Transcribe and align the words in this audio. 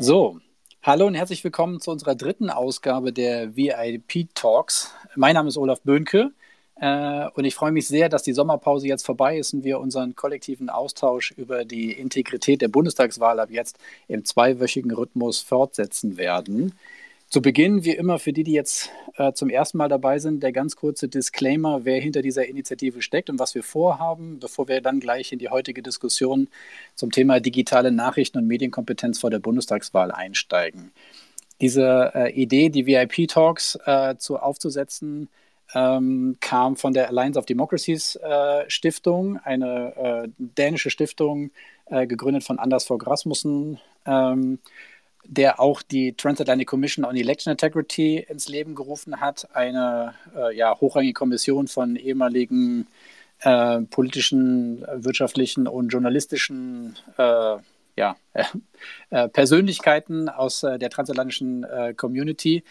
So, 0.00 0.38
hallo 0.80 1.08
und 1.08 1.16
herzlich 1.16 1.42
willkommen 1.42 1.80
zu 1.80 1.90
unserer 1.90 2.14
dritten 2.14 2.50
Ausgabe 2.50 3.12
der 3.12 3.56
VIP 3.56 4.28
Talks. 4.32 4.94
Mein 5.16 5.34
Name 5.34 5.48
ist 5.48 5.56
Olaf 5.56 5.80
Böhnke 5.80 6.30
äh, 6.76 7.26
und 7.34 7.44
ich 7.44 7.56
freue 7.56 7.72
mich 7.72 7.88
sehr, 7.88 8.08
dass 8.08 8.22
die 8.22 8.32
Sommerpause 8.32 8.86
jetzt 8.86 9.04
vorbei 9.04 9.38
ist 9.38 9.54
und 9.54 9.64
wir 9.64 9.80
unseren 9.80 10.14
kollektiven 10.14 10.70
Austausch 10.70 11.32
über 11.32 11.64
die 11.64 11.90
Integrität 11.90 12.62
der 12.62 12.68
Bundestagswahl 12.68 13.40
ab 13.40 13.50
jetzt 13.50 13.80
im 14.06 14.24
zweiwöchigen 14.24 14.92
Rhythmus 14.92 15.40
fortsetzen 15.40 16.16
werden. 16.16 16.78
Zu 17.30 17.42
Beginn, 17.42 17.84
wie 17.84 17.90
immer, 17.90 18.18
für 18.18 18.32
die, 18.32 18.42
die 18.42 18.52
jetzt 18.52 18.90
äh, 19.16 19.34
zum 19.34 19.50
ersten 19.50 19.76
Mal 19.76 19.88
dabei 19.88 20.18
sind, 20.18 20.42
der 20.42 20.50
ganz 20.50 20.76
kurze 20.76 21.08
Disclaimer, 21.08 21.84
wer 21.84 22.00
hinter 22.00 22.22
dieser 22.22 22.46
Initiative 22.46 23.02
steckt 23.02 23.28
und 23.28 23.38
was 23.38 23.54
wir 23.54 23.62
vorhaben, 23.62 24.38
bevor 24.40 24.66
wir 24.66 24.80
dann 24.80 24.98
gleich 24.98 25.30
in 25.30 25.38
die 25.38 25.50
heutige 25.50 25.82
Diskussion 25.82 26.48
zum 26.94 27.10
Thema 27.10 27.40
digitale 27.40 27.92
Nachrichten 27.92 28.38
und 28.38 28.46
Medienkompetenz 28.46 29.18
vor 29.18 29.28
der 29.28 29.40
Bundestagswahl 29.40 30.10
einsteigen. 30.10 30.90
Diese 31.60 32.12
äh, 32.14 32.32
Idee, 32.32 32.70
die 32.70 32.86
VIP-Talks 32.86 33.78
äh, 33.84 34.16
zu, 34.16 34.38
aufzusetzen, 34.38 35.28
ähm, 35.74 36.38
kam 36.40 36.76
von 36.76 36.94
der 36.94 37.08
Alliance 37.08 37.38
of 37.38 37.44
Democracies 37.44 38.16
äh, 38.16 38.64
Stiftung, 38.70 39.36
eine 39.44 40.24
äh, 40.24 40.28
dänische 40.38 40.88
Stiftung, 40.88 41.50
äh, 41.90 42.06
gegründet 42.06 42.44
von 42.44 42.58
Anders 42.58 42.86
Fogh 42.86 43.04
Rasmussen. 43.04 43.78
Ähm, 44.06 44.60
der 45.24 45.60
auch 45.60 45.82
die 45.82 46.14
Transatlantic 46.14 46.68
Commission 46.68 47.04
on 47.04 47.16
Election 47.16 47.50
Integrity 47.50 48.18
ins 48.18 48.48
Leben 48.48 48.74
gerufen 48.74 49.20
hat, 49.20 49.48
eine 49.54 50.14
äh, 50.34 50.56
ja, 50.56 50.78
hochrangige 50.80 51.12
Kommission 51.12 51.68
von 51.68 51.96
ehemaligen 51.96 52.86
äh, 53.40 53.80
politischen, 53.82 54.84
wirtschaftlichen 54.94 55.68
und 55.68 55.88
journalistischen 55.88 56.96
äh, 57.18 57.56
ja, 57.98 58.16
äh, 59.10 59.28
Persönlichkeiten 59.28 60.28
aus 60.28 60.62
äh, 60.62 60.78
der 60.78 60.90
transatlantischen 60.90 61.64
äh, 61.64 61.94
Community, 61.94 62.64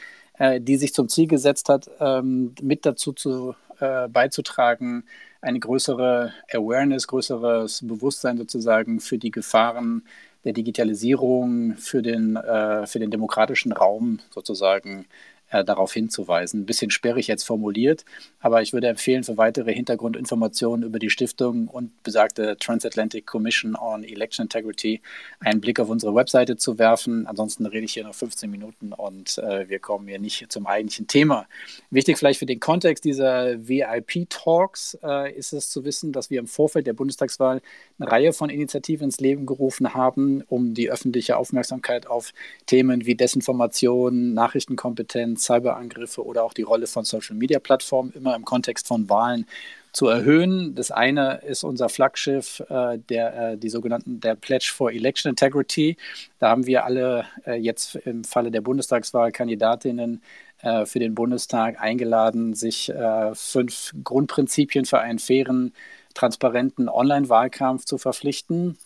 die 0.60 0.78
sich 0.78 0.94
zum 0.94 1.10
Ziel 1.10 1.26
gesetzt 1.26 1.68
hat, 1.68 1.90
ähm, 2.00 2.54
mit 2.62 2.86
dazu 2.86 3.12
zu, 3.12 3.56
beizutragen, 3.80 5.04
eine 5.42 5.60
größere 5.60 6.32
Awareness, 6.52 7.08
größeres 7.08 7.82
Bewusstsein 7.88 8.38
sozusagen 8.38 9.00
für 9.00 9.18
die 9.18 9.32
Gefahren 9.32 10.04
der 10.48 10.54
Digitalisierung 10.54 11.76
für 11.76 12.02
den, 12.02 12.38
äh, 12.38 12.88
für 12.88 13.00
den 13.00 13.12
demokratischen 13.12 13.74
Raum 13.74 14.20
sozusagen 14.34 15.06
äh, 15.50 15.64
darauf 15.64 15.94
hinzuweisen. 15.94 16.62
Ein 16.62 16.66
bisschen 16.66 16.92
sperrig 16.92 17.28
jetzt 17.28 17.44
formuliert, 17.44 18.06
aber 18.40 18.62
ich 18.62 18.74
würde 18.74 18.88
empfehlen, 18.88 19.24
für 19.24 19.38
weitere 19.38 19.74
Hintergrundinformationen 19.74 20.86
über 20.86 21.00
die 21.00 21.10
Stiftung 21.10 21.68
und 21.68 22.04
besagte 22.04 22.58
Transatlantic 22.58 23.26
Commission 23.26 23.76
on 23.76 24.04
Election 24.04 24.44
Integrity 24.44 25.02
einen 25.40 25.62
Blick 25.62 25.80
auf 25.80 25.90
unsere 25.90 26.16
Webseite 26.16 26.58
zu 26.58 26.78
werfen. 26.80 27.28
Ansonsten 27.28 27.66
rede 27.66 27.86
ich 27.86 27.94
hier 27.94 28.04
noch 28.04 28.16
15 28.16 28.50
Minuten 28.50 28.94
und 28.94 29.38
äh, 29.38 29.70
wir 29.70 29.80
kommen 29.80 30.08
hier 30.08 30.20
nicht 30.20 30.52
zum 30.52 30.68
eigentlichen 30.68 31.08
Thema. 31.08 31.48
Wichtig 31.92 32.18
vielleicht 32.18 32.40
für 32.40 32.46
den 32.46 32.60
Kontext 32.60 33.06
dieser 33.06 33.68
VIP-Talks 33.68 34.98
äh, 35.04 35.34
ist 35.34 35.54
es 35.54 35.70
zu 35.70 35.86
wissen, 35.86 36.12
dass 36.12 36.30
wir 36.30 36.40
im 36.40 36.48
Vorfeld 36.48 36.88
der 36.88 36.94
Bundestagswahl 36.94 37.62
eine 38.00 38.12
Reihe 38.12 38.34
von 38.34 38.50
Initiativen 38.50 39.06
ins 39.06 39.20
Leben 39.20 39.46
gerufen 39.46 39.94
haben, 39.94 40.44
um 40.48 40.74
die 40.74 40.90
öffentliche 40.90 41.38
Aufmerksamkeit 41.38 42.08
auf 42.08 42.34
Themen 42.66 43.06
wie 43.06 43.16
Desinformation, 43.16 44.34
Nachrichtenkompetenz, 44.34 45.37
Cyberangriffe 45.38 46.26
oder 46.26 46.44
auch 46.44 46.54
die 46.54 46.64
Rolle 46.64 46.88
von 46.88 47.06
Social-Media-Plattformen 47.06 48.12
immer 48.14 48.36
im 48.36 48.46
Kontext 48.46 48.88
von 48.88 49.10
Wahlen 49.10 49.46
zu 49.92 50.08
erhöhen. 50.08 50.76
Das 50.76 50.92
eine 50.92 51.42
ist 51.48 51.64
unser 51.64 51.90
Flaggschiff, 51.90 52.62
äh, 52.70 53.00
der, 53.10 53.54
äh, 53.54 53.58
die 53.58 53.70
sogenannten 53.70 54.20
der 54.20 54.36
Pledge 54.36 54.72
for 54.74 54.92
Election 54.92 55.30
Integrity. 55.30 55.98
Da 56.40 56.50
haben 56.50 56.68
wir 56.68 56.86
alle 56.86 57.26
äh, 57.46 57.56
jetzt 57.56 57.96
im 57.96 58.24
Falle 58.24 58.52
der 58.52 58.62
Bundestagswahl 58.62 59.32
Kandidatinnen 59.32 60.22
äh, 60.62 60.86
für 60.86 61.00
den 61.00 61.16
Bundestag 61.16 61.80
eingeladen, 61.82 62.54
sich 62.54 62.90
äh, 62.90 63.34
fünf 63.34 63.94
Grundprinzipien 64.04 64.86
für 64.86 65.00
einen 65.00 65.20
fairen, 65.20 65.74
transparenten 66.14 66.90
Online-Wahlkampf 66.90 67.86
zu 67.86 67.98
verpflichten. 67.98 68.78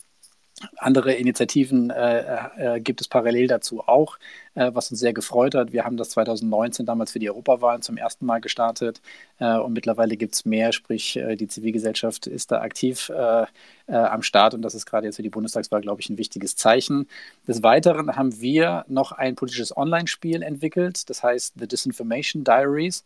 Andere 0.76 1.14
Initiativen 1.14 1.90
äh, 1.90 2.76
äh, 2.76 2.80
gibt 2.80 3.00
es 3.00 3.08
parallel 3.08 3.48
dazu 3.48 3.80
auch, 3.80 4.18
äh, 4.51 4.51
was 4.54 4.90
uns 4.90 5.00
sehr 5.00 5.12
gefreut 5.12 5.54
hat. 5.54 5.72
Wir 5.72 5.84
haben 5.84 5.96
das 5.96 6.10
2019 6.10 6.86
damals 6.86 7.12
für 7.12 7.18
die 7.18 7.30
Europawahlen 7.30 7.82
zum 7.82 7.96
ersten 7.96 8.26
Mal 8.26 8.40
gestartet 8.40 9.00
äh, 9.38 9.56
und 9.56 9.72
mittlerweile 9.72 10.16
gibt 10.16 10.34
es 10.34 10.44
mehr, 10.44 10.72
sprich 10.72 11.16
äh, 11.16 11.36
die 11.36 11.48
Zivilgesellschaft 11.48 12.26
ist 12.26 12.52
da 12.52 12.60
aktiv 12.60 13.10
äh, 13.10 13.46
am 13.88 14.22
Start 14.22 14.54
und 14.54 14.62
das 14.62 14.74
ist 14.74 14.86
gerade 14.86 15.06
jetzt 15.06 15.16
für 15.16 15.22
die 15.22 15.28
Bundestagswahl, 15.28 15.80
glaube 15.80 16.00
ich, 16.00 16.08
ein 16.08 16.16
wichtiges 16.16 16.56
Zeichen. 16.56 17.08
Des 17.48 17.62
Weiteren 17.62 18.16
haben 18.16 18.40
wir 18.40 18.84
noch 18.88 19.12
ein 19.12 19.34
politisches 19.34 19.76
Online-Spiel 19.76 20.42
entwickelt, 20.42 21.10
das 21.10 21.22
heißt 21.22 21.54
The 21.58 21.66
Disinformation 21.66 22.44
Diaries 22.44 23.04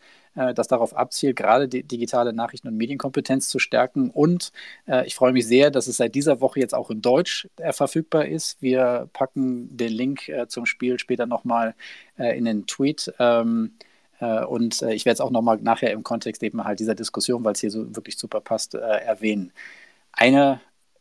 das 0.54 0.68
darauf 0.68 0.94
abzielt, 0.94 1.34
gerade 1.34 1.66
die 1.66 1.82
digitale 1.82 2.34
Nachrichten- 2.34 2.68
und 2.68 2.76
Medienkompetenz 2.76 3.48
zu 3.48 3.58
stärken. 3.58 4.10
Und 4.10 4.52
äh, 4.86 5.06
ich 5.06 5.14
freue 5.14 5.32
mich 5.32 5.46
sehr, 5.46 5.70
dass 5.70 5.86
es 5.86 5.96
seit 5.96 6.14
dieser 6.14 6.42
Woche 6.42 6.60
jetzt 6.60 6.74
auch 6.74 6.90
in 6.90 7.00
Deutsch 7.00 7.48
äh, 7.56 7.72
verfügbar 7.72 8.26
ist. 8.26 8.60
Wir 8.60 9.08
packen 9.14 9.74
den 9.74 9.92
Link 9.92 10.28
äh, 10.28 10.46
zum 10.46 10.66
Spiel 10.66 10.98
später 10.98 11.24
noch 11.24 11.35
nochmal 11.36 11.74
äh, 12.18 12.36
in 12.36 12.44
den 12.44 12.66
Tweet. 12.66 13.12
Ähm, 13.18 13.72
äh, 14.20 14.44
und 14.44 14.82
äh, 14.82 14.94
ich 14.94 15.04
werde 15.04 15.14
es 15.14 15.20
auch 15.20 15.30
nochmal 15.30 15.58
nachher 15.58 15.92
im 15.92 16.02
Kontext 16.02 16.42
eben 16.42 16.64
halt 16.64 16.80
dieser 16.80 16.94
Diskussion, 16.94 17.44
weil 17.44 17.52
es 17.52 17.60
hier 17.60 17.70
so 17.70 17.94
wirklich 17.94 18.16
super 18.16 18.40
passt, 18.40 18.74
äh, 18.74 18.78
erwähnen. 18.78 19.52
Eine 20.12 20.60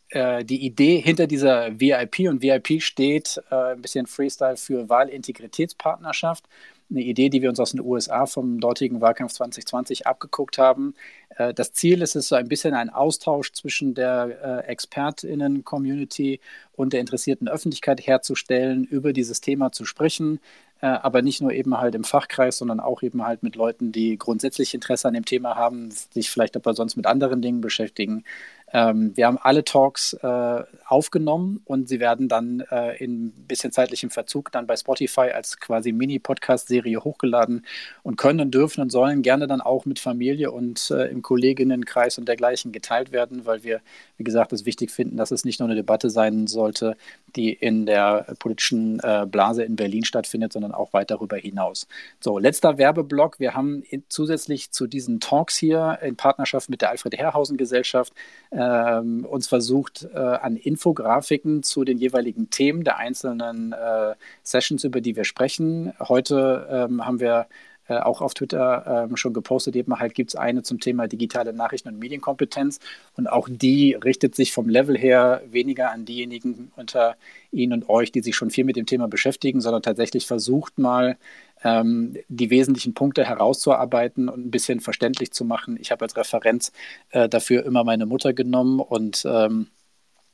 äh, 0.09 0.43
die 0.43 0.65
Idee 0.65 0.99
hinter 0.99 1.27
dieser 1.27 1.79
VIP 1.79 2.29
und 2.29 2.41
VIP 2.41 2.81
steht 2.81 3.41
äh, 3.49 3.73
ein 3.73 3.81
bisschen 3.81 4.07
Freestyle 4.07 4.57
für 4.57 4.89
Wahlintegritätspartnerschaft 4.89 6.45
eine 6.89 7.01
Idee, 7.01 7.29
die 7.29 7.41
wir 7.41 7.49
uns 7.49 7.59
aus 7.59 7.71
den 7.71 7.81
USA 7.81 8.25
vom 8.25 8.59
dortigen 8.59 9.01
Wahlkampf 9.01 9.33
2020 9.33 10.07
abgeguckt 10.07 10.57
haben. 10.57 10.93
Äh, 11.35 11.53
das 11.53 11.73
Ziel 11.73 12.01
ist 12.01 12.15
es, 12.15 12.27
so 12.27 12.35
ein 12.35 12.47
bisschen 12.47 12.73
ein 12.73 12.89
Austausch 12.89 13.51
zwischen 13.53 13.93
der 13.93 14.63
äh, 14.67 14.71
ExpertInnen-Community 14.71 16.39
und 16.73 16.93
der 16.93 16.99
interessierten 16.99 17.47
Öffentlichkeit 17.47 18.05
herzustellen, 18.05 18.83
über 18.83 19.13
dieses 19.13 19.41
Thema 19.41 19.71
zu 19.71 19.85
sprechen, 19.85 20.39
äh, 20.81 20.87
aber 20.87 21.21
nicht 21.21 21.41
nur 21.41 21.51
eben 21.51 21.77
halt 21.77 21.95
im 21.95 22.03
Fachkreis, 22.03 22.57
sondern 22.57 22.79
auch 22.79 23.01
eben 23.01 23.25
halt 23.25 23.43
mit 23.43 23.55
Leuten, 23.55 23.91
die 23.91 24.17
grundsätzlich 24.17 24.73
Interesse 24.73 25.07
an 25.07 25.13
dem 25.13 25.25
Thema 25.25 25.55
haben, 25.55 25.89
sich 25.91 26.29
vielleicht 26.29 26.55
aber 26.55 26.73
sonst 26.73 26.95
mit 26.95 27.07
anderen 27.07 27.41
Dingen 27.41 27.61
beschäftigen. 27.61 28.23
Ähm, 28.75 29.15
wir 29.15 29.27
haben 29.27 29.37
alle 29.37 29.63
Talks 29.63 30.11
äh, 30.21 30.63
aufgenommen 30.85 31.61
und 31.63 31.87
sie 31.87 32.01
werden 32.01 32.27
dann 32.27 32.59
äh, 32.69 32.97
in 33.01 33.27
ein 33.27 33.45
bisschen 33.47 33.71
zeitlichem 33.71 34.09
Verzug 34.09 34.51
dann 34.51 34.67
bei 34.67 34.75
Spotify 34.75 35.31
als 35.33 35.61
quasi 35.61 35.93
Mini-Podcast-Serie 35.93 37.01
hochgeladen 37.01 37.65
und 38.03 38.17
können 38.17 38.41
und 38.41 38.53
dürfen 38.53 38.81
und 38.81 38.91
sollen 38.91 39.21
gerne 39.21 39.47
dann 39.47 39.61
auch 39.61 39.85
mit 39.85 39.99
Familie 39.99 40.51
und 40.51 40.91
äh, 40.91 41.05
im 41.05 41.21
Kolleginnenkreis 41.21 42.17
und 42.17 42.27
dergleichen 42.27 42.73
geteilt 42.73 43.13
werden, 43.13 43.45
weil 43.45 43.63
wir, 43.63 43.79
wie 44.17 44.25
gesagt, 44.25 44.51
es 44.51 44.65
wichtig 44.65 44.91
finden, 44.91 45.15
dass 45.15 45.31
es 45.31 45.45
nicht 45.45 45.61
nur 45.61 45.69
eine 45.69 45.75
Debatte 45.75 46.09
sein 46.09 46.45
sollte, 46.45 46.97
die 47.37 47.53
in 47.53 47.85
der 47.85 48.35
politischen 48.39 48.99
äh, 48.99 49.25
Blase 49.25 49.63
in 49.63 49.77
Berlin 49.77 50.03
stattfindet, 50.03 50.51
sondern 50.51 50.73
auch 50.73 50.91
weit 50.91 51.11
darüber 51.11 51.37
hinaus. 51.37 51.87
So, 52.19 52.39
letzter 52.39 52.77
Werbeblock. 52.77 53.39
Wir 53.39 53.53
haben 53.53 53.83
in, 53.83 54.03
zusätzlich 54.09 54.71
zu 54.71 54.85
diesen 54.85 55.21
Talks 55.21 55.55
hier 55.55 55.99
in 56.01 56.17
Partnerschaft 56.17 56.69
mit 56.69 56.81
der 56.81 56.89
Alfred 56.89 57.17
Herrhausen 57.17 57.55
Gesellschaft 57.55 58.11
ähm, 58.65 59.25
uns 59.25 59.47
versucht, 59.47 60.07
äh, 60.13 60.17
an 60.17 60.55
Infografiken 60.55 61.63
zu 61.63 61.83
den 61.83 61.97
jeweiligen 61.97 62.49
Themen 62.49 62.83
der 62.83 62.97
einzelnen 62.97 63.73
äh, 63.73 64.15
Sessions, 64.43 64.83
über 64.83 65.01
die 65.01 65.15
wir 65.15 65.25
sprechen. 65.25 65.93
Heute 65.99 66.67
ähm, 66.69 67.05
haben 67.05 67.19
wir 67.19 67.47
äh, 67.87 67.97
auch 67.97 68.21
auf 68.21 68.33
Twitter 68.33 69.07
ähm, 69.07 69.15
schon 69.15 69.33
gepostet, 69.33 69.75
eben 69.75 69.99
halt 69.99 70.15
gibt 70.15 70.31
es 70.31 70.35
eine 70.35 70.63
zum 70.63 70.79
Thema 70.79 71.07
digitale 71.07 71.53
Nachrichten 71.53 71.89
und 71.89 71.99
Medienkompetenz 71.99 72.79
und 73.15 73.27
auch 73.27 73.47
die 73.47 73.93
richtet 73.93 74.33
sich 74.33 74.53
vom 74.53 74.69
Level 74.69 74.97
her 74.97 75.43
weniger 75.51 75.91
an 75.91 76.03
diejenigen 76.03 76.71
unter 76.75 77.15
Ihnen 77.51 77.73
und 77.73 77.89
euch, 77.89 78.11
die 78.11 78.21
sich 78.21 78.35
schon 78.35 78.49
viel 78.49 78.63
mit 78.63 78.75
dem 78.75 78.87
Thema 78.87 79.07
beschäftigen, 79.07 79.61
sondern 79.61 79.83
tatsächlich 79.83 80.25
versucht 80.25 80.79
mal 80.79 81.17
ähm, 81.65 82.15
die 82.29 82.51
wesentlichen 82.51 82.93
Punkte 82.93 83.25
herauszuarbeiten 83.25 84.29
und 84.29 84.45
ein 84.45 84.51
bisschen 84.51 84.79
verständlich 84.79 85.33
zu 85.33 85.43
machen. 85.43 85.77
Ich 85.81 85.91
habe 85.91 86.05
als 86.05 86.15
Referenz 86.15 86.71
äh, 87.09 87.27
dafür 87.27 87.65
immer 87.65 87.83
meine 87.83 88.05
Mutter 88.05 88.33
genommen 88.33 88.79
und 88.79 89.25
ähm, 89.27 89.67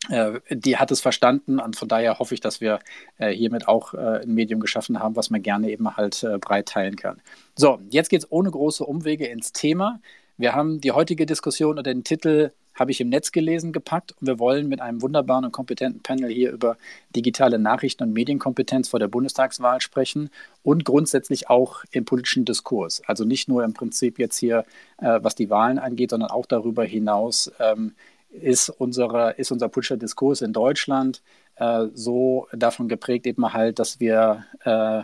äh, 0.10 0.40
die 0.50 0.78
hat 0.78 0.92
es 0.92 1.00
verstanden 1.00 1.60
und 1.60 1.78
von 1.78 1.88
daher 1.88 2.20
hoffe 2.20 2.34
ich, 2.34 2.42
dass 2.42 2.60
wir 2.60 2.80
äh, 3.18 3.32
hiermit 3.32 3.70
auch 3.70 3.94
äh, 3.94 4.24
ein 4.24 4.34
Medium 4.34 4.60
geschaffen 4.60 5.00
haben, 5.00 5.16
was 5.16 5.30
man 5.30 5.42
gerne 5.42 5.72
eben 5.72 5.96
halt 5.96 6.26
breit 6.42 6.68
teilen 6.68 6.98
kann. 6.98 7.22
So, 7.56 7.80
jetzt 7.90 8.10
geht 8.10 8.24
es 8.24 8.32
ohne 8.32 8.52
große 8.52 8.84
Umwege 8.84 9.26
ins 9.28 9.54
Thema. 9.54 10.02
Wir 10.38 10.54
haben 10.54 10.82
die 10.82 10.92
heutige 10.92 11.26
Diskussion 11.26 11.78
und 11.78 11.88
den 11.88 12.04
Titel 12.04 12.52
habe 12.82 12.92
ich 12.92 13.00
im 13.00 13.10
Netz 13.10 13.32
gelesen 13.32 13.72
gepackt 13.72 14.14
und 14.20 14.28
wir 14.28 14.40
wollen 14.40 14.68
mit 14.68 14.82
einem 14.82 15.02
wunderbaren 15.02 15.46
und 15.46 15.52
kompetenten 15.54 16.02
Panel 16.02 16.30
hier 16.30 16.52
über 16.52 16.76
digitale 17.16 17.60
Nachrichten 17.60 18.04
und 18.04 18.14
Medienkompetenz 18.14 18.90
vor 18.90 19.00
der 19.00 19.08
Bundestagswahl 19.08 19.80
sprechen 19.80 20.30
und 20.64 20.84
grundsätzlich 20.84 21.50
auch 21.50 21.84
im 21.92 22.04
politischen 22.04 22.44
Diskurs. 22.44 23.02
Also 23.06 23.24
nicht 23.24 23.48
nur 23.48 23.64
im 23.64 23.74
Prinzip 23.74 24.20
jetzt 24.20 24.38
hier, 24.38 24.66
was 24.98 25.36
die 25.36 25.50
Wahlen 25.50 25.80
angeht, 25.80 26.10
sondern 26.10 26.32
auch 26.32 26.46
darüber 26.46 26.84
hinaus, 26.84 27.52
ähm, 27.60 27.94
ist, 28.32 28.70
unsere, 28.70 29.32
ist 29.32 29.52
unser 29.52 29.70
politischer 29.70 29.98
Diskurs 29.98 30.42
in 30.42 30.54
Deutschland 30.54 31.22
äh, 31.56 31.88
so 31.94 32.48
davon 32.54 32.88
geprägt 32.88 33.28
eben 33.28 33.54
halt, 33.54 33.80
dass 33.80 34.00
wir 34.00 34.46
äh, 34.64 35.04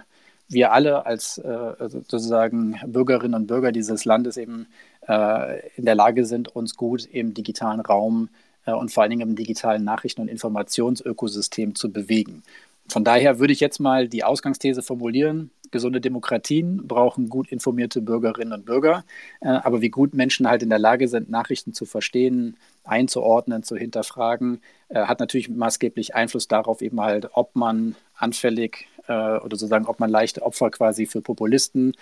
wir 0.49 0.71
alle 0.71 1.05
als 1.05 1.37
äh, 1.39 1.89
sozusagen 1.89 2.79
Bürgerinnen 2.85 3.35
und 3.35 3.47
Bürger 3.47 3.71
dieses 3.71 4.05
Landes 4.05 4.37
eben 4.37 4.67
äh, 4.96 4.96
in 5.07 5.85
der 5.85 5.95
Lage 5.95 6.25
sind, 6.25 6.53
uns 6.55 6.75
gut 6.75 7.05
im 7.05 7.33
digitalen 7.33 7.79
Raum 7.79 8.29
äh, 8.67 8.73
und 8.73 8.91
vor 8.91 9.01
allen 9.01 9.09
Dingen 9.09 9.29
im 9.29 9.35
digitalen 9.35 9.83
Nachrichten- 9.83 10.21
und 10.21 10.27
Informationsökosystem 10.27 11.73
zu 11.73 11.91
bewegen. 11.91 12.43
Von 12.89 13.03
daher 13.03 13.39
würde 13.39 13.51
ich 13.51 13.59
jetzt 13.59 13.79
mal 13.79 14.07
die 14.07 14.23
Ausgangsthese 14.23 14.81
formulieren. 14.81 15.51
Gesunde 15.71 15.99
Demokratien 15.99 16.87
brauchen 16.87 17.27
gut 17.27 17.49
informierte 17.51 18.01
Bürgerinnen 18.01 18.53
und 18.53 18.65
Bürger. 18.65 19.03
Äh, 19.41 19.49
aber 19.49 19.81
wie 19.81 19.89
gut 19.89 20.13
Menschen 20.13 20.47
halt 20.47 20.63
in 20.63 20.69
der 20.69 20.79
Lage 20.79 21.07
sind, 21.07 21.29
Nachrichten 21.29 21.73
zu 21.73 21.85
verstehen, 21.85 22.55
einzuordnen, 22.85 23.63
zu 23.63 23.75
hinterfragen, 23.75 24.61
äh, 24.89 25.01
hat 25.01 25.19
natürlich 25.19 25.49
maßgeblich 25.49 26.15
Einfluss 26.15 26.47
darauf, 26.47 26.81
eben 26.81 27.01
halt, 27.01 27.29
ob 27.33 27.55
man 27.55 27.95
anfällig 28.15 28.87
äh, 29.07 29.11
oder 29.11 29.57
sozusagen, 29.57 29.87
ob 29.87 29.99
man 29.99 30.09
leichte 30.09 30.43
Opfer 30.43 30.69
quasi 30.69 31.05
für 31.05 31.21
Populisten 31.21 31.93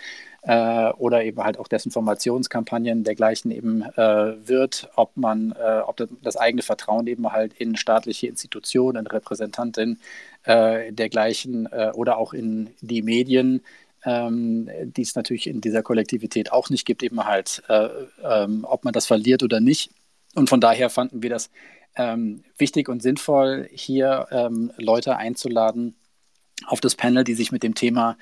äh, 0.46 0.90
oder 0.92 1.24
eben 1.24 1.42
halt 1.42 1.58
auch 1.58 1.66
Desinformationskampagnen 1.66 3.02
dergleichen 3.02 3.50
eben 3.50 3.82
äh, 3.82 4.48
wird, 4.48 4.88
ob 4.94 5.16
man, 5.16 5.52
äh, 5.52 5.80
ob 5.80 5.96
das, 6.22 6.36
eigene 6.36 6.62
Vertrauen 6.62 7.06
eben 7.08 7.32
halt 7.32 7.52
in 7.54 7.76
staatliche 7.76 8.28
Institutionen, 8.28 9.00
in 9.00 9.06
Repräsentanten 9.08 10.00
äh, 10.44 10.92
dergleichen 10.92 11.66
äh, 11.72 11.90
oder 11.94 12.16
auch 12.18 12.32
in 12.32 12.70
die 12.80 13.02
Medien 13.02 13.62
ähm, 14.04 14.70
die 14.84 15.02
es 15.02 15.16
natürlich 15.16 15.48
in 15.48 15.60
dieser 15.60 15.82
Kollektivität 15.82 16.52
auch 16.52 16.70
nicht 16.70 16.86
gibt, 16.86 17.02
eben 17.02 17.24
halt, 17.24 17.64
ähm, 17.68 18.64
ob 18.68 18.84
man 18.84 18.92
das 18.92 19.04
verliert 19.04 19.42
oder 19.42 19.58
nicht. 19.58 19.90
Und 20.36 20.48
von 20.48 20.60
daher 20.60 20.90
fanden 20.90 21.24
wir 21.24 21.30
das 21.30 21.50
ähm, 21.96 22.44
wichtig 22.56 22.88
und 22.88 23.02
sinnvoll, 23.02 23.68
hier 23.72 24.28
ähm, 24.30 24.70
Leute 24.76 25.16
einzuladen 25.16 25.96
auf 26.66 26.80
das 26.80 26.94
Panel, 26.94 27.24
die 27.24 27.34
sich 27.34 27.50
mit 27.50 27.64
dem 27.64 27.74
Thema 27.74 28.16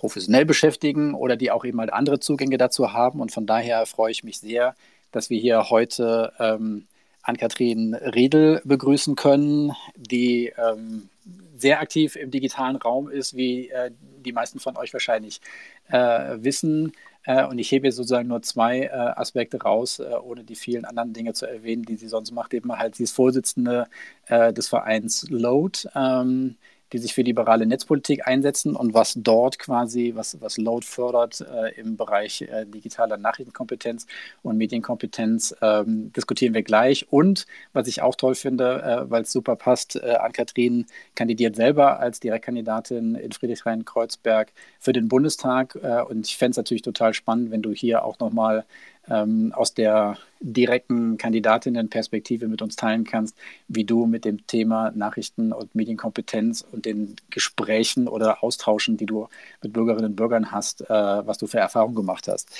professionell 0.00 0.46
beschäftigen 0.46 1.14
oder 1.14 1.36
die 1.36 1.50
auch 1.50 1.64
eben 1.64 1.78
halt 1.78 1.92
andere 1.92 2.20
Zugänge 2.20 2.56
dazu 2.56 2.94
haben. 2.94 3.20
Und 3.20 3.32
von 3.32 3.46
daher 3.46 3.84
freue 3.84 4.10
ich 4.10 4.24
mich 4.24 4.40
sehr, 4.40 4.74
dass 5.12 5.28
wir 5.28 5.38
hier 5.38 5.68
heute 5.68 6.32
ähm, 6.38 6.86
Ann-Kathrin 7.22 7.94
Riedel 7.94 8.62
begrüßen 8.64 9.14
können, 9.14 9.72
die 9.94 10.52
ähm, 10.56 11.10
sehr 11.54 11.80
aktiv 11.80 12.16
im 12.16 12.30
digitalen 12.30 12.76
Raum 12.76 13.10
ist, 13.10 13.36
wie 13.36 13.68
äh, 13.68 13.90
die 14.24 14.32
meisten 14.32 14.58
von 14.58 14.78
euch 14.78 14.94
wahrscheinlich 14.94 15.42
äh, 15.90 16.36
wissen. 16.38 16.92
Äh, 17.24 17.44
und 17.44 17.58
ich 17.58 17.70
hebe 17.70 17.92
sozusagen 17.92 18.28
nur 18.28 18.40
zwei 18.40 18.84
äh, 18.84 18.88
Aspekte 18.88 19.60
raus, 19.60 19.98
äh, 19.98 20.14
ohne 20.22 20.44
die 20.44 20.54
vielen 20.54 20.86
anderen 20.86 21.12
Dinge 21.12 21.34
zu 21.34 21.44
erwähnen, 21.44 21.82
die 21.82 21.96
sie 21.96 22.08
sonst 22.08 22.30
macht. 22.30 22.54
Eben 22.54 22.74
halt, 22.78 22.94
sie 22.94 23.02
ist 23.02 23.12
Vorsitzende 23.12 23.86
äh, 24.28 24.54
des 24.54 24.68
Vereins 24.68 25.26
Load. 25.28 25.80
Ähm, 25.94 26.56
die 26.92 26.98
sich 26.98 27.14
für 27.14 27.22
liberale 27.22 27.66
Netzpolitik 27.66 28.26
einsetzen 28.26 28.76
und 28.76 28.94
was 28.94 29.14
dort 29.16 29.58
quasi, 29.58 30.12
was, 30.14 30.40
was 30.40 30.58
Load 30.58 30.86
fördert 30.86 31.40
äh, 31.40 31.78
im 31.80 31.96
Bereich 31.96 32.42
äh, 32.42 32.66
digitaler 32.66 33.16
Nachrichtenkompetenz 33.16 34.06
und 34.42 34.56
Medienkompetenz, 34.56 35.54
ähm, 35.62 36.12
diskutieren 36.12 36.54
wir 36.54 36.62
gleich. 36.62 37.06
Und 37.10 37.46
was 37.72 37.88
ich 37.88 38.02
auch 38.02 38.14
toll 38.14 38.34
finde, 38.34 38.82
äh, 38.82 39.10
weil 39.10 39.22
es 39.22 39.32
super 39.32 39.56
passt, 39.56 39.96
äh, 39.96 40.16
Ann-Kathrin 40.20 40.86
kandidiert 41.14 41.56
selber 41.56 42.00
als 42.00 42.20
Direktkandidatin 42.20 43.14
in 43.14 43.32
Friedrichshain-Kreuzberg 43.32 44.52
für 44.78 44.92
den 44.92 45.08
Bundestag. 45.08 45.78
Äh, 45.82 46.02
und 46.02 46.26
ich 46.26 46.36
fände 46.36 46.52
es 46.52 46.56
natürlich 46.56 46.82
total 46.82 47.14
spannend, 47.14 47.50
wenn 47.50 47.62
du 47.62 47.72
hier 47.72 48.04
auch 48.04 48.18
nochmal 48.18 48.64
ähm, 49.08 49.52
aus 49.54 49.74
der 49.74 50.16
direkten 50.40 51.18
Kandidatinnenperspektive 51.18 52.48
mit 52.48 52.62
uns 52.62 52.76
teilen 52.76 53.04
kannst, 53.04 53.36
wie 53.68 53.84
du 53.84 54.06
mit 54.06 54.24
dem 54.24 54.46
Thema 54.46 54.90
Nachrichten- 54.94 55.52
und 55.52 55.74
Medienkompetenz 55.74 56.64
und 56.72 56.86
den 56.86 57.16
Gesprächen 57.30 58.08
oder 58.08 58.42
Austauschen, 58.42 58.96
die 58.96 59.06
du 59.06 59.28
mit 59.62 59.72
Bürgerinnen 59.72 60.10
und 60.10 60.16
Bürgern 60.16 60.50
hast, 60.52 60.82
äh, 60.82 60.88
was 60.88 61.38
du 61.38 61.46
für 61.46 61.58
Erfahrungen 61.58 61.94
gemacht 61.94 62.28
hast. 62.28 62.50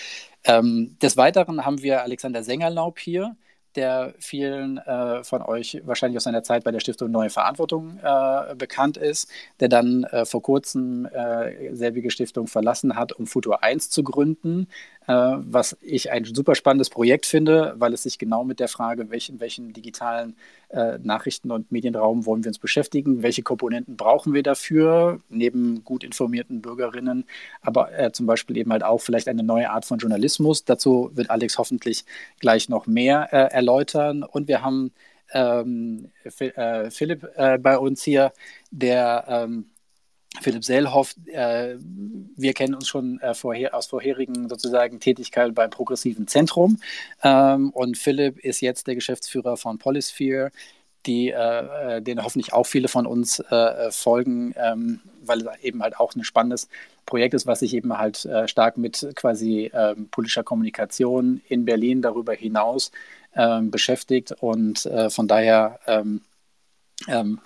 Ähm, 0.45 0.97
des 1.03 1.17
Weiteren 1.17 1.65
haben 1.65 1.83
wir 1.83 2.03
Alexander 2.03 2.43
Sängerlaub 2.43 2.99
hier 2.99 3.37
der 3.77 4.15
vielen 4.19 4.79
äh, 4.79 5.23
von 5.23 5.43
euch 5.43 5.81
wahrscheinlich 5.85 6.17
aus 6.17 6.25
seiner 6.25 6.43
Zeit 6.43 6.65
bei 6.65 6.73
der 6.73 6.81
Stiftung 6.81 7.11
Neue 7.11 7.31
Verantwortung 7.31 7.99
äh, 8.03 8.55
bekannt 8.57 8.97
ist, 8.97 9.31
der 9.61 9.69
dann 9.69 10.05
äh, 10.05 10.25
vor 10.25 10.43
kurzem 10.43 11.07
äh, 11.07 11.75
selbige 11.75 12.11
Stiftung 12.11 12.47
verlassen 12.47 12.97
hat, 12.97 13.13
um 13.13 13.27
Futur 13.27 13.63
1 13.63 13.91
zu 13.91 14.03
gründen, 14.03 14.69
was 15.13 15.77
ich 15.81 16.11
ein 16.11 16.25
super 16.25 16.55
spannendes 16.55 16.91
Projekt 16.91 17.27
finde, 17.27 17.75
weil 17.79 17.93
es 17.93 18.03
sich 18.05 18.19
genau 18.19 18.45
mit 18.45 18.61
der 18.61 18.69
Frage, 18.69 19.11
welchen, 19.11 19.41
welchen 19.41 19.73
digitalen 19.73 20.37
äh, 20.69 20.99
Nachrichten- 21.03 21.51
und 21.51 21.73
Medienraum 21.73 22.27
wollen 22.27 22.45
wir 22.45 22.51
uns 22.51 22.59
beschäftigen, 22.59 23.23
welche 23.23 23.43
Komponenten 23.43 23.97
brauchen 23.97 24.35
wir 24.35 24.43
dafür, 24.43 25.21
neben 25.29 25.85
gut 25.85 26.05
informierten 26.05 26.63
Bürgerinnen, 26.63 27.25
aber 27.63 27.93
äh, 27.99 28.13
zum 28.13 28.27
Beispiel 28.27 28.57
eben 28.57 28.73
halt 28.73 28.85
auch 28.85 29.01
vielleicht 29.01 29.29
eine 29.29 29.43
neue 29.43 29.71
Art 29.71 29.85
von 29.85 29.99
Journalismus. 29.99 30.65
Dazu 30.65 31.11
wird 31.15 31.31
Alex 31.31 31.59
hoffentlich 31.59 32.05
gleich 32.39 32.69
noch 32.69 32.87
mehr 32.87 33.29
äh, 33.33 33.53
erläutern. 33.53 34.23
Und 34.23 34.49
wir 34.49 34.63
haben 34.63 34.93
ähm, 35.33 36.11
äh, 36.25 36.91
Philipp 36.91 37.27
äh, 37.37 37.59
bei 37.59 37.79
uns 37.79 38.03
hier, 38.03 38.33
der 38.71 39.25
ähm, 39.29 39.67
Philipp 40.39 40.65
Seelhoff, 40.65 41.15
äh, 41.27 41.75
wir 42.37 42.55
kennen 42.55 42.75
uns 42.75 42.87
schon 42.87 43.19
äh, 43.21 43.35
vorher, 43.35 43.75
aus 43.75 43.87
vorherigen 43.87 44.49
sozusagen 44.49 45.01
Tätigkeiten 45.01 45.55
beim 45.55 45.71
Progressiven 45.71 46.29
Zentrum. 46.29 46.79
Ähm, 47.23 47.71
und 47.71 47.99
Philipp 47.99 48.39
ist 48.39 48.61
jetzt 48.61 48.87
der 48.87 48.95
Geschäftsführer 48.95 49.57
von 49.57 49.79
Polysphere, 49.79 50.53
die, 51.07 51.31
äh, 51.31 51.97
äh 51.97 52.03
denen 52.03 52.23
hoffentlich 52.23 52.53
auch 52.53 52.65
viele 52.65 52.87
von 52.89 53.07
uns 53.07 53.41
äh, 53.41 53.91
folgen, 53.91 54.55
ähm, 54.57 55.01
weil 55.23 55.41
es 55.41 55.65
eben 55.65 55.83
halt 55.83 55.99
auch 55.99 56.15
ein 56.15 56.23
spannendes 56.23 56.69
Projekt 57.07 57.35
ist, 57.35 57.47
was 57.47 57.61
sich 57.61 57.75
eben 57.75 57.99
halt 57.99 58.25
äh, 58.25 58.47
stark 58.47 58.79
mit 58.79 59.11
quasi 59.17 59.71
ähm, 59.75 60.09
politischer 60.11 60.45
Kommunikation 60.45 61.41
in 61.49 61.65
Berlin 61.65 62.03
darüber 62.03 62.35
hinaus 62.35 62.93
ähm, 63.35 63.71
beschäftigt. 63.71 64.33
Und 64.41 64.89
von 65.09 65.29
daher 65.29 65.81
ähm, 65.87 66.21
ähm, 67.09 67.41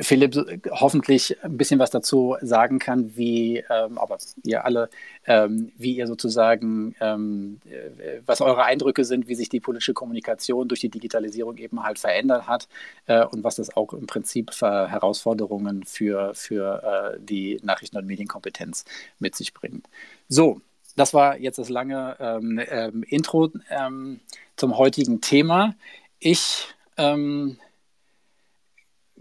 Philipp 0.00 0.62
hoffentlich 0.70 1.42
ein 1.42 1.56
bisschen 1.56 1.80
was 1.80 1.90
dazu 1.90 2.36
sagen 2.40 2.78
kann, 2.78 3.16
wie, 3.16 3.64
ähm, 3.68 3.98
aber 3.98 4.18
ihr 4.44 4.64
alle, 4.64 4.88
ähm, 5.26 5.72
wie 5.76 5.96
ihr 5.96 6.06
sozusagen, 6.06 6.94
ähm, 7.00 7.60
äh, 7.64 8.20
was 8.24 8.40
eure 8.40 8.64
Eindrücke 8.64 9.04
sind, 9.04 9.26
wie 9.26 9.34
sich 9.34 9.48
die 9.48 9.60
politische 9.60 9.92
Kommunikation 9.92 10.68
durch 10.68 10.80
die 10.80 10.88
Digitalisierung 10.88 11.56
eben 11.56 11.82
halt 11.82 11.98
verändert 11.98 12.46
hat 12.46 12.68
äh, 13.06 13.24
und 13.24 13.42
was 13.42 13.56
das 13.56 13.76
auch 13.76 13.92
im 13.92 14.06
Prinzip 14.06 14.52
für 14.54 14.88
Herausforderungen 14.88 15.84
für, 15.84 16.32
für 16.34 17.14
äh, 17.14 17.20
die 17.20 17.58
Nachrichten- 17.62 17.98
und 17.98 18.06
Medienkompetenz 18.06 18.84
mit 19.18 19.34
sich 19.34 19.52
bringt. 19.52 19.88
So, 20.28 20.60
das 20.96 21.12
war 21.12 21.38
jetzt 21.38 21.58
das 21.58 21.68
lange 21.68 22.16
ähm, 22.20 22.60
ähm, 22.68 23.02
Intro 23.02 23.50
ähm, 23.70 24.20
zum 24.56 24.76
heutigen 24.78 25.20
Thema. 25.20 25.74
Ich 26.20 26.68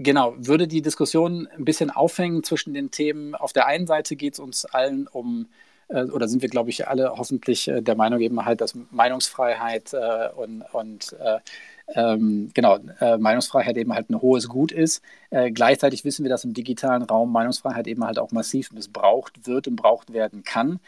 Genau, 0.04 0.34
würde 0.38 0.68
die 0.68 0.82
Diskussion 0.82 1.48
ein 1.56 1.64
bisschen 1.64 1.92
aufhängen 1.92 2.44
zwischen 2.44 2.74
den 2.74 2.90
Themen. 2.90 3.36
Auf 3.36 3.54
der 3.54 3.68
einen 3.68 3.86
Seite 3.86 4.16
geht 4.16 4.34
es 4.34 4.40
uns 4.40 4.66
allen 4.66 5.08
um, 5.08 5.48
äh, 5.90 6.06
oder 6.06 6.28
sind 6.28 6.42
wir, 6.42 6.50
glaube 6.50 6.72
ich, 6.72 6.88
alle 6.88 7.14
hoffentlich 7.18 7.68
äh, 7.68 7.82
der 7.82 7.96
Meinung 7.96 8.20
eben 8.20 8.44
halt, 8.44 8.62
dass 8.62 8.74
Meinungsfreiheit 8.90 9.94
äh, 9.94 10.30
und, 10.36 10.64
und 10.72 11.16
äh, 11.20 11.38
ähm, 11.94 12.50
genau, 12.56 12.80
äh, 13.00 13.18
Meinungsfreiheit 13.18 13.78
eben 13.78 13.94
halt 13.94 14.10
ein 14.10 14.20
hohes 14.20 14.50
Gut 14.50 14.72
ist. 14.72 15.04
Äh, 15.30 15.52
gleichzeitig 15.52 16.04
wissen 16.04 16.24
wir, 16.24 16.30
dass 16.30 16.46
im 16.46 16.54
digitalen 16.56 17.04
Raum 17.04 17.32
Meinungsfreiheit 17.32 17.86
eben 17.88 18.04
halt 18.04 18.18
auch 18.18 18.32
massiv 18.32 18.72
missbraucht 18.72 19.46
wird 19.46 19.68
und 19.68 19.76
braucht 19.76 20.14
werden 20.14 20.44
kann. 20.44 20.80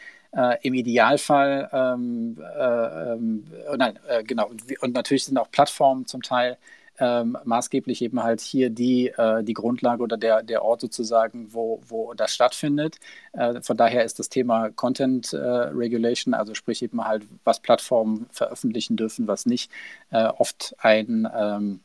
Im 0.62 0.74
Idealfall, 0.74 1.70
ähm, 1.72 2.42
ähm 2.58 3.44
nein, 3.76 3.96
genau, 4.24 4.48
und, 4.48 4.64
und 4.82 4.92
natürlich 4.92 5.26
sind 5.26 5.38
auch 5.38 5.48
Plattformen 5.48 6.06
zum 6.06 6.22
Teil 6.22 6.58
ähm, 6.98 7.36
maßgeblich 7.44 8.02
eben 8.02 8.22
halt 8.22 8.40
hier 8.40 8.70
die, 8.70 9.08
äh, 9.08 9.42
die 9.42 9.54
Grundlage 9.54 10.02
oder 10.02 10.16
der, 10.16 10.42
der 10.42 10.64
Ort 10.64 10.80
sozusagen, 10.80 11.52
wo, 11.52 11.80
wo 11.88 12.14
das 12.14 12.32
stattfindet. 12.34 12.96
Äh, 13.32 13.60
von 13.62 13.76
daher 13.76 14.04
ist 14.04 14.18
das 14.18 14.28
Thema 14.28 14.70
Content 14.70 15.32
äh, 15.32 15.36
Regulation, 15.38 16.34
also 16.34 16.54
sprich 16.54 16.82
eben 16.82 17.04
halt, 17.04 17.26
was 17.44 17.60
Plattformen 17.60 18.26
veröffentlichen 18.30 18.96
dürfen, 18.96 19.26
was 19.26 19.46
nicht, 19.46 19.70
äh, 20.10 20.24
oft 20.24 20.74
ein, 20.78 21.28
ähm, 21.36 21.80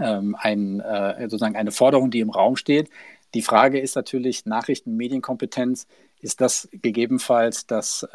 ähm, 0.00 0.36
ein, 0.38 0.80
äh, 0.80 1.22
sozusagen 1.22 1.56
eine 1.56 1.72
Forderung, 1.72 2.10
die 2.10 2.20
im 2.20 2.30
Raum 2.30 2.56
steht. 2.56 2.90
Die 3.34 3.42
Frage 3.42 3.80
ist 3.80 3.96
natürlich 3.96 4.46
Nachrichten- 4.46 4.96
Medienkompetenz. 4.96 5.86
Ist 6.20 6.40
das 6.40 6.68
gegebenenfalls 6.72 7.66
das 7.66 8.06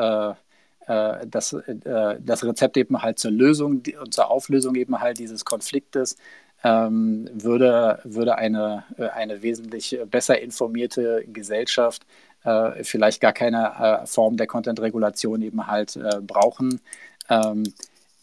äh, 0.88 1.26
das, 1.28 1.54
äh, 1.54 2.18
das 2.20 2.44
Rezept 2.44 2.78
eben 2.78 3.02
halt 3.02 3.20
zur 3.20 3.32
Lösung 3.32 3.84
und 4.02 4.14
zur 4.14 4.30
Auflösung 4.30 4.76
eben 4.76 5.00
halt 5.00 5.20
dieses 5.20 5.46
Konfliktes 5.46 6.18
ähm, 6.64 7.30
würde, 7.34 8.00
würde 8.04 8.38
eine, 8.38 8.84
äh, 8.98 9.08
eine 9.10 9.42
wesentlich 9.42 10.00
besser 10.10 10.40
informierte 10.42 11.26
Gesellschaft 11.28 12.06
äh, 12.44 12.84
vielleicht 12.84 13.22
gar 13.22 13.34
keine 13.34 14.02
äh, 14.04 14.06
Form 14.06 14.38
der 14.38 14.48
Content-Regulation 14.48 15.42
eben 15.42 15.68
halt 15.68 16.00
brauchen. 16.22 16.82
Ähm, 17.30 17.64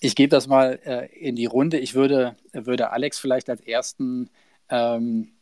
ich 0.02 0.17
gebe 0.17 0.31
das 0.31 0.47
mal 0.47 1.09
in 1.12 1.37
die 1.37 1.45
Runde. 1.45 1.79
Ich 1.79 1.95
würde, 1.95 2.35
würde 2.55 2.90
Alex 2.90 3.19
vielleicht 3.19 3.50
als 3.50 3.61
ersten 3.61 4.31
ähm, 4.71 5.33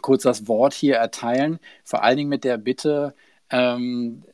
kurz 0.00 0.24
das 0.24 0.48
Wort 0.48 0.74
hier 0.74 0.96
erteilen, 0.96 1.60
vor 1.84 2.02
allen 2.02 2.16
Dingen 2.16 2.28
mit 2.28 2.42
der 2.42 2.58
Bitte, 2.58 3.14
ähm, 3.50 4.24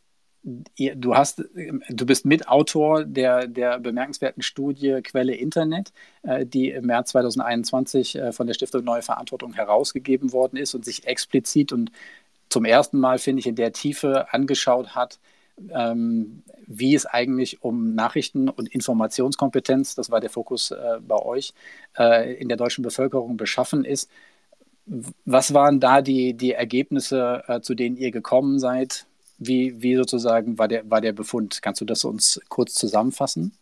du 0.43 1.15
hast, 1.15 1.45
du 1.89 2.07
bist 2.07 2.25
Mitautor 2.25 3.05
der, 3.05 3.47
der 3.47 3.79
bemerkenswerten 3.79 4.43
Studie 4.43 5.01
Quelle 5.03 5.35
Internet, 5.35 5.93
äh, 6.23 6.47
die 6.47 6.71
im 6.71 6.87
März 6.87 7.11
2021 7.11 8.17
äh, 8.17 8.33
von 8.33 8.47
der 8.47 8.55
Stiftung 8.55 8.85
Neue 8.85 9.03
Verantwortung 9.03 9.53
herausgegeben 9.53 10.33
worden 10.33 10.57
ist 10.57 10.75
und 10.75 10.85
sich 10.85 11.07
explizit 11.07 11.73
und 11.73 11.93
zum 12.49 12.65
ersten 12.65 12.99
Mal, 12.99 13.19
finde 13.19 13.41
ich, 13.41 13.47
in 13.47 13.55
der 13.55 13.73
Tiefe 13.73 14.33
angeschaut 14.33 14.95
hat, 14.95 15.21
ähm, 15.71 16.43
wie 16.67 16.95
es 16.95 17.07
eigentlich 17.07 17.63
um 17.63 17.95
Nachrichten- 17.95 18.49
und 18.49 18.69
Informationskompetenz, 18.69 19.95
das 19.95 20.11
war 20.11 20.21
der 20.21 20.31
Fokus 20.31 20.71
äh, 20.71 20.99
bei 21.01 21.17
euch, 21.17 21.53
in 22.39 22.49
der 22.49 22.57
deutschen 22.57 22.83
Bevölkerung 22.83 23.37
beschaffen 23.37 23.85
ist. 23.85 24.09
Was 25.25 25.53
waren 25.53 25.81
da 25.81 26.03
die, 26.03 26.35
die 26.35 26.53
Ergebnisse, 26.53 27.43
zu 27.63 27.75
denen 27.75 27.97
ihr 27.97 28.13
gekommen 28.13 28.61
seid? 28.61 29.07
Wie, 29.43 29.83
wie 29.83 29.97
sozusagen 29.97 30.59
war 30.59 30.69
der, 30.69 30.89
war 30.91 31.01
der 31.01 31.15
Befund? 31.15 31.63
Kannst 31.63 31.81
du 31.81 31.87
das 31.87 32.05
uns 32.05 32.39
kurz 32.51 32.75
zusammenfassen? 32.75 33.57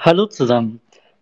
Hallo 0.00 0.26
zusammen. 0.26 0.80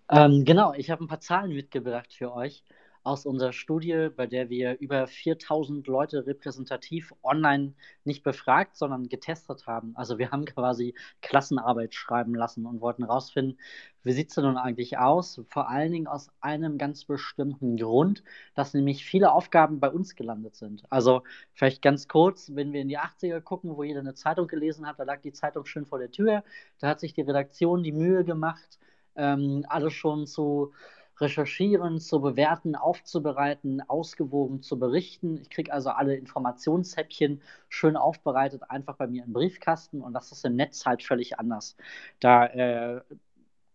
Ähm, 0.08 0.46
genau, 0.46 0.73
ich 0.73 0.90
habe 0.90 1.04
ein 1.04 1.08
paar 1.08 1.20
Zahlen 1.20 1.52
mitgebracht 1.52 2.14
für 2.14 2.32
euch 2.32 2.62
aus 3.06 3.25
unserer 3.25 3.52
Studie, 3.52 4.08
bei 4.14 4.26
der 4.26 4.50
wir 4.50 4.78
über 4.80 5.06
4000 5.06 5.86
Leute 5.86 6.26
repräsentativ 6.26 7.14
online 7.22 7.72
nicht 8.04 8.25
befragt, 8.25 8.76
sondern 8.76 9.08
getestet 9.08 9.66
haben. 9.68 9.94
Also 9.94 10.18
wir 10.18 10.32
haben 10.32 10.44
quasi 10.44 10.94
Klassenarbeit 11.22 11.94
schreiben 11.94 12.34
lassen 12.34 12.66
und 12.66 12.80
wollten 12.80 13.04
herausfinden, 13.04 13.58
wie 14.02 14.12
sieht 14.12 14.30
es 14.30 14.34
denn 14.34 14.44
nun 14.44 14.56
eigentlich 14.56 14.98
aus? 14.98 15.40
Vor 15.48 15.68
allen 15.68 15.92
Dingen 15.92 16.08
aus 16.08 16.30
einem 16.40 16.78
ganz 16.78 17.04
bestimmten 17.04 17.76
Grund, 17.76 18.25
dass 18.54 18.75
nämlich 18.75 19.04
viele 19.04 19.32
Aufgaben 19.32 19.78
bei 19.78 19.90
uns 19.90 20.16
gelandet 20.16 20.56
sind. 20.56 20.82
Also 20.90 21.22
vielleicht 21.54 21.82
ganz 21.82 22.08
kurz, 22.08 22.50
wenn 22.54 22.72
wir 22.72 22.80
in 22.80 22.88
die 22.88 22.98
80er 22.98 23.40
gucken, 23.40 23.76
wo 23.76 23.84
jeder 23.84 24.00
eine 24.00 24.14
Zeitung 24.14 24.48
gelesen 24.48 24.84
hat, 24.84 24.98
da 24.98 25.04
lag 25.04 25.20
die 25.22 25.32
Zeitung 25.32 25.64
schön 25.64 25.86
vor 25.86 26.00
der 26.00 26.10
Tür, 26.10 26.42
da 26.80 26.88
hat 26.88 26.98
sich 26.98 27.14
die 27.14 27.22
Redaktion 27.22 27.84
die 27.84 27.92
Mühe 27.92 28.25
gemacht, 28.25 28.80
ähm, 29.14 29.64
alles 29.68 29.92
schon 29.92 30.26
zu 30.26 30.72
recherchieren, 31.18 31.99
zu 31.99 32.20
bewerten, 32.20 32.76
aufzubereiten, 32.76 33.80
ausgewogen 33.88 34.62
zu 34.62 34.78
berichten. 34.78 35.38
Ich 35.38 35.50
kriege 35.50 35.73
also 35.73 35.90
alle 35.90 36.16
Informationshäppchen 36.16 37.42
schön 37.68 37.96
aufbereitet, 37.96 38.62
einfach 38.68 38.96
bei 38.96 39.06
mir 39.06 39.25
im 39.25 39.32
Briefkasten 39.32 40.02
und 40.02 40.12
das 40.12 40.32
ist 40.32 40.44
im 40.44 40.56
Netz 40.56 40.85
halt 40.85 41.02
völlig 41.02 41.38
anders. 41.38 41.76
Da 42.20 42.46
äh, 42.46 43.00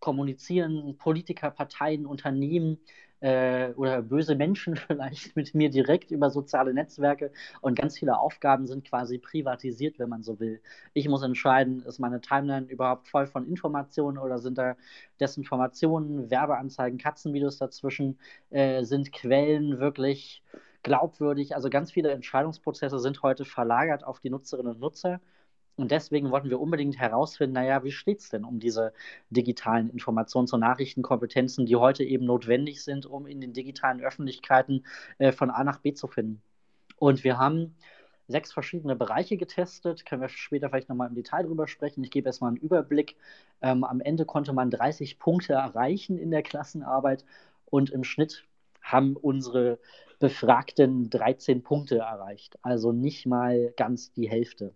kommunizieren 0.00 0.96
Politiker, 0.98 1.50
Parteien, 1.50 2.06
Unternehmen 2.06 2.78
äh, 3.22 3.72
oder 3.76 4.02
böse 4.02 4.34
Menschen 4.34 4.76
vielleicht 4.88 5.36
mit 5.36 5.54
mir 5.54 5.70
direkt 5.70 6.10
über 6.10 6.30
soziale 6.30 6.74
Netzwerke 6.74 7.32
und 7.60 7.78
ganz 7.78 7.98
viele 7.98 8.18
Aufgaben 8.18 8.66
sind 8.66 8.84
quasi 8.84 9.18
privatisiert, 9.18 9.98
wenn 9.98 10.08
man 10.08 10.22
so 10.22 10.40
will. 10.40 10.60
Ich 10.92 11.08
muss 11.08 11.22
entscheiden, 11.22 11.82
ist 11.86 12.00
meine 12.00 12.20
Timeline 12.20 12.66
überhaupt 12.66 13.08
voll 13.08 13.26
von 13.26 13.46
Informationen 13.46 14.18
oder 14.18 14.38
sind 14.38 14.58
da 14.58 14.76
Desinformationen, 15.20 16.30
Werbeanzeigen, 16.30 16.98
Katzenvideos 16.98 17.58
dazwischen, 17.58 18.18
äh, 18.50 18.82
sind 18.82 19.12
Quellen 19.12 19.78
wirklich 19.78 20.42
glaubwürdig. 20.82 21.54
Also 21.54 21.70
ganz 21.70 21.92
viele 21.92 22.10
Entscheidungsprozesse 22.10 22.98
sind 22.98 23.22
heute 23.22 23.44
verlagert 23.44 24.04
auf 24.04 24.18
die 24.18 24.30
Nutzerinnen 24.30 24.72
und 24.72 24.80
Nutzer. 24.80 25.20
Und 25.76 25.90
deswegen 25.90 26.30
wollten 26.30 26.50
wir 26.50 26.60
unbedingt 26.60 26.98
herausfinden, 26.98 27.54
naja, 27.54 27.82
wie 27.82 27.92
steht 27.92 28.20
es 28.20 28.28
denn 28.28 28.44
um 28.44 28.60
diese 28.60 28.92
digitalen 29.30 29.90
Informations- 29.90 30.52
und 30.52 30.60
Nachrichtenkompetenzen, 30.60 31.66
die 31.66 31.76
heute 31.76 32.04
eben 32.04 32.26
notwendig 32.26 32.84
sind, 32.84 33.06
um 33.06 33.26
in 33.26 33.40
den 33.40 33.52
digitalen 33.52 34.00
Öffentlichkeiten 34.00 34.84
äh, 35.18 35.32
von 35.32 35.50
A 35.50 35.64
nach 35.64 35.78
B 35.78 35.94
zu 35.94 36.06
finden. 36.08 36.42
Und 36.96 37.24
wir 37.24 37.38
haben 37.38 37.74
sechs 38.28 38.52
verschiedene 38.52 38.96
Bereiche 38.96 39.36
getestet, 39.36 40.06
können 40.06 40.22
wir 40.22 40.28
später 40.28 40.68
vielleicht 40.68 40.88
nochmal 40.88 41.08
im 41.08 41.14
Detail 41.14 41.44
drüber 41.44 41.66
sprechen. 41.66 42.04
Ich 42.04 42.10
gebe 42.10 42.28
erstmal 42.28 42.48
einen 42.48 42.58
Überblick. 42.58 43.16
Ähm, 43.60 43.84
am 43.84 44.00
Ende 44.00 44.24
konnte 44.26 44.52
man 44.52 44.70
30 44.70 45.18
Punkte 45.18 45.54
erreichen 45.54 46.18
in 46.18 46.30
der 46.30 46.42
Klassenarbeit 46.42 47.24
und 47.66 47.90
im 47.90 48.04
Schnitt 48.04 48.44
haben 48.82 49.16
unsere 49.16 49.78
Befragten 50.18 51.10
13 51.10 51.62
Punkte 51.62 51.98
erreicht, 51.98 52.58
also 52.62 52.92
nicht 52.92 53.26
mal 53.26 53.72
ganz 53.76 54.12
die 54.12 54.28
Hälfte. 54.28 54.74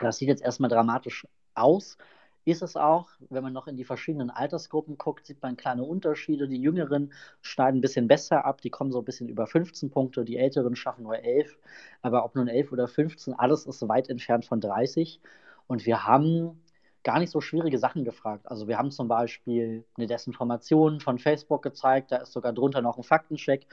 Das 0.00 0.18
sieht 0.18 0.28
jetzt 0.28 0.42
erstmal 0.42 0.70
dramatisch 0.70 1.26
aus. 1.54 1.96
Ist 2.44 2.62
es 2.62 2.76
auch, 2.76 3.08
wenn 3.28 3.42
man 3.42 3.52
noch 3.52 3.66
in 3.66 3.76
die 3.76 3.84
verschiedenen 3.84 4.30
Altersgruppen 4.30 4.98
guckt, 4.98 5.26
sieht 5.26 5.42
man 5.42 5.56
kleine 5.56 5.82
Unterschiede. 5.82 6.46
Die 6.46 6.60
Jüngeren 6.60 7.12
schneiden 7.42 7.78
ein 7.78 7.80
bisschen 7.80 8.06
besser 8.06 8.44
ab, 8.44 8.60
die 8.60 8.70
kommen 8.70 8.92
so 8.92 9.00
ein 9.00 9.04
bisschen 9.04 9.28
über 9.28 9.48
15 9.48 9.90
Punkte, 9.90 10.24
die 10.24 10.36
Älteren 10.36 10.76
schaffen 10.76 11.02
nur 11.02 11.18
11. 11.18 11.58
Aber 12.02 12.24
ob 12.24 12.36
nun 12.36 12.46
11 12.46 12.70
oder 12.70 12.86
15, 12.86 13.34
alles 13.34 13.66
ist 13.66 13.88
weit 13.88 14.08
entfernt 14.08 14.44
von 14.44 14.60
30. 14.60 15.20
Und 15.66 15.86
wir 15.86 16.06
haben 16.06 16.62
gar 17.02 17.18
nicht 17.18 17.30
so 17.30 17.40
schwierige 17.40 17.78
Sachen 17.78 18.04
gefragt. 18.04 18.48
Also 18.48 18.68
wir 18.68 18.78
haben 18.78 18.90
zum 18.90 19.08
Beispiel 19.08 19.84
eine 19.96 20.06
Desinformation 20.06 21.00
von 21.00 21.18
Facebook 21.18 21.62
gezeigt, 21.62 22.12
da 22.12 22.18
ist 22.18 22.32
sogar 22.32 22.52
drunter 22.52 22.82
noch 22.82 22.96
ein 22.96 23.02
Faktencheck, 23.02 23.66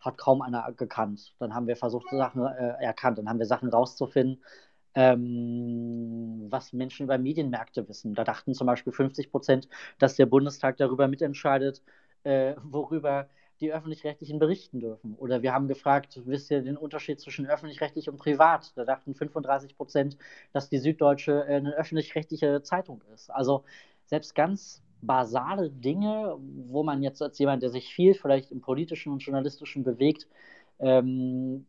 hat 0.00 0.18
kaum 0.18 0.42
einer 0.42 0.72
gekannt. 0.72 1.34
Dann 1.38 1.54
haben 1.54 1.66
wir 1.66 1.76
versucht, 1.76 2.08
Sachen 2.10 2.44
äh, 2.44 2.84
erkannt, 2.84 3.18
dann 3.18 3.28
haben 3.28 3.38
wir 3.38 3.46
Sachen 3.46 3.68
rauszufinden, 3.68 4.42
ähm, 4.94 6.46
was 6.50 6.72
Menschen 6.72 7.04
über 7.04 7.18
Medienmärkte 7.18 7.88
wissen. 7.88 8.14
Da 8.14 8.24
dachten 8.24 8.54
zum 8.54 8.66
Beispiel 8.66 8.92
50 8.92 9.30
Prozent, 9.30 9.68
dass 9.98 10.16
der 10.16 10.26
Bundestag 10.26 10.76
darüber 10.76 11.08
mitentscheidet, 11.08 11.82
äh, 12.24 12.54
worüber 12.62 13.28
die 13.60 13.72
öffentlich-rechtlichen 13.72 14.38
berichten 14.38 14.80
dürfen. 14.80 15.14
Oder 15.16 15.42
wir 15.42 15.52
haben 15.52 15.68
gefragt, 15.68 16.20
wisst 16.24 16.50
ihr 16.50 16.62
den 16.62 16.76
Unterschied 16.76 17.20
zwischen 17.20 17.46
öffentlich-rechtlich 17.46 18.08
und 18.08 18.16
privat? 18.16 18.72
Da 18.76 18.84
dachten 18.84 19.14
35 19.14 19.76
Prozent, 19.76 20.16
dass 20.52 20.68
die 20.70 20.78
Süddeutsche 20.78 21.44
äh, 21.46 21.56
eine 21.56 21.74
öffentlich-rechtliche 21.74 22.62
Zeitung 22.62 23.02
ist. 23.14 23.30
Also 23.30 23.64
selbst 24.06 24.34
ganz 24.34 24.82
basale 25.02 25.70
Dinge, 25.70 26.36
wo 26.68 26.82
man 26.82 27.02
jetzt 27.02 27.22
als 27.22 27.38
jemand, 27.38 27.62
der 27.62 27.70
sich 27.70 27.92
viel 27.94 28.14
vielleicht 28.14 28.50
im 28.50 28.60
politischen 28.60 29.12
und 29.12 29.20
journalistischen 29.20 29.84
bewegt, 29.84 30.26
ähm, 30.78 31.66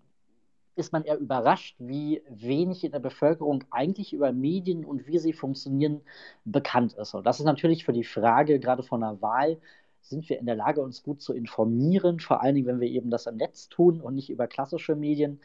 ist 0.75 0.93
man 0.93 1.03
eher 1.03 1.17
überrascht, 1.17 1.75
wie 1.79 2.21
wenig 2.29 2.83
in 2.83 2.91
der 2.91 2.99
Bevölkerung 2.99 3.63
eigentlich 3.71 4.13
über 4.13 4.31
Medien 4.31 4.85
und 4.85 5.07
wie 5.07 5.19
sie 5.19 5.33
funktionieren 5.33 6.01
bekannt 6.45 6.93
ist. 6.93 7.13
Und 7.13 7.25
das 7.25 7.39
ist 7.39 7.45
natürlich 7.45 7.85
für 7.85 7.93
die 7.93 8.03
Frage 8.03 8.59
gerade 8.59 8.83
von 8.83 9.03
einer 9.03 9.21
Wahl, 9.21 9.59
sind 10.01 10.27
wir 10.29 10.39
in 10.39 10.45
der 10.45 10.55
Lage, 10.55 10.81
uns 10.81 11.03
gut 11.03 11.21
zu 11.21 11.33
informieren, 11.33 12.19
vor 12.19 12.41
allen 12.41 12.55
Dingen, 12.55 12.67
wenn 12.67 12.79
wir 12.79 12.89
eben 12.89 13.09
das 13.09 13.27
im 13.27 13.37
Netz 13.37 13.69
tun 13.69 14.01
und 14.01 14.15
nicht 14.15 14.29
über 14.29 14.47
klassische 14.47 14.95
Medien, 14.95 15.39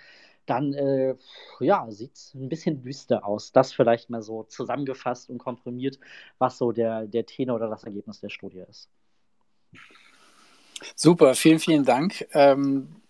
dann 0.47 0.73
äh, 0.75 1.15
ja, 1.61 1.87
sieht 1.91 2.15
es 2.15 2.35
ein 2.35 2.49
bisschen 2.49 2.83
düster 2.83 3.27
aus. 3.27 3.53
Das 3.53 3.73
vielleicht 3.73 4.11
mal 4.11 4.23
so 4.23 4.45
zusammengefasst 4.45 5.29
und 5.29 5.39
komprimiert, 5.39 5.99
was 6.39 6.57
so 6.59 6.73
der, 6.73 7.07
der 7.07 7.27
Tenor 7.27 7.57
oder 7.57 7.69
das 7.69 7.85
Ergebnis 7.85 8.21
der 8.21 8.31
Studie 8.31 8.63
ist. 8.69 8.89
Super, 10.95 11.35
vielen, 11.35 11.59
vielen 11.59 11.85
Dank. 11.85 12.27
Ähm, 12.33 13.03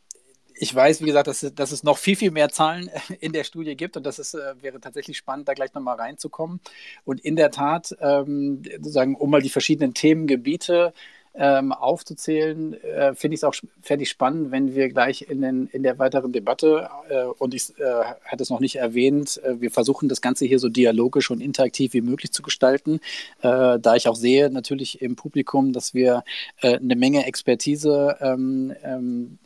ich 0.59 0.75
weiß, 0.75 1.01
wie 1.03 1.07
gesagt, 1.07 1.29
dass, 1.29 1.41
dass, 1.55 1.73
es 1.73 1.83
noch 1.83 1.99
viel, 1.99 2.17
viel 2.17 2.31
mehr 2.31 2.49
Zahlen 2.49 2.91
in 3.21 3.33
der 3.33 3.45
Studie 3.45 3.77
gibt 3.77 3.97
und 3.97 4.05
das 4.05 4.19
ist, 4.19 4.35
äh, 4.35 4.55
wäre 4.61 4.81
tatsächlich 4.81 5.17
spannend, 5.17 5.49
da 5.49 5.55
gleich 5.55 5.75
nochmal 5.75 5.97
reinzukommen. 5.97 6.61
Und 7.05 7.21
in 7.21 7.37
der 7.37 7.51
Tat, 7.51 7.95
ähm, 8.01 8.63
sozusagen, 8.77 9.15
um 9.17 9.31
mal 9.31 9.43
die 9.43 9.51
verschiedenen 9.51 9.95
Themengebiete 9.95 10.93
ähm, 11.39 11.73
aufzuzählen, 11.73 12.83
äh, 12.83 13.15
finde 13.15 13.35
ich 13.35 13.41
es 13.41 13.45
auch 13.45 13.55
fände 13.83 14.05
ich 14.05 14.09
spannend, 14.09 14.51
wenn 14.51 14.75
wir 14.75 14.89
gleich 14.89 15.27
in, 15.29 15.43
den, 15.43 15.67
in 15.67 15.83
der 15.83 15.99
weiteren 15.99 16.33
Debatte, 16.33 16.89
äh, 17.11 17.25
und 17.25 17.53
ich 17.53 17.79
äh, 17.79 18.05
hatte 18.25 18.43
es 18.43 18.49
noch 18.49 18.61
nicht 18.61 18.77
erwähnt, 18.77 19.39
äh, 19.45 19.61
wir 19.61 19.71
versuchen 19.71 20.09
das 20.09 20.23
Ganze 20.23 20.47
hier 20.47 20.59
so 20.59 20.71
dialogisch 20.71 21.31
und 21.31 21.43
interaktiv 21.43 21.93
wie 21.93 22.01
möglich 22.01 22.33
zu 22.33 22.43
gestalten, 22.43 23.01
äh, 23.43 23.79
da 23.79 23.97
ich 23.97 24.09
auch 24.09 24.17
sehe 24.17 24.49
natürlich 24.49 25.03
im 25.03 25.15
Publikum, 25.15 25.75
dass 25.75 25.93
wir 25.93 26.25
eine 26.63 26.97
Menge 26.97 27.27
Expertise 27.27 28.17
ähm, 28.21 28.75
ähm, 28.83 29.39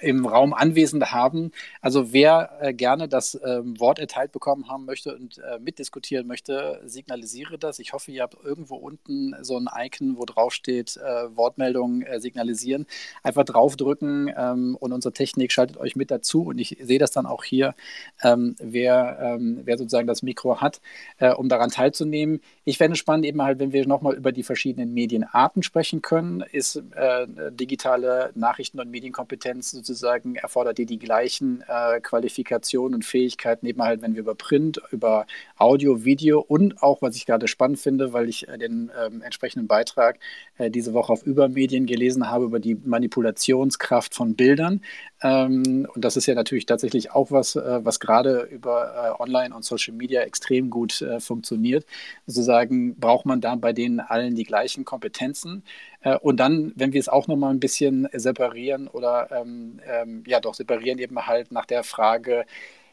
im 0.00 0.26
Raum 0.26 0.52
Anwesende 0.54 1.12
haben. 1.12 1.52
Also 1.80 2.12
wer 2.12 2.58
äh, 2.60 2.72
gerne 2.74 3.08
das 3.08 3.38
ähm, 3.44 3.78
Wort 3.80 3.98
erteilt 3.98 4.32
bekommen 4.32 4.68
haben 4.68 4.84
möchte 4.84 5.14
und 5.14 5.38
äh, 5.38 5.58
mitdiskutieren 5.58 6.26
möchte, 6.26 6.80
signalisiere 6.84 7.58
das. 7.58 7.78
Ich 7.78 7.92
hoffe, 7.92 8.10
ihr 8.10 8.22
habt 8.22 8.36
irgendwo 8.42 8.76
unten 8.76 9.34
so 9.42 9.58
ein 9.58 9.68
Icon, 9.74 10.16
wo 10.16 10.24
drauf 10.24 10.52
steht, 10.52 10.96
äh, 10.96 11.36
Wortmeldungen 11.36 12.02
äh, 12.02 12.20
signalisieren. 12.20 12.86
Einfach 13.22 13.44
draufdrücken 13.44 14.32
ähm, 14.36 14.76
und 14.78 14.92
unsere 14.92 15.12
Technik 15.12 15.52
schaltet 15.52 15.76
euch 15.76 15.96
mit 15.96 16.10
dazu. 16.10 16.42
Und 16.42 16.58
ich 16.58 16.76
sehe 16.80 16.98
das 16.98 17.10
dann 17.10 17.26
auch 17.26 17.44
hier, 17.44 17.74
ähm, 18.22 18.56
wer, 18.58 19.18
ähm, 19.20 19.60
wer 19.64 19.78
sozusagen 19.78 20.06
das 20.06 20.22
Mikro 20.22 20.60
hat, 20.60 20.80
äh, 21.18 21.32
um 21.32 21.48
daran 21.48 21.70
teilzunehmen. 21.70 22.40
Ich 22.64 22.78
fände 22.78 22.94
es 22.94 22.98
spannend, 22.98 23.26
eben 23.26 23.42
halt, 23.42 23.58
wenn 23.58 23.72
wir 23.72 23.86
nochmal 23.86 24.14
über 24.14 24.32
die 24.32 24.42
verschiedenen 24.42 24.92
Medienarten 24.94 25.62
sprechen 25.62 26.02
können, 26.02 26.44
ist 26.52 26.76
äh, 26.76 27.26
digitale 27.50 28.30
Nachrichten- 28.34 28.80
und 28.80 28.90
Medienkompetenz 28.90 29.67
sozusagen 29.70 30.36
erfordert 30.36 30.78
die 30.78 30.86
die 30.86 30.98
gleichen 30.98 31.62
äh, 31.68 32.00
Qualifikationen 32.00 32.94
und 32.94 33.04
Fähigkeiten 33.04 33.66
eben 33.66 33.82
halt, 33.82 34.02
wenn 34.02 34.14
wir 34.14 34.20
über 34.20 34.34
Print, 34.34 34.80
über 34.90 35.26
Audio, 35.56 36.04
Video 36.04 36.40
und 36.40 36.82
auch, 36.82 37.02
was 37.02 37.16
ich 37.16 37.26
gerade 37.26 37.48
spannend 37.48 37.78
finde, 37.78 38.12
weil 38.12 38.28
ich 38.28 38.48
äh, 38.48 38.58
den 38.58 38.90
ähm, 39.00 39.22
entsprechenden 39.22 39.66
Beitrag 39.66 40.18
äh, 40.56 40.70
diese 40.70 40.92
Woche 40.92 41.12
auf 41.12 41.22
Übermedien 41.24 41.86
gelesen 41.86 42.30
habe 42.30 42.44
über 42.44 42.60
die 42.60 42.74
Manipulationskraft 42.74 44.14
von 44.14 44.34
Bildern. 44.34 44.82
Ähm, 45.22 45.88
und 45.94 46.04
das 46.04 46.16
ist 46.16 46.26
ja 46.26 46.34
natürlich 46.34 46.66
tatsächlich 46.66 47.10
auch 47.10 47.30
was, 47.30 47.56
äh, 47.56 47.84
was 47.84 47.98
gerade 48.00 48.42
über 48.42 49.16
äh, 49.18 49.22
Online 49.22 49.54
und 49.54 49.64
Social 49.64 49.94
Media 49.94 50.22
extrem 50.22 50.70
gut 50.70 51.02
äh, 51.02 51.20
funktioniert. 51.20 51.86
Sozusagen 52.26 52.96
braucht 52.96 53.26
man 53.26 53.40
da 53.40 53.56
bei 53.56 53.72
denen 53.72 54.00
allen 54.00 54.34
die 54.36 54.44
gleichen 54.44 54.84
Kompetenzen. 54.84 55.64
Äh, 56.02 56.16
und 56.18 56.38
dann, 56.38 56.72
wenn 56.76 56.92
wir 56.92 57.00
es 57.00 57.08
auch 57.08 57.26
nochmal 57.26 57.52
ein 57.52 57.60
bisschen 57.60 58.08
separieren 58.12 58.88
oder 58.88 59.28
ähm, 59.32 59.80
ähm, 59.86 60.22
ja 60.26 60.40
doch 60.40 60.54
separieren 60.54 60.98
eben 60.98 61.26
halt 61.26 61.50
nach 61.52 61.66
der 61.66 61.82
Frage, 61.82 62.44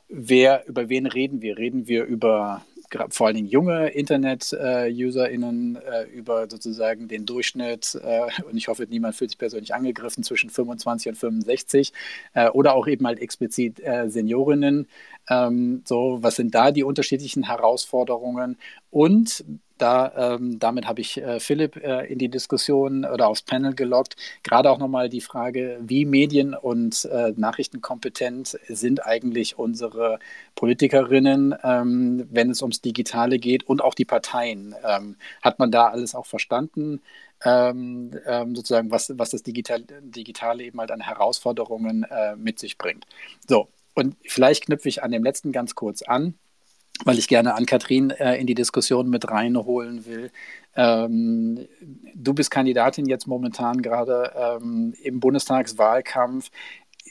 wer, 0.09 0.67
über 0.67 0.89
wen 0.89 1.05
reden 1.05 1.41
wir? 1.41 1.57
Reden 1.57 1.87
wir 1.87 2.05
über 2.05 2.63
vor 3.09 3.27
allen 3.27 3.35
Dingen 3.35 3.47
junge 3.47 3.89
Internet-UserInnen 3.89 5.75
äh, 5.77 6.03
über 6.03 6.49
sozusagen 6.49 7.07
den 7.07 7.25
Durchschnitt, 7.25 7.99
äh, 8.03 8.21
und 8.43 8.57
ich 8.57 8.67
hoffe, 8.67 8.85
niemand 8.89 9.15
fühlt 9.15 9.31
sich 9.31 9.37
persönlich 9.37 9.73
angegriffen, 9.73 10.23
zwischen 10.23 10.49
25 10.49 11.09
und 11.09 11.15
65 11.15 11.93
äh, 12.33 12.49
oder 12.49 12.73
auch 12.75 12.87
eben 12.87 13.05
halt 13.05 13.19
explizit 13.19 13.79
äh, 13.79 14.09
Seniorinnen. 14.09 14.87
Ähm, 15.29 15.81
so, 15.85 16.19
was 16.21 16.35
sind 16.35 16.53
da 16.55 16.71
die 16.71 16.83
unterschiedlichen 16.83 17.43
Herausforderungen? 17.43 18.57
Und 18.91 19.43
da, 19.77 20.35
ähm, 20.35 20.57
damit 20.59 20.87
habe 20.87 21.01
ich 21.01 21.17
äh, 21.17 21.39
Philipp 21.39 21.75
äh, 21.77 22.05
in 22.05 22.17
die 22.17 22.29
Diskussion 22.29 23.05
oder 23.05 23.27
aufs 23.27 23.41
Panel 23.41 23.73
gelockt. 23.73 24.15
Gerade 24.43 24.69
auch 24.69 24.77
nochmal 24.77 25.09
die 25.09 25.21
Frage, 25.21 25.79
wie 25.81 26.05
medien- 26.05 26.53
und 26.53 27.05
äh, 27.05 27.33
nachrichtenkompetent 27.35 28.57
sind 28.67 29.05
eigentlich 29.05 29.59
unsere 29.59 30.19
Politikerinnen, 30.55 31.55
ähm, 31.63 32.27
wenn 32.31 32.49
es 32.49 32.61
ums 32.61 32.81
Digitale 32.81 33.37
geht 33.37 33.67
und 33.67 33.81
auch 33.81 33.93
die 33.93 34.05
Parteien. 34.05 34.75
Ähm, 34.87 35.17
hat 35.41 35.59
man 35.59 35.71
da 35.71 35.87
alles 35.87 36.15
auch 36.15 36.25
verstanden? 36.25 37.01
Ähm, 37.43 38.11
ähm, 38.25 38.55
sozusagen, 38.55 38.91
was, 38.91 39.13
was 39.17 39.31
das 39.31 39.43
Digital, 39.43 39.83
Digitale 40.01 40.63
eben 40.63 40.79
halt 40.79 40.91
an 40.91 41.01
Herausforderungen 41.01 42.03
äh, 42.03 42.35
mit 42.37 42.59
sich 42.59 42.77
bringt. 42.77 43.05
So, 43.47 43.67
und 43.93 44.15
vielleicht 44.25 44.65
knüpfe 44.65 44.87
ich 44.87 45.03
an 45.03 45.11
dem 45.11 45.23
letzten 45.23 45.51
ganz 45.51 45.75
kurz 45.75 46.01
an 46.01 46.35
weil 47.03 47.19
ich 47.19 47.27
gerne 47.27 47.55
an 47.55 47.65
Kathrin 47.65 48.11
äh, 48.11 48.35
in 48.35 48.47
die 48.47 48.55
Diskussion 48.55 49.09
mit 49.09 49.29
reinholen 49.29 50.05
will. 50.05 50.31
Ähm, 50.75 51.67
du 52.13 52.33
bist 52.33 52.51
Kandidatin 52.51 53.05
jetzt 53.05 53.27
momentan 53.27 53.81
gerade 53.81 54.31
ähm, 54.35 54.93
im 55.03 55.19
Bundestagswahlkampf. 55.19 56.49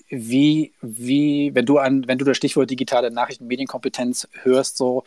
Wie, 0.09 0.73
wie, 0.81 1.55
wenn 1.55 1.67
du 1.67 1.79
an, 1.79 2.07
wenn 2.07 2.19
du 2.19 2.25
das 2.25 2.37
Stichwort 2.37 2.71
digitale 2.71 3.11
Nachrichten, 3.11 3.47
Medienkompetenz 3.47 4.29
hörst, 4.43 4.77
so, 4.77 5.05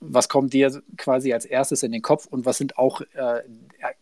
was 0.00 0.30
kommt 0.30 0.54
dir 0.54 0.82
quasi 0.96 1.32
als 1.32 1.44
erstes 1.44 1.82
in 1.82 1.92
den 1.92 2.00
Kopf 2.00 2.26
und 2.26 2.46
was 2.46 2.56
sind 2.56 2.78
auch 2.78 3.02
äh, 3.12 3.42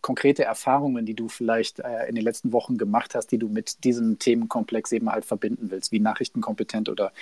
konkrete 0.01 0.45
Erfahrungen, 0.45 1.05
die 1.05 1.15
du 1.15 1.29
vielleicht 1.29 1.81
äh, 1.81 2.07
in 2.09 2.15
den 2.15 2.23
letzten 2.23 2.53
Wochen 2.53 2.79
gemacht 2.79 3.17
hast, 3.17 3.33
die 3.33 3.39
du 3.39 3.49
mit 3.49 3.83
diesem 3.83 4.19
Themenkomplex 4.19 4.93
eben 4.93 5.11
halt 5.11 5.25
verbinden 5.25 5.71
willst? 5.71 5.91
Wie 5.91 5.99
nachrichtenkompetent 5.99 6.89
oder 6.89 7.13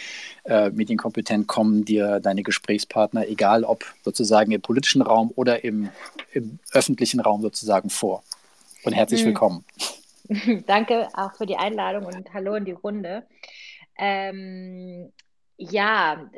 äh, 0.45 0.71
medienkompetent 0.71 1.47
kommen 1.47 1.87
dir 1.87 2.21
deine 2.21 2.43
Gesprächspartner, 2.43 3.27
egal 3.29 3.65
ob 3.65 3.85
sozusagen 4.05 4.53
im 4.53 4.61
politischen 4.61 5.01
Raum 5.01 5.33
oder 5.37 5.65
im, 5.65 5.89
im 6.33 6.59
öffentlichen 6.73 7.21
Raum 7.21 7.41
sozusagen 7.41 7.89
vor? 7.89 8.23
Und 8.85 8.93
herzlich 8.93 9.23
mhm. 9.23 9.29
willkommen. 9.29 9.65
Danke 10.67 11.09
auch 11.15 11.35
für 11.35 11.47
die 11.47 11.57
Einladung 11.57 12.05
und 12.05 12.33
hallo 12.35 12.55
in 12.57 12.67
die 12.67 12.73
Runde. 12.73 13.25
Ähm, 13.99 15.13
ja, 15.57 16.29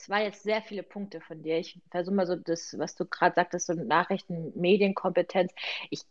es 0.00 0.08
waren 0.08 0.22
jetzt 0.22 0.42
sehr 0.42 0.62
viele 0.62 0.82
Punkte 0.82 1.20
von 1.20 1.42
dir. 1.42 1.58
Ich 1.58 1.80
versuche 1.90 2.14
mal 2.14 2.26
so 2.26 2.36
das, 2.36 2.76
was 2.78 2.94
du 2.94 3.04
gerade 3.04 3.34
sagtest, 3.34 3.66
so 3.66 3.74
Nachrichten, 3.74 4.52
Medienkompetenz. 4.58 5.52
Ich 5.90 6.02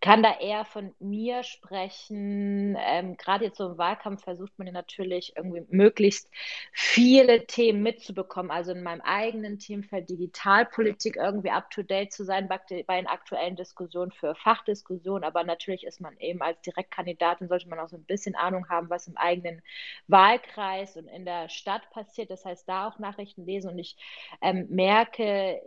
kann 0.00 0.22
da 0.22 0.38
eher 0.38 0.64
von 0.64 0.94
mir 0.98 1.42
sprechen. 1.42 2.76
Ähm, 2.78 3.16
Gerade 3.16 3.46
jetzt 3.46 3.58
so 3.58 3.70
im 3.70 3.78
Wahlkampf 3.78 4.22
versucht 4.22 4.58
man 4.58 4.66
ja 4.66 4.72
natürlich 4.72 5.34
irgendwie 5.36 5.64
möglichst 5.68 6.30
viele 6.72 7.46
Themen 7.46 7.82
mitzubekommen. 7.82 8.50
Also 8.50 8.72
in 8.72 8.82
meinem 8.82 9.00
eigenen 9.00 9.58
Themenfeld 9.58 10.08
Digitalpolitik 10.08 11.16
irgendwie 11.16 11.50
up-to-date 11.50 12.12
zu 12.12 12.24
sein 12.24 12.48
bei, 12.48 12.58
bei 12.86 12.96
den 12.96 13.06
aktuellen 13.06 13.56
Diskussionen 13.56 14.12
für 14.12 14.34
Fachdiskussionen. 14.34 15.24
Aber 15.24 15.44
natürlich 15.44 15.84
ist 15.84 16.00
man 16.00 16.16
eben 16.18 16.42
als 16.42 16.60
Direktkandidatin, 16.62 17.48
sollte 17.48 17.68
man 17.68 17.78
auch 17.78 17.88
so 17.88 17.96
ein 17.96 18.04
bisschen 18.04 18.34
Ahnung 18.34 18.68
haben, 18.68 18.90
was 18.90 19.06
im 19.06 19.16
eigenen 19.16 19.62
Wahlkreis 20.08 20.96
und 20.96 21.08
in 21.08 21.24
der 21.24 21.48
Stadt 21.48 21.88
passiert. 21.90 22.30
Das 22.30 22.44
heißt, 22.44 22.68
da 22.68 22.88
auch 22.88 22.98
Nachrichten 22.98 23.44
lesen. 23.44 23.70
Und 23.70 23.78
ich 23.78 23.96
ähm, 24.40 24.66
merke, 24.68 25.60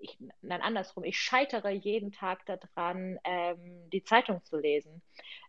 ich, 0.00 0.18
nein, 0.42 0.62
andersrum, 0.62 1.04
ich 1.04 1.18
scheitere 1.18 1.70
jeden 1.70 2.12
Tag 2.12 2.44
daran, 2.46 3.18
ähm, 3.24 3.90
die 3.92 4.02
Zeitung 4.02 4.44
zu 4.44 4.58
lesen, 4.58 5.02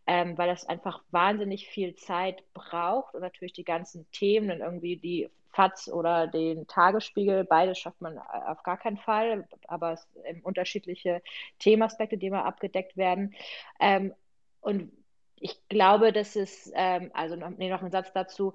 ähm, 0.07 0.37
weil 0.37 0.47
das 0.47 0.65
einfach 0.65 1.03
wahnsinnig 1.11 1.67
viel 1.67 1.95
Zeit 1.95 2.43
braucht 2.53 3.15
und 3.15 3.21
natürlich 3.21 3.53
die 3.53 3.63
ganzen 3.63 4.09
Themen 4.11 4.51
und 4.51 4.59
irgendwie 4.59 4.97
die 4.97 5.29
FATS 5.51 5.91
oder 5.91 6.27
den 6.27 6.67
Tagesspiegel, 6.67 7.43
beides 7.43 7.79
schafft 7.79 8.01
man 8.01 8.17
auf 8.17 8.63
gar 8.63 8.77
keinen 8.77 8.97
Fall, 8.97 9.47
aber 9.67 9.93
es 9.93 10.07
sind 10.23 10.45
unterschiedliche 10.45 11.21
Themenaspekte, 11.57 12.17
die 12.17 12.27
immer 12.27 12.45
abgedeckt 12.45 12.97
werden. 12.97 13.33
Ähm, 13.79 14.13
und 14.61 14.91
ich 15.39 15.57
glaube, 15.69 16.11
dass 16.11 16.35
es, 16.35 16.71
ähm, 16.75 17.11
also 17.13 17.35
noch, 17.35 17.49
nee, 17.49 17.69
noch 17.69 17.81
ein 17.81 17.91
Satz 17.91 18.11
dazu, 18.13 18.53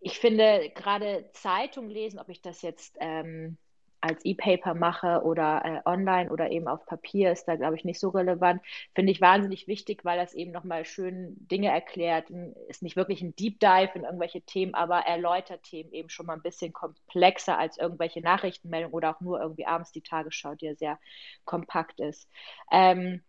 ich 0.00 0.18
finde 0.18 0.70
gerade 0.74 1.28
Zeitung 1.32 1.88
lesen, 1.88 2.18
ob 2.18 2.28
ich 2.28 2.42
das 2.42 2.62
jetzt 2.62 2.96
ähm, 3.00 3.56
als 4.02 4.24
E-Paper 4.24 4.74
mache 4.74 5.22
oder 5.22 5.64
äh, 5.64 5.88
online 5.88 6.30
oder 6.30 6.50
eben 6.50 6.66
auf 6.66 6.84
Papier, 6.86 7.30
ist 7.30 7.46
da, 7.46 7.54
glaube 7.56 7.76
ich, 7.76 7.84
nicht 7.84 8.00
so 8.00 8.08
relevant. 8.08 8.60
Finde 8.94 9.12
ich 9.12 9.20
wahnsinnig 9.20 9.68
wichtig, 9.68 10.04
weil 10.04 10.18
das 10.18 10.34
eben 10.34 10.50
nochmal 10.50 10.84
schön 10.84 11.36
Dinge 11.48 11.68
erklärt. 11.68 12.28
Ist 12.68 12.82
nicht 12.82 12.96
wirklich 12.96 13.22
ein 13.22 13.36
Deep 13.36 13.60
Dive 13.60 13.92
in 13.94 14.04
irgendwelche 14.04 14.42
Themen, 14.42 14.74
aber 14.74 14.98
erläutert 15.06 15.62
Themen 15.62 15.92
eben 15.92 16.08
schon 16.08 16.26
mal 16.26 16.34
ein 16.34 16.42
bisschen 16.42 16.72
komplexer 16.72 17.56
als 17.56 17.78
irgendwelche 17.78 18.20
Nachrichtenmeldungen 18.20 18.94
oder 18.94 19.14
auch 19.14 19.20
nur 19.20 19.40
irgendwie 19.40 19.66
abends 19.66 19.92
die 19.92 20.02
Tagesschau, 20.02 20.56
die 20.56 20.66
ja 20.66 20.74
sehr 20.74 20.98
kompakt 21.44 22.00
ist. 22.00 22.28
Ähm, 22.72 23.22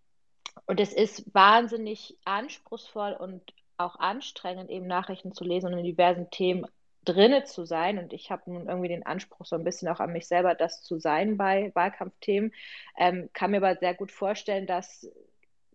und 0.65 0.79
es 0.79 0.91
ist 0.91 1.33
wahnsinnig 1.36 2.17
anspruchsvoll 2.25 3.13
und 3.13 3.53
auch 3.77 3.97
anstrengend, 3.97 4.69
eben 4.69 4.88
Nachrichten 4.88 5.33
zu 5.33 5.43
lesen 5.43 5.71
und 5.71 5.79
in 5.79 5.86
diversen 5.86 6.29
Themen 6.31 6.65
drinne 7.05 7.43
zu 7.43 7.65
sein. 7.65 7.97
Und 7.97 8.13
ich 8.13 8.31
habe 8.31 8.51
nun 8.51 8.67
irgendwie 8.67 8.89
den 8.89 9.05
Anspruch, 9.05 9.45
so 9.45 9.55
ein 9.55 9.63
bisschen 9.63 9.87
auch 9.89 9.99
an 9.99 10.13
mich 10.13 10.27
selber, 10.27 10.55
das 10.55 10.83
zu 10.83 10.99
sein 10.99 11.37
bei 11.37 11.71
Wahlkampfthemen. 11.73 12.53
Ähm, 12.97 13.29
kann 13.33 13.51
mir 13.51 13.57
aber 13.57 13.75
sehr 13.75 13.93
gut 13.93 14.11
vorstellen, 14.11 14.67
dass 14.67 15.09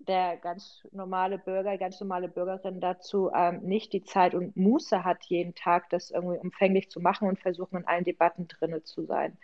der 0.08 0.36
ganz 0.38 0.86
normale 0.90 1.38
Bürger, 1.38 1.76
ganz 1.76 2.00
normale 2.00 2.28
Bürgerin 2.28 2.80
dazu 2.80 3.30
ähm, 3.34 3.60
nicht 3.62 3.92
die 3.92 4.02
Zeit 4.02 4.34
und 4.34 4.56
Muße 4.56 5.04
hat, 5.04 5.24
jeden 5.24 5.54
Tag 5.54 5.90
das 5.90 6.10
irgendwie 6.10 6.38
umfänglich 6.38 6.90
zu 6.90 7.00
machen 7.00 7.28
und 7.28 7.38
versuchen, 7.38 7.78
in 7.78 7.86
allen 7.86 8.04
Debatten 8.04 8.48
drinne 8.48 8.82
zu 8.82 9.04
sein. 9.04 9.36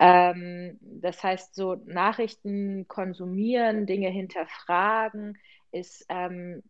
Ähm, 0.00 0.78
das 0.80 1.22
heißt, 1.22 1.54
so 1.54 1.76
Nachrichten 1.86 2.88
konsumieren, 2.88 3.86
Dinge 3.86 4.08
hinterfragen, 4.08 5.38
ist 5.70 6.04
ähm, 6.08 6.62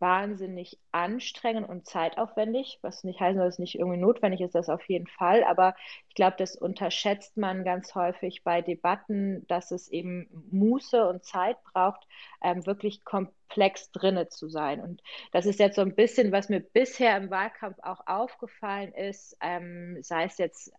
wahnsinnig 0.00 0.78
anstrengend 0.92 1.68
und 1.68 1.86
zeitaufwendig, 1.86 2.78
was 2.82 3.04
nicht 3.04 3.20
heißt, 3.20 3.38
dass 3.38 3.54
es 3.54 3.58
nicht 3.58 3.78
irgendwie 3.78 3.98
notwendig 3.98 4.40
ist, 4.40 4.54
das 4.54 4.68
auf 4.68 4.84
jeden 4.88 5.06
Fall. 5.06 5.44
Aber 5.44 5.74
ich 6.08 6.14
glaube, 6.14 6.36
das 6.38 6.56
unterschätzt 6.56 7.36
man 7.36 7.64
ganz 7.64 7.94
häufig 7.94 8.44
bei 8.44 8.62
Debatten, 8.62 9.46
dass 9.48 9.70
es 9.70 9.88
eben 9.88 10.28
Muße 10.50 11.08
und 11.08 11.24
Zeit 11.24 11.62
braucht, 11.64 12.06
ähm, 12.42 12.66
wirklich 12.66 13.04
komplex 13.04 13.90
drinne 13.92 14.28
zu 14.28 14.48
sein. 14.48 14.80
Und 14.80 15.02
das 15.32 15.46
ist 15.46 15.58
jetzt 15.60 15.76
so 15.76 15.82
ein 15.82 15.94
bisschen, 15.94 16.32
was 16.32 16.48
mir 16.48 16.60
bisher 16.60 17.16
im 17.16 17.30
Wahlkampf 17.30 17.78
auch 17.82 18.06
aufgefallen 18.06 18.92
ist, 18.92 19.36
ähm, 19.40 19.98
sei 20.02 20.24
es 20.24 20.38
jetzt 20.38 20.72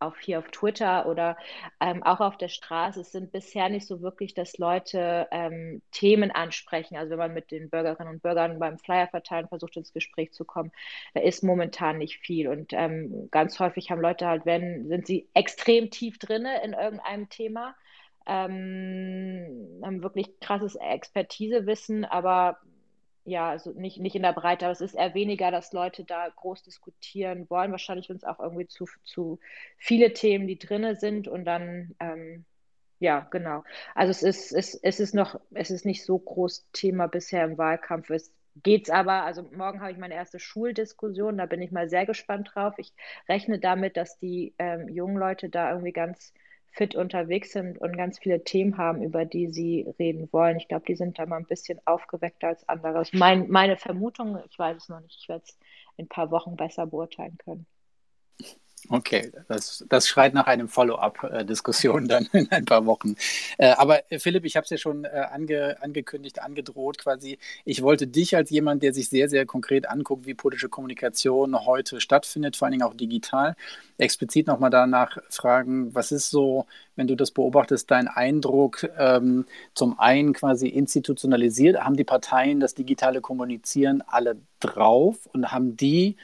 auf 0.00 0.18
hier 0.18 0.38
auf 0.38 0.50
Twitter 0.50 1.06
oder 1.06 1.36
ähm, 1.80 2.02
auch 2.02 2.20
auf 2.20 2.36
der 2.36 2.48
Straße, 2.48 3.00
es 3.00 3.12
sind 3.12 3.32
bisher 3.32 3.68
nicht 3.68 3.86
so 3.86 4.00
wirklich, 4.00 4.34
dass 4.34 4.58
Leute 4.58 5.28
ähm, 5.30 5.82
Themen 5.92 6.30
ansprechen. 6.30 6.96
Also 6.96 7.10
wenn 7.12 7.18
man 7.18 7.34
mit 7.34 7.50
den 7.50 7.70
Bürgerinnen 7.70 8.14
und 8.14 8.22
Bürgern 8.22 8.58
beim 8.58 8.78
Flyer 8.78 9.08
verteilen 9.08 9.48
versucht, 9.48 9.76
ins 9.76 9.92
Gespräch 9.92 10.32
zu 10.32 10.44
kommen, 10.44 10.72
da 11.14 11.20
ist 11.20 11.44
momentan 11.44 11.98
nicht 11.98 12.18
viel. 12.18 12.48
Und 12.48 12.72
ähm, 12.72 13.28
ganz 13.30 13.58
häufig 13.60 13.90
haben 13.90 14.00
Leute 14.00 14.26
halt, 14.26 14.46
wenn, 14.46 14.88
sind 14.88 15.06
sie 15.06 15.28
extrem 15.34 15.90
tief 15.90 16.18
drinne 16.18 16.62
in 16.64 16.72
irgendeinem 16.72 17.28
Thema, 17.28 17.74
ähm, 18.26 19.80
haben 19.84 20.02
wirklich 20.02 20.38
krasses 20.40 20.76
Expertisewissen, 20.76 22.04
aber 22.04 22.58
ja, 23.24 23.50
also 23.50 23.72
nicht, 23.72 23.98
nicht 24.00 24.16
in 24.16 24.22
der 24.22 24.32
Breite, 24.32 24.64
aber 24.66 24.72
es 24.72 24.80
ist 24.80 24.94
eher 24.94 25.14
weniger, 25.14 25.50
dass 25.50 25.72
Leute 25.72 26.04
da 26.04 26.28
groß 26.28 26.62
diskutieren 26.62 27.48
wollen. 27.50 27.70
Wahrscheinlich 27.72 28.10
uns 28.10 28.24
auch 28.24 28.40
irgendwie 28.40 28.66
zu, 28.66 28.86
zu 29.04 29.38
viele 29.76 30.12
Themen, 30.12 30.46
die 30.46 30.58
drinne 30.58 30.96
sind 30.96 31.28
und 31.28 31.44
dann, 31.44 31.94
ähm, 32.00 32.44
ja, 32.98 33.20
genau. 33.30 33.64
Also 33.94 34.10
es 34.10 34.22
ist, 34.22 34.52
es, 34.52 34.74
es 34.74 35.00
ist 35.00 35.14
noch, 35.14 35.40
es 35.52 35.70
ist 35.70 35.84
nicht 35.86 36.04
so 36.04 36.18
groß 36.18 36.68
Thema 36.72 37.08
bisher 37.08 37.44
im 37.44 37.58
Wahlkampf. 37.58 38.10
Es 38.10 38.32
geht 38.62 38.84
es 38.84 38.90
aber, 38.90 39.24
also 39.24 39.42
morgen 39.54 39.80
habe 39.80 39.92
ich 39.92 39.98
meine 39.98 40.14
erste 40.14 40.38
Schuldiskussion, 40.38 41.38
da 41.38 41.46
bin 41.46 41.62
ich 41.62 41.70
mal 41.72 41.88
sehr 41.88 42.06
gespannt 42.06 42.50
drauf. 42.54 42.74
Ich 42.78 42.92
rechne 43.28 43.58
damit, 43.58 43.96
dass 43.96 44.18
die 44.18 44.54
ähm, 44.58 44.88
jungen 44.88 45.16
Leute 45.16 45.48
da 45.48 45.70
irgendwie 45.70 45.92
ganz 45.92 46.32
fit 46.72 46.94
unterwegs 46.94 47.52
sind 47.52 47.78
und 47.78 47.96
ganz 47.96 48.18
viele 48.18 48.44
Themen 48.44 48.78
haben, 48.78 49.02
über 49.02 49.24
die 49.24 49.48
sie 49.48 49.92
reden 49.98 50.28
wollen. 50.32 50.56
Ich 50.56 50.68
glaube, 50.68 50.84
die 50.86 50.94
sind 50.94 51.18
da 51.18 51.26
mal 51.26 51.38
ein 51.38 51.46
bisschen 51.46 51.80
aufgeweckter 51.84 52.48
als 52.48 52.68
andere. 52.68 53.02
Mein, 53.12 53.48
meine 53.50 53.76
Vermutung, 53.76 54.38
ich 54.48 54.58
weiß 54.58 54.76
es 54.76 54.88
noch 54.88 55.00
nicht, 55.00 55.18
ich 55.20 55.28
werde 55.28 55.44
es 55.46 55.58
in 55.96 56.04
ein 56.04 56.08
paar 56.08 56.30
Wochen 56.30 56.56
besser 56.56 56.86
beurteilen 56.86 57.36
können. 57.38 57.66
Okay, 58.88 59.30
das, 59.48 59.84
das 59.88 60.08
schreit 60.08 60.34
nach 60.34 60.46
einem 60.46 60.68
Follow-up-Diskussion 60.68 62.08
dann 62.08 62.26
in 62.32 62.50
ein 62.50 62.64
paar 62.64 62.86
Wochen. 62.86 63.14
Äh, 63.58 63.72
aber 63.72 64.10
äh, 64.10 64.18
Philipp, 64.18 64.44
ich 64.44 64.56
habe 64.56 64.64
es 64.64 64.70
ja 64.70 64.78
schon 64.78 65.04
äh, 65.04 65.08
ange, 65.30 65.76
angekündigt, 65.82 66.40
angedroht 66.40 66.98
quasi. 66.98 67.38
Ich 67.64 67.82
wollte 67.82 68.06
dich 68.06 68.34
als 68.36 68.50
jemand, 68.50 68.82
der 68.82 68.94
sich 68.94 69.08
sehr, 69.08 69.28
sehr 69.28 69.44
konkret 69.44 69.88
anguckt, 69.88 70.26
wie 70.26 70.34
politische 70.34 70.68
Kommunikation 70.68 71.66
heute 71.66 72.00
stattfindet, 72.00 72.56
vor 72.56 72.66
allen 72.66 72.72
Dingen 72.72 72.82
auch 72.82 72.94
digital, 72.94 73.54
explizit 73.98 74.46
nochmal 74.46 74.70
danach 74.70 75.18
fragen, 75.28 75.94
was 75.94 76.10
ist 76.10 76.30
so, 76.30 76.66
wenn 76.96 77.06
du 77.06 77.16
das 77.16 77.30
beobachtest, 77.30 77.90
dein 77.90 78.08
Eindruck 78.08 78.88
ähm, 78.98 79.46
zum 79.74 79.98
einen 79.98 80.32
quasi 80.32 80.68
institutionalisiert? 80.68 81.78
Haben 81.80 81.96
die 81.96 82.04
Parteien 82.04 82.60
das 82.60 82.74
digitale 82.74 83.20
Kommunizieren 83.20 84.02
alle 84.06 84.36
drauf 84.58 85.26
und 85.32 85.52
haben 85.52 85.76
die 85.76 86.16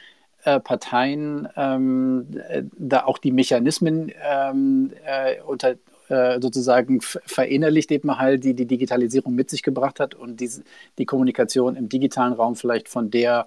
äh, 0.47 0.61
Parteien 0.61 1.49
ähm, 1.57 2.25
äh, 2.47 2.63
da 2.77 3.03
auch 3.03 3.17
die 3.17 3.33
Mechanismen 3.33 4.13
ähm, 4.23 4.93
äh, 5.05 5.41
unter, 5.41 5.75
äh, 6.07 6.39
sozusagen 6.39 7.01
verinnerlicht 7.01 7.91
eben 7.91 8.17
halt, 8.17 8.45
die 8.45 8.53
die 8.53 8.65
Digitalisierung 8.65 9.35
mit 9.35 9.49
sich 9.49 9.61
gebracht 9.61 9.99
hat 9.99 10.15
und 10.15 10.39
die, 10.39 10.49
die 10.97 11.05
Kommunikation 11.05 11.75
im 11.75 11.89
digitalen 11.89 12.31
Raum 12.31 12.55
vielleicht 12.55 12.87
von 12.87 13.11
der 13.11 13.45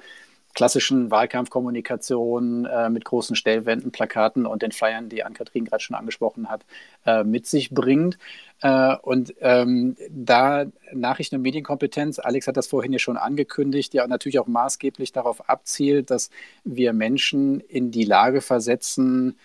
klassischen 0.54 1.10
Wahlkampfkommunikation 1.10 2.64
äh, 2.66 2.90
mit 2.90 3.04
großen 3.04 3.36
Stellwänden, 3.36 3.92
Plakaten 3.92 4.46
und 4.46 4.62
den 4.62 4.72
Flyern, 4.72 5.08
die 5.08 5.22
Ann-Kathrin 5.22 5.64
gerade 5.64 5.82
schon 5.82 5.96
angesprochen 5.96 6.48
hat, 6.48 6.64
äh, 7.06 7.24
mit 7.24 7.46
sich 7.46 7.70
bringt. 7.70 8.18
Äh, 8.62 8.96
und 9.02 9.34
ähm, 9.40 9.96
da 10.10 10.66
Nachrichten- 10.92 11.36
und 11.36 11.42
Medienkompetenz, 11.42 12.18
Alex 12.18 12.46
hat 12.46 12.56
das 12.56 12.66
vorhin 12.66 12.92
ja 12.92 12.98
schon 12.98 13.16
angekündigt, 13.16 13.94
ja 13.94 14.06
natürlich 14.06 14.38
auch 14.38 14.46
maßgeblich 14.46 15.12
darauf 15.12 15.48
abzielt, 15.48 16.10
dass 16.10 16.30
wir 16.64 16.92
Menschen 16.92 17.60
in 17.60 17.90
die 17.90 18.04
Lage 18.04 18.40
versetzen, 18.40 19.38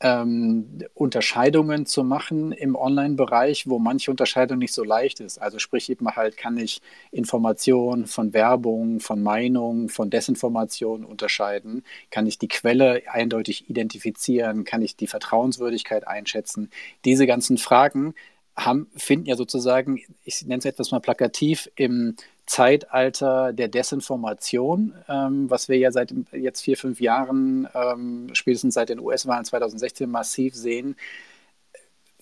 ähm, 0.00 0.78
Unterscheidungen 0.94 1.86
zu 1.86 2.04
machen 2.04 2.52
im 2.52 2.76
Online-Bereich, 2.76 3.68
wo 3.68 3.78
manche 3.78 4.10
Unterscheidung 4.10 4.58
nicht 4.58 4.72
so 4.72 4.84
leicht 4.84 5.20
ist. 5.20 5.38
Also 5.38 5.58
sprich 5.58 5.90
eben 5.90 6.08
halt, 6.14 6.36
kann 6.36 6.56
ich 6.56 6.80
Information 7.10 8.06
von 8.06 8.32
Werbung, 8.32 9.00
von 9.00 9.22
Meinung, 9.22 9.88
von 9.88 10.10
Desinformation 10.10 11.04
unterscheiden? 11.04 11.84
Kann 12.10 12.26
ich 12.26 12.38
die 12.38 12.48
Quelle 12.48 13.02
eindeutig 13.10 13.68
identifizieren? 13.68 14.64
Kann 14.64 14.82
ich 14.82 14.96
die 14.96 15.08
Vertrauenswürdigkeit 15.08 16.06
einschätzen? 16.06 16.70
Diese 17.04 17.26
ganzen 17.26 17.58
Fragen 17.58 18.14
haben, 18.58 18.88
finden 18.96 19.26
ja 19.26 19.36
sozusagen, 19.36 20.00
ich 20.24 20.44
nenne 20.44 20.58
es 20.58 20.64
etwas 20.64 20.90
mal 20.90 21.00
plakativ, 21.00 21.70
im 21.76 22.16
Zeitalter 22.46 23.52
der 23.52 23.68
Desinformation, 23.68 24.94
ähm, 25.08 25.50
was 25.50 25.68
wir 25.68 25.76
ja 25.76 25.92
seit 25.92 26.14
jetzt 26.32 26.62
vier, 26.62 26.76
fünf 26.76 27.00
Jahren, 27.00 27.68
ähm, 27.74 28.30
spätestens 28.32 28.74
seit 28.74 28.88
den 28.88 29.00
US-Wahlen 29.00 29.44
2016 29.44 30.10
massiv 30.10 30.54
sehen. 30.54 30.96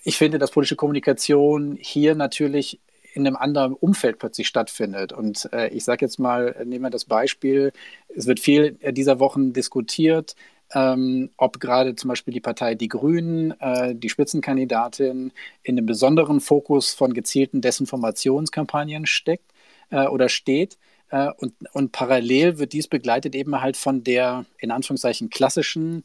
Ich 0.03 0.17
finde, 0.17 0.37
dass 0.37 0.51
politische 0.51 0.75
Kommunikation 0.75 1.77
hier 1.79 2.13
natürlich 2.13 2.79
in 3.13 3.25
einem 3.25 3.35
anderen 3.35 3.73
Umfeld 3.73 4.19
plötzlich 4.19 4.47
stattfindet. 4.47 5.11
Und 5.11 5.49
äh, 5.51 5.69
ich 5.69 5.83
sage 5.83 6.05
jetzt 6.05 6.19
mal, 6.19 6.55
nehmen 6.65 6.83
wir 6.83 6.89
das 6.91 7.05
Beispiel, 7.05 7.71
es 8.09 8.27
wird 8.27 8.39
viel 8.39 8.77
dieser 8.91 9.19
Wochen 9.19 9.53
diskutiert, 9.53 10.35
ähm, 10.73 11.29
ob 11.37 11.59
gerade 11.59 11.95
zum 11.95 12.09
Beispiel 12.09 12.33
die 12.33 12.39
Partei 12.39 12.75
Die 12.75 12.87
Grünen, 12.87 13.59
äh, 13.59 13.95
die 13.95 14.09
Spitzenkandidatin, 14.09 15.31
in 15.63 15.77
einem 15.77 15.85
besonderen 15.85 16.41
Fokus 16.41 16.93
von 16.93 17.13
gezielten 17.13 17.61
Desinformationskampagnen 17.61 19.05
steckt 19.05 19.51
äh, 19.89 20.07
oder 20.07 20.29
steht. 20.29 20.77
Äh, 21.09 21.31
und, 21.37 21.53
und 21.73 21.91
parallel 21.91 22.59
wird 22.59 22.73
dies 22.73 22.87
begleitet 22.87 23.35
eben 23.35 23.59
halt 23.61 23.77
von 23.77 24.03
der 24.03 24.45
in 24.59 24.71
Anführungszeichen 24.71 25.29
klassischen 25.29 26.03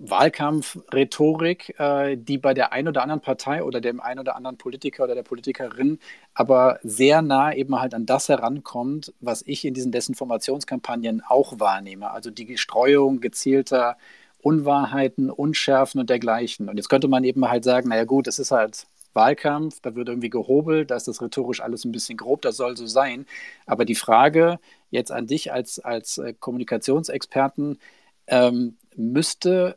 Wahlkampfrhetorik, 0.00 1.78
äh, 1.78 2.16
die 2.16 2.38
bei 2.38 2.54
der 2.54 2.72
einen 2.72 2.88
oder 2.88 3.02
anderen 3.02 3.20
Partei 3.20 3.62
oder 3.62 3.80
dem 3.80 4.00
einen 4.00 4.20
oder 4.20 4.36
anderen 4.36 4.56
Politiker 4.58 5.04
oder 5.04 5.14
der 5.14 5.22
Politikerin 5.22 5.98
aber 6.34 6.78
sehr 6.82 7.22
nah 7.22 7.52
eben 7.54 7.80
halt 7.80 7.94
an 7.94 8.06
das 8.06 8.28
herankommt, 8.28 9.12
was 9.20 9.42
ich 9.46 9.64
in 9.64 9.74
diesen 9.74 9.92
Desinformationskampagnen 9.92 11.22
auch 11.26 11.60
wahrnehme. 11.60 12.10
Also 12.10 12.30
die 12.30 12.58
Streuung 12.58 13.20
gezielter 13.20 13.96
Unwahrheiten, 14.40 15.30
Unschärfen 15.30 16.00
und 16.00 16.10
dergleichen. 16.10 16.68
Und 16.68 16.76
jetzt 16.76 16.88
könnte 16.88 17.08
man 17.08 17.24
eben 17.24 17.48
halt 17.48 17.64
sagen, 17.64 17.88
naja 17.88 18.04
gut, 18.04 18.26
es 18.26 18.38
ist 18.38 18.50
halt 18.50 18.86
Wahlkampf, 19.14 19.80
da 19.80 19.94
wird 19.94 20.08
irgendwie 20.08 20.28
gehobelt, 20.28 20.90
da 20.90 20.96
ist 20.96 21.08
das 21.08 21.22
rhetorisch 21.22 21.60
alles 21.60 21.84
ein 21.84 21.92
bisschen 21.92 22.18
grob, 22.18 22.42
das 22.42 22.56
soll 22.56 22.76
so 22.76 22.86
sein. 22.86 23.26
Aber 23.64 23.84
die 23.84 23.94
Frage 23.94 24.58
jetzt 24.90 25.12
an 25.12 25.26
dich 25.26 25.52
als, 25.52 25.78
als 25.78 26.18
äh, 26.18 26.34
Kommunikationsexperten, 26.38 27.78
ähm, 28.26 28.76
müsste 28.96 29.76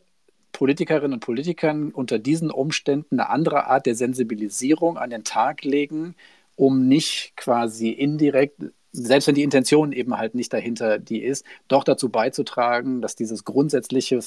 Politikerinnen 0.52 1.14
und 1.14 1.20
Politikern 1.20 1.92
unter 1.92 2.20
diesen 2.20 2.52
Umständen 2.52 3.20
eine 3.20 3.30
andere 3.30 3.68
Art 3.68 3.86
der 3.86 3.96
Sensibilisierung 3.96 4.98
an 4.98 5.10
den 5.10 5.24
Tag 5.24 5.64
legen, 5.64 6.16
um 6.56 6.88
nicht 6.88 7.34
quasi 7.36 7.90
indirekt 7.90 8.62
selbst 9.00 9.28
wenn 9.28 9.36
die 9.36 9.44
Intention 9.44 9.92
eben 9.92 10.18
halt 10.18 10.34
nicht 10.34 10.52
dahinter 10.54 10.98
die 10.98 11.22
ist, 11.22 11.46
doch 11.68 11.84
dazu 11.84 12.10
beizutragen, 12.10 13.02
dass 13.02 13.16
dieses 13.16 13.44
grundsätzliche, 13.44 14.20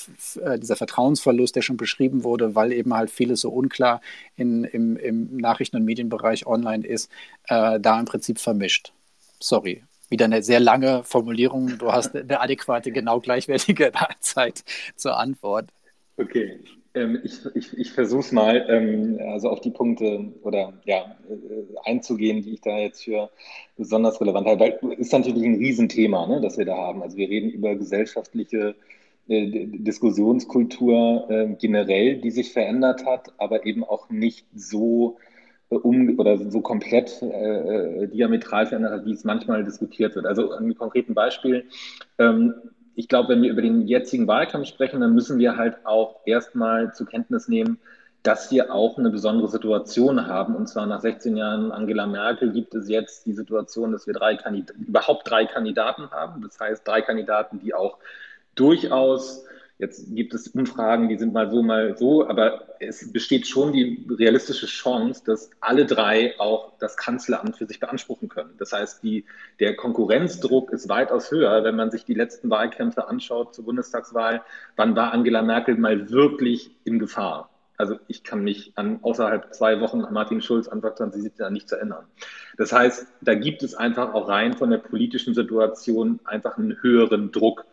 äh, 0.43 0.59
dieser 0.59 0.77
Vertrauensverlust, 0.77 1.57
der 1.57 1.63
schon 1.63 1.77
beschrieben 1.77 2.23
wurde, 2.23 2.55
weil 2.55 2.73
eben 2.73 2.95
halt 2.95 3.11
vieles 3.11 3.41
so 3.41 3.51
unklar 3.51 4.01
in, 4.37 4.65
im, 4.65 4.97
im 4.97 5.37
Nachrichten- 5.37 5.77
und 5.77 5.85
Medienbereich 5.85 6.47
online 6.47 6.87
ist, 6.87 7.11
äh, 7.49 7.81
da 7.81 7.99
im 7.99 8.07
Prinzip 8.07 8.39
vermischt. 8.39 8.93
Sorry. 9.41 9.83
Wieder 10.09 10.25
eine 10.25 10.43
sehr 10.43 10.61
lange 10.61 11.05
Formulierung. 11.05 11.79
Du 11.79 11.93
hast 11.93 12.17
eine 12.17 12.41
adäquate, 12.41 12.91
genau 12.91 13.21
gleichwertige 13.21 13.93
Zeit 14.21 14.65
zur 14.97 15.17
Antwort. 15.17 15.71
Okay, 16.21 16.61
ähm, 16.95 17.19
ich, 17.25 17.47
ich, 17.55 17.79
ich 17.79 17.93
versuche 17.93 18.21
es 18.21 18.33
mal, 18.33 18.67
ähm, 18.69 19.19
also 19.33 19.49
auf 19.49 19.61
die 19.61 19.71
Punkte 19.71 20.33
oder 20.43 20.75
ja, 20.85 21.17
äh, 21.31 21.89
einzugehen, 21.89 22.43
die 22.43 22.55
ich 22.55 22.61
da 22.61 22.77
jetzt 22.77 23.05
für 23.05 23.31
besonders 23.79 24.21
relevant 24.21 24.47
halte. 24.47 24.61
Weil 24.61 24.93
es 24.95 25.07
ist 25.07 25.13
natürlich 25.13 25.45
ein 25.45 25.55
Riesenthema, 25.55 26.27
ne, 26.27 26.41
das 26.43 26.59
wir 26.59 26.67
da 26.67 26.77
haben. 26.77 27.03
Also 27.03 27.17
wir 27.17 27.29
reden 27.29 27.49
über 27.49 27.75
gesellschaftliche 27.75 28.75
äh, 29.29 29.67
Diskussionskultur 29.67 31.27
äh, 31.31 31.57
generell, 31.59 32.21
die 32.21 32.31
sich 32.31 32.53
verändert 32.53 33.07
hat, 33.07 33.33
aber 33.39 33.65
eben 33.65 33.83
auch 33.83 34.11
nicht 34.11 34.47
so 34.55 35.17
äh, 35.71 35.77
um 35.77 36.19
oder 36.19 36.37
so 36.51 36.61
komplett 36.61 37.23
äh, 37.23 38.03
äh, 38.03 38.09
diametral 38.09 38.67
verändert 38.67 38.93
hat, 38.93 39.07
wie 39.07 39.13
es 39.13 39.25
manchmal 39.25 39.65
diskutiert 39.65 40.17
wird. 40.17 40.27
Also 40.27 40.53
ein 40.53 40.75
konkreten 40.75 41.15
Beispiel. 41.15 41.65
Ähm, 42.19 42.53
ich 42.95 43.09
glaube, 43.09 43.31
wenn 43.31 43.43
wir 43.43 43.51
über 43.51 43.63
den 43.63 43.87
jetzigen 43.87 44.27
Wahlkampf 44.27 44.69
sprechen, 44.69 45.01
dann 45.01 45.15
müssen 45.15 45.39
wir 45.39 45.57
halt 45.57 45.85
auch 45.85 46.21
erstmal 46.25 46.93
zur 46.95 47.07
Kenntnis 47.07 47.49
nehmen, 47.49 47.79
dass 48.23 48.51
wir 48.51 48.75
auch 48.75 48.99
eine 48.99 49.11
besondere 49.11 49.49
Situation 49.49 50.27
haben. 50.27 50.55
Und 50.55 50.69
zwar 50.69 50.87
nach 50.87 51.01
16 51.01 51.37
Jahren 51.37 51.73
Angela 51.73 52.07
Merkel 52.07 52.53
gibt 52.53 52.75
es 52.75 52.89
jetzt 52.89 53.27
die 53.27 53.33
Situation, 53.33 53.93
dass 53.93 54.07
wir 54.07 54.15
drei 54.15 54.39
überhaupt 54.87 55.31
drei 55.31 55.47
Kandidaten 55.47 56.11
haben. 56.11 56.43
Das 56.43 56.61
heißt, 56.61 56.87
drei 56.87 57.01
Kandidaten, 57.01 57.61
die 57.61 57.73
auch 57.73 57.99
durchaus 58.55 59.45
Jetzt 59.81 60.15
gibt 60.15 60.35
es 60.35 60.47
Umfragen, 60.49 61.09
die 61.09 61.17
sind 61.17 61.33
mal 61.33 61.51
so, 61.51 61.63
mal 61.63 61.97
so, 61.97 62.29
aber 62.29 62.67
es 62.81 63.11
besteht 63.15 63.47
schon 63.47 63.73
die 63.73 64.07
realistische 64.11 64.67
Chance, 64.67 65.23
dass 65.25 65.51
alle 65.59 65.87
drei 65.87 66.39
auch 66.39 66.77
das 66.79 66.99
Kanzleramt 66.99 67.57
für 67.57 67.65
sich 67.65 67.81
beanspruchen 67.81 68.29
können. 68.29 68.51
Das 68.59 68.75
heißt, 68.75 69.03
die, 69.03 69.25
der 69.59 69.77
Konkurrenzdruck 69.77 70.71
ist 70.71 70.91
weitaus 70.91 71.31
höher, 71.31 71.65
wenn 71.65 71.77
man 71.77 71.91
sich 71.91 72.05
die 72.05 72.13
letzten 72.13 72.51
Wahlkämpfe 72.51 73.09
anschaut 73.09 73.55
zur 73.55 73.65
Bundestagswahl. 73.65 74.43
Wann 74.77 74.95
war 74.97 75.15
Angela 75.15 75.41
Merkel 75.41 75.79
mal 75.79 76.11
wirklich 76.11 76.73
in 76.85 76.99
Gefahr? 76.99 77.49
Also 77.79 77.99
ich 78.07 78.23
kann 78.23 78.45
mich 78.45 78.73
an 78.75 78.99
außerhalb 79.01 79.55
zwei 79.55 79.81
Wochen 79.81 80.03
an 80.03 80.13
Martin 80.13 80.43
Schulz 80.43 80.69
Antwort 80.69 80.99
2017 80.99 81.47
an 81.47 81.55
nichts 81.55 81.73
erinnern. 81.73 82.05
Das 82.59 82.71
heißt, 82.75 83.07
da 83.23 83.35
gibt 83.35 83.63
es 83.63 83.75
einfach 83.75 84.13
auch 84.13 84.29
rein 84.29 84.53
von 84.53 84.69
der 84.69 84.77
politischen 84.77 85.33
Situation 85.33 86.21
einfach 86.27 86.59
einen 86.59 86.83
höheren 86.83 87.33
Druck. 87.33 87.65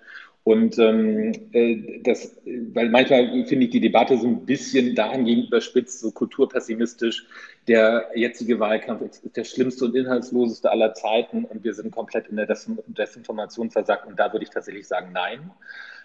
Und 0.47 0.79
ähm, 0.79 1.33
äh, 1.51 1.99
das, 2.03 2.37
weil 2.45 2.87
manchmal 2.87 3.43
finde 3.47 3.65
ich 3.65 3.71
die 3.71 3.81
Debatte 3.81 4.17
so 4.17 4.27
ein 4.27 4.45
bisschen 4.45 4.95
dahingehend 4.95 5.47
überspitzt, 5.47 5.99
so 5.99 6.09
kulturpessimistisch. 6.09 7.27
Der 7.67 8.09
jetzige 8.15 8.57
Wahlkampf 8.57 9.01
ist 9.01 9.35
der 9.35 9.43
schlimmste 9.43 9.83
und 9.83 9.93
inhaltsloseste 9.93 10.71
aller 10.71 10.93
Zeiten 10.93 11.43
und 11.43 11.65
wir 11.65 11.73
sind 11.73 11.91
komplett 11.91 12.29
in 12.29 12.37
der 12.37 12.47
Desinformation 12.47 13.71
versagt. 13.71 14.07
Und 14.07 14.17
da 14.17 14.31
würde 14.31 14.45
ich 14.45 14.49
tatsächlich 14.49 14.87
sagen, 14.87 15.09
nein. 15.11 15.51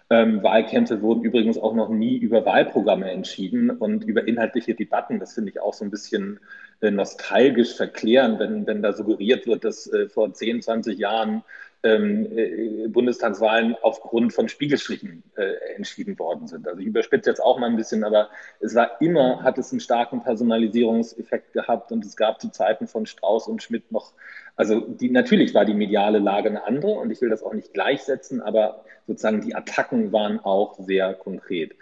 Ähm, 0.09 0.43
Wahlkämpfe 0.43 1.01
wurden 1.01 1.23
übrigens 1.23 1.57
auch 1.57 1.73
noch 1.73 1.87
nie 1.87 2.17
über 2.17 2.45
Wahlprogramme 2.45 3.09
entschieden 3.09 3.69
und 3.69 4.03
über 4.03 4.27
inhaltliche 4.27 4.75
Debatten. 4.75 5.21
Das 5.21 5.35
finde 5.35 5.51
ich 5.51 5.61
auch 5.61 5.73
so 5.73 5.85
ein 5.85 5.91
bisschen 5.91 6.41
äh, 6.81 6.91
nostalgisch 6.91 7.75
verklären, 7.75 8.39
wenn, 8.39 8.67
wenn 8.67 8.81
da 8.81 8.91
suggeriert 8.91 9.47
wird, 9.47 9.63
dass 9.63 9.87
äh, 9.87 10.09
vor 10.09 10.33
10, 10.33 10.63
20 10.63 10.99
Jahren 10.99 11.43
ähm, 11.83 12.25
äh, 12.37 12.87
Bundestagswahlen 12.87 13.75
aufgrund 13.81 14.33
von 14.33 14.47
Spiegelstrichen 14.47 15.21
äh, 15.35 15.75
entschieden 15.75 16.17
worden 16.17 16.47
sind. 16.47 16.67
Also 16.67 16.79
ich 16.79 16.87
überspitze 16.87 17.29
jetzt 17.29 17.41
auch 17.41 17.59
mal 17.59 17.69
ein 17.69 17.75
bisschen, 17.75 18.05
aber 18.05 18.29
es 18.61 18.73
war 18.73 19.01
immer, 19.01 19.43
hat 19.43 19.57
es 19.57 19.71
einen 19.71 19.81
starken 19.81 20.23
Personalisierungseffekt 20.23 21.51
gehabt 21.51 21.91
und 21.91 22.05
es 22.05 22.15
gab 22.15 22.39
zu 22.39 22.49
Zeiten 22.49 22.87
von 22.87 23.05
Strauß 23.05 23.47
und 23.47 23.61
Schmidt 23.61 23.91
noch, 23.91 24.13
also 24.55 24.79
die, 24.79 25.09
natürlich 25.09 25.53
war 25.53 25.65
die 25.65 25.73
mediale 25.73 26.19
Lage 26.19 26.49
eine 26.49 26.63
andere 26.65 26.91
und 26.91 27.11
ich 27.11 27.21
will 27.21 27.29
das 27.29 27.43
auch 27.43 27.53
nicht 27.53 27.73
gleichsetzen, 27.73 28.41
aber 28.41 28.85
sozusagen 29.05 29.41
die 29.41 29.55
Attacken 29.55 30.13
waren 30.13 30.39
auch 30.39 30.79
sehr 30.79 31.13
konkret. 31.13 31.75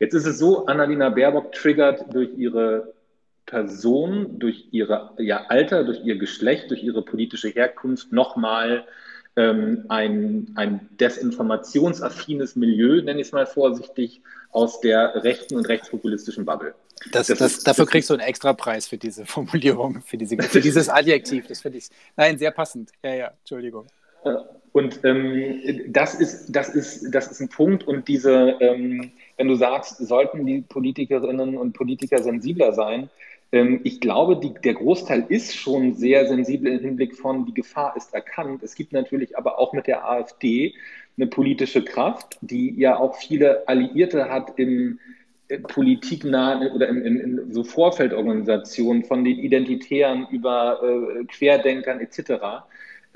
Jetzt 0.00 0.14
ist 0.14 0.26
es 0.26 0.38
so, 0.38 0.66
Annalena 0.66 1.10
Baerbock 1.10 1.52
triggert 1.52 2.12
durch 2.12 2.30
ihre 2.36 2.92
Person, 3.46 4.38
durch 4.38 4.68
ihr 4.72 5.12
ja, 5.18 5.44
Alter, 5.48 5.84
durch 5.84 6.04
ihr 6.04 6.18
Geschlecht, 6.18 6.70
durch 6.70 6.82
ihre 6.82 7.02
politische 7.02 7.48
Herkunft 7.48 8.10
nochmal 8.10 8.84
ähm, 9.36 9.84
ein, 9.88 10.52
ein 10.54 10.88
desinformationsaffines 11.00 12.56
Milieu, 12.56 13.02
nenne 13.02 13.20
ich 13.20 13.28
es 13.28 13.32
mal 13.32 13.46
vorsichtig, 13.46 14.22
aus 14.50 14.80
der 14.80 15.24
rechten 15.24 15.56
und 15.56 15.68
rechtspopulistischen 15.68 16.44
Bubble. 16.44 16.74
Das, 17.12 17.26
das, 17.26 17.38
das, 17.38 17.58
dafür 17.64 17.86
kriegst 17.86 18.10
du 18.10 18.14
einen 18.14 18.22
Extrapreis 18.22 18.86
für 18.86 18.98
diese 18.98 19.26
Formulierung, 19.26 20.02
für, 20.02 20.16
diese, 20.16 20.40
für 20.42 20.60
dieses 20.60 20.88
Adjektiv. 20.88 21.46
Das 21.48 21.60
finde 21.60 21.78
ich, 21.78 21.88
nein, 22.16 22.38
sehr 22.38 22.50
passend. 22.50 22.90
Ja, 23.02 23.14
ja, 23.14 23.32
Entschuldigung. 23.40 23.86
Und 24.72 25.04
ähm, 25.04 25.84
das, 25.88 26.14
ist, 26.14 26.46
das, 26.48 26.70
ist, 26.70 27.14
das 27.14 27.30
ist 27.30 27.40
ein 27.40 27.48
Punkt. 27.48 27.86
Und 27.86 28.08
diese, 28.08 28.56
ähm, 28.60 29.12
wenn 29.36 29.48
du 29.48 29.54
sagst, 29.54 29.98
sollten 29.98 30.46
die 30.46 30.62
Politikerinnen 30.62 31.56
und 31.56 31.72
Politiker 31.72 32.22
sensibler 32.22 32.72
sein, 32.72 33.10
ähm, 33.52 33.80
ich 33.84 34.00
glaube, 34.00 34.36
die, 34.36 34.52
der 34.52 34.74
Großteil 34.74 35.26
ist 35.28 35.54
schon 35.54 35.94
sehr 35.94 36.26
sensibel 36.26 36.72
im 36.72 36.80
Hinblick 36.80 37.16
von, 37.16 37.46
die 37.46 37.54
Gefahr 37.54 37.96
ist 37.96 38.12
erkannt. 38.14 38.62
Es 38.62 38.74
gibt 38.74 38.92
natürlich 38.92 39.38
aber 39.38 39.58
auch 39.58 39.72
mit 39.72 39.86
der 39.86 40.08
AfD 40.08 40.74
eine 41.16 41.28
politische 41.28 41.84
Kraft, 41.84 42.36
die 42.40 42.74
ja 42.78 42.98
auch 42.98 43.16
viele 43.16 43.68
Alliierte 43.68 44.28
hat 44.28 44.58
im 44.58 44.98
äh, 45.48 45.58
politiknahen 45.58 46.72
oder 46.72 46.88
in, 46.88 47.02
in, 47.02 47.20
in, 47.20 47.52
so 47.52 47.62
Vorfeldorganisationen 47.62 49.04
von 49.04 49.24
den 49.24 49.38
Identitären 49.38 50.26
über 50.30 50.80
äh, 50.82 51.24
Querdenkern 51.26 52.00
etc 52.00 52.64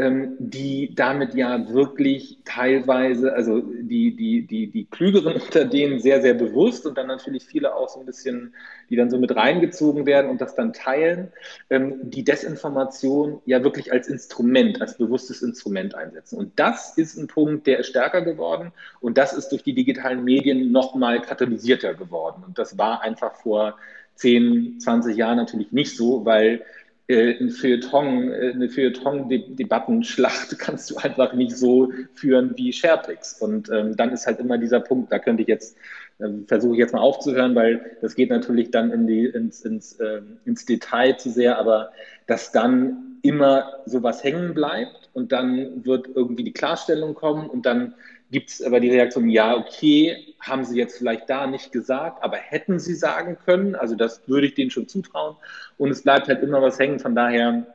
die 0.00 0.94
damit 0.94 1.34
ja 1.34 1.68
wirklich 1.70 2.38
teilweise, 2.44 3.32
also 3.32 3.60
die, 3.60 4.14
die, 4.14 4.46
die, 4.46 4.68
die 4.68 4.84
Klügeren 4.84 5.34
unter 5.42 5.64
denen 5.64 5.98
sehr, 5.98 6.22
sehr 6.22 6.34
bewusst 6.34 6.86
und 6.86 6.96
dann 6.96 7.08
natürlich 7.08 7.44
viele 7.44 7.74
auch 7.74 7.88
so 7.88 7.98
ein 7.98 8.06
bisschen, 8.06 8.54
die 8.90 8.96
dann 8.96 9.10
so 9.10 9.18
mit 9.18 9.34
reingezogen 9.34 10.06
werden 10.06 10.30
und 10.30 10.40
das 10.40 10.54
dann 10.54 10.72
teilen, 10.72 11.32
ähm, 11.68 11.98
die 12.02 12.22
Desinformation 12.22 13.42
ja 13.44 13.64
wirklich 13.64 13.90
als 13.92 14.06
Instrument, 14.06 14.80
als 14.80 14.96
bewusstes 14.96 15.42
Instrument 15.42 15.96
einsetzen. 15.96 16.38
Und 16.38 16.52
das 16.60 16.96
ist 16.96 17.18
ein 17.18 17.26
Punkt, 17.26 17.66
der 17.66 17.80
ist 17.80 17.88
stärker 17.88 18.22
geworden 18.22 18.70
und 19.00 19.18
das 19.18 19.32
ist 19.32 19.48
durch 19.48 19.64
die 19.64 19.74
digitalen 19.74 20.22
Medien 20.22 20.70
nochmal 20.70 21.20
katalysierter 21.20 21.94
geworden. 21.94 22.44
Und 22.46 22.56
das 22.56 22.78
war 22.78 23.02
einfach 23.02 23.34
vor 23.34 23.76
10, 24.14 24.78
20 24.78 25.16
Jahren 25.16 25.38
natürlich 25.38 25.72
nicht 25.72 25.96
so, 25.96 26.24
weil 26.24 26.62
ein 27.10 27.50
Feuilleton, 27.50 28.30
äh, 28.32 28.52
eine 28.52 28.68
Feuilleton-Debattenschlacht 28.68 30.58
kannst 30.58 30.90
du 30.90 30.96
einfach 30.96 31.32
nicht 31.32 31.56
so 31.56 31.90
führen 32.14 32.52
wie 32.56 32.72
SharePix. 32.72 33.40
Und 33.40 33.70
ähm, 33.70 33.96
dann 33.96 34.12
ist 34.12 34.26
halt 34.26 34.40
immer 34.40 34.58
dieser 34.58 34.80
Punkt, 34.80 35.10
da 35.10 35.18
könnte 35.18 35.42
ich 35.42 35.48
jetzt, 35.48 35.76
äh, 36.18 36.28
versuche 36.46 36.74
ich 36.74 36.78
jetzt 36.78 36.92
mal 36.92 37.00
aufzuhören, 37.00 37.54
weil 37.54 37.96
das 38.02 38.14
geht 38.14 38.30
natürlich 38.30 38.70
dann 38.70 38.90
in 38.90 39.06
die, 39.06 39.24
ins, 39.24 39.64
ins, 39.64 39.94
äh, 40.00 40.20
ins 40.44 40.66
Detail 40.66 41.16
zu 41.16 41.30
sehr, 41.30 41.58
aber 41.58 41.92
dass 42.26 42.52
dann 42.52 43.18
immer 43.22 43.72
sowas 43.86 44.22
hängen 44.22 44.54
bleibt 44.54 45.10
und 45.14 45.32
dann 45.32 45.84
wird 45.84 46.08
irgendwie 46.14 46.44
die 46.44 46.52
Klarstellung 46.52 47.14
kommen 47.14 47.48
und 47.48 47.66
dann 47.66 47.94
gibt 48.30 48.50
es 48.50 48.62
aber 48.62 48.80
die 48.80 48.90
Reaktion, 48.90 49.28
ja, 49.28 49.56
okay, 49.56 50.34
haben 50.40 50.64
Sie 50.64 50.78
jetzt 50.78 50.98
vielleicht 50.98 51.28
da 51.30 51.46
nicht 51.46 51.72
gesagt, 51.72 52.22
aber 52.22 52.36
hätten 52.36 52.78
Sie 52.78 52.94
sagen 52.94 53.38
können, 53.44 53.74
also 53.74 53.94
das 53.94 54.26
würde 54.28 54.46
ich 54.46 54.54
denen 54.54 54.70
schon 54.70 54.88
zutrauen. 54.88 55.36
Und 55.78 55.90
es 55.90 56.02
bleibt 56.02 56.28
halt 56.28 56.42
immer 56.42 56.60
was 56.60 56.78
hängen, 56.78 56.98
von 56.98 57.14
daher, 57.14 57.66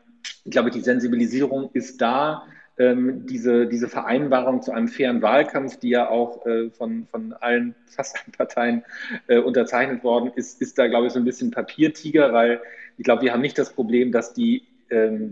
ich 0.46 0.52
glaube, 0.52 0.72
die 0.72 0.82
Sensibilisierung 0.82 1.70
ist 1.74 2.02
da, 2.02 2.44
ähm, 2.78 3.26
diese, 3.28 3.68
diese 3.68 3.88
Vereinbarung 3.88 4.62
zu 4.62 4.72
einem 4.72 4.88
fairen 4.88 5.22
Wahlkampf, 5.22 5.78
die 5.78 5.90
ja 5.90 6.10
auch 6.10 6.46
äh, 6.46 6.72
von, 6.72 7.08
von 7.12 7.34
allen, 7.34 7.76
fast 7.86 8.16
allen 8.18 8.32
Parteien 8.32 8.84
äh, 9.28 9.38
unterzeichnet 9.38 10.04
worden 10.04 10.32
ist, 10.36 10.62
ist 10.62 10.78
da, 10.80 10.88
glaube 10.88 11.08
ich, 11.08 11.14
so 11.14 11.20
ein 11.20 11.26
bisschen 11.26 11.52
Papiertiger, 11.52 12.34
weil 12.34 12.62
ich 12.98 13.04
glaube, 13.04 13.24
wir 13.24 13.34
haben 13.34 13.42
nicht 13.42 13.58
das 13.58 13.74
Problem, 13.74 14.12
dass 14.12 14.34
die 14.34 14.64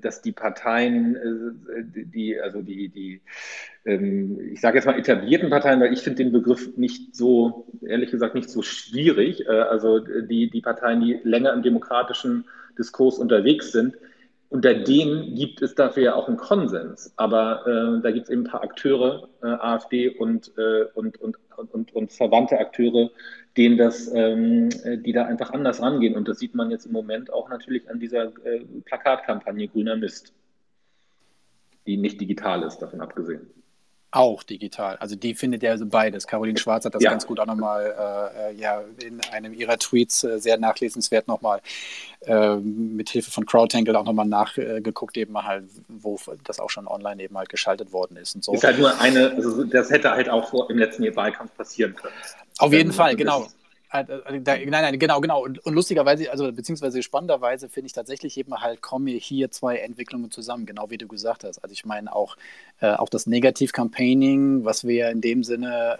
dass 0.01 0.21
die 0.21 0.31
Parteien, 0.31 1.15
äh, 1.15 1.83
die, 2.05 2.39
also 2.39 2.61
die, 2.61 2.89
die 2.89 3.21
ähm, 3.85 4.39
ich 4.51 4.61
sage 4.61 4.77
jetzt 4.77 4.85
mal 4.85 4.97
etablierten 4.97 5.49
Parteien, 5.49 5.79
weil 5.81 5.93
ich 5.93 6.01
finde 6.01 6.23
den 6.23 6.31
Begriff 6.31 6.75
nicht 6.77 7.15
so, 7.15 7.67
ehrlich 7.81 8.11
gesagt, 8.11 8.35
nicht 8.35 8.49
so 8.49 8.61
schwierig. 8.61 9.45
Äh, 9.47 9.51
also 9.51 9.99
die, 9.99 10.49
die 10.49 10.61
Parteien, 10.61 11.01
die 11.01 11.19
länger 11.23 11.53
im 11.53 11.63
demokratischen 11.63 12.45
Diskurs 12.77 13.17
unterwegs 13.17 13.71
sind, 13.71 13.95
unter 14.49 14.73
denen 14.73 15.33
gibt 15.35 15.61
es 15.61 15.75
dafür 15.75 16.03
ja 16.03 16.15
auch 16.15 16.27
einen 16.27 16.37
Konsens. 16.37 17.13
Aber 17.15 17.65
äh, 17.65 18.01
da 18.01 18.11
gibt 18.11 18.25
es 18.25 18.29
eben 18.29 18.41
ein 18.41 18.51
paar 18.51 18.63
Akteure, 18.63 19.29
äh, 19.41 19.47
AfD 19.47 20.09
und, 20.09 20.51
äh, 20.57 20.85
und, 20.93 21.19
und, 21.21 21.37
und, 21.55 21.95
und 21.95 22.11
verwandte 22.11 22.59
Akteure, 22.59 23.11
denen 23.57 23.77
das, 23.77 24.09
ähm, 24.13 24.69
die 25.03 25.11
da 25.11 25.25
einfach 25.25 25.51
anders 25.51 25.81
rangehen. 25.81 26.15
Und 26.15 26.27
das 26.27 26.39
sieht 26.39 26.55
man 26.55 26.71
jetzt 26.71 26.85
im 26.85 26.93
Moment 26.93 27.31
auch 27.33 27.49
natürlich 27.49 27.89
an 27.89 27.99
dieser 27.99 28.25
äh, 28.45 28.61
Plakatkampagne 28.85 29.67
Grüner 29.67 29.97
Mist, 29.97 30.33
die 31.85 31.97
nicht 31.97 32.21
digital 32.21 32.63
ist, 32.63 32.79
davon 32.79 33.01
abgesehen. 33.01 33.47
Auch 34.13 34.43
digital. 34.43 34.97
Also 34.97 35.15
die 35.15 35.33
findet 35.33 35.63
ja 35.63 35.73
beides. 35.85 36.27
Caroline 36.27 36.59
Schwarz 36.59 36.83
hat 36.83 36.93
das 36.93 37.01
ja. 37.01 37.11
ganz 37.11 37.25
gut 37.25 37.39
auch 37.39 37.45
nochmal 37.45 38.29
äh, 38.35 38.53
ja, 38.59 38.83
in 39.01 39.21
einem 39.31 39.53
ihrer 39.53 39.77
Tweets 39.77 40.25
äh, 40.25 40.37
sehr 40.37 40.57
nachlesenswert 40.57 41.29
nochmal 41.29 41.61
äh, 42.25 42.57
mit 42.57 43.09
Hilfe 43.09 43.31
von 43.31 43.45
Crowdtangle 43.45 43.97
auch 43.97 44.03
nochmal 44.03 44.25
nachgeguckt, 44.25 45.15
eben 45.15 45.41
halt, 45.41 45.63
wo 45.87 46.19
das 46.43 46.59
auch 46.59 46.69
schon 46.69 46.87
online 46.87 47.23
eben 47.23 47.37
halt 47.37 47.47
geschaltet 47.47 47.93
worden 47.93 48.17
ist 48.17 48.35
und 48.35 48.43
so. 48.43 48.53
Ist 48.53 48.65
halt 48.65 48.79
nur 48.79 48.99
eine, 48.99 49.31
also 49.31 49.63
das 49.63 49.89
hätte 49.89 50.11
halt 50.11 50.29
auch 50.29 50.49
vor, 50.49 50.69
im 50.69 50.77
letzten 50.77 51.03
Jahr 51.03 51.15
Wahlkampf 51.15 51.55
passieren 51.55 51.95
können. 51.95 52.13
Auf 52.61 52.73
jeden 52.73 52.93
Fall, 52.93 53.15
genau. 53.15 53.47
Äh, 53.91 54.03
äh, 54.03 54.39
nein, 54.39 54.69
nein, 54.69 54.99
genau, 54.99 55.19
genau. 55.19 55.43
Und, 55.43 55.59
und, 55.65 55.73
lustigerweise, 55.73 56.31
also 56.31 56.51
beziehungsweise 56.51 57.03
spannenderweise 57.03 57.67
finde 57.67 57.87
ich 57.87 57.93
tatsächlich 57.93 58.37
eben 58.37 58.55
halt, 58.55 58.81
kommen 58.81 59.07
hier 59.07 59.51
zwei 59.51 59.77
Entwicklungen 59.77 60.31
zusammen, 60.31 60.65
genau 60.65 60.89
wie 60.89 60.97
du 60.97 61.07
gesagt 61.07 61.43
hast. 61.43 61.59
Also 61.59 61.73
ich 61.73 61.85
meine 61.85 62.15
auch, 62.15 62.37
äh, 62.79 62.91
auch 62.91 63.09
das 63.09 63.27
Negativ-Campaigning, 63.27 64.63
was 64.63 64.85
wir 64.85 65.09
in 65.09 65.19
dem 65.19 65.43
Sinne 65.43 65.99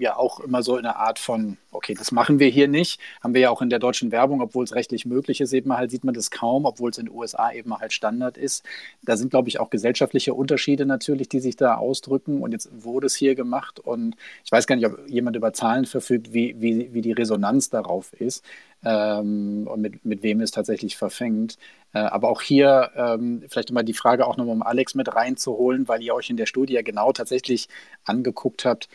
ja 0.00 0.16
auch 0.16 0.40
immer 0.40 0.62
so 0.62 0.76
in 0.76 0.84
einer 0.84 0.96
Art 0.96 1.18
von, 1.18 1.56
okay, 1.72 1.94
das 1.94 2.12
machen 2.12 2.38
wir 2.38 2.48
hier 2.48 2.68
nicht, 2.68 3.00
haben 3.22 3.34
wir 3.34 3.40
ja 3.40 3.50
auch 3.50 3.62
in 3.62 3.70
der 3.70 3.78
deutschen 3.78 4.12
Werbung, 4.12 4.40
obwohl 4.40 4.64
es 4.64 4.74
rechtlich 4.74 5.06
möglich 5.06 5.40
ist, 5.40 5.52
eben 5.52 5.76
halt 5.76 5.90
sieht 5.90 6.04
man 6.04 6.14
das 6.14 6.30
kaum, 6.30 6.64
obwohl 6.64 6.90
es 6.90 6.98
in 6.98 7.06
den 7.06 7.14
USA 7.14 7.52
eben 7.52 7.76
halt 7.76 7.92
Standard 7.92 8.36
ist. 8.36 8.64
Da 9.02 9.16
sind, 9.16 9.30
glaube 9.30 9.48
ich, 9.48 9.60
auch 9.60 9.70
gesellschaftliche 9.70 10.34
Unterschiede 10.34 10.86
natürlich, 10.86 11.28
die 11.28 11.40
sich 11.40 11.56
da 11.56 11.76
ausdrücken 11.76 12.42
und 12.42 12.52
jetzt 12.52 12.70
wurde 12.72 13.06
es 13.06 13.14
hier 13.14 13.34
gemacht 13.34 13.80
und 13.80 14.16
ich 14.44 14.52
weiß 14.52 14.66
gar 14.66 14.76
nicht, 14.76 14.86
ob 14.86 15.08
jemand 15.08 15.36
über 15.36 15.52
Zahlen 15.52 15.86
verfügt, 15.86 16.32
wie, 16.32 16.56
wie, 16.60 16.92
wie 16.92 17.02
die 17.02 17.12
Resonanz 17.12 17.70
darauf 17.70 18.12
ist 18.14 18.44
ähm, 18.84 19.66
und 19.70 19.80
mit, 19.80 20.04
mit 20.04 20.22
wem 20.22 20.40
es 20.40 20.50
tatsächlich 20.50 20.96
verfängt. 20.96 21.58
Äh, 21.92 21.98
aber 22.00 22.28
auch 22.28 22.42
hier 22.42 22.90
ähm, 22.96 23.42
vielleicht 23.48 23.72
mal 23.72 23.82
die 23.82 23.94
Frage 23.94 24.26
auch 24.26 24.36
nochmal 24.36 24.54
um 24.54 24.62
Alex 24.62 24.94
mit 24.94 25.14
reinzuholen, 25.14 25.88
weil 25.88 26.02
ihr 26.02 26.14
euch 26.14 26.30
in 26.30 26.36
der 26.36 26.46
Studie 26.46 26.74
ja 26.74 26.82
genau 26.82 27.12
tatsächlich 27.12 27.68
angeguckt 28.04 28.64
habt, 28.64 28.88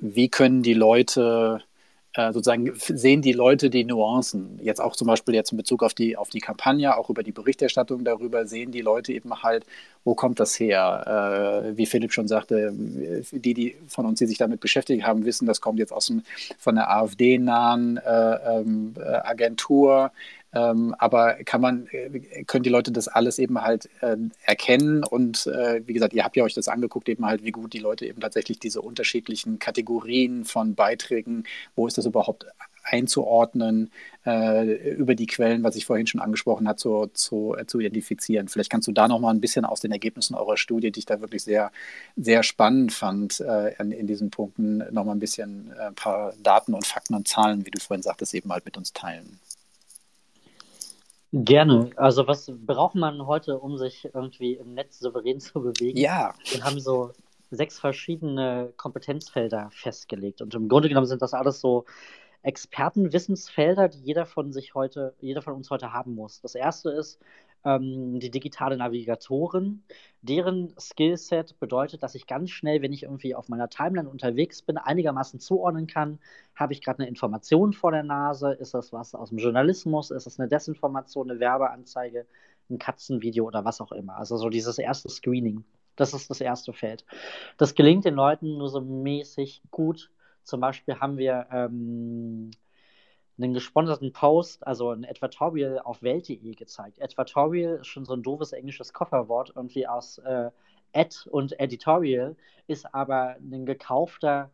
wie 0.00 0.28
können 0.28 0.62
die 0.62 0.74
Leute 0.74 1.62
äh, 2.14 2.32
sozusagen 2.32 2.72
sehen 2.74 3.22
die 3.22 3.32
Leute 3.32 3.70
die 3.70 3.84
Nuancen. 3.84 4.58
Jetzt 4.60 4.80
auch 4.80 4.96
zum 4.96 5.06
Beispiel 5.06 5.34
jetzt 5.34 5.52
in 5.52 5.58
Bezug 5.58 5.84
auf 5.84 5.94
die, 5.94 6.16
auf 6.16 6.28
die 6.28 6.40
Kampagne, 6.40 6.96
auch 6.96 7.08
über 7.08 7.22
die 7.22 7.30
Berichterstattung 7.30 8.04
darüber, 8.04 8.46
sehen 8.46 8.72
die 8.72 8.80
Leute 8.80 9.12
eben 9.12 9.44
halt, 9.44 9.64
wo 10.02 10.16
kommt 10.16 10.40
das 10.40 10.58
her? 10.58 11.62
Äh, 11.66 11.76
wie 11.76 11.86
Philipp 11.86 12.12
schon 12.12 12.26
sagte, 12.26 12.72
die, 12.74 13.54
die 13.54 13.76
von 13.86 14.06
uns, 14.06 14.18
die 14.18 14.26
sich 14.26 14.38
damit 14.38 14.58
beschäftigt 14.58 15.04
haben, 15.04 15.24
wissen, 15.24 15.46
das 15.46 15.60
kommt 15.60 15.78
jetzt 15.78 15.92
aus 15.92 16.06
dem, 16.06 16.22
von 16.58 16.74
der 16.74 16.90
AfD-nahen 16.90 17.98
äh, 17.98 18.58
ähm, 18.58 18.94
äh, 18.98 19.02
Agentur. 19.02 20.10
Ähm, 20.52 20.94
aber 20.98 21.34
kann 21.44 21.60
man, 21.60 21.86
äh, 21.92 22.44
können 22.44 22.64
die 22.64 22.70
Leute 22.70 22.92
das 22.92 23.08
alles 23.08 23.38
eben 23.38 23.60
halt 23.60 23.88
äh, 24.00 24.16
erkennen? 24.44 25.04
Und 25.04 25.46
äh, 25.46 25.82
wie 25.86 25.92
gesagt, 25.92 26.12
ihr 26.12 26.24
habt 26.24 26.36
ja 26.36 26.44
euch 26.44 26.54
das 26.54 26.68
angeguckt, 26.68 27.08
eben 27.08 27.24
halt, 27.26 27.44
wie 27.44 27.52
gut 27.52 27.72
die 27.72 27.78
Leute 27.78 28.06
eben 28.06 28.20
tatsächlich 28.20 28.58
diese 28.58 28.82
unterschiedlichen 28.82 29.58
Kategorien 29.58 30.44
von 30.44 30.74
Beiträgen, 30.74 31.44
wo 31.76 31.86
ist 31.86 31.98
das 31.98 32.06
überhaupt 32.06 32.46
einzuordnen, 32.82 33.90
äh, 34.26 34.92
über 34.94 35.14
die 35.14 35.26
Quellen, 35.26 35.62
was 35.62 35.76
ich 35.76 35.86
vorhin 35.86 36.06
schon 36.06 36.20
angesprochen 36.20 36.68
habe, 36.68 36.76
zu, 36.76 37.06
zu, 37.12 37.54
äh, 37.56 37.66
zu 37.66 37.78
identifizieren. 37.80 38.48
Vielleicht 38.48 38.70
kannst 38.70 38.88
du 38.88 38.92
da 38.92 39.08
noch 39.08 39.20
mal 39.20 39.30
ein 39.30 39.40
bisschen 39.40 39.64
aus 39.64 39.80
den 39.80 39.92
Ergebnissen 39.92 40.34
eurer 40.34 40.56
Studie, 40.56 40.90
die 40.90 41.00
ich 41.00 41.06
da 41.06 41.20
wirklich 41.20 41.42
sehr, 41.42 41.70
sehr 42.16 42.42
spannend 42.42 42.92
fand, 42.92 43.40
äh, 43.40 43.74
in, 43.80 43.92
in, 43.92 44.06
diesen 44.06 44.30
Punkten 44.30 44.78
noch 44.90 45.04
mal 45.04 45.12
ein 45.12 45.20
bisschen 45.20 45.72
ein 45.78 45.94
paar 45.94 46.32
Daten 46.42 46.74
und 46.74 46.86
Fakten 46.86 47.14
und 47.14 47.28
Zahlen, 47.28 47.66
wie 47.66 47.70
du 47.70 47.80
vorhin 47.80 48.02
sagtest, 48.02 48.34
eben 48.34 48.50
halt 48.52 48.64
mit 48.64 48.76
uns 48.76 48.92
teilen. 48.92 49.38
Gerne. 51.32 51.90
Also 51.96 52.26
was 52.26 52.50
braucht 52.66 52.96
man 52.96 53.26
heute, 53.26 53.58
um 53.58 53.78
sich 53.78 54.08
irgendwie 54.12 54.54
im 54.54 54.74
Netz 54.74 54.98
souverän 54.98 55.40
zu 55.40 55.60
bewegen? 55.62 55.98
Ja. 55.98 56.34
Wir 56.50 56.64
haben 56.64 56.80
so 56.80 57.12
sechs 57.50 57.78
verschiedene 57.78 58.72
Kompetenzfelder 58.76 59.68
festgelegt. 59.72 60.40
Und 60.42 60.54
im 60.54 60.68
Grunde 60.68 60.88
genommen 60.88 61.06
sind 61.06 61.22
das 61.22 61.34
alles 61.34 61.60
so 61.60 61.84
Expertenwissensfelder, 62.42 63.88
die 63.88 63.98
jeder 63.98 64.26
von 64.26 64.52
sich 64.52 64.74
heute, 64.74 65.14
jeder 65.20 65.42
von 65.42 65.54
uns 65.54 65.70
heute 65.70 65.92
haben 65.92 66.14
muss. 66.14 66.40
Das 66.40 66.54
erste 66.54 66.90
ist 66.90 67.20
ähm, 67.64 68.18
die 68.18 68.30
digitale 68.30 68.76
Navigatorin. 68.76 69.82
Deren 70.22 70.74
Skillset 70.78 71.58
bedeutet, 71.60 72.02
dass 72.02 72.14
ich 72.14 72.26
ganz 72.26 72.50
schnell, 72.50 72.82
wenn 72.82 72.92
ich 72.92 73.04
irgendwie 73.04 73.34
auf 73.34 73.48
meiner 73.48 73.70
Timeline 73.70 74.08
unterwegs 74.08 74.60
bin, 74.60 74.76
einigermaßen 74.76 75.40
zuordnen 75.40 75.86
kann, 75.86 76.18
habe 76.54 76.74
ich 76.74 76.82
gerade 76.82 77.00
eine 77.00 77.08
Information 77.08 77.72
vor 77.72 77.90
der 77.90 78.02
Nase, 78.02 78.52
ist 78.52 78.74
das 78.74 78.92
was 78.92 79.14
aus 79.14 79.30
dem 79.30 79.38
Journalismus, 79.38 80.10
ist 80.10 80.26
das 80.26 80.38
eine 80.38 80.48
Desinformation, 80.48 81.30
eine 81.30 81.40
Werbeanzeige, 81.40 82.26
ein 82.68 82.78
Katzenvideo 82.78 83.46
oder 83.46 83.64
was 83.64 83.80
auch 83.80 83.92
immer. 83.92 84.16
Also 84.16 84.36
so 84.36 84.50
dieses 84.50 84.78
erste 84.78 85.08
Screening. 85.08 85.64
Das 85.96 86.12
ist 86.12 86.28
das 86.28 86.40
erste 86.40 86.72
Feld. 86.72 87.04
Das 87.56 87.74
gelingt 87.74 88.04
den 88.04 88.14
Leuten 88.14 88.58
nur 88.58 88.68
so 88.68 88.80
mäßig 88.80 89.62
gut. 89.70 90.10
Zum 90.44 90.60
Beispiel 90.60 91.00
haben 91.00 91.16
wir 91.16 91.46
ähm, 91.50 92.50
einen 93.42 93.54
gesponserten 93.54 94.12
Post, 94.12 94.66
also 94.66 94.90
ein 94.90 95.04
Advertorial 95.04 95.80
auf 95.80 96.02
Welt.de 96.02 96.54
gezeigt. 96.54 97.02
Advertorial 97.02 97.76
ist 97.76 97.86
schon 97.86 98.04
so 98.04 98.14
ein 98.14 98.22
doofes 98.22 98.52
englisches 98.52 98.92
Kofferwort, 98.92 99.52
irgendwie 99.54 99.86
aus 99.86 100.18
äh, 100.18 100.50
Ad 100.92 101.16
und 101.30 101.58
Editorial, 101.58 102.36
ist 102.66 102.94
aber 102.94 103.36
ein 103.40 103.66
gekaufter 103.66 104.50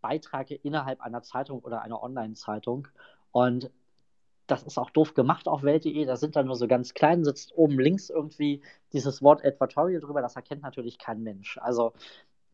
Beitrag 0.00 0.50
innerhalb 0.50 1.00
einer 1.00 1.22
Zeitung 1.22 1.60
oder 1.60 1.82
einer 1.82 2.02
Online-Zeitung. 2.02 2.88
Und 3.32 3.70
das 4.46 4.62
ist 4.62 4.78
auch 4.78 4.90
doof 4.90 5.14
gemacht 5.14 5.46
auf 5.46 5.62
Welt.de. 5.62 6.04
Da 6.04 6.16
sind 6.16 6.36
dann 6.36 6.46
nur 6.46 6.56
so 6.56 6.66
ganz 6.66 6.94
klein, 6.94 7.24
sitzt 7.24 7.56
oben 7.56 7.78
links 7.78 8.10
irgendwie 8.10 8.62
dieses 8.92 9.22
Wort 9.22 9.44
Advertorial 9.44 10.00
drüber. 10.00 10.22
Das 10.22 10.36
erkennt 10.36 10.62
natürlich 10.62 10.98
kein 10.98 11.22
Mensch. 11.22 11.58
Also 11.58 11.92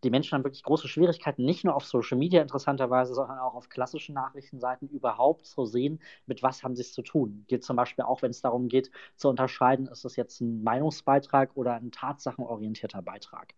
die 0.04 0.10
Menschen 0.10 0.34
haben 0.34 0.44
wirklich 0.44 0.62
große 0.62 0.88
Schwierigkeiten, 0.88 1.44
nicht 1.44 1.64
nur 1.64 1.74
auf 1.74 1.84
Social 1.86 2.18
Media 2.18 2.42
interessanterweise, 2.42 3.14
sondern 3.14 3.38
auch 3.38 3.54
auf 3.54 3.68
klassischen 3.68 4.14
Nachrichtenseiten 4.14 4.88
überhaupt 4.88 5.46
zu 5.46 5.64
sehen, 5.64 6.00
mit 6.26 6.42
was 6.42 6.62
haben 6.62 6.76
sie 6.76 6.82
es 6.82 6.92
zu 6.92 7.02
tun. 7.02 7.44
Geht 7.48 7.64
zum 7.64 7.76
Beispiel 7.76 8.04
auch, 8.04 8.22
wenn 8.22 8.30
es 8.30 8.42
darum 8.42 8.68
geht, 8.68 8.90
zu 9.16 9.28
unterscheiden, 9.28 9.86
ist 9.88 10.04
das 10.04 10.16
jetzt 10.16 10.40
ein 10.40 10.62
Meinungsbeitrag 10.62 11.50
oder 11.56 11.74
ein 11.74 11.90
tatsachenorientierter 11.90 13.02
Beitrag. 13.02 13.54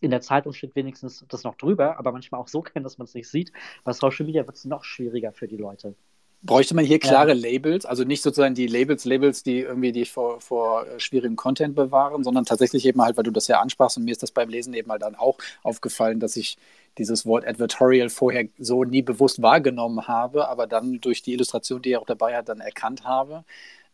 In 0.00 0.10
der 0.10 0.22
Zeitung 0.22 0.52
steht 0.54 0.74
wenigstens 0.76 1.24
das 1.28 1.44
noch 1.44 1.56
drüber, 1.56 1.98
aber 1.98 2.12
manchmal 2.12 2.40
auch 2.40 2.48
so 2.48 2.62
kennen, 2.62 2.84
dass 2.84 2.98
man 2.98 3.04
es 3.04 3.14
nicht 3.14 3.28
sieht. 3.28 3.52
Bei 3.84 3.92
Social 3.92 4.26
Media 4.26 4.46
wird 4.46 4.56
es 4.56 4.64
noch 4.64 4.84
schwieriger 4.84 5.32
für 5.32 5.46
die 5.48 5.56
Leute. 5.58 5.94
Bräuchte 6.42 6.74
man 6.74 6.86
hier 6.86 6.98
klare 6.98 7.34
ja. 7.34 7.34
Labels, 7.34 7.84
also 7.84 8.04
nicht 8.04 8.22
sozusagen 8.22 8.54
die 8.54 8.66
Labels, 8.66 9.04
Labels, 9.04 9.42
die 9.42 9.60
irgendwie 9.60 9.92
dich 9.92 10.10
vor, 10.10 10.40
vor 10.40 10.86
äh, 10.86 10.98
schwierigem 10.98 11.36
Content 11.36 11.74
bewahren, 11.74 12.24
sondern 12.24 12.46
tatsächlich 12.46 12.86
eben 12.86 13.02
halt, 13.02 13.18
weil 13.18 13.24
du 13.24 13.30
das 13.30 13.46
ja 13.46 13.60
ansprachst 13.60 13.98
und 13.98 14.04
mir 14.04 14.12
ist 14.12 14.22
das 14.22 14.30
beim 14.30 14.48
Lesen 14.48 14.72
eben 14.72 14.90
halt 14.90 15.02
dann 15.02 15.16
auch 15.16 15.36
aufgefallen, 15.62 16.18
dass 16.18 16.36
ich 16.36 16.56
dieses 16.96 17.26
Wort 17.26 17.46
Advertorial 17.46 18.08
vorher 18.08 18.48
so 18.58 18.84
nie 18.84 19.02
bewusst 19.02 19.42
wahrgenommen 19.42 20.08
habe, 20.08 20.48
aber 20.48 20.66
dann 20.66 21.00
durch 21.00 21.22
die 21.22 21.34
Illustration, 21.34 21.82
die 21.82 21.92
er 21.92 22.00
auch 22.00 22.06
dabei 22.06 22.34
hat, 22.36 22.48
dann 22.48 22.60
erkannt 22.60 23.04
habe. 23.04 23.44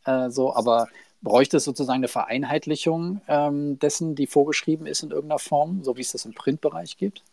Äh, 0.04 0.30
so, 0.30 0.54
aber 0.54 0.88
bräuchte 1.22 1.56
es 1.56 1.64
sozusagen 1.64 1.98
eine 1.98 2.08
Vereinheitlichung 2.08 3.22
ähm, 3.28 3.78
dessen, 3.80 4.14
die 4.14 4.28
vorgeschrieben 4.28 4.86
ist 4.86 5.02
in 5.02 5.10
irgendeiner 5.10 5.40
Form, 5.40 5.82
so 5.82 5.96
wie 5.96 6.02
es 6.02 6.12
das 6.12 6.24
im 6.24 6.34
Printbereich 6.34 6.96
gibt? 6.96 7.24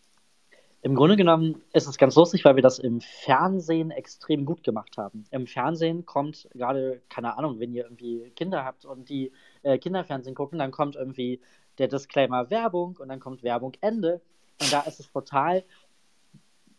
Im 0.84 0.96
Grunde 0.96 1.16
genommen 1.16 1.64
ist 1.72 1.88
es 1.88 1.98
ganz 1.98 2.16
lustig, 2.16 2.44
weil 2.44 2.58
wir 2.58 2.62
das 2.62 2.78
im 2.78 3.00
Fernsehen 3.00 3.90
extrem 3.90 4.44
gut 4.44 4.64
gemacht 4.64 4.98
haben. 4.98 5.24
Im 5.32 5.48
Fernsehen 5.48 6.06
kommt 6.06 6.50
gerade, 6.54 7.02
keine 7.08 7.38
Ahnung, 7.38 7.58
wenn 7.60 7.72
ihr 7.72 7.86
irgendwie 7.86 8.30
Kinder 8.36 8.66
habt 8.66 8.84
und 8.84 9.08
die 9.08 9.32
äh, 9.62 9.78
Kinderfernsehen 9.78 10.36
gucken, 10.36 10.60
dann 10.60 10.72
kommt 10.72 10.98
irgendwie 10.98 11.40
der 11.78 11.88
Disclaimer 11.88 12.50
Werbung 12.50 12.98
und 13.00 13.08
dann 13.08 13.22
kommt 13.22 13.44
Werbung 13.44 13.72
Ende. 13.80 14.20
Und 14.60 14.74
da 14.74 14.82
ist 14.82 15.00
es 15.00 15.10
total 15.10 15.64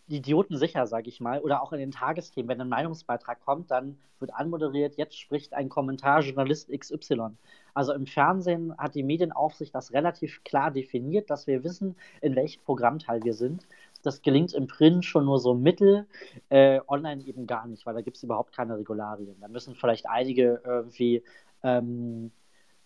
idiotensicher, 0.09 0.87
sage 0.87 1.09
ich 1.09 1.21
mal. 1.21 1.41
Oder 1.41 1.63
auch 1.63 1.73
in 1.73 1.79
den 1.79 1.91
Tagesthemen, 1.91 2.49
wenn 2.49 2.61
ein 2.61 2.69
Meinungsbeitrag 2.69 3.41
kommt, 3.41 3.71
dann 3.71 3.99
wird 4.21 4.35
anmoderiert, 4.35 4.97
jetzt 4.97 5.19
spricht 5.19 5.55
ein 5.55 5.69
Kommentar 5.69 6.21
Journalist 6.21 6.71
XY. 6.71 7.31
Also 7.73 7.93
im 7.93 8.07
Fernsehen 8.07 8.77
hat 8.79 8.95
die 8.95 9.03
Medienaufsicht 9.03 9.75
das 9.75 9.93
relativ 9.93 10.45
klar 10.45 10.71
definiert, 10.71 11.31
dass 11.31 11.47
wir 11.47 11.65
wissen, 11.65 11.97
in 12.21 12.37
welchem 12.37 12.63
Programmteil 12.65 13.23
wir 13.25 13.35
sind. 13.35 13.67
Das 14.05 14.23
gelingt 14.23 14.53
im 14.55 14.67
Print 14.67 15.05
schon 15.05 15.25
nur 15.25 15.39
so 15.39 15.55
mittel, 15.55 16.07
äh, 16.51 16.81
online 16.89 17.25
eben 17.25 17.47
gar 17.47 17.67
nicht, 17.67 17.87
weil 17.87 17.95
da 17.95 18.01
gibt 18.03 18.17
es 18.17 18.23
überhaupt 18.23 18.53
keine 18.55 18.77
Regularien. 18.77 19.37
Da 19.41 19.49
müssen 19.49 19.75
vielleicht 19.75 20.07
einige 20.09 20.61
irgendwie, 20.65 21.23
ähm, 21.63 22.31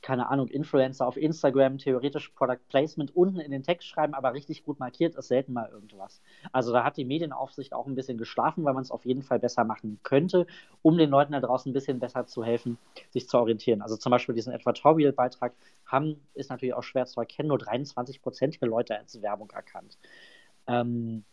keine 0.01 0.29
Ahnung, 0.29 0.49
Influencer 0.49 1.07
auf 1.07 1.17
Instagram 1.17 1.79
theoretisch 1.79 2.29
Product 2.31 2.61
Placement 2.69 3.15
unten 3.17 3.41
in 3.41 3.51
den 3.51 3.63
Text 3.65 3.89
schreiben, 3.89 4.15
aber 4.15 4.33
richtig 4.33 4.65
gut 4.65 4.79
markiert 4.79 5.17
ist 5.17 5.29
selten 5.29 5.53
mal 5.53 5.69
irgendwas. 5.71 6.23
Also 6.53 6.73
da 6.73 6.85
hat 6.85 6.97
die 6.97 7.05
Medienaufsicht 7.05 7.73
auch 7.73 7.87
ein 7.87 7.97
bisschen 7.97 8.17
geschlafen, 8.17 8.65
weil 8.65 8.75
man 8.75 8.83
es 8.83 8.91
auf 8.93 9.05
jeden 9.05 9.23
Fall 9.23 9.41
besser 9.41 9.65
machen 9.65 9.99
könnte, 10.05 10.47
um 10.83 10.97
den 10.97 11.11
Leuten 11.11 11.33
da 11.33 11.41
draußen 11.41 11.71
ein 11.71 11.75
bisschen 11.75 11.99
besser 11.99 12.27
zu 12.27 12.45
helfen, 12.45 12.79
sich 13.11 13.29
zu 13.29 13.39
orientieren. 13.39 13.83
Also 13.83 13.97
zum 13.97 14.11
Beispiel 14.11 14.35
diesen 14.35 14.53
Advertorial-Beitrag 14.53 15.53
haben, 15.85 16.21
ist 16.35 16.51
natürlich 16.51 16.75
auch 16.75 16.83
schwer 16.85 17.07
zu 17.07 17.19
erkennen, 17.21 17.49
nur 17.49 17.59
23 17.59 18.23
Prozent 18.23 18.61
der 18.61 18.69
Leute 18.69 18.97
als 18.97 19.21
Werbung 19.21 19.51
erkannt. 19.51 19.99
Ähm, 20.69 21.25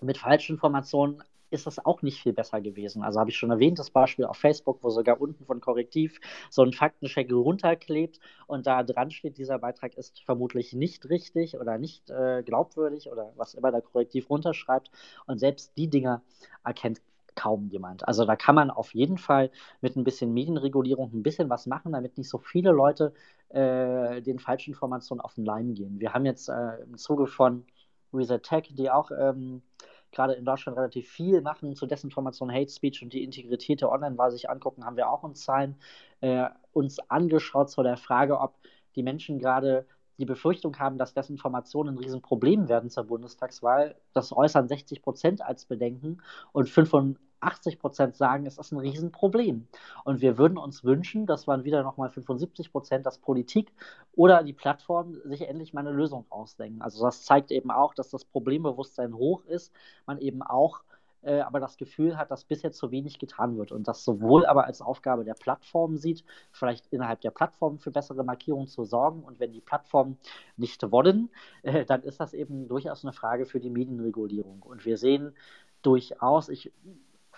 mit 0.00 0.18
Falschinformationen 0.18 1.22
ist 1.50 1.66
das 1.66 1.84
auch 1.84 2.02
nicht 2.02 2.20
viel 2.20 2.32
besser 2.32 2.60
gewesen. 2.60 3.02
Also 3.02 3.20
habe 3.20 3.30
ich 3.30 3.36
schon 3.36 3.50
erwähnt, 3.50 3.78
das 3.78 3.90
Beispiel 3.90 4.24
auf 4.24 4.36
Facebook, 4.36 4.78
wo 4.82 4.90
sogar 4.90 5.20
unten 5.20 5.44
von 5.44 5.60
Korrektiv 5.60 6.20
so 6.50 6.62
ein 6.62 6.72
Faktencheck 6.72 7.32
runterklebt 7.32 8.18
und 8.46 8.66
da 8.66 8.82
dran 8.82 9.10
steht, 9.10 9.38
dieser 9.38 9.58
Beitrag 9.58 9.94
ist 9.94 10.20
vermutlich 10.24 10.72
nicht 10.72 11.08
richtig 11.08 11.58
oder 11.58 11.78
nicht 11.78 12.10
äh, 12.10 12.42
glaubwürdig 12.42 13.10
oder 13.10 13.32
was 13.36 13.54
immer 13.54 13.70
der 13.70 13.82
Korrektiv 13.82 14.28
runterschreibt. 14.28 14.90
Und 15.26 15.38
selbst 15.38 15.76
die 15.76 15.88
Dinger 15.88 16.22
erkennt 16.64 17.00
kaum 17.36 17.68
jemand. 17.68 18.08
Also 18.08 18.24
da 18.24 18.34
kann 18.34 18.54
man 18.54 18.70
auf 18.70 18.94
jeden 18.94 19.18
Fall 19.18 19.50
mit 19.80 19.94
ein 19.94 20.04
bisschen 20.04 20.32
Medienregulierung 20.32 21.12
ein 21.12 21.22
bisschen 21.22 21.50
was 21.50 21.66
machen, 21.66 21.92
damit 21.92 22.16
nicht 22.18 22.30
so 22.30 22.38
viele 22.38 22.72
Leute 22.72 23.12
äh, 23.50 24.22
den 24.22 24.38
Falschinformationen 24.38 25.20
auf 25.20 25.34
den 25.34 25.44
Leim 25.44 25.74
gehen. 25.74 26.00
Wir 26.00 26.14
haben 26.14 26.24
jetzt 26.24 26.48
äh, 26.48 26.82
im 26.82 26.96
Zuge 26.96 27.26
von 27.26 27.64
Reset 28.16 28.38
Tech, 28.42 28.72
die 28.72 28.90
auch 28.90 29.10
ähm, 29.10 29.62
gerade 30.12 30.34
in 30.34 30.44
Deutschland 30.44 30.78
relativ 30.78 31.08
viel 31.08 31.40
machen 31.42 31.74
zu 31.74 31.86
Desinformation, 31.86 32.52
Hate 32.52 32.70
Speech 32.70 33.02
und 33.02 33.12
die 33.12 33.22
integrierte 33.22 33.90
Online-Wahl 33.90 34.30
sich 34.30 34.48
angucken, 34.48 34.84
haben 34.84 34.96
wir 34.96 35.10
auch 35.10 35.22
uns 35.22 35.44
Zahlen 35.44 35.76
äh, 36.20 36.46
uns 36.72 36.98
angeschaut 37.10 37.70
zu 37.70 37.82
der 37.82 37.96
Frage, 37.96 38.40
ob 38.40 38.54
die 38.94 39.02
Menschen 39.02 39.38
gerade 39.38 39.86
die 40.18 40.24
Befürchtung 40.24 40.78
haben, 40.78 40.96
dass 40.96 41.12
Desinformation 41.12 41.88
ein 41.88 41.98
Riesenproblem 41.98 42.68
werden 42.68 42.88
zur 42.88 43.04
Bundestagswahl. 43.04 43.96
Das 44.14 44.34
äußern 44.34 44.68
60 44.68 45.02
Prozent 45.02 45.42
als 45.42 45.66
Bedenken 45.66 46.22
und 46.52 46.70
85 47.46 47.78
Prozent 47.78 48.16
sagen, 48.16 48.46
es 48.46 48.58
ist 48.58 48.72
ein 48.72 48.78
Riesenproblem. 48.78 49.66
Und 50.04 50.20
wir 50.20 50.38
würden 50.38 50.58
uns 50.58 50.84
wünschen, 50.84 51.26
das 51.26 51.46
waren 51.46 51.64
wieder 51.64 51.82
nochmal 51.82 52.10
75 52.10 52.72
Prozent, 52.72 53.06
dass 53.06 53.18
Politik 53.18 53.72
oder 54.14 54.42
die 54.42 54.52
Plattform 54.52 55.14
sich 55.24 55.42
endlich 55.48 55.72
mal 55.72 55.80
eine 55.80 55.92
Lösung 55.92 56.26
ausdenken. 56.28 56.82
Also 56.82 57.04
das 57.04 57.24
zeigt 57.24 57.50
eben 57.50 57.70
auch, 57.70 57.94
dass 57.94 58.10
das 58.10 58.24
Problembewusstsein 58.24 59.14
hoch 59.14 59.44
ist, 59.44 59.72
man 60.06 60.18
eben 60.18 60.42
auch 60.42 60.82
äh, 61.22 61.40
aber 61.40 61.60
das 61.60 61.76
Gefühl 61.76 62.16
hat, 62.16 62.30
dass 62.30 62.44
bisher 62.44 62.72
zu 62.72 62.90
wenig 62.90 63.18
getan 63.18 63.56
wird 63.56 63.72
und 63.72 63.88
das 63.88 64.04
sowohl 64.04 64.46
aber 64.46 64.66
als 64.66 64.80
Aufgabe 64.80 65.24
der 65.24 65.34
Plattform 65.34 65.96
sieht, 65.96 66.24
vielleicht 66.52 66.86
innerhalb 66.92 67.20
der 67.20 67.30
Plattform 67.30 67.78
für 67.78 67.90
bessere 67.90 68.22
Markierungen 68.22 68.68
zu 68.68 68.84
sorgen 68.84 69.24
und 69.24 69.40
wenn 69.40 69.52
die 69.52 69.60
Plattformen 69.60 70.18
nicht 70.56 70.88
wollen, 70.92 71.30
äh, 71.62 71.84
dann 71.84 72.02
ist 72.02 72.20
das 72.20 72.32
eben 72.32 72.68
durchaus 72.68 73.04
eine 73.04 73.12
Frage 73.12 73.46
für 73.46 73.60
die 73.60 73.70
Medienregulierung 73.70 74.62
und 74.62 74.84
wir 74.84 74.98
sehen 74.98 75.34
durchaus, 75.82 76.48
ich 76.48 76.72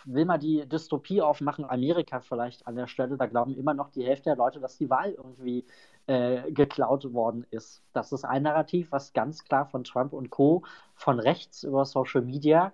will 0.04 0.24
mal 0.24 0.38
die 0.38 0.66
Dystopie 0.68 1.22
aufmachen, 1.22 1.64
Amerika 1.64 2.20
vielleicht 2.20 2.66
an 2.66 2.76
der 2.76 2.86
Stelle, 2.86 3.16
da 3.16 3.26
glauben 3.26 3.56
immer 3.56 3.74
noch 3.74 3.90
die 3.90 4.04
Hälfte 4.04 4.30
der 4.30 4.36
Leute, 4.36 4.60
dass 4.60 4.78
die 4.78 4.90
Wahl 4.90 5.12
irgendwie 5.12 5.64
äh, 6.06 6.50
geklaut 6.52 7.12
worden 7.12 7.46
ist. 7.50 7.82
Das 7.92 8.12
ist 8.12 8.24
ein 8.24 8.42
Narrativ, 8.42 8.92
was 8.92 9.12
ganz 9.12 9.44
klar 9.44 9.66
von 9.66 9.84
Trump 9.84 10.12
und 10.12 10.30
Co. 10.30 10.64
von 10.94 11.20
rechts 11.20 11.62
über 11.62 11.84
Social 11.84 12.22
Media 12.22 12.72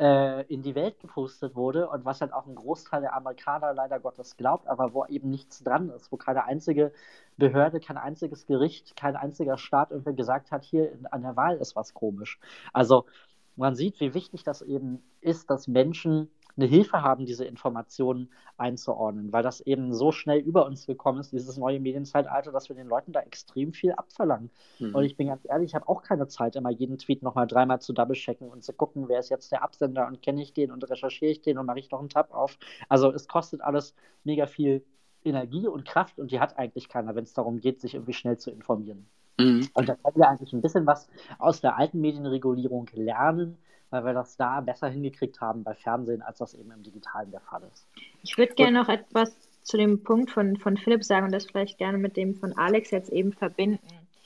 äh, 0.00 0.44
in 0.46 0.62
die 0.62 0.74
Welt 0.74 0.98
gepustet 1.00 1.54
wurde 1.54 1.88
und 1.88 2.04
was 2.04 2.20
halt 2.20 2.32
auch 2.32 2.46
ein 2.46 2.54
Großteil 2.54 3.02
der 3.02 3.14
Amerikaner 3.14 3.72
leider 3.72 4.00
Gottes 4.00 4.36
glaubt, 4.36 4.66
aber 4.66 4.94
wo 4.94 5.04
eben 5.06 5.30
nichts 5.30 5.62
dran 5.62 5.90
ist, 5.90 6.10
wo 6.10 6.16
keine 6.16 6.44
einzige 6.44 6.92
Behörde, 7.36 7.78
kein 7.78 7.98
einziges 7.98 8.46
Gericht, 8.46 8.96
kein 8.96 9.16
einziger 9.16 9.58
Staat 9.58 9.90
irgendwie 9.90 10.16
gesagt 10.16 10.50
hat, 10.50 10.64
hier 10.64 10.92
an 11.10 11.22
der 11.22 11.36
Wahl 11.36 11.56
ist 11.56 11.76
was 11.76 11.94
komisch. 11.94 12.40
Also 12.72 13.06
man 13.54 13.74
sieht, 13.74 14.00
wie 14.00 14.14
wichtig 14.14 14.44
das 14.44 14.62
eben 14.62 15.02
ist, 15.20 15.50
dass 15.50 15.68
Menschen 15.68 16.30
eine 16.56 16.66
Hilfe 16.66 17.02
haben, 17.02 17.26
diese 17.26 17.44
Informationen 17.44 18.30
einzuordnen, 18.56 19.32
weil 19.32 19.42
das 19.42 19.60
eben 19.60 19.92
so 19.94 20.12
schnell 20.12 20.38
über 20.40 20.66
uns 20.66 20.86
gekommen 20.86 21.18
ist, 21.18 21.32
dieses 21.32 21.56
neue 21.56 21.80
Medienzeitalter, 21.80 22.52
dass 22.52 22.68
wir 22.68 22.76
den 22.76 22.88
Leuten 22.88 23.12
da 23.12 23.20
extrem 23.20 23.72
viel 23.72 23.92
abverlangen. 23.92 24.50
Mhm. 24.78 24.94
Und 24.94 25.04
ich 25.04 25.16
bin 25.16 25.28
ganz 25.28 25.42
ehrlich, 25.48 25.70
ich 25.70 25.74
habe 25.74 25.88
auch 25.88 26.02
keine 26.02 26.28
Zeit, 26.28 26.56
immer 26.56 26.70
jeden 26.70 26.98
Tweet 26.98 27.22
nochmal 27.22 27.46
dreimal 27.46 27.80
zu 27.80 27.92
double-checken 27.92 28.48
und 28.48 28.62
zu 28.62 28.72
gucken, 28.72 29.08
wer 29.08 29.20
ist 29.20 29.30
jetzt 29.30 29.52
der 29.52 29.62
Absender 29.62 30.06
und 30.06 30.22
kenne 30.22 30.42
ich 30.42 30.52
den 30.52 30.70
und 30.70 30.88
recherchiere 30.88 31.30
ich 31.30 31.42
den 31.42 31.58
und 31.58 31.66
mache 31.66 31.78
ich 31.78 31.90
noch 31.90 32.00
einen 32.00 32.08
Tab 32.08 32.32
auf. 32.32 32.58
Also 32.88 33.10
es 33.12 33.28
kostet 33.28 33.60
alles 33.60 33.94
mega 34.24 34.46
viel 34.46 34.84
Energie 35.24 35.66
und 35.68 35.84
Kraft 35.84 36.18
und 36.18 36.30
die 36.30 36.40
hat 36.40 36.58
eigentlich 36.58 36.88
keiner, 36.88 37.14
wenn 37.14 37.24
es 37.24 37.32
darum 37.32 37.60
geht, 37.60 37.80
sich 37.80 37.94
irgendwie 37.94 38.12
schnell 38.12 38.38
zu 38.38 38.50
informieren. 38.50 39.06
Mhm. 39.38 39.68
Und 39.74 39.88
da 39.88 39.94
können 39.94 40.16
wir 40.16 40.28
eigentlich 40.28 40.52
ein 40.52 40.62
bisschen 40.62 40.86
was 40.86 41.08
aus 41.38 41.60
der 41.60 41.78
alten 41.78 42.00
Medienregulierung 42.00 42.88
lernen, 42.92 43.58
weil 43.92 44.04
wir 44.04 44.14
das 44.14 44.36
da 44.36 44.60
besser 44.60 44.88
hingekriegt 44.88 45.40
haben 45.40 45.62
bei 45.62 45.74
Fernsehen, 45.74 46.22
als 46.22 46.38
das 46.38 46.54
eben 46.54 46.70
im 46.72 46.82
Digitalen 46.82 47.30
der 47.30 47.40
Fall 47.40 47.62
ist. 47.72 47.86
Ich 48.22 48.38
würde 48.38 48.54
gerne 48.54 48.80
noch 48.80 48.88
etwas 48.88 49.36
zu 49.62 49.76
dem 49.76 50.02
Punkt 50.02 50.30
von, 50.30 50.56
von 50.56 50.76
Philipp 50.76 51.04
sagen 51.04 51.26
und 51.26 51.32
das 51.32 51.46
vielleicht 51.46 51.78
gerne 51.78 51.98
mit 51.98 52.16
dem 52.16 52.34
von 52.34 52.56
Alex 52.56 52.90
jetzt 52.90 53.10
eben 53.10 53.32
verbinden. 53.32 53.78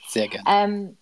Sehr 0.07 0.29
gerne. 0.29 0.45
Ähm, 0.49 0.97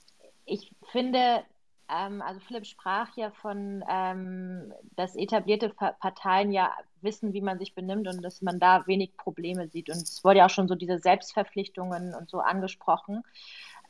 ich 0.47 0.73
finde, 0.91 1.45
ähm, 1.89 2.23
also 2.23 2.41
Philipp 2.41 2.67
sprach 2.67 3.15
ja 3.17 3.31
von, 3.31 3.85
ähm, 3.89 4.73
dass 4.97 5.15
etablierte 5.15 5.69
Parteien 5.69 6.51
ja 6.51 6.73
wissen, 7.03 7.35
wie 7.35 7.43
man 7.43 7.59
sich 7.59 7.75
benimmt 7.75 8.09
und 8.09 8.23
dass 8.23 8.41
man 8.41 8.59
da 8.59 8.87
wenig 8.87 9.17
Probleme 9.19 9.69
sieht. 9.69 9.91
Und 9.91 9.97
es 9.97 10.25
wurde 10.25 10.39
ja 10.39 10.47
auch 10.47 10.51
schon 10.51 10.69
so 10.69 10.75
diese 10.75 10.99
Selbstverpflichtungen 10.99 12.15
und 12.15 12.31
so 12.31 12.41
angesprochen. 12.41 13.23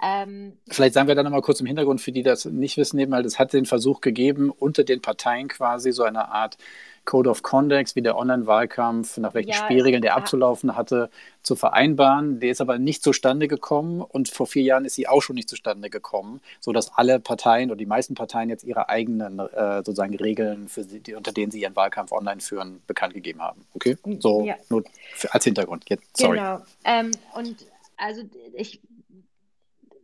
Ähm, 0.03 0.57
Vielleicht 0.69 0.95
sagen 0.95 1.09
wir 1.09 1.15
dann 1.15 1.25
nochmal 1.25 1.43
kurz 1.43 1.61
im 1.61 1.67
Hintergrund 1.67 2.01
für 2.01 2.13
die, 2.13 2.23
das 2.23 2.45
nicht 2.45 2.77
wissen, 2.77 2.99
eben, 2.99 3.13
weil 3.13 3.25
es 3.25 3.39
hat 3.39 3.53
den 3.53 3.67
Versuch 3.67 4.01
gegeben, 4.01 4.51
unter 4.51 4.85
den 4.85 5.01
Parteien 5.01 5.49
quasi 5.49 5.93
so 5.93 6.03
eine 6.03 6.29
Art 6.31 6.59
Code 7.05 7.29
of 7.29 7.43
Conduct, 7.43 7.97
wie 7.97 8.03
der 8.03 8.17
Online-Wahlkampf, 8.17 9.19
nach 9.19 9.35
welchen 9.35 9.51
ja, 9.51 9.57
Spielregeln 9.57 10.03
der 10.03 10.17
abzulaufen 10.17 10.75
hatte, 10.75 11.11
zu 11.43 11.55
vereinbaren. 11.55 12.41
Der 12.41 12.51
ist 12.51 12.61
aber 12.61 12.79
nicht 12.79 13.03
zustande 13.03 13.47
gekommen 13.47 14.01
und 14.01 14.29
vor 14.29 14.47
vier 14.47 14.63
Jahren 14.63 14.85
ist 14.85 14.95
sie 14.95 15.07
auch 15.07 15.21
schon 15.21 15.35
nicht 15.35 15.49
zustande 15.49 15.91
gekommen, 15.91 16.41
sodass 16.61 16.93
alle 16.97 17.21
Parteien 17.21 17.71
oder 17.71 17.77
die 17.77 17.87
meisten 17.87 18.15
Parteien 18.15 18.49
jetzt 18.49 18.65
ihre 18.65 18.89
eigenen 18.89 19.39
äh, 19.39 19.79
sozusagen 19.79 20.17
Regeln, 20.17 20.69
für 20.69 20.85
sie, 20.85 21.01
die, 21.01 21.15
unter 21.15 21.33
denen 21.33 21.53
sie 21.53 21.61
ihren 21.61 21.77
Wahlkampf 21.77 22.13
online 22.13 22.41
führen, 22.41 22.81
bekannt 22.87 23.15
gegeben 23.15 23.43
haben. 23.43 23.67
Okay? 23.75 23.99
So 24.21 24.43
ja. 24.43 24.57
nur 24.71 24.85
für, 25.15 25.33
als 25.35 25.45
Hintergrund. 25.45 25.85
Jetzt, 25.89 26.17
sorry. 26.17 26.39
Genau. 26.39 26.63
Ähm, 26.85 27.11
und 27.35 27.67
also 27.97 28.23
ich 28.55 28.81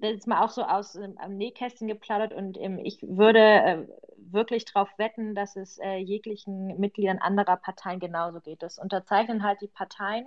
das 0.01 0.13
ist 0.13 0.27
mal 0.27 0.45
auch 0.45 0.51
so 0.51 0.63
aus 0.63 0.97
ähm, 0.97 1.17
Nähkästchen 1.29 1.89
geplaudert 1.89 2.33
und 2.33 2.59
ähm, 2.59 2.79
ich 2.79 2.99
würde 3.03 3.41
äh, 3.41 3.87
wirklich 4.33 4.65
darauf 4.65 4.89
wetten, 4.99 5.35
dass 5.35 5.57
es 5.57 5.79
äh, 5.79 5.97
jeglichen 5.97 6.79
Mitgliedern 6.79 7.19
anderer 7.19 7.57
Parteien 7.57 8.01
genauso 8.01 8.41
geht. 8.41 8.63
Das 8.63 8.79
unterzeichnen 8.79 9.43
halt 9.43 9.61
die 9.61 9.69
Parteien 9.69 10.27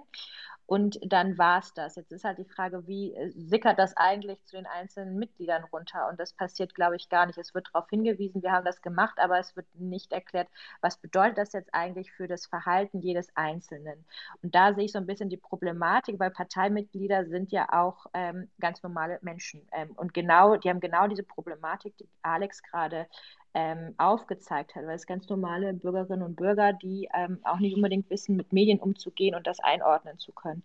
und 0.65 0.99
dann 1.05 1.37
war 1.37 1.59
es 1.59 1.73
das. 1.73 1.95
Jetzt 1.95 2.11
ist 2.11 2.23
halt 2.23 2.37
die 2.37 2.45
Frage, 2.45 2.87
wie 2.87 3.13
äh, 3.13 3.31
sickert 3.35 3.77
das 3.79 3.95
eigentlich 3.97 4.43
zu 4.45 4.55
den 4.55 4.65
einzelnen 4.65 5.17
Mitgliedern 5.17 5.63
runter? 5.65 6.07
Und 6.09 6.19
das 6.19 6.33
passiert, 6.33 6.73
glaube 6.73 6.95
ich, 6.95 7.09
gar 7.09 7.25
nicht. 7.25 7.37
Es 7.37 7.53
wird 7.53 7.69
darauf 7.73 7.89
hingewiesen, 7.89 8.41
wir 8.43 8.51
haben 8.51 8.65
das 8.65 8.81
gemacht, 8.81 9.19
aber 9.19 9.39
es 9.39 9.55
wird 9.55 9.67
nicht 9.75 10.11
erklärt, 10.13 10.47
was 10.81 10.97
bedeutet 10.97 11.37
das 11.37 11.53
jetzt 11.53 11.73
eigentlich 11.73 12.11
für 12.13 12.27
das 12.27 12.45
Verhalten 12.45 13.01
jedes 13.01 13.35
Einzelnen. 13.35 14.05
Und 14.41 14.55
da 14.55 14.73
sehe 14.73 14.85
ich 14.85 14.93
so 14.93 14.99
ein 14.99 15.05
bisschen 15.05 15.29
die 15.29 15.37
Problematik, 15.37 16.19
weil 16.19 16.31
Parteimitglieder 16.31 17.25
sind 17.25 17.51
ja 17.51 17.67
auch 17.71 18.05
ähm, 18.13 18.49
ganz 18.59 18.81
normale 18.83 19.19
Menschen. 19.21 19.67
Ähm, 19.73 19.91
und 19.95 20.13
genau, 20.13 20.55
die 20.55 20.69
haben 20.69 20.79
genau 20.79 21.07
diese 21.07 21.23
Problematik, 21.23 21.97
die 21.97 22.07
Alex 22.21 22.63
gerade 22.63 23.07
ähm, 23.53 23.93
aufgezeigt 23.97 24.75
hat, 24.75 24.85
weil 24.85 24.95
es 24.95 25.05
ganz 25.05 25.29
normale 25.29 25.73
Bürgerinnen 25.73 26.23
und 26.23 26.35
Bürger, 26.35 26.73
die 26.73 27.09
ähm, 27.13 27.39
auch 27.43 27.59
nicht 27.59 27.75
unbedingt 27.75 28.09
wissen, 28.09 28.35
mit 28.35 28.51
Medien 28.51 28.79
umzugehen 28.79 29.35
und 29.35 29.47
das 29.47 29.59
einordnen 29.59 30.17
zu 30.17 30.31
können. 30.31 30.63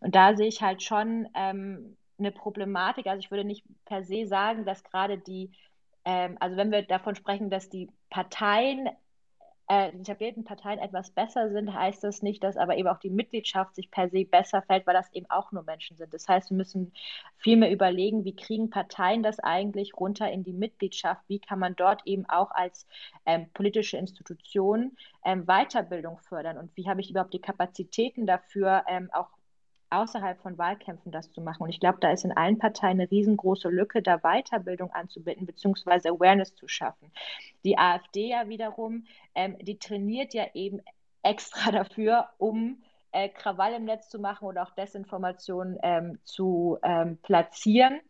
Und 0.00 0.14
da 0.14 0.36
sehe 0.36 0.48
ich 0.48 0.62
halt 0.62 0.82
schon 0.82 1.28
ähm, 1.34 1.96
eine 2.18 2.32
Problematik. 2.32 3.06
Also 3.06 3.20
ich 3.20 3.30
würde 3.30 3.44
nicht 3.44 3.64
per 3.84 4.04
se 4.04 4.26
sagen, 4.26 4.64
dass 4.64 4.84
gerade 4.84 5.18
die, 5.18 5.50
ähm, 6.04 6.36
also 6.40 6.56
wenn 6.56 6.70
wir 6.70 6.82
davon 6.82 7.14
sprechen, 7.14 7.50
dass 7.50 7.68
die 7.68 7.88
Parteien 8.08 8.88
äh, 9.70 9.92
die 9.92 10.00
etablierten 10.00 10.42
Parteien 10.42 10.80
etwas 10.80 11.12
besser 11.12 11.48
sind, 11.48 11.72
heißt 11.72 12.02
das 12.02 12.22
nicht, 12.22 12.42
dass 12.42 12.56
aber 12.56 12.76
eben 12.76 12.88
auch 12.88 12.98
die 12.98 13.08
Mitgliedschaft 13.08 13.76
sich 13.76 13.88
per 13.88 14.08
se 14.10 14.24
besser 14.24 14.62
fällt, 14.62 14.84
weil 14.84 14.94
das 14.94 15.12
eben 15.12 15.30
auch 15.30 15.52
nur 15.52 15.62
Menschen 15.62 15.96
sind. 15.96 16.12
Das 16.12 16.26
heißt, 16.26 16.50
wir 16.50 16.56
müssen 16.56 16.92
viel 17.36 17.56
mehr 17.56 17.70
überlegen, 17.70 18.24
wie 18.24 18.34
kriegen 18.34 18.70
Parteien 18.70 19.22
das 19.22 19.38
eigentlich 19.38 19.94
runter 19.94 20.28
in 20.28 20.42
die 20.42 20.52
Mitgliedschaft? 20.52 21.22
Wie 21.28 21.38
kann 21.38 21.60
man 21.60 21.76
dort 21.76 22.04
eben 22.04 22.28
auch 22.28 22.50
als 22.50 22.88
ähm, 23.26 23.46
politische 23.54 23.96
Institution 23.96 24.96
ähm, 25.24 25.46
Weiterbildung 25.46 26.18
fördern? 26.18 26.58
Und 26.58 26.76
wie 26.76 26.88
habe 26.88 27.00
ich 27.00 27.10
überhaupt 27.10 27.32
die 27.32 27.40
Kapazitäten 27.40 28.26
dafür, 28.26 28.82
ähm, 28.88 29.08
auch 29.12 29.28
außerhalb 29.90 30.40
von 30.40 30.56
Wahlkämpfen 30.58 31.12
das 31.12 31.30
zu 31.30 31.40
machen. 31.40 31.62
Und 31.64 31.70
ich 31.70 31.80
glaube, 31.80 31.98
da 32.00 32.12
ist 32.12 32.24
in 32.24 32.32
allen 32.32 32.58
Parteien 32.58 33.00
eine 33.00 33.10
riesengroße 33.10 33.68
Lücke, 33.68 34.02
da 34.02 34.18
Weiterbildung 34.18 34.90
anzubinden, 34.92 35.46
beziehungsweise 35.46 36.10
Awareness 36.10 36.54
zu 36.54 36.68
schaffen. 36.68 37.12
Die 37.64 37.76
AfD 37.76 38.28
ja 38.28 38.48
wiederum, 38.48 39.04
ähm, 39.34 39.56
die 39.60 39.78
trainiert 39.78 40.34
ja 40.34 40.46
eben 40.54 40.80
extra 41.22 41.70
dafür, 41.72 42.28
um 42.38 42.82
äh, 43.12 43.28
Krawall 43.28 43.74
im 43.74 43.84
Netz 43.84 44.08
zu 44.08 44.18
machen 44.18 44.46
oder 44.46 44.62
auch 44.62 44.74
Desinformation 44.74 45.78
ähm, 45.82 46.18
zu 46.24 46.78
ähm, 46.82 47.18
platzieren 47.22 48.00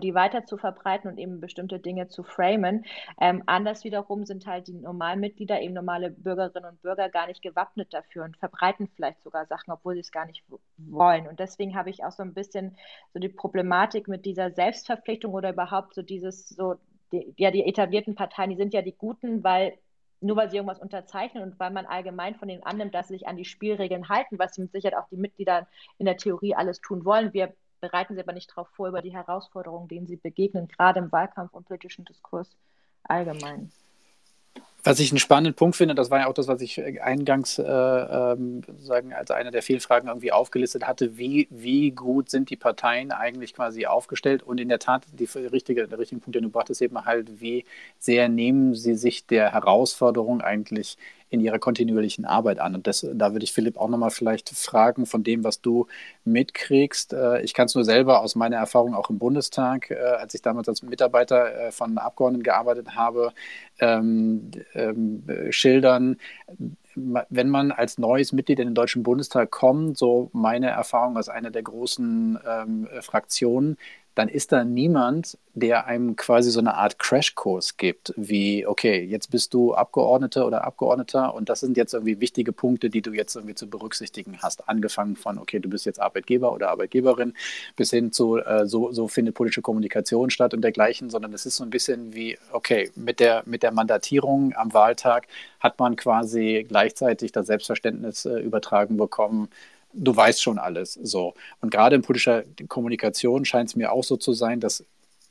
die 0.00 0.14
weiter 0.14 0.44
zu 0.44 0.56
verbreiten 0.56 1.10
und 1.10 1.18
eben 1.18 1.40
bestimmte 1.40 1.78
Dinge 1.78 2.08
zu 2.08 2.22
framen. 2.22 2.84
Ähm, 3.20 3.42
anders 3.46 3.84
wiederum 3.84 4.24
sind 4.24 4.46
halt 4.46 4.68
die 4.68 4.74
normalen 4.74 5.20
Mitglieder, 5.20 5.60
eben 5.60 5.74
normale 5.74 6.10
Bürgerinnen 6.10 6.70
und 6.70 6.82
Bürger, 6.82 7.08
gar 7.08 7.26
nicht 7.26 7.42
gewappnet 7.42 7.92
dafür 7.92 8.24
und 8.24 8.36
verbreiten 8.36 8.88
vielleicht 8.94 9.22
sogar 9.22 9.46
Sachen, 9.46 9.72
obwohl 9.72 9.94
sie 9.94 10.00
es 10.00 10.12
gar 10.12 10.26
nicht 10.26 10.44
wollen. 10.76 11.26
Und 11.26 11.40
deswegen 11.40 11.74
habe 11.74 11.90
ich 11.90 12.04
auch 12.04 12.12
so 12.12 12.22
ein 12.22 12.34
bisschen 12.34 12.76
so 13.14 13.20
die 13.20 13.28
Problematik 13.28 14.08
mit 14.08 14.24
dieser 14.26 14.50
Selbstverpflichtung 14.50 15.32
oder 15.32 15.50
überhaupt 15.50 15.94
so 15.94 16.02
dieses, 16.02 16.48
so, 16.48 16.76
die, 17.12 17.34
ja, 17.36 17.50
die 17.50 17.64
etablierten 17.64 18.14
Parteien, 18.14 18.50
die 18.50 18.56
sind 18.56 18.74
ja 18.74 18.82
die 18.82 18.94
Guten, 18.96 19.42
weil 19.42 19.78
nur 20.20 20.36
weil 20.36 20.50
sie 20.50 20.56
irgendwas 20.56 20.78
unterzeichnen 20.78 21.42
und 21.42 21.58
weil 21.58 21.70
man 21.70 21.86
allgemein 21.86 22.34
von 22.34 22.48
ihnen 22.48 22.62
annimmt, 22.62 22.94
dass 22.94 23.08
sie 23.08 23.14
sich 23.14 23.26
an 23.26 23.36
die 23.36 23.44
Spielregeln 23.44 24.08
halten, 24.08 24.38
was 24.38 24.58
mit 24.58 24.70
Sicherheit 24.70 24.98
auch 24.98 25.08
die 25.08 25.16
Mitglieder 25.16 25.66
in 25.98 26.06
der 26.06 26.18
Theorie 26.18 26.54
alles 26.54 26.80
tun 26.80 27.04
wollen. 27.04 27.32
Wir 27.32 27.54
bereiten 27.80 28.14
sie 28.14 28.20
aber 28.20 28.32
nicht 28.32 28.50
darauf 28.50 28.68
vor, 28.68 28.88
über 28.88 29.02
die 29.02 29.12
Herausforderungen, 29.12 29.88
denen 29.88 30.06
sie 30.06 30.16
begegnen, 30.16 30.68
gerade 30.68 31.00
im 31.00 31.12
Wahlkampf 31.12 31.52
und 31.54 31.66
politischen 31.66 32.04
Diskurs 32.04 32.56
allgemein. 33.04 33.70
Was 34.82 34.98
ich 34.98 35.12
einen 35.12 35.18
spannenden 35.18 35.54
Punkt 35.54 35.76
finde, 35.76 35.94
das 35.94 36.10
war 36.10 36.20
ja 36.20 36.26
auch 36.26 36.32
das, 36.32 36.48
was 36.48 36.62
ich 36.62 36.82
eingangs 37.02 37.58
äh, 37.58 37.62
ähm, 37.62 38.62
sagen, 38.78 39.12
als 39.12 39.30
eine 39.30 39.50
der 39.50 39.62
Fehlfragen 39.62 40.08
irgendwie 40.08 40.32
aufgelistet 40.32 40.86
hatte, 40.86 41.18
wie, 41.18 41.48
wie 41.50 41.90
gut 41.90 42.30
sind 42.30 42.48
die 42.48 42.56
Parteien 42.56 43.12
eigentlich 43.12 43.52
quasi 43.52 43.84
aufgestellt? 43.84 44.42
Und 44.42 44.58
in 44.58 44.70
der 44.70 44.78
Tat, 44.78 45.04
die 45.12 45.26
richtige, 45.26 45.86
der 45.86 45.98
richtige 45.98 46.22
Punkt, 46.22 46.34
den 46.34 46.44
du 46.44 46.48
brachtest, 46.48 46.80
eben 46.80 47.04
halt, 47.04 47.42
wie 47.42 47.66
sehr 47.98 48.30
nehmen 48.30 48.74
sie 48.74 48.94
sich 48.94 49.26
der 49.26 49.52
Herausforderung 49.52 50.40
eigentlich 50.40 50.96
in 51.30 51.40
ihrer 51.40 51.58
kontinuierlichen 51.58 52.24
Arbeit 52.24 52.58
an. 52.58 52.74
Und 52.74 52.86
das, 52.86 53.06
da 53.12 53.32
würde 53.32 53.44
ich 53.44 53.52
Philipp 53.52 53.78
auch 53.78 53.88
nochmal 53.88 54.10
vielleicht 54.10 54.50
fragen 54.50 55.06
von 55.06 55.22
dem, 55.22 55.44
was 55.44 55.60
du 55.60 55.86
mitkriegst. 56.24 57.12
Äh, 57.12 57.40
ich 57.42 57.54
kann 57.54 57.66
es 57.66 57.74
nur 57.74 57.84
selber 57.84 58.20
aus 58.20 58.34
meiner 58.34 58.56
Erfahrung 58.56 58.94
auch 58.94 59.10
im 59.10 59.18
Bundestag, 59.18 59.90
äh, 59.90 59.94
als 59.94 60.34
ich 60.34 60.42
damals 60.42 60.68
als 60.68 60.82
Mitarbeiter 60.82 61.68
äh, 61.68 61.72
von 61.72 61.98
Abgeordneten 61.98 62.42
gearbeitet 62.42 62.96
habe, 62.96 63.32
ähm, 63.78 64.50
ähm, 64.74 65.22
schildern 65.50 66.16
wenn 66.96 67.48
man 67.48 67.70
als 67.70 67.98
neues 67.98 68.32
Mitglied 68.32 68.58
in 68.58 68.68
den 68.68 68.74
Deutschen 68.74 69.02
Bundestag 69.02 69.50
kommt, 69.50 69.96
so 69.96 70.28
meine 70.32 70.68
Erfahrung 70.70 71.16
als 71.16 71.28
einer 71.28 71.50
der 71.50 71.62
großen 71.62 72.38
ähm, 72.46 72.88
Fraktionen, 73.00 73.76
dann 74.14 74.28
ist 74.28 74.52
da 74.52 74.64
niemand, 74.64 75.38
der 75.54 75.86
einem 75.86 76.16
quasi 76.16 76.50
so 76.50 76.60
eine 76.60 76.74
Art 76.74 76.98
Crashkurs 76.98 77.76
gibt, 77.76 78.12
wie, 78.16 78.66
okay, 78.66 79.02
jetzt 79.02 79.30
bist 79.30 79.54
du 79.54 79.74
Abgeordneter 79.74 80.46
oder 80.46 80.64
Abgeordneter 80.64 81.34
und 81.34 81.48
das 81.48 81.60
sind 81.60 81.76
jetzt 81.76 81.94
irgendwie 81.94 82.20
wichtige 82.20 82.52
Punkte, 82.52 82.90
die 82.90 83.02
du 83.02 83.12
jetzt 83.12 83.34
irgendwie 83.34 83.54
zu 83.54 83.68
berücksichtigen 83.68 84.38
hast. 84.42 84.68
Angefangen 84.68 85.16
von, 85.16 85.38
okay, 85.38 85.58
du 85.58 85.68
bist 85.68 85.86
jetzt 85.86 86.00
Arbeitgeber 86.00 86.52
oder 86.52 86.70
Arbeitgeberin, 86.70 87.34
bis 87.76 87.90
hin 87.90 88.12
zu, 88.12 88.38
äh, 88.38 88.66
so, 88.66 88.92
so 88.92 89.08
findet 89.08 89.34
politische 89.34 89.62
Kommunikation 89.62 90.30
statt 90.30 90.54
und 90.54 90.62
dergleichen, 90.62 91.10
sondern 91.10 91.32
es 91.32 91.46
ist 91.46 91.56
so 91.56 91.64
ein 91.64 91.70
bisschen 91.70 92.14
wie, 92.14 92.38
okay, 92.52 92.90
mit 92.94 93.20
der, 93.20 93.42
mit 93.46 93.62
der 93.62 93.72
Mandatierung 93.72 94.54
am 94.54 94.72
Wahltag 94.72 95.26
hat 95.60 95.78
man 95.78 95.96
quasi 95.96 96.64
gleichzeitig 96.68 97.32
das 97.32 97.46
Selbstverständnis 97.46 98.24
äh, 98.24 98.38
übertragen 98.38 98.96
bekommen, 98.96 99.48
du 99.92 100.14
weißt 100.14 100.42
schon 100.42 100.58
alles. 100.58 100.94
So. 100.94 101.34
Und 101.60 101.70
gerade 101.70 101.96
in 101.96 102.02
politischer 102.02 102.44
Kommunikation 102.68 103.44
scheint 103.44 103.70
es 103.70 103.76
mir 103.76 103.92
auch 103.92 104.04
so 104.04 104.16
zu 104.16 104.32
sein, 104.32 104.60
dass 104.60 104.84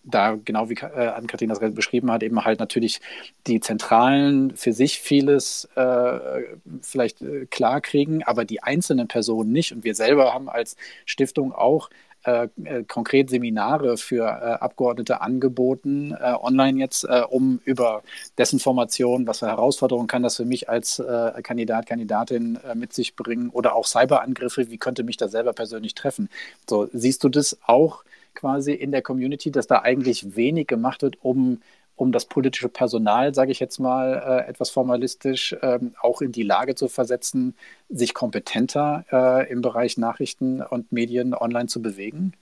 da, 0.03 0.37
genau 0.43 0.69
wie 0.69 0.75
äh, 0.75 1.07
Ann-Kathrin 1.07 1.49
das 1.49 1.59
beschrieben 1.73 2.11
hat, 2.11 2.23
eben 2.23 2.43
halt 2.43 2.59
natürlich 2.59 2.99
die 3.47 3.59
Zentralen 3.59 4.55
für 4.55 4.73
sich 4.73 4.99
vieles 4.99 5.67
äh, 5.75 6.43
vielleicht 6.81 7.21
äh, 7.21 7.45
klar 7.47 7.81
kriegen, 7.81 8.23
aber 8.23 8.45
die 8.45 8.63
einzelnen 8.63 9.07
Personen 9.07 9.51
nicht. 9.51 9.73
Und 9.73 9.83
wir 9.83 9.95
selber 9.95 10.33
haben 10.33 10.49
als 10.49 10.77
Stiftung 11.05 11.53
auch 11.53 11.89
äh, 12.29 12.47
äh, 12.63 12.83
konkret 12.83 13.29
Seminare 13.29 13.97
für 13.97 14.23
äh, 14.23 14.63
Abgeordnete 14.63 15.21
angeboten, 15.21 16.13
äh, 16.19 16.33
online 16.33 16.79
jetzt, 16.79 17.03
äh, 17.05 17.23
um 17.27 17.59
über 17.65 18.03
Desinformation, 18.37 19.25
was 19.25 19.39
für 19.39 19.47
Herausforderungen 19.47 20.07
kann 20.07 20.21
das 20.21 20.35
für 20.37 20.45
mich 20.45 20.69
als 20.69 20.99
äh, 20.99 21.41
Kandidat, 21.41 21.87
Kandidatin 21.87 22.59
mit 22.75 22.93
sich 22.93 23.15
bringen 23.15 23.49
oder 23.49 23.75
auch 23.75 23.87
Cyberangriffe, 23.87 24.69
wie 24.69 24.77
könnte 24.77 25.03
mich 25.03 25.17
das 25.17 25.31
selber 25.31 25.53
persönlich 25.53 25.95
treffen. 25.95 26.29
So, 26.69 26.87
siehst 26.93 27.23
du 27.23 27.29
das 27.29 27.57
auch 27.65 28.03
quasi 28.35 28.73
in 28.73 28.91
der 28.91 29.01
Community, 29.01 29.51
dass 29.51 29.67
da 29.67 29.79
eigentlich 29.79 30.35
wenig 30.35 30.67
gemacht 30.67 31.01
wird, 31.01 31.17
um 31.21 31.61
um 31.99 32.13
das 32.13 32.25
politische 32.25 32.69
Personal, 32.69 33.33
sage 33.33 33.51
ich 33.51 33.59
jetzt 33.59 33.77
mal 33.77 34.13
äh, 34.25 34.49
etwas 34.49 34.69
formalistisch, 34.69 35.55
ähm, 35.61 35.95
auch 36.01 36.21
in 36.21 36.31
die 36.31 36.43
Lage 36.43 36.75
zu 36.75 36.87
versetzen, 36.87 37.55
sich 37.89 38.13
kompetenter 38.13 39.05
äh, 39.11 39.51
im 39.51 39.61
Bereich 39.61 39.97
Nachrichten 39.97 40.61
und 40.61 40.93
Medien 40.93 41.33
online 41.33 41.67
zu 41.67 41.81
bewegen? 41.81 42.33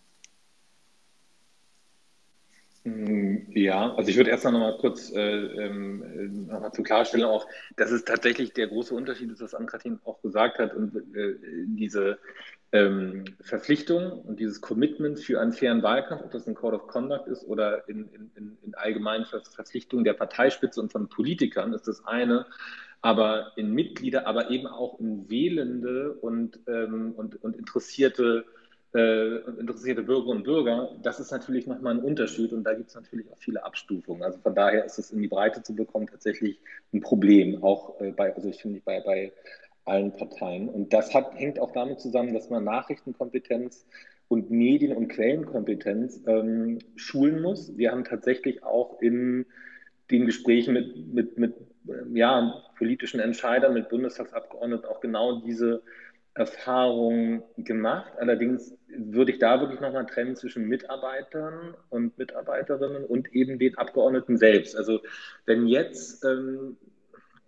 Mm, 2.84 3.52
ja, 3.52 3.96
also 3.96 4.12
ich 4.12 4.18
würde 4.18 4.30
erst 4.30 4.46
noch 4.46 4.52
mal 4.52 4.78
kurz 4.78 5.12
äh, 5.12 5.20
ähm, 5.20 6.46
noch 6.48 6.62
mal 6.62 6.72
zur 6.72 6.86
Klarstellung 6.86 7.32
auch, 7.32 7.48
dass 7.78 7.90
es 7.90 8.06
tatsächlich 8.06 8.54
der 8.54 8.68
große 8.68 8.94
Unterschied 8.94 9.32
ist, 9.32 9.42
was 9.42 9.56
Ann-Kathrin 9.56 10.00
auch 10.06 10.22
gesagt 10.22 10.60
hat 10.60 10.76
und 10.76 10.96
äh, 11.16 11.36
diese 11.66 12.20
ähm, 12.74 13.24
Verpflichtung 13.42 14.12
und 14.22 14.40
dieses 14.40 14.62
Commitment 14.62 15.20
für 15.20 15.40
einen 15.40 15.54
fairen 15.54 15.84
Wahlkampf, 15.84 16.24
ob 16.24 16.32
das 16.32 16.48
ein 16.48 16.56
Code 16.56 16.78
of 16.78 16.88
Conduct 16.88 17.28
ist 17.28 17.48
oder 17.48 17.88
in, 17.88 18.10
in, 18.10 18.58
in 18.62 18.76
allgemeinen 18.76 19.26
Verpflichtungen 19.26 20.04
der 20.04 20.14
Parteispitze 20.14 20.82
und 20.82 20.92
von 20.92 21.08
Politikern, 21.08 21.74
ist 21.74 21.88
das 21.88 22.06
eine. 22.06 22.46
Aber 23.02 23.54
in 23.56 23.72
Mitglieder, 23.72 24.28
aber 24.28 24.50
eben 24.50 24.68
auch 24.68 25.00
in 25.00 25.30
Wählende 25.30 26.14
und, 26.14 26.60
ähm, 26.68 27.14
und, 27.16 27.42
und 27.44 27.56
interessierte 27.56 28.46
äh, 28.94 29.38
interessierte 29.60 30.02
Bürgerinnen 30.02 30.38
und 30.38 30.44
Bürger, 30.44 30.90
das 31.04 31.20
ist 31.20 31.32
natürlich 31.32 31.68
nochmal 31.68 31.96
ein 31.96 32.04
Unterschied 32.04 32.54
und 32.54 32.64
da 32.64 32.74
gibt 32.74 32.90
es 32.90 32.96
natürlich 32.96 33.30
auch 33.32 33.38
viele 33.38 33.64
Abstufungen. 33.64 34.24
Also 34.24 34.40
von 34.40 34.56
daher 34.56 34.86
ist 34.86 34.98
es 34.98 35.12
in 35.12 35.22
die 35.22 35.28
Breite 35.28 35.62
zu 35.62 35.76
bekommen 35.76 36.08
tatsächlich 36.08 36.60
ein 36.94 37.02
Problem, 37.02 37.64
auch 37.64 38.00
äh, 38.00 38.12
bei, 38.12 38.34
also 38.34 38.50
ich 38.50 38.62
finde 38.62 38.82
bei, 38.84 39.02
bei 39.02 39.34
allen 39.88 40.14
Parteien. 40.14 40.70
Und 40.70 40.94
das 40.94 41.14
hat, 41.14 41.36
hängt 41.36 41.60
auch 41.60 41.72
damit 41.72 42.00
zusammen, 42.00 42.34
dass 42.34 42.50
man 42.50 42.64
Nachrichtenkompetenz 42.64 43.86
und 44.28 44.52
Medien- 44.52 44.96
und 44.96 45.08
Quellenkompetenz 45.08 46.24
ähm, 46.28 46.80
schulen 46.96 47.42
muss. 47.42 47.78
Wir 47.78 47.92
haben 47.92 48.04
tatsächlich 48.04 48.64
auch 48.64 49.02
in 49.02 49.46
den 50.12 50.26
Gesprächen 50.26 50.74
mit, 50.74 51.14
mit, 51.14 51.38
mit 51.38 51.56
ja, 52.14 52.64
politischen 52.78 53.20
Entscheidern, 53.20 53.74
mit 53.74 53.90
Bundestagsabgeordneten 53.90 54.86
auch 54.86 55.00
genau 55.00 55.42
diese 55.42 55.82
Erfahrung 56.34 57.44
gemacht. 57.58 58.14
Allerdings 58.18 58.74
würde 58.88 59.32
ich 59.32 59.40
da 59.40 59.60
wirklich 59.60 59.80
nochmal 59.80 60.06
trennen 60.06 60.36
zwischen 60.36 60.68
Mitarbeitern 60.68 61.76
und 61.90 62.18
Mitarbeiterinnen 62.18 63.06
und 63.06 63.34
eben 63.34 63.60
den 63.60 63.78
Abgeordneten 63.78 64.38
selbst. 64.38 64.76
Also 64.78 65.02
wenn 65.46 65.68
jetzt, 65.68 66.24
ähm, 66.24 66.78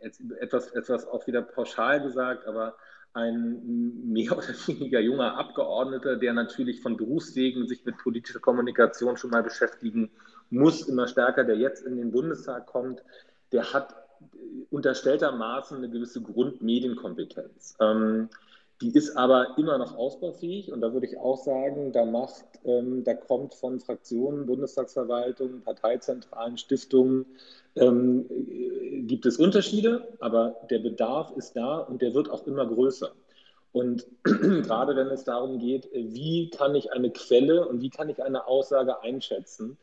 jetzt 0.02 0.22
etwas, 0.39 0.72
etwas 0.72 1.08
auch 1.08 1.26
wieder 1.28 1.41
pauschal 1.41 2.02
gesagt, 2.02 2.47
aber 2.47 2.76
ein 3.14 4.12
mehr 4.12 4.38
oder 4.38 4.47
weniger 4.68 5.00
junger 5.00 5.38
Abgeordneter, 5.38 6.16
der 6.16 6.34
natürlich 6.34 6.82
von 6.82 6.97
Berufswegen 6.97 7.68
sich 7.68 7.84
mit 7.86 7.97
politischer 7.97 8.39
Kommunikation 8.39 9.18
schon 9.18 9.32
mal 9.32 9.43
beschäftigen 9.43 10.12
muss, 10.50 10.88
immer 10.88 11.08
stärker, 11.08 11.43
der 11.43 11.58
jetzt 11.58 11.86
in 11.86 11.97
den 11.97 12.12
Bundestag 12.12 12.68
kommt, 12.68 13.04
der 13.52 13.74
hat 13.74 13.95
unterstelltermaßen 14.70 15.78
eine 15.78 15.89
gewisse 15.89 16.22
Grundmedienkompetenz. 16.22 17.76
Ähm, 17.80 18.30
die 18.82 18.91
ist 18.95 19.17
aber 19.17 19.57
immer 19.57 19.77
noch 19.77 19.97
ausbaufähig 19.97 20.71
und 20.71 20.82
da 20.82 20.93
würde 20.93 21.05
ich 21.05 21.17
auch 21.17 21.38
sagen, 21.38 21.91
da 21.91 22.05
macht, 22.05 22.45
ähm, 22.63 23.03
da 23.03 23.13
kommt 23.13 23.53
von 23.53 23.80
Fraktionen, 23.80 24.45
Bundestagsverwaltung, 24.45 25.61
Parteizentralen, 25.61 26.57
Stiftungen, 26.57 27.25
ähm, 27.75 28.25
gibt 29.07 29.25
es 29.25 29.38
Unterschiede, 29.38 30.07
aber 30.19 30.55
der 30.69 30.80
Bedarf 30.80 31.32
ist 31.36 31.55
da 31.55 31.80
und 31.80 32.01
der 32.01 32.13
wird 32.13 32.30
auch 32.30 32.47
immer 32.47 32.65
größer. 32.65 33.11
Und 33.71 34.07
gerade 34.23 34.95
wenn 34.95 35.07
es 35.07 35.25
darum 35.25 35.59
geht, 35.59 35.89
wie 35.93 36.49
kann 36.49 36.73
ich 36.73 36.91
eine 36.91 37.11
Quelle 37.11 37.67
und 37.67 37.82
wie 37.82 37.89
kann 37.89 38.09
ich 38.09 38.23
eine 38.23 38.47
Aussage 38.47 39.01
einschätzen, 39.01 39.77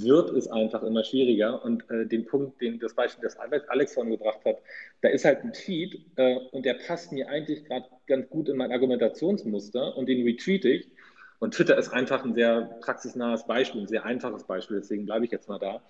wird 0.00 0.30
es 0.30 0.48
einfach 0.48 0.82
immer 0.82 1.04
schwieriger. 1.04 1.62
Und 1.64 1.88
äh, 1.90 2.06
den 2.06 2.24
Punkt, 2.24 2.60
den 2.60 2.78
das 2.78 2.94
Beispiel, 2.94 3.22
das 3.22 3.36
Alex 3.36 3.94
von 3.94 4.10
gebracht 4.10 4.40
hat, 4.44 4.58
da 5.02 5.08
ist 5.08 5.24
halt 5.24 5.44
ein 5.44 5.52
Tweet 5.52 6.00
äh, 6.16 6.36
und 6.52 6.64
der 6.64 6.74
passt 6.74 7.12
mir 7.12 7.28
eigentlich 7.28 7.64
gerade 7.64 7.86
ganz 8.06 8.28
gut 8.30 8.48
in 8.48 8.56
mein 8.56 8.72
Argumentationsmuster 8.72 9.96
und 9.96 10.08
den 10.08 10.24
retweete 10.24 10.68
ich. 10.68 10.88
Und 11.40 11.54
Twitter 11.54 11.76
ist 11.76 11.92
einfach 11.92 12.24
ein 12.24 12.34
sehr 12.34 12.78
praxisnahes 12.82 13.46
Beispiel, 13.46 13.82
ein 13.82 13.88
sehr 13.88 14.04
einfaches 14.04 14.44
Beispiel, 14.44 14.78
deswegen 14.78 15.06
bleibe 15.06 15.24
ich 15.24 15.32
jetzt 15.32 15.48
mal 15.48 15.58
da. 15.58 15.82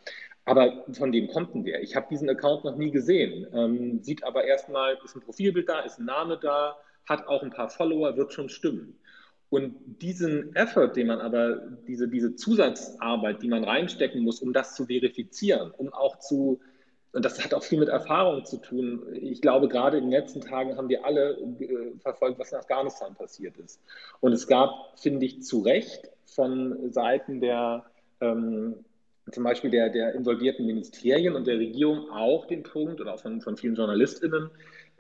Aber 0.45 0.85
von 0.93 1.13
dem 1.13 1.29
kommt 1.29 1.55
ein 1.55 1.63
der. 1.63 1.83
Ich 1.83 1.95
habe 1.95 2.07
diesen 2.11 2.29
Account 2.31 2.65
noch 2.65 2.77
nie 2.77 2.91
gesehen, 2.91 3.47
ähm, 3.53 4.03
sieht 4.03 4.25
aber 4.25 4.45
erstmal, 4.45 4.99
ist 5.05 5.15
ein 5.15 5.21
Profilbild 5.21 5.69
da, 5.69 5.81
ist 5.81 5.99
ein 5.99 6.07
Name 6.07 6.39
da, 6.41 6.77
hat 7.07 7.27
auch 7.27 7.43
ein 7.43 7.51
paar 7.51 7.69
Follower, 7.69 8.17
wird 8.17 8.33
schon 8.33 8.49
stimmen. 8.49 8.99
Und 9.53 9.75
diesen 10.01 10.57
Effort, 10.57 10.97
den 10.97 11.09
man 11.09 11.21
aber, 11.21 11.61
diese, 11.87 12.09
diese 12.09 12.35
Zusatzarbeit, 12.35 13.43
die 13.43 13.49
man 13.49 13.65
reinstecken 13.65 14.23
muss, 14.23 14.41
um 14.41 14.55
das 14.55 14.75
zu 14.75 14.87
verifizieren, 14.87 15.73
um 15.77 15.93
auch 15.93 16.19
zu, 16.21 16.59
und 17.13 17.23
das 17.23 17.45
hat 17.45 17.53
auch 17.53 17.63
viel 17.63 17.79
mit 17.79 17.91
Erfahrung 17.91 18.47
zu 18.47 18.57
tun. 18.57 19.03
Ich 19.13 19.43
glaube, 19.43 19.69
gerade 19.69 19.99
in 19.99 20.05
den 20.05 20.11
letzten 20.11 20.41
Tagen 20.41 20.79
haben 20.79 20.89
wir 20.89 21.05
alle 21.05 21.37
äh, 21.61 21.99
verfolgt, 21.99 22.39
was 22.39 22.53
in 22.53 22.61
Afghanistan 22.61 23.15
passiert 23.15 23.59
ist. 23.59 23.79
Und 24.21 24.33
es 24.33 24.47
gab, 24.47 24.99
finde 24.99 25.27
ich, 25.27 25.43
zu 25.43 25.61
Recht 25.61 26.11
von 26.25 26.91
Seiten 26.91 27.43
der, 27.43 27.85
ähm, 28.23 28.77
zum 29.31 29.45
Beispiel 29.45 29.69
der, 29.69 29.91
der 29.91 30.15
involvierten 30.15 30.65
Ministerien 30.65 31.37
und 31.37 31.47
der 31.47 31.59
Regierung 31.59 32.09
auch 32.09 32.47
den 32.47 32.63
Punkt 32.63 33.03
oder 33.03 33.13
auch 33.13 33.21
von, 33.21 33.43
von 33.43 33.59
vielen 33.59 33.75
JournalistInnen, 33.75 34.49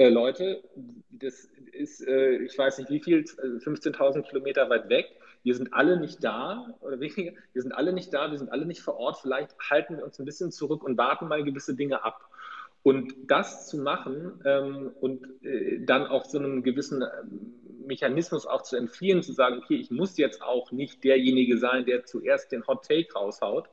äh, 0.03 0.09
Leute, 0.09 0.63
das 1.11 1.49
ist, 1.73 2.07
äh, 2.07 2.37
ich 2.39 2.59
weiß 2.59 2.79
nicht 2.79 2.91
wie 2.91 3.01
viel, 3.01 3.21
15.000 3.21 4.19
äh, 4.19 4.23
Kilometer 4.23 4.69
weit 4.69 4.89
weg. 4.89 5.07
Wir 5.45 5.55
sind 5.55 5.73
alle 5.73 5.99
nicht 5.99 6.23
da 6.23 6.75
oder 6.81 7.01
weniger. 7.01 7.33
Wir 7.53 7.63
sind 7.63 7.73
alle 7.73 7.93
nicht 7.93 8.13
da, 8.13 8.31
wir 8.31 8.39
sind 8.39 8.51
alle 8.51 8.67
nicht 8.67 8.81
vor 8.81 8.97
Ort. 8.97 9.19
Vielleicht 9.21 9.57
halten 9.71 9.97
wir 9.97 10.05
uns 10.05 10.19
ein 10.19 10.25
bisschen 10.25 10.53
zurück 10.53 10.83
und 10.83 10.99
warten 10.99 11.29
mal 11.29 11.43
gewisse 11.45 11.75
Dinge 11.75 12.05
ab. 12.05 12.21
Und 12.83 13.15
das 13.29 13.69
zu 13.69 13.79
machen 13.79 14.41
ähm, 14.45 14.91
und 15.01 15.45
äh, 15.45 15.85
dann 15.85 16.07
auch 16.07 16.25
so 16.25 16.39
einen 16.39 16.65
gewissen 16.65 17.03
ähm, 17.03 17.55
Mechanismus 17.87 18.45
auch 18.47 18.63
zu 18.63 18.77
empfehlen, 18.77 19.23
zu 19.23 19.33
sagen, 19.33 19.59
okay, 19.59 19.77
ich 19.77 19.91
muss 19.93 20.17
jetzt 20.17 20.43
auch 20.43 20.73
nicht 20.73 21.05
derjenige 21.05 21.59
sein, 21.59 21.85
der 21.85 22.05
zuerst 22.05 22.51
den 22.51 22.67
Hot 22.67 22.85
Take 22.85 23.13
raushaut, 23.15 23.69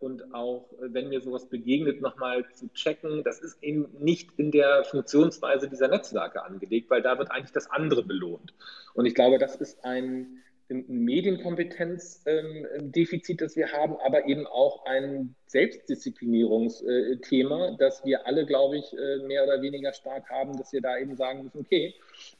und 0.00 0.34
auch, 0.34 0.72
äh, 0.80 0.92
wenn 0.92 1.08
mir 1.08 1.20
sowas 1.20 1.46
begegnet, 1.46 2.00
nochmal 2.00 2.44
zu 2.54 2.68
checken. 2.72 3.22
Das 3.24 3.40
ist 3.40 3.62
eben 3.62 3.88
nicht 4.00 4.30
in 4.38 4.50
der 4.50 4.84
Funktionsweise 4.84 5.68
dieser 5.68 5.88
Netzwerke 5.88 6.42
angelegt, 6.42 6.90
weil 6.90 7.02
da 7.02 7.18
wird 7.18 7.30
eigentlich 7.30 7.52
das 7.52 7.70
andere 7.70 8.02
belohnt. 8.02 8.54
Und 8.94 9.06
ich 9.06 9.14
glaube, 9.14 9.38
das 9.38 9.56
ist 9.56 9.84
ein, 9.84 10.40
Medienkompetenzdefizit, 10.68 13.42
das 13.42 13.54
wir 13.54 13.70
haben, 13.72 13.98
aber 14.02 14.26
eben 14.26 14.46
auch 14.46 14.86
ein 14.86 15.34
Selbstdisziplinierungsthema, 15.46 17.76
das 17.78 18.02
wir 18.04 18.26
alle, 18.26 18.46
glaube 18.46 18.78
ich, 18.78 18.96
äh, 18.96 19.18
mehr 19.26 19.44
oder 19.44 19.60
weniger 19.60 19.92
stark 19.92 20.30
haben, 20.30 20.56
dass 20.56 20.72
wir 20.72 20.80
da 20.80 20.96
eben 20.96 21.16
sagen 21.16 21.44
müssen, 21.44 21.60
okay, 21.60 21.94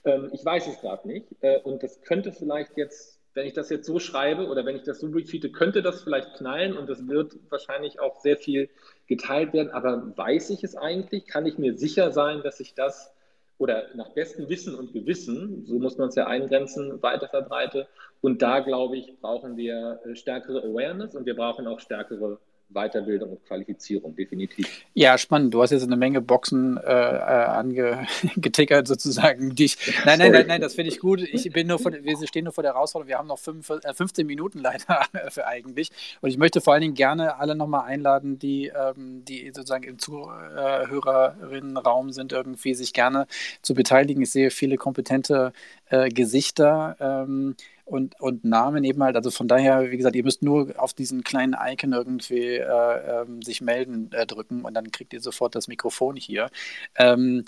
ähm, 0.05 0.30
ich 0.32 0.42
weiß 0.42 0.68
es 0.68 0.80
gerade 0.80 1.07
nicht 1.07 1.26
und 1.64 1.82
das 1.82 2.00
könnte 2.00 2.32
vielleicht 2.32 2.78
jetzt 2.78 3.20
wenn 3.35 3.47
ich 3.47 3.53
das 3.53 3.68
jetzt 3.68 3.87
so 3.87 3.99
schreibe 3.99 4.47
oder 4.47 4.64
wenn 4.64 4.76
ich 4.76 4.85
das 4.85 5.01
so 5.01 5.09
retweete, 5.09 5.51
könnte 5.51 5.82
das 5.82 6.03
vielleicht 6.03 6.35
knallen 6.35 6.76
und 6.76 6.89
das 6.89 7.07
wird 7.09 7.37
wahrscheinlich 7.51 8.01
auch 8.01 8.20
sehr 8.20 8.37
viel 8.37 8.70
geteilt 9.07 9.53
werden. 9.53 9.70
Aber 9.70 10.16
weiß 10.16 10.51
ich 10.51 10.62
es 10.62 10.76
eigentlich? 10.76 11.26
Kann 11.26 11.45
ich 11.45 11.59
mir 11.59 11.76
sicher 11.76 12.12
sein, 12.12 12.43
dass 12.43 12.61
ich 12.61 12.74
das 12.74 13.12
oder 13.59 13.89
nach 13.95 14.11
bestem 14.11 14.49
Wissen 14.49 14.74
und 14.74 14.93
Gewissen, 14.93 15.64
so 15.66 15.78
muss 15.78 15.97
man 15.99 16.09
es 16.09 16.14
ja 16.14 16.26
eingrenzen, 16.26 17.03
weiter 17.03 17.28
verbreite? 17.28 17.89
Und 18.20 18.43
da, 18.43 18.61
glaube 18.61 18.97
ich, 18.97 19.18
brauchen 19.20 19.57
wir 19.57 20.01
äh, 20.05 20.14
stärkere 20.16 20.62
Awareness 20.62 21.14
und 21.14 21.26
wir 21.26 21.37
brauchen 21.37 21.66
auch 21.66 21.80
stärkere 21.80 22.39
Weiterbildung 22.69 23.31
und 23.31 23.45
Qualifizierung, 23.45 24.17
definitiv. 24.17 24.69
Ja, 24.95 25.17
spannend. 25.17 25.55
Du 25.55 25.62
hast 25.62 25.71
jetzt 25.71 25.85
eine 25.85 25.97
Menge 25.97 26.21
Boxen 26.21 26.77
äh, 26.77 26.83
äh 26.83 27.45
angetickert 27.45 28.89
sozusagen. 28.89 29.55
Die 29.55 29.65
ich, 29.65 29.77
nein, 30.05 30.19
nein, 30.19 30.33
nein, 30.33 30.47
nein, 30.47 30.61
das 30.61 30.75
finde 30.75 30.91
ich 30.91 30.99
gut. 30.99 31.21
Ich 31.21 31.51
bin 31.53 31.67
nur 31.67 31.79
vor, 31.79 31.93
wir 31.93 32.27
stehen 32.27 32.45
nur 32.45 32.53
vor 32.53 32.62
der 32.62 32.75
Herausforderung. 32.75 33.09
Wir 33.09 33.19
haben 33.19 33.29
noch 33.29 33.39
fünf, 33.39 33.71
äh, 33.71 33.95
15 33.95 34.27
Minuten 34.27 34.59
leider 34.59 35.05
für 35.29 35.47
eigentlich. 35.47 35.91
Und 36.21 36.31
ich 36.31 36.39
möchte 36.39 36.61
vor 36.61 36.73
allen 36.73 36.83
Dingen 36.83 36.95
gerne 36.95 37.39
alle 37.39 37.55
nochmal 37.55 37.87
einladen, 37.87 38.39
die, 38.39 38.69
ähm, 38.69 39.25
die 39.25 39.51
sozusagen 39.55 39.85
im 39.85 39.99
Zuhörerinnenraum 39.99 42.12
sind, 42.12 42.33
irgendwie 42.33 42.75
sich 42.75 42.93
gerne 42.93 43.27
zu 43.62 43.75
beteiligen. 43.75 44.23
Ich 44.23 44.31
sehe 44.31 44.51
viele 44.51 44.77
kompetente 44.77 45.53
äh, 45.91 46.09
Gesichter. 46.09 46.97
Ähm, 46.99 47.57
und, 47.85 48.20
und 48.20 48.45
Namen 48.45 48.85
eben 48.85 49.03
halt. 49.03 49.16
Also 49.16 49.30
von 49.30 49.49
daher, 49.49 49.91
wie 49.91 49.97
gesagt, 49.97 50.16
ihr 50.16 50.24
müsst 50.24 50.43
nur 50.43 50.74
auf 50.76 50.95
diesen 50.95 51.22
kleinen 51.22 51.55
Icon 51.61 51.93
irgendwie 51.93 52.57
äh, 52.57 53.22
ähm, 53.22 53.43
sich 53.43 53.61
melden 53.61 54.11
äh, 54.12 54.26
drücken 54.26 54.62
und 54.62 54.74
dann 54.74 54.91
kriegt 54.91 55.12
ihr 55.12 55.20
sofort 55.20 55.55
das 55.55 55.68
Mikrofon 55.68 56.16
hier. 56.16 56.51
Ähm, 56.97 57.45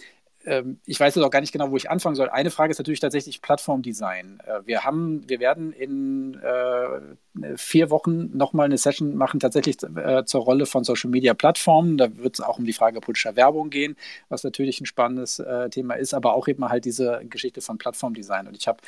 ähm, 0.46 0.78
ich 0.86 0.98
weiß 0.98 1.14
jetzt 1.14 1.24
auch 1.24 1.30
gar 1.30 1.40
nicht 1.40 1.52
genau, 1.52 1.70
wo 1.70 1.76
ich 1.76 1.90
anfangen 1.90 2.14
soll. 2.14 2.30
Eine 2.30 2.50
Frage 2.50 2.70
ist 2.70 2.78
natürlich 2.78 3.00
tatsächlich 3.00 3.42
Plattformdesign. 3.42 4.40
Äh, 4.46 4.60
wir 4.64 4.84
haben, 4.84 5.28
wir 5.28 5.40
werden 5.40 5.72
in 5.72 6.40
äh, 6.40 7.56
vier 7.56 7.90
Wochen 7.90 8.36
nochmal 8.36 8.66
eine 8.66 8.78
Session 8.78 9.16
machen, 9.16 9.40
tatsächlich 9.40 9.76
äh, 9.82 10.24
zur 10.24 10.42
Rolle 10.42 10.66
von 10.66 10.84
Social 10.84 11.10
Media 11.10 11.34
Plattformen. 11.34 11.98
Da 11.98 12.16
wird 12.16 12.34
es 12.34 12.40
auch 12.40 12.58
um 12.58 12.64
die 12.64 12.72
Frage 12.72 13.00
politischer 13.00 13.36
Werbung 13.36 13.70
gehen, 13.70 13.96
was 14.28 14.44
natürlich 14.44 14.80
ein 14.80 14.86
spannendes 14.86 15.40
äh, 15.40 15.68
Thema 15.68 15.94
ist, 15.94 16.14
aber 16.14 16.34
auch 16.34 16.46
eben 16.48 16.66
halt 16.68 16.84
diese 16.84 17.22
Geschichte 17.28 17.60
von 17.60 17.78
Plattformdesign. 17.78 18.46
Und 18.46 18.56
ich 18.56 18.68
habe 18.68 18.78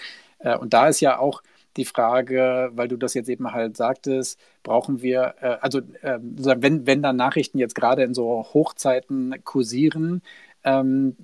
und 0.59 0.73
da 0.73 0.89
ist 0.89 1.01
ja 1.01 1.19
auch 1.19 1.43
die 1.77 1.85
Frage, 1.85 2.71
weil 2.75 2.89
du 2.89 2.97
das 2.97 3.15
jetzt 3.15 3.29
eben 3.29 3.53
halt 3.53 3.77
sagtest, 3.77 4.39
brauchen 4.63 5.01
wir, 5.03 5.35
äh, 5.41 5.57
also 5.61 5.79
äh, 6.03 6.19
wenn, 6.21 6.87
wenn 6.87 7.03
da 7.03 7.13
Nachrichten 7.13 7.59
jetzt 7.59 7.75
gerade 7.75 8.03
in 8.03 8.15
so 8.15 8.47
Hochzeiten 8.53 9.43
kursieren, 9.45 10.23
ähm, 10.65 11.17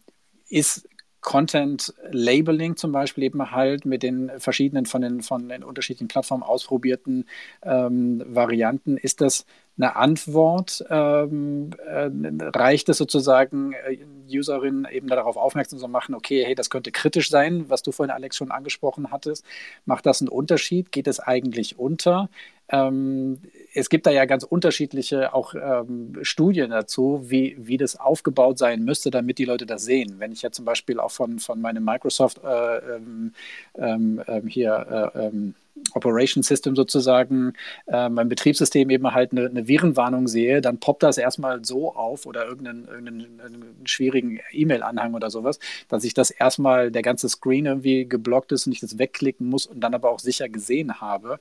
ist 0.49 0.89
Content 1.21 1.95
Labeling 2.11 2.77
zum 2.77 2.93
Beispiel 2.93 3.25
eben 3.25 3.51
halt 3.51 3.87
mit 3.87 4.03
den 4.03 4.31
verschiedenen 4.39 4.85
von 4.85 5.01
den 5.01 5.23
von 5.23 5.49
den 5.49 5.65
unterschiedlichen 5.65 6.07
Plattformen 6.07 6.43
ausprobierten 6.43 7.25
ähm, 7.62 8.23
Varianten. 8.27 8.99
Ist 8.99 9.23
das 9.23 9.47
eine 9.77 9.97
Antwort? 9.97 10.85
Ähm, 10.89 11.70
äh, 11.87 12.11
reicht 12.57 12.89
es 12.89 12.99
sozusagen, 12.99 13.72
äh, 13.72 13.99
Userinnen 14.27 14.87
eben 14.91 15.09
darauf 15.09 15.37
aufmerksam 15.37 15.79
zu 15.79 15.89
machen, 15.89 16.14
okay, 16.14 16.45
hey, 16.45 16.55
das 16.55 16.70
könnte 16.70 16.93
kritisch 16.93 17.31
sein, 17.31 17.66
was 17.68 17.83
du 17.83 17.93
vorhin, 17.93 18.11
Alex, 18.11 18.37
schon 18.37 18.51
angesprochen 18.51 19.11
hattest. 19.11 19.45
Macht 19.85 20.07
das 20.07 20.20
einen 20.20 20.29
Unterschied? 20.29 20.93
Geht 20.93 21.07
es 21.07 21.20
eigentlich 21.20 21.79
unter? 21.79 22.29
Ähm, 22.68 23.41
es 23.75 23.91
gibt 23.91 24.07
da 24.07 24.11
ja 24.11 24.25
ganz 24.25 24.45
unterschiedliche 24.45 25.35
auch 25.35 25.55
ähm, 25.55 26.18
Studien 26.22 26.70
dazu, 26.70 27.25
wie, 27.25 27.57
wie 27.59 27.77
das 27.77 27.99
aufgebaut 28.01 28.59
sein 28.59 28.85
müsste, 28.85 29.11
damit 29.11 29.39
die 29.39 29.45
Leute 29.45 29.66
das 29.66 29.85
sehen. 29.85 30.16
Wenn 30.18 30.33
ich 30.33 30.43
jetzt 30.43 30.57
zum 30.57 30.64
Beispiel 30.64 30.99
auch 30.99 31.11
von, 31.11 31.39
von 31.39 31.61
meinem 31.61 31.85
Microsoft 31.85 32.41
äh, 32.43 32.79
ähm, 32.79 33.35
ähm, 33.77 34.22
ähm 34.27 34.47
hier 34.47 35.12
äh, 35.14 35.27
ähm, 35.27 35.55
Operation 35.95 36.43
System 36.43 36.77
sozusagen, 36.77 37.53
äh, 37.87 38.09
mein 38.09 38.29
Betriebssystem 38.29 38.91
eben 38.91 39.12
halt 39.12 39.33
eine, 39.33 39.47
eine, 39.47 39.66
Virenwarnung 39.66 40.29
sehe, 40.29 40.61
dann 40.61 40.79
poppt 40.79 41.03
das 41.03 41.18
erstmal 41.18 41.64
so 41.64 41.95
auf 41.95 42.27
oder 42.27 42.47
irgendeinen, 42.47 42.87
irgendeinen 42.87 43.77
schwierigen 43.85 44.41
E-Mail-Anhang 44.53 45.14
oder 45.14 45.31
sowas, 45.31 45.59
dass 45.89 46.05
ich 46.05 46.14
das 46.14 46.31
erstmal 46.31 46.91
der 46.91 47.03
ganze 47.03 47.29
Screen 47.29 47.66
irgendwie 47.66 48.09
geblockt 48.09 48.53
ist 48.53 48.66
und 48.66 48.72
ich 48.72 48.81
das 48.81 48.99
wegklicken 48.99 49.49
muss 49.49 49.66
und 49.66 49.81
dann 49.81 49.95
aber 49.95 50.11
auch 50.11 50.20
sicher 50.20 50.49
gesehen 50.49 51.01
habe. 51.01 51.39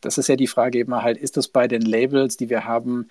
Das 0.00 0.18
ist 0.18 0.28
ja 0.28 0.36
die 0.36 0.46
Frage 0.46 0.78
eben 0.78 0.94
halt, 0.94 1.18
ist 1.18 1.36
das 1.36 1.48
bei 1.48 1.68
den 1.68 1.82
Labels, 1.82 2.36
die 2.36 2.50
wir 2.50 2.64
haben, 2.64 3.08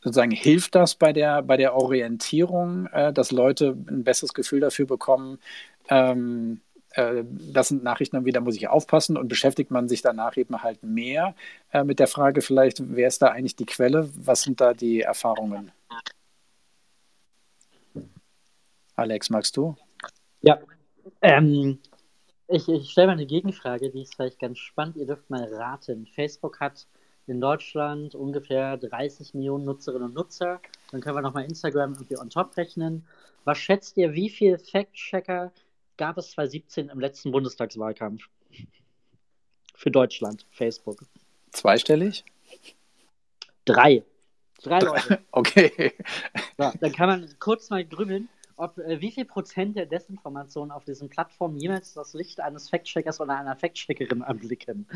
sozusagen 0.00 0.32
hilft 0.32 0.74
das 0.74 0.94
bei 0.94 1.12
der, 1.12 1.42
bei 1.42 1.56
der 1.56 1.74
Orientierung, 1.74 2.86
äh, 2.92 3.12
dass 3.12 3.30
Leute 3.32 3.76
ein 3.88 4.04
besseres 4.04 4.34
Gefühl 4.34 4.60
dafür 4.60 4.86
bekommen, 4.86 5.38
ähm, 5.88 6.60
äh, 6.96 7.24
das 7.24 7.68
sind 7.68 7.84
Nachrichten, 7.84 8.24
wieder 8.24 8.40
muss 8.40 8.56
ich 8.56 8.68
aufpassen 8.68 9.16
und 9.16 9.28
beschäftigt 9.28 9.70
man 9.70 9.88
sich 9.88 10.02
danach 10.02 10.36
eben 10.36 10.62
halt 10.62 10.82
mehr 10.82 11.34
äh, 11.72 11.84
mit 11.84 11.98
der 11.98 12.06
Frage 12.06 12.42
vielleicht, 12.42 12.82
wer 12.94 13.08
ist 13.08 13.22
da 13.22 13.28
eigentlich 13.28 13.56
die 13.56 13.66
Quelle, 13.66 14.10
was 14.16 14.42
sind 14.42 14.60
da 14.60 14.74
die 14.74 15.02
Erfahrungen? 15.02 15.72
Alex, 18.96 19.28
magst 19.28 19.56
du? 19.56 19.76
Ja, 20.40 20.58
ähm, 21.20 21.78
ich, 22.48 22.68
ich 22.68 22.90
stelle 22.90 23.08
mal 23.08 23.12
eine 23.14 23.26
Gegenfrage, 23.26 23.90
die 23.90 24.02
ist 24.02 24.14
vielleicht 24.14 24.38
ganz 24.38 24.58
spannend. 24.58 24.96
Ihr 24.96 25.06
dürft 25.06 25.28
mal 25.28 25.44
raten. 25.52 26.06
Facebook 26.06 26.60
hat 26.60 26.86
in 27.26 27.40
Deutschland 27.40 28.14
ungefähr 28.14 28.76
30 28.76 29.34
Millionen 29.34 29.64
Nutzerinnen 29.64 30.08
und 30.08 30.14
Nutzer. 30.14 30.60
Dann 30.92 31.00
können 31.00 31.16
wir 31.16 31.22
nochmal 31.22 31.44
Instagram 31.44 31.92
irgendwie 31.92 32.18
on 32.18 32.30
top 32.30 32.56
rechnen. 32.56 33.04
Was 33.44 33.58
schätzt 33.58 33.96
ihr, 33.96 34.12
wie 34.14 34.30
viele 34.30 34.58
Fact-Checker 34.58 35.52
gab 35.96 36.18
es 36.18 36.30
2017 36.32 36.88
im 36.88 37.00
letzten 37.00 37.32
Bundestagswahlkampf? 37.32 38.28
Für 39.74 39.90
Deutschland, 39.90 40.46
Facebook. 40.50 41.02
Zweistellig? 41.52 42.24
Drei. 43.64 44.04
Drei 44.62 44.78
Leute. 44.80 45.20
okay. 45.32 45.92
So, 46.56 46.72
dann 46.80 46.92
kann 46.92 47.08
man 47.08 47.34
kurz 47.38 47.70
mal 47.70 47.84
grübeln 47.84 48.28
ob 48.56 48.78
äh, 48.78 49.00
wie 49.00 49.10
viel 49.10 49.24
Prozent 49.24 49.76
der 49.76 49.86
Desinformation 49.86 50.70
auf 50.70 50.84
diesen 50.84 51.08
Plattformen 51.08 51.58
jemals 51.58 51.92
das 51.92 52.14
Licht 52.14 52.40
eines 52.40 52.68
Fact-Checkers 52.70 53.20
oder 53.20 53.38
einer 53.38 53.56
Fact-Checkerin 53.56 54.22
anblicken. 54.22 54.86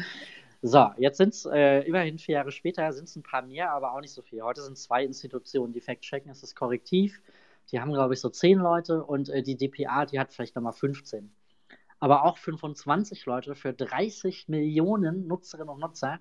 So, 0.63 0.91
jetzt 0.99 1.19
sind 1.19 1.35
es 1.35 1.47
äh, 1.47 1.81
immerhin 1.81 2.19
vier 2.19 2.35
Jahre 2.35 2.53
später, 2.53 2.93
sind 2.93 3.09
es 3.09 3.17
ein 3.17 3.23
paar 3.23 3.43
mehr, 3.43 3.71
aber 3.71 3.95
auch 3.95 4.01
nicht 4.01 4.13
so 4.13 4.23
viel. 4.23 4.43
Heute 4.43 4.63
sind 4.63 4.77
zwei 4.77 5.05
Institutionen, 5.05 5.73
die 5.73 5.81
Fact-Checken. 5.81 6.31
Es 6.31 6.43
ist 6.43 6.55
Korrektiv, 6.55 7.21
die 7.73 7.81
haben, 7.81 7.93
glaube 7.93 8.15
ich, 8.15 8.21
so 8.21 8.29
zehn 8.29 8.59
Leute 8.59 9.05
und 9.05 9.29
äh, 9.29 9.43
die 9.43 9.57
DPA, 9.57 10.07
die 10.07 10.19
hat 10.19 10.33
vielleicht 10.33 10.57
nochmal 10.57 10.73
15 10.73 11.31
aber 12.01 12.25
auch 12.25 12.39
25 12.39 13.27
Leute 13.27 13.55
für 13.55 13.73
30 13.75 14.49
Millionen 14.49 15.27
Nutzerinnen 15.27 15.69
und 15.69 15.81
Nutzer, 15.81 16.19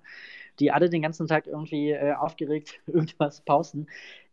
die 0.58 0.70
alle 0.70 0.90
den 0.90 1.02
ganzen 1.02 1.26
Tag 1.26 1.46
irgendwie 1.46 1.90
äh, 1.90 2.12
aufgeregt 2.12 2.80
irgendwas 2.86 3.40
posten 3.40 3.86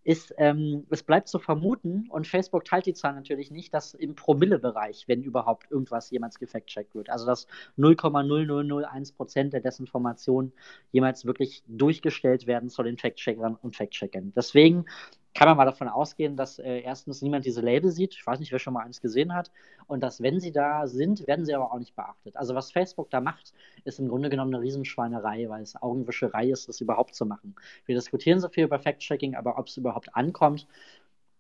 ist, 0.07 0.34
ähm, 0.38 0.86
es 0.89 1.03
bleibt 1.03 1.28
zu 1.28 1.38
vermuten, 1.38 2.07
und 2.09 2.28
Facebook 2.28 2.63
teilt 2.63 2.86
die 2.86 2.93
Zahl 2.93 3.13
natürlich 3.13 3.51
nicht, 3.51 3.74
dass 3.74 3.93
im 3.93 4.15
Promille-Bereich, 4.15 5.03
wenn 5.09 5.22
überhaupt 5.22 5.70
irgendwas 5.70 6.09
jemals 6.11 6.39
gefact-checkt 6.39 6.95
wird, 6.95 7.09
also 7.09 7.26
dass 7.26 7.45
0,0001% 7.78 9.49
der 9.49 9.59
Desinformation 9.59 10.53
jemals 10.93 11.26
wirklich 11.26 11.61
durchgestellt 11.68 12.47
werden 12.47 12.70
zu 12.70 12.84
den 12.84 12.97
Fact-Checkern 12.97 13.57
und 13.61 13.76
Fact-Checkern. 13.76 14.32
Deswegen 14.34 14.86
kann 15.34 15.47
man 15.47 15.57
mal 15.57 15.65
davon 15.65 15.88
ausgehen, 15.88 16.36
dass 16.36 16.57
äh, 16.59 16.80
erstens 16.80 17.21
niemand 17.21 17.45
diese 17.45 17.61
Label 17.61 17.91
sieht. 17.91 18.15
Ich 18.15 18.25
weiß 18.25 18.39
nicht, 18.39 18.51
wer 18.51 18.59
schon 18.59 18.73
mal 18.73 18.84
eins 18.84 19.01
gesehen 19.01 19.34
hat. 19.34 19.51
Und 19.86 20.01
dass, 20.01 20.21
wenn 20.21 20.39
sie 20.39 20.51
da 20.51 20.88
sind, 20.88 21.28
werden 21.28 21.45
sie 21.45 21.53
aber 21.53 21.71
auch 21.71 21.80
nicht 21.80 21.95
beachtet. 21.95 22.36
Also, 22.36 22.55
was 22.55 22.71
Facebook 22.71 23.09
da 23.09 23.21
macht, 23.21 23.53
ist 23.84 23.99
im 23.99 24.07
Grunde 24.07 24.30
genommen 24.30 24.53
eine 24.53 24.63
Riesenschweinerei, 24.63 25.47
weil 25.49 25.61
es 25.61 25.75
Augenwischerei 25.82 26.49
ist, 26.49 26.67
das 26.69 26.82
überhaupt 26.82 27.13
zu 27.13 27.25
machen. 27.25 27.55
Wir 27.86 27.95
diskutieren 27.95 28.39
so 28.39 28.49
viel 28.49 28.63
über 28.63 28.80
Fact-Checking, 28.80 29.36
aber 29.36 29.59
ob 29.59 29.67
es 29.67 29.78
überhaupt 29.78 30.15
ankommt, 30.15 30.67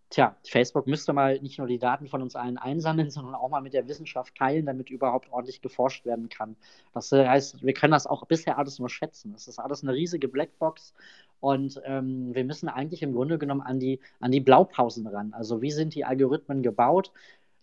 Tja, 0.09 0.37
Facebook 0.45 0.87
müsste 0.87 1.11
mal 1.11 1.37
nicht 1.41 1.57
nur 1.57 1.67
die 1.67 1.79
Daten 1.79 2.07
von 2.07 2.21
uns 2.21 2.35
allen 2.35 2.57
einsammeln, 2.57 3.09
sondern 3.11 3.35
auch 3.35 3.49
mal 3.49 3.61
mit 3.61 3.73
der 3.73 3.87
Wissenschaft 3.87 4.35
teilen, 4.35 4.65
damit 4.65 4.89
überhaupt 4.89 5.31
ordentlich 5.31 5.61
geforscht 5.61 6.05
werden 6.05 6.29
kann. 6.29 6.55
Das 6.93 7.11
heißt, 7.11 7.63
wir 7.63 7.73
können 7.73 7.91
das 7.91 8.07
auch 8.07 8.25
bisher 8.25 8.57
alles 8.57 8.79
nur 8.79 8.89
schätzen. 8.89 9.33
Das 9.33 9.47
ist 9.47 9.59
alles 9.59 9.83
eine 9.83 9.93
riesige 9.93 10.27
Blackbox 10.29 10.93
und 11.39 11.81
ähm, 11.85 12.33
wir 12.33 12.43
müssen 12.45 12.69
eigentlich 12.69 13.03
im 13.03 13.13
Grunde 13.13 13.37
genommen 13.37 13.61
an 13.61 13.79
die, 13.79 13.99
an 14.19 14.31
die 14.31 14.39
Blaupausen 14.39 15.05
ran. 15.07 15.33
Also 15.33 15.61
wie 15.61 15.71
sind 15.71 15.93
die 15.93 16.05
Algorithmen 16.05 16.63
gebaut? 16.63 17.11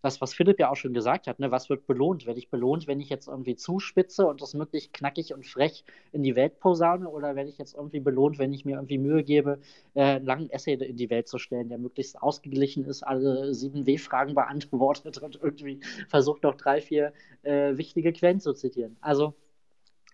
Das, 0.05 0.21
was 0.21 0.35
Philipp 0.35 0.61
ja 0.61 0.71
auch 0.71 0.77
schon 0.77 0.93
gesagt 0.93 1.27
hat, 1.27 1.39
ne, 1.39 1.51
was 1.51 1.71
wird 1.71 1.87
belohnt? 1.87 2.27
Werde 2.27 2.39
ich 2.39 2.51
belohnt, 2.51 2.87
wenn 2.87 3.01
ich 3.01 3.09
jetzt 3.09 3.27
irgendwie 3.27 3.57
zuspitze 3.57 4.27
und 4.27 4.43
das 4.43 4.53
möglichst 4.53 4.93
knackig 4.93 5.33
und 5.33 5.47
frech 5.47 5.83
in 6.13 6.23
die 6.23 6.37
Welt 6.37 6.61
posaune? 6.61 7.09
Oder 7.09 7.37
werde 7.37 7.49
ich 7.49 7.57
jetzt 7.57 7.75
irgendwie 7.75 8.01
belohnt, 8.01 8.39
wenn 8.39 8.53
ich 8.53 8.67
mir 8.67 8.77
irgendwie 8.77 8.99
Mühe 8.99 9.25
gebe, 9.25 9.61
äh, 9.95 10.03
einen 10.03 10.27
langen 10.27 10.51
Essay 10.51 10.75
in 10.75 10.97
die 10.97 11.09
Welt 11.09 11.27
zu 11.29 11.39
stellen, 11.39 11.71
der 11.71 11.79
möglichst 11.79 12.21
ausgeglichen 12.23 12.85
ist, 12.85 13.03
alle 13.03 13.55
sieben 13.55 13.87
W-Fragen 13.87 14.35
beantwortet 14.35 15.19
und 15.19 15.37
irgendwie 15.43 15.81
versucht 16.09 16.43
noch 16.43 16.57
drei, 16.57 16.83
vier 16.83 17.15
äh, 17.43 17.77
wichtige 17.79 18.13
Quellen 18.13 18.41
zu 18.41 18.53
zitieren? 18.53 18.97
Also, 19.01 19.35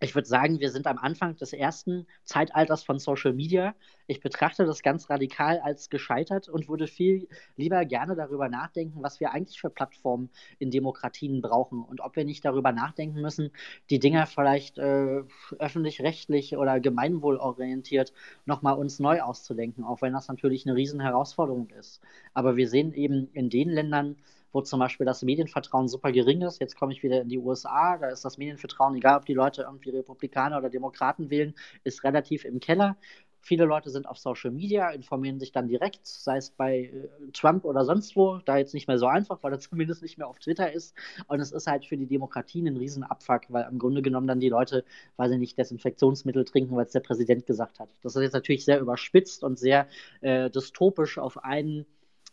ich 0.03 0.14
würde 0.14 0.26
sagen, 0.26 0.61
wir 0.61 0.70
sind 0.70 0.86
am 0.86 0.96
Anfang 0.96 1.36
des 1.36 1.53
ersten 1.53 2.07
Zeitalters 2.24 2.82
von 2.82 2.98
Social 2.98 3.34
Media. 3.34 3.74
Ich 4.07 4.20
betrachte 4.20 4.64
das 4.64 4.82
ganz 4.82 5.11
radikal 5.11 5.61
als 5.61 5.90
gescheitert 5.90 6.48
und 6.48 6.68
würde 6.68 6.86
viel 6.86 7.28
lieber 7.57 7.84
gerne 7.84 8.16
darüber 8.16 8.48
nachdenken, 8.48 9.03
was 9.03 9.20
wir 9.20 9.32
eigentlich 9.32 9.61
für 9.61 9.68
Plattformen 9.68 10.30
in 10.59 10.70
Demokratien 10.70 11.42
brauchen 11.42 11.84
und 11.84 12.01
ob 12.01 12.16
wir 12.16 12.24
nicht 12.24 12.44
darüber 12.44 12.72
nachdenken 12.72 13.20
müssen, 13.20 13.51
die 13.90 13.98
Dinger 13.98 14.26
vielleicht 14.26 14.78
äh, 14.78 15.22
öffentlich-rechtlich 15.59 16.57
oder 16.57 16.80
gemeinwohlorientiert 16.80 18.14
nochmal 18.46 18.78
uns 18.78 19.01
neu 19.01 19.20
auszudenken, 19.20 19.84
auch 19.84 20.01
wenn 20.01 20.14
das 20.14 20.28
natürlich 20.28 20.66
eine 20.66 20.76
Riesenherausforderung 20.76 21.68
ist. 21.78 22.01
Aber 22.32 22.57
wir 22.57 22.68
sehen 22.68 22.94
eben 22.94 23.28
in 23.34 23.51
den 23.51 23.68
Ländern, 23.68 24.16
wo 24.53 24.61
zum 24.61 24.80
Beispiel 24.80 25.07
das 25.07 25.22
Medienvertrauen 25.22 25.88
super 25.88 26.12
gering 26.12 26.42
ist. 26.42 26.61
Jetzt 26.61 26.76
komme 26.76 26.92
ich 26.92 27.03
wieder 27.03 27.20
in 27.20 27.28
die 27.28 27.38
USA, 27.38 27.98
da 27.98 28.09
ist 28.09 28.24
das 28.24 28.38
Medienvertrauen, 28.38 28.96
egal 28.96 29.18
ob 29.18 29.26
die 29.26 29.34
Leute 29.34 29.62
irgendwie 29.62 29.90
Republikaner 29.90 30.59
oder 30.59 30.70
Demokraten 30.70 31.30
wählen, 31.30 31.55
ist 31.84 32.05
relativ 32.05 32.44
im 32.44 32.61
Keller. 32.61 32.96
Viele 33.42 33.64
Leute 33.64 33.88
sind 33.88 34.07
auf 34.07 34.18
Social 34.18 34.51
Media, 34.51 34.90
informieren 34.90 35.40
sich 35.40 35.51
dann 35.51 35.66
direkt, 35.66 36.07
sei 36.07 36.36
es 36.36 36.51
bei 36.51 36.84
äh, 36.84 37.09
Trump 37.32 37.64
oder 37.64 37.86
sonst 37.86 38.14
wo, 38.14 38.38
da 38.44 38.59
jetzt 38.59 38.74
nicht 38.74 38.86
mehr 38.86 38.98
so 38.98 39.07
einfach, 39.07 39.42
weil 39.42 39.53
er 39.53 39.59
zumindest 39.61 40.03
nicht 40.03 40.18
mehr 40.18 40.28
auf 40.28 40.38
Twitter 40.38 40.70
ist. 40.72 40.94
Und 41.26 41.40
es 41.40 41.51
ist 41.51 41.66
halt 41.66 41.86
für 41.86 41.96
die 41.96 42.07
Demokratien 42.07 42.66
ein 42.66 42.76
Riesenabfuck, 42.76 43.42
weil 43.48 43.66
im 43.70 43.78
Grunde 43.78 44.03
genommen 44.03 44.26
dann 44.26 44.40
die 44.40 44.51
Leute, 44.51 44.84
weil 45.16 45.30
sie 45.30 45.38
nicht 45.38 45.57
Desinfektionsmittel 45.57 46.44
trinken, 46.44 46.76
weil 46.76 46.84
es 46.84 46.92
der 46.92 47.01
Präsident 47.01 47.46
gesagt 47.46 47.80
hat. 47.80 47.88
Das 48.03 48.14
ist 48.14 48.22
jetzt 48.22 48.34
natürlich 48.34 48.64
sehr 48.64 48.80
überspitzt 48.80 49.42
und 49.42 49.59
sehr 49.59 49.88
äh, 50.20 50.51
dystopisch 50.51 51.18
auf 51.18 51.42
einen 51.42 51.86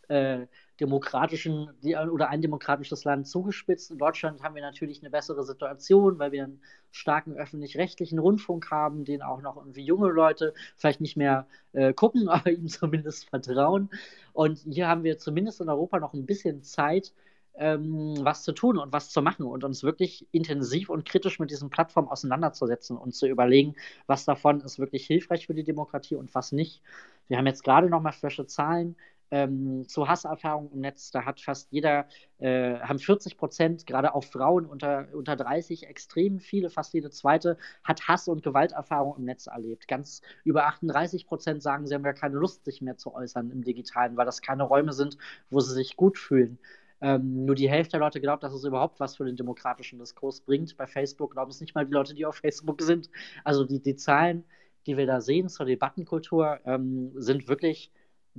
äh, 0.08 0.46
demokratischen 0.80 1.70
oder 2.10 2.28
ein 2.28 2.40
demokratisches 2.40 3.04
Land 3.04 3.26
zugespitzt. 3.26 3.90
In 3.90 3.98
Deutschland 3.98 4.42
haben 4.42 4.54
wir 4.54 4.62
natürlich 4.62 5.00
eine 5.02 5.10
bessere 5.10 5.44
Situation, 5.44 6.18
weil 6.18 6.32
wir 6.32 6.44
einen 6.44 6.60
starken 6.92 7.34
öffentlich-rechtlichen 7.34 8.18
Rundfunk 8.18 8.70
haben, 8.70 9.04
den 9.04 9.22
auch 9.22 9.42
noch 9.42 9.56
irgendwie 9.56 9.84
junge 9.84 10.08
Leute 10.08 10.54
vielleicht 10.76 11.00
nicht 11.00 11.16
mehr 11.16 11.46
äh, 11.72 11.92
gucken, 11.92 12.28
aber 12.28 12.50
ihm 12.50 12.68
zumindest 12.68 13.28
vertrauen. 13.28 13.90
Und 14.32 14.58
hier 14.58 14.88
haben 14.88 15.02
wir 15.02 15.18
zumindest 15.18 15.60
in 15.60 15.68
Europa 15.68 15.98
noch 15.98 16.14
ein 16.14 16.26
bisschen 16.26 16.62
Zeit, 16.62 17.12
ähm, 17.58 18.14
was 18.20 18.44
zu 18.44 18.52
tun 18.52 18.78
und 18.78 18.92
was 18.92 19.10
zu 19.10 19.20
machen 19.20 19.44
und 19.44 19.64
uns 19.64 19.82
wirklich 19.82 20.26
intensiv 20.30 20.90
und 20.90 21.04
kritisch 21.04 21.40
mit 21.40 21.50
diesen 21.50 21.70
Plattformen 21.70 22.08
auseinanderzusetzen 22.08 22.96
und 22.96 23.14
zu 23.14 23.26
überlegen, 23.26 23.74
was 24.06 24.24
davon 24.24 24.60
ist 24.60 24.78
wirklich 24.78 25.06
hilfreich 25.06 25.46
für 25.46 25.54
die 25.54 25.64
Demokratie 25.64 26.14
und 26.14 26.32
was 26.36 26.52
nicht. 26.52 26.82
Wir 27.26 27.36
haben 27.36 27.46
jetzt 27.46 27.64
gerade 27.64 27.90
noch 27.90 28.00
mal 28.00 28.12
frische 28.12 28.46
Zahlen 28.46 28.96
ähm, 29.30 29.86
zu 29.86 30.08
Hasserfahrungen 30.08 30.72
im 30.72 30.80
Netz. 30.80 31.10
Da 31.10 31.24
hat 31.24 31.40
fast 31.40 31.70
jeder, 31.72 32.06
äh, 32.38 32.78
haben 32.80 32.98
40 32.98 33.36
Prozent, 33.36 33.86
gerade 33.86 34.14
auch 34.14 34.24
Frauen 34.24 34.66
unter, 34.66 35.08
unter 35.12 35.36
30, 35.36 35.86
extrem 35.86 36.38
viele, 36.38 36.70
fast 36.70 36.94
jede 36.94 37.10
zweite, 37.10 37.58
hat 37.84 38.08
Hass- 38.08 38.28
und 38.28 38.42
Gewalterfahrung 38.42 39.16
im 39.18 39.24
Netz 39.24 39.46
erlebt. 39.46 39.88
Ganz 39.88 40.22
über 40.44 40.66
38 40.66 41.26
Prozent 41.26 41.62
sagen, 41.62 41.86
sie 41.86 41.94
haben 41.94 42.02
gar 42.02 42.14
keine 42.14 42.36
Lust, 42.36 42.64
sich 42.64 42.80
mehr 42.80 42.96
zu 42.96 43.14
äußern 43.14 43.50
im 43.50 43.62
Digitalen, 43.64 44.16
weil 44.16 44.26
das 44.26 44.42
keine 44.42 44.64
Räume 44.64 44.92
sind, 44.92 45.18
wo 45.50 45.60
sie 45.60 45.74
sich 45.74 45.96
gut 45.96 46.18
fühlen. 46.18 46.58
Ähm, 47.00 47.44
nur 47.44 47.54
die 47.54 47.70
Hälfte 47.70 47.92
der 47.92 48.00
Leute 48.00 48.20
glaubt, 48.20 48.42
dass 48.42 48.52
es 48.52 48.64
überhaupt 48.64 48.98
was 48.98 49.16
für 49.16 49.24
den 49.24 49.36
demokratischen 49.36 49.98
Diskurs 49.98 50.40
bringt. 50.40 50.76
Bei 50.76 50.86
Facebook 50.86 51.32
glauben 51.32 51.50
es 51.50 51.60
nicht 51.60 51.74
mal 51.74 51.86
die 51.86 51.92
Leute, 51.92 52.14
die 52.14 52.26
auf 52.26 52.36
Facebook 52.36 52.82
sind. 52.82 53.08
Also 53.44 53.64
die, 53.64 53.80
die 53.80 53.94
Zahlen, 53.96 54.44
die 54.86 54.96
wir 54.96 55.06
da 55.06 55.20
sehen 55.20 55.48
zur 55.48 55.66
Debattenkultur, 55.66 56.58
ähm, 56.64 57.12
sind 57.14 57.46
wirklich 57.48 57.92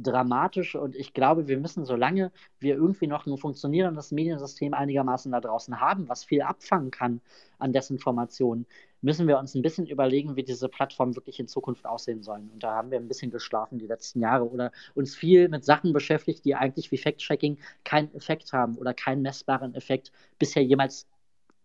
dramatisch 0.04 0.76
und 0.76 0.95
ich 0.95 1.14
glaube, 1.14 1.47
wir 1.47 1.60
müssen, 1.60 1.86
solange 1.86 2.32
wir 2.60 2.76
irgendwie 2.76 3.08
noch 3.08 3.26
ein 3.26 3.38
funktionierendes 3.38 4.12
Mediensystem 4.12 4.74
einigermaßen 4.74 5.32
da 5.32 5.41
draußen 5.41 5.80
haben, 5.80 6.10
was 6.10 6.24
viel 6.24 6.41
abfangen 6.41 6.91
kann 6.91 7.22
an 7.58 7.74
Desinformation, 7.74 8.66
müssen 9.02 9.28
wir 9.28 9.39
uns 9.39 9.56
ein 9.56 9.62
bisschen 9.62 9.86
überlegen, 9.88 10.36
wie 10.36 10.43
diese 10.43 10.70
Plattformen 10.70 11.16
wirklich 11.16 11.39
in 11.39 11.47
Zukunft 11.47 11.86
aussehen 11.86 12.22
sollen. 12.24 12.50
Und 12.54 12.64
da 12.64 12.76
haben 12.76 12.91
wir 12.91 13.00
ein 13.00 13.08
bisschen 13.08 13.32
geschlafen 13.32 13.80
die 13.80 13.88
letzten 13.88 14.22
Jahre 14.22 14.50
oder 14.50 14.72
uns 14.95 15.16
viel 15.16 15.47
mit 15.50 15.64
Sachen 15.64 15.93
beschäftigt, 15.93 16.45
die 16.45 16.56
eigentlich 16.56 16.91
wie 16.91 16.97
Fact-Checking 16.97 17.58
keinen 17.84 18.14
Effekt 18.14 18.54
haben 18.54 18.78
oder 18.78 18.93
keinen 18.93 19.22
messbaren 19.22 19.74
Effekt 19.76 20.12
bisher 20.38 20.64
jemals 20.64 21.08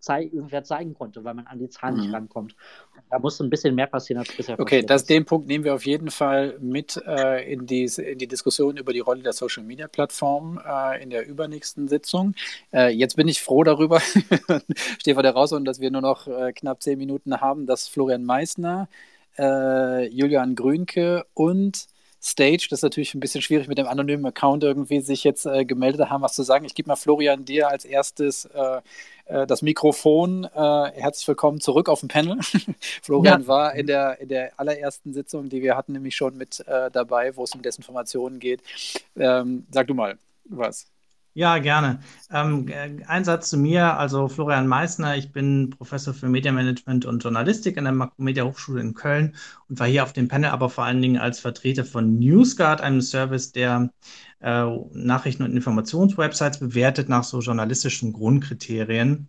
zei 0.04 0.24
irgendwer 0.24 0.64
zeigen 0.64 0.94
konnte, 0.94 1.24
weil 1.24 1.34
man 1.34 1.46
an 1.46 1.58
die 1.58 1.68
Zahlen 1.68 1.96
mhm. 1.96 2.00
nicht 2.02 2.14
rankommt. 2.14 2.54
Da 3.10 3.18
muss 3.18 3.40
ein 3.40 3.50
bisschen 3.50 3.74
mehr 3.74 3.86
passieren 3.86 4.20
als 4.20 4.34
bisher. 4.36 4.58
Okay, 4.58 4.82
das, 4.82 5.04
den 5.04 5.24
Punkt 5.24 5.46
nehmen 5.46 5.64
wir 5.64 5.74
auf 5.74 5.86
jeden 5.86 6.10
Fall 6.10 6.58
mit 6.60 7.00
äh, 7.06 7.50
in, 7.52 7.66
die, 7.66 7.84
in 7.84 8.18
die 8.18 8.26
Diskussion 8.26 8.76
über 8.76 8.92
die 8.92 9.00
Rolle 9.00 9.22
der 9.22 9.32
Social 9.32 9.64
Media 9.64 9.88
Plattform 9.88 10.60
äh, 10.64 11.02
in 11.02 11.10
der 11.10 11.26
übernächsten 11.26 11.88
Sitzung. 11.88 12.34
Äh, 12.72 12.90
jetzt 12.90 13.16
bin 13.16 13.28
ich 13.28 13.42
froh 13.42 13.64
darüber, 13.64 14.00
stehe 14.98 15.14
vor 15.14 15.22
der 15.22 15.32
Herausforderung, 15.32 15.64
dass 15.64 15.80
wir 15.80 15.90
nur 15.90 16.02
noch 16.02 16.26
äh, 16.26 16.52
knapp 16.52 16.82
zehn 16.82 16.98
Minuten 16.98 17.40
haben, 17.40 17.66
dass 17.66 17.88
Florian 17.88 18.24
Meissner, 18.24 18.88
äh, 19.38 20.06
Julian 20.08 20.54
Grünke 20.54 21.24
und 21.34 21.86
Stage. 22.24 22.68
Das 22.70 22.78
ist 22.78 22.82
natürlich 22.82 23.14
ein 23.14 23.20
bisschen 23.20 23.42
schwierig 23.42 23.68
mit 23.68 23.76
dem 23.76 23.86
anonymen 23.86 24.24
Account 24.26 24.64
irgendwie 24.64 25.00
sich 25.00 25.24
jetzt 25.24 25.44
äh, 25.44 25.64
gemeldet 25.64 26.08
haben, 26.08 26.22
was 26.22 26.32
zu 26.32 26.42
sagen. 26.42 26.64
Ich 26.64 26.74
gebe 26.74 26.88
mal 26.88 26.96
Florian 26.96 27.44
dir 27.44 27.68
als 27.68 27.84
erstes 27.84 28.46
äh, 28.46 28.80
äh, 29.26 29.46
das 29.46 29.60
Mikrofon. 29.60 30.44
Äh, 30.44 30.48
herzlich 30.92 31.28
willkommen 31.28 31.60
zurück 31.60 31.88
auf 31.88 32.00
dem 32.00 32.08
Panel. 32.08 32.38
Florian 33.02 33.42
ja. 33.42 33.46
war 33.46 33.74
in 33.74 33.86
der, 33.86 34.20
in 34.20 34.28
der 34.28 34.58
allerersten 34.58 35.12
Sitzung, 35.12 35.50
die 35.50 35.62
wir 35.62 35.76
hatten, 35.76 35.92
nämlich 35.92 36.16
schon 36.16 36.36
mit 36.36 36.66
äh, 36.66 36.90
dabei, 36.90 37.36
wo 37.36 37.44
es 37.44 37.54
um 37.54 37.60
Desinformationen 37.60 38.38
geht. 38.38 38.62
Ähm, 39.16 39.66
sag 39.70 39.86
du 39.86 39.94
mal 39.94 40.18
was. 40.46 40.93
Ja, 41.36 41.58
gerne. 41.58 41.98
Ähm, 42.30 42.70
ein 43.08 43.24
Satz 43.24 43.50
zu 43.50 43.56
mir, 43.56 43.98
also 43.98 44.28
Florian 44.28 44.68
Meissner, 44.68 45.16
ich 45.16 45.32
bin 45.32 45.70
Professor 45.70 46.14
für 46.14 46.28
Medienmanagement 46.28 47.06
und 47.06 47.24
Journalistik 47.24 47.76
an 47.76 47.84
der 47.84 47.92
Makromedia 47.92 48.44
Hochschule 48.44 48.80
in 48.80 48.94
Köln 48.94 49.34
und 49.68 49.80
war 49.80 49.88
hier 49.88 50.04
auf 50.04 50.12
dem 50.12 50.28
Panel, 50.28 50.50
aber 50.50 50.70
vor 50.70 50.84
allen 50.84 51.02
Dingen 51.02 51.18
als 51.18 51.40
Vertreter 51.40 51.84
von 51.84 52.18
NewsGuard, 52.20 52.80
einem 52.80 53.00
Service, 53.00 53.50
der 53.50 53.90
äh, 54.40 54.64
Nachrichten- 54.92 55.42
und 55.42 55.56
Informationswebsites 55.56 56.60
bewertet 56.60 57.08
nach 57.08 57.24
so 57.24 57.40
journalistischen 57.40 58.12
Grundkriterien. 58.12 59.28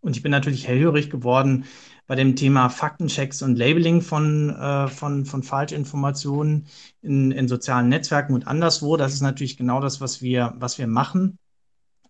Und 0.00 0.16
ich 0.16 0.22
bin 0.22 0.30
natürlich 0.32 0.68
hellhörig 0.68 1.10
geworden 1.10 1.64
bei 2.06 2.14
dem 2.14 2.36
Thema 2.36 2.68
Faktenchecks 2.68 3.42
und 3.42 3.56
Labeling 3.56 4.02
von, 4.02 4.50
äh, 4.50 4.88
von, 4.88 5.24
von 5.24 5.42
Falschinformationen 5.42 6.66
in, 7.02 7.30
in 7.30 7.48
sozialen 7.48 7.88
Netzwerken 7.88 8.34
und 8.34 8.46
anderswo. 8.46 8.96
Das 8.96 9.14
ist 9.14 9.22
natürlich 9.22 9.56
genau 9.56 9.80
das, 9.80 10.00
was 10.00 10.20
wir, 10.20 10.54
was 10.56 10.78
wir 10.78 10.86
machen. 10.86 11.38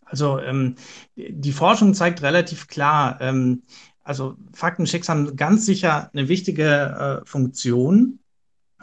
Also 0.04 0.38
ähm, 0.38 0.76
die 1.16 1.52
Forschung 1.52 1.94
zeigt 1.94 2.22
relativ 2.22 2.66
klar, 2.66 3.20
ähm, 3.20 3.62
also 4.02 4.36
Faktenchecks 4.52 5.08
haben 5.08 5.34
ganz 5.34 5.64
sicher 5.64 6.10
eine 6.12 6.28
wichtige 6.28 7.22
äh, 7.24 7.26
Funktion 7.26 8.18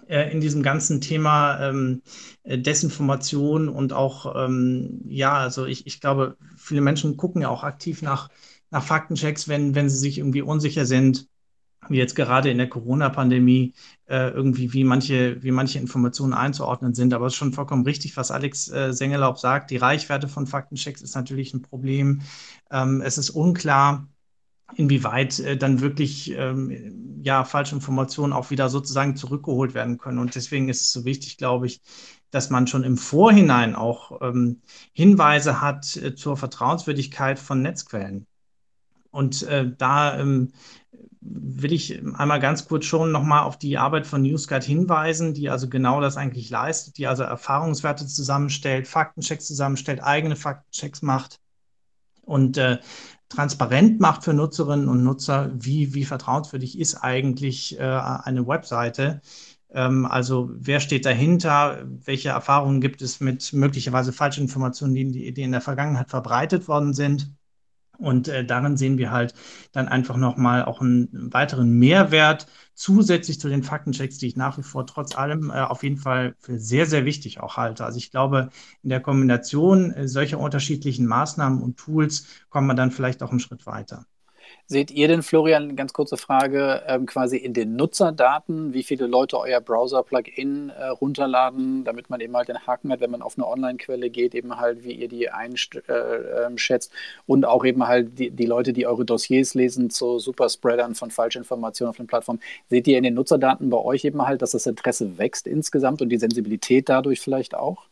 äh, 0.07 0.32
in 0.32 0.41
diesem 0.41 0.64
ganzen 0.64 0.99
Thema 0.99 1.59
ähm, 1.62 2.01
Desinformation 2.43 3.70
und 3.70 3.93
auch, 3.93 4.36
ähm, 4.36 5.01
ja, 5.05 5.34
also 5.34 5.66
ich, 5.66 5.86
ich 5.86 6.01
glaube, 6.01 6.38
viele 6.57 6.82
Menschen 6.82 7.18
gucken 7.18 7.43
ja 7.43 7.49
auch 7.49 7.64
aktiv 7.64 8.01
nach 8.01 8.30
nach 8.72 8.84
Faktenchecks, 8.84 9.48
wenn, 9.48 9.76
wenn 9.76 9.90
sie 9.90 9.98
sich 9.98 10.18
irgendwie 10.18 10.42
unsicher 10.42 10.86
sind, 10.86 11.28
wie 11.90 11.98
jetzt 11.98 12.16
gerade 12.16 12.50
in 12.50 12.58
der 12.58 12.70
Corona-Pandemie, 12.70 13.74
äh, 14.06 14.30
irgendwie, 14.30 14.72
wie 14.74 14.84
manche, 14.84 15.42
wie 15.44 15.52
manche 15.52 15.80
Informationen 15.80 16.34
einzuordnen 16.34 16.94
sind. 16.94 17.14
Aber 17.14 17.26
es 17.26 17.34
ist 17.34 17.38
schon 17.38 17.54
vollkommen 17.54 17.84
richtig, 17.84 18.16
was 18.18 18.32
Alex 18.32 18.70
äh, 18.70 18.94
Sengelaub 18.94 19.40
sagt. 19.40 19.72
Die 19.72 19.78
Reichweite 19.78 20.28
von 20.28 20.48
Faktenchecks 20.48 21.02
ist 21.02 21.16
natürlich 21.16 21.54
ein 21.54 21.62
Problem. 21.62 22.22
Ähm, 22.70 23.02
es 23.02 23.18
ist 23.18 23.32
unklar, 23.32 24.08
inwieweit 24.76 25.40
äh, 25.40 25.58
dann 25.58 25.82
wirklich 25.82 26.32
ähm, 26.32 27.22
ja, 27.24 27.44
falsche 27.44 27.76
Informationen 27.76 28.34
auch 28.34 28.52
wieder 28.52 28.70
sozusagen 28.70 29.16
zurückgeholt 29.16 29.74
werden 29.74 29.98
können. 29.98 30.20
Und 30.20 30.36
deswegen 30.36 30.70
ist 30.70 30.82
es 30.82 30.92
so 30.92 31.04
wichtig, 31.04 31.38
glaube 31.38 31.66
ich, 31.66 31.82
dass 32.30 32.50
man 32.50 32.68
schon 32.68 32.84
im 32.84 32.98
Vorhinein 32.98 33.76
auch 33.76 34.22
ähm, 34.22 34.62
Hinweise 34.94 35.62
hat 35.62 35.98
äh, 35.98 36.16
zur 36.16 36.38
Vertrauenswürdigkeit 36.38 37.40
von 37.40 37.62
Netzquellen. 37.62 38.28
Und 39.12 39.43
äh, 39.43 39.70
da 39.78 40.18
ähm, 40.20 40.53
will 41.22 41.72
ich 41.72 42.01
einmal 42.16 42.39
ganz 42.39 42.68
kurz 42.68 42.86
schon 42.86 43.12
nochmal 43.12 43.43
auf 43.43 43.57
die 43.57 43.78
Arbeit 43.78 44.07
von 44.07 44.24
NewsGuide 44.24 44.66
hinweisen, 44.66 45.34
die 45.34 45.49
also 45.49 45.70
genau 45.70 46.01
das 46.01 46.18
eigentlich 46.18 46.49
leistet, 46.49 46.97
die 46.97 47.07
also 47.07 47.24
Erfahrungswerte 47.24 48.07
zusammenstellt, 48.07 48.88
Faktenchecks 48.88 49.45
zusammenstellt, 49.45 50.03
eigene 50.03 50.36
Faktenchecks 50.36 51.03
macht 51.03 51.39
und 52.24 52.57
äh, 52.57 52.80
transparent 53.30 53.99
macht 53.99 54.24
für 54.24 54.34
Nutzerinnen 54.34 54.89
und 54.89 55.03
Nutzer, 55.03 55.51
wie, 55.53 55.93
wie 55.93 56.05
vertrauenswürdig 56.05 56.80
ist 56.80 56.95
eigentlich 56.95 57.80
äh, 57.80 57.84
eine 57.84 58.47
Webseite. 58.47 59.22
Ähm, 59.70 60.05
also 60.07 60.49
wer 60.53 60.80
steht 60.80 61.05
dahinter, 61.05 61.86
welche 61.86 62.30
Erfahrungen 62.30 62.82
gibt 62.82 63.01
es 63.01 63.20
mit 63.20 63.53
möglicherweise 63.53 64.12
Falschinformationen, 64.12 64.95
die, 64.95 65.34
die 65.34 65.41
in 65.43 65.51
der 65.51 65.62
Vergangenheit 65.62 66.09
verbreitet 66.09 66.68
worden 66.68 66.93
sind 66.93 67.32
und 68.02 68.28
äh, 68.28 68.45
darin 68.45 68.78
sehen 68.78 68.97
wir 68.97 69.12
halt 69.12 69.34
dann 69.72 69.88
einfach 69.88 70.18
nochmal 70.18 70.66
auch 70.66 70.82
einen 70.82 71.34
weiteren 71.34 71.70
Mehrwert 71.72 72.47
zusätzlich 72.74 73.39
zu 73.39 73.47
den 73.49 73.64
Faktenchecks, 73.64 74.18
die 74.18 74.28
ich 74.28 74.36
nach 74.36 74.58
wie 74.58 74.64
vor 74.64 74.86
trotz 74.88 75.16
allem 75.16 75.49
äh, 75.52 75.62
auf 75.62 75.84
jeden 75.84 75.97
Fall 75.97 76.36
für 76.39 76.60
sehr, 76.60 76.86
sehr 76.86 77.06
wichtig 77.06 77.39
auch 77.39 77.58
halte. 77.58 77.86
Also 77.86 77.97
ich 77.97 78.12
glaube, 78.12 78.49
in 78.84 78.89
der 78.89 79.02
Kombination 79.02 79.91
äh, 79.91 80.08
solcher 80.08 80.39
unterschiedlichen 80.39 81.06
Maßnahmen 81.08 81.62
und 81.62 81.78
Tools 81.78 82.26
kommt 82.49 82.68
man 82.68 82.78
dann 82.78 82.91
vielleicht 82.91 83.24
auch 83.24 83.32
einen 83.32 83.39
Schritt 83.39 83.66
weiter. 83.66 84.06
Seht 84.72 84.90
ihr 84.90 85.10
denn, 85.10 85.22
Florian, 85.22 85.76
ganz 85.76 85.92
kurze 85.92 86.16
Frage, 86.16 86.84
ähm, 86.88 87.06
quasi 87.06 87.36
in 87.36 87.52
den 87.52 87.76
Nutzerdaten, 87.76 88.74
wie 88.74 88.84
viele 88.84 89.06
Leute 89.06 89.38
euer 89.38 89.60
Browser-Plugin 89.60 90.70
äh, 90.70 90.86
runterladen, 90.86 91.84
damit 91.84 92.10
man 92.10 92.22
eben 92.22 92.38
halt 92.38 92.48
den 92.48 92.66
Haken 92.66 92.90
hat, 92.90 93.02
wenn 93.02 93.12
man 93.12 93.22
auf 93.22 93.38
eine 93.38 93.46
Online-Quelle 93.46 94.10
geht, 94.10 94.34
eben 94.34 94.56
halt, 94.62 94.86
wie 94.86 94.94
ihr 94.94 95.10
die 95.10 95.30
einschätzt 95.30 95.90
äh, 95.90 96.46
ähm, 96.46 96.56
und 97.28 97.44
auch 97.44 97.66
eben 97.66 97.86
halt 97.86 98.18
die, 98.18 98.32
die 98.32 98.46
Leute, 98.46 98.72
die 98.72 98.88
eure 98.88 99.04
Dossiers 99.04 99.56
lesen 99.56 99.90
zu 99.90 100.20
Superspreadern 100.20 100.96
von 100.96 101.12
Falschinformationen 101.12 101.90
auf 101.90 101.98
den 101.98 102.08
Plattformen. 102.08 102.40
Seht 102.70 102.88
ihr 102.88 102.98
in 102.98 103.04
den 103.04 103.16
Nutzerdaten 103.16 103.70
bei 103.70 103.78
euch 103.78 104.06
eben 104.06 104.26
halt, 104.26 104.42
dass 104.42 104.52
das 104.52 104.68
Interesse 104.68 105.18
wächst 105.18 105.48
insgesamt 105.48 106.02
und 106.02 106.08
die 106.08 106.18
Sensibilität 106.18 106.88
dadurch 106.88 107.20
vielleicht 107.20 107.56
auch? 107.56 107.91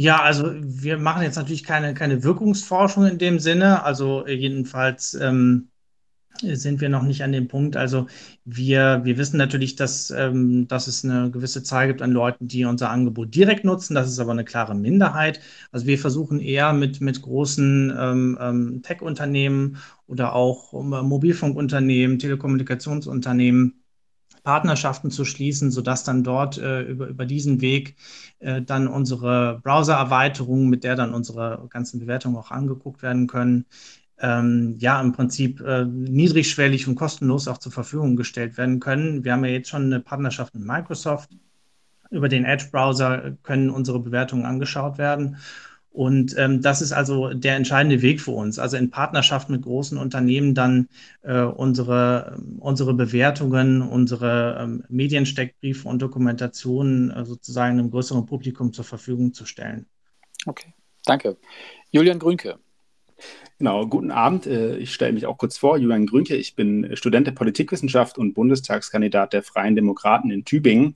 Ja, 0.00 0.22
also 0.22 0.52
wir 0.54 0.96
machen 0.96 1.22
jetzt 1.22 1.34
natürlich 1.34 1.64
keine, 1.64 1.92
keine 1.92 2.22
Wirkungsforschung 2.22 3.04
in 3.04 3.18
dem 3.18 3.40
Sinne. 3.40 3.82
Also 3.82 4.24
jedenfalls 4.28 5.14
ähm, 5.14 5.70
sind 6.40 6.80
wir 6.80 6.88
noch 6.88 7.02
nicht 7.02 7.24
an 7.24 7.32
dem 7.32 7.48
Punkt. 7.48 7.76
Also 7.76 8.06
wir, 8.44 9.00
wir 9.04 9.18
wissen 9.18 9.38
natürlich, 9.38 9.74
dass, 9.74 10.12
ähm, 10.12 10.68
dass 10.68 10.86
es 10.86 11.04
eine 11.04 11.32
gewisse 11.32 11.64
Zahl 11.64 11.88
gibt 11.88 12.00
an 12.00 12.12
Leuten, 12.12 12.46
die 12.46 12.64
unser 12.64 12.90
Angebot 12.90 13.34
direkt 13.34 13.64
nutzen. 13.64 13.96
Das 13.96 14.08
ist 14.08 14.20
aber 14.20 14.30
eine 14.30 14.44
klare 14.44 14.76
Minderheit. 14.76 15.40
Also 15.72 15.86
wir 15.86 15.98
versuchen 15.98 16.38
eher 16.38 16.72
mit, 16.72 17.00
mit 17.00 17.20
großen 17.20 17.92
ähm, 17.98 18.38
ähm 18.40 18.82
Tech-Unternehmen 18.82 19.78
oder 20.06 20.32
auch 20.34 20.74
äh, 20.74 21.02
Mobilfunkunternehmen, 21.02 22.20
Telekommunikationsunternehmen 22.20 23.82
Partnerschaften 24.42 25.10
zu 25.10 25.24
schließen, 25.24 25.70
sodass 25.70 26.04
dann 26.04 26.24
dort 26.24 26.58
äh, 26.58 26.82
über, 26.82 27.06
über 27.06 27.26
diesen 27.26 27.60
Weg 27.60 27.96
äh, 28.38 28.62
dann 28.62 28.88
unsere 28.88 29.60
Browser-Erweiterungen, 29.62 30.68
mit 30.68 30.84
der 30.84 30.96
dann 30.96 31.14
unsere 31.14 31.66
ganzen 31.70 32.00
Bewertungen 32.00 32.36
auch 32.36 32.50
angeguckt 32.50 33.02
werden 33.02 33.26
können, 33.26 33.66
ähm, 34.20 34.76
ja, 34.78 35.00
im 35.00 35.12
Prinzip 35.12 35.60
äh, 35.60 35.84
niedrigschwellig 35.84 36.88
und 36.88 36.96
kostenlos 36.96 37.48
auch 37.48 37.58
zur 37.58 37.72
Verfügung 37.72 38.16
gestellt 38.16 38.58
werden 38.58 38.80
können. 38.80 39.24
Wir 39.24 39.32
haben 39.32 39.44
ja 39.44 39.52
jetzt 39.52 39.68
schon 39.68 39.84
eine 39.84 40.00
Partnerschaft 40.00 40.54
mit 40.54 40.64
Microsoft. 40.64 41.30
Über 42.10 42.28
den 42.28 42.44
Edge-Browser 42.44 43.36
können 43.42 43.70
unsere 43.70 44.00
Bewertungen 44.00 44.46
angeschaut 44.46 44.98
werden. 44.98 45.36
Und 45.90 46.36
ähm, 46.38 46.62
das 46.62 46.80
ist 46.80 46.92
also 46.92 47.32
der 47.32 47.56
entscheidende 47.56 48.02
Weg 48.02 48.20
für 48.20 48.30
uns. 48.30 48.58
Also 48.58 48.76
in 48.76 48.90
Partnerschaft 48.90 49.48
mit 49.48 49.62
großen 49.62 49.98
Unternehmen 49.98 50.54
dann 50.54 50.88
äh, 51.22 51.40
unsere, 51.40 52.40
unsere 52.58 52.94
Bewertungen, 52.94 53.82
unsere 53.82 54.58
ähm, 54.60 54.84
Mediensteckbriefe 54.88 55.88
und 55.88 56.00
Dokumentationen 56.00 57.10
äh, 57.10 57.24
sozusagen 57.24 57.78
einem 57.78 57.90
größeren 57.90 58.26
Publikum 58.26 58.72
zur 58.72 58.84
Verfügung 58.84 59.32
zu 59.32 59.44
stellen. 59.44 59.86
Okay, 60.46 60.72
danke. 61.04 61.36
Julian 61.90 62.18
Grünke. 62.18 62.58
Genau, 63.58 63.86
guten 63.88 64.12
Abend. 64.12 64.46
Äh, 64.46 64.76
ich 64.76 64.94
stelle 64.94 65.12
mich 65.12 65.26
auch 65.26 65.36
kurz 65.36 65.58
vor, 65.58 65.78
Julian 65.78 66.06
Grünke. 66.06 66.36
Ich 66.36 66.54
bin 66.54 66.96
Student 66.96 67.26
der 67.26 67.32
Politikwissenschaft 67.32 68.16
und 68.16 68.34
Bundestagskandidat 68.34 69.32
der 69.32 69.42
Freien 69.42 69.74
Demokraten 69.74 70.30
in 70.30 70.44
Tübingen. 70.44 70.94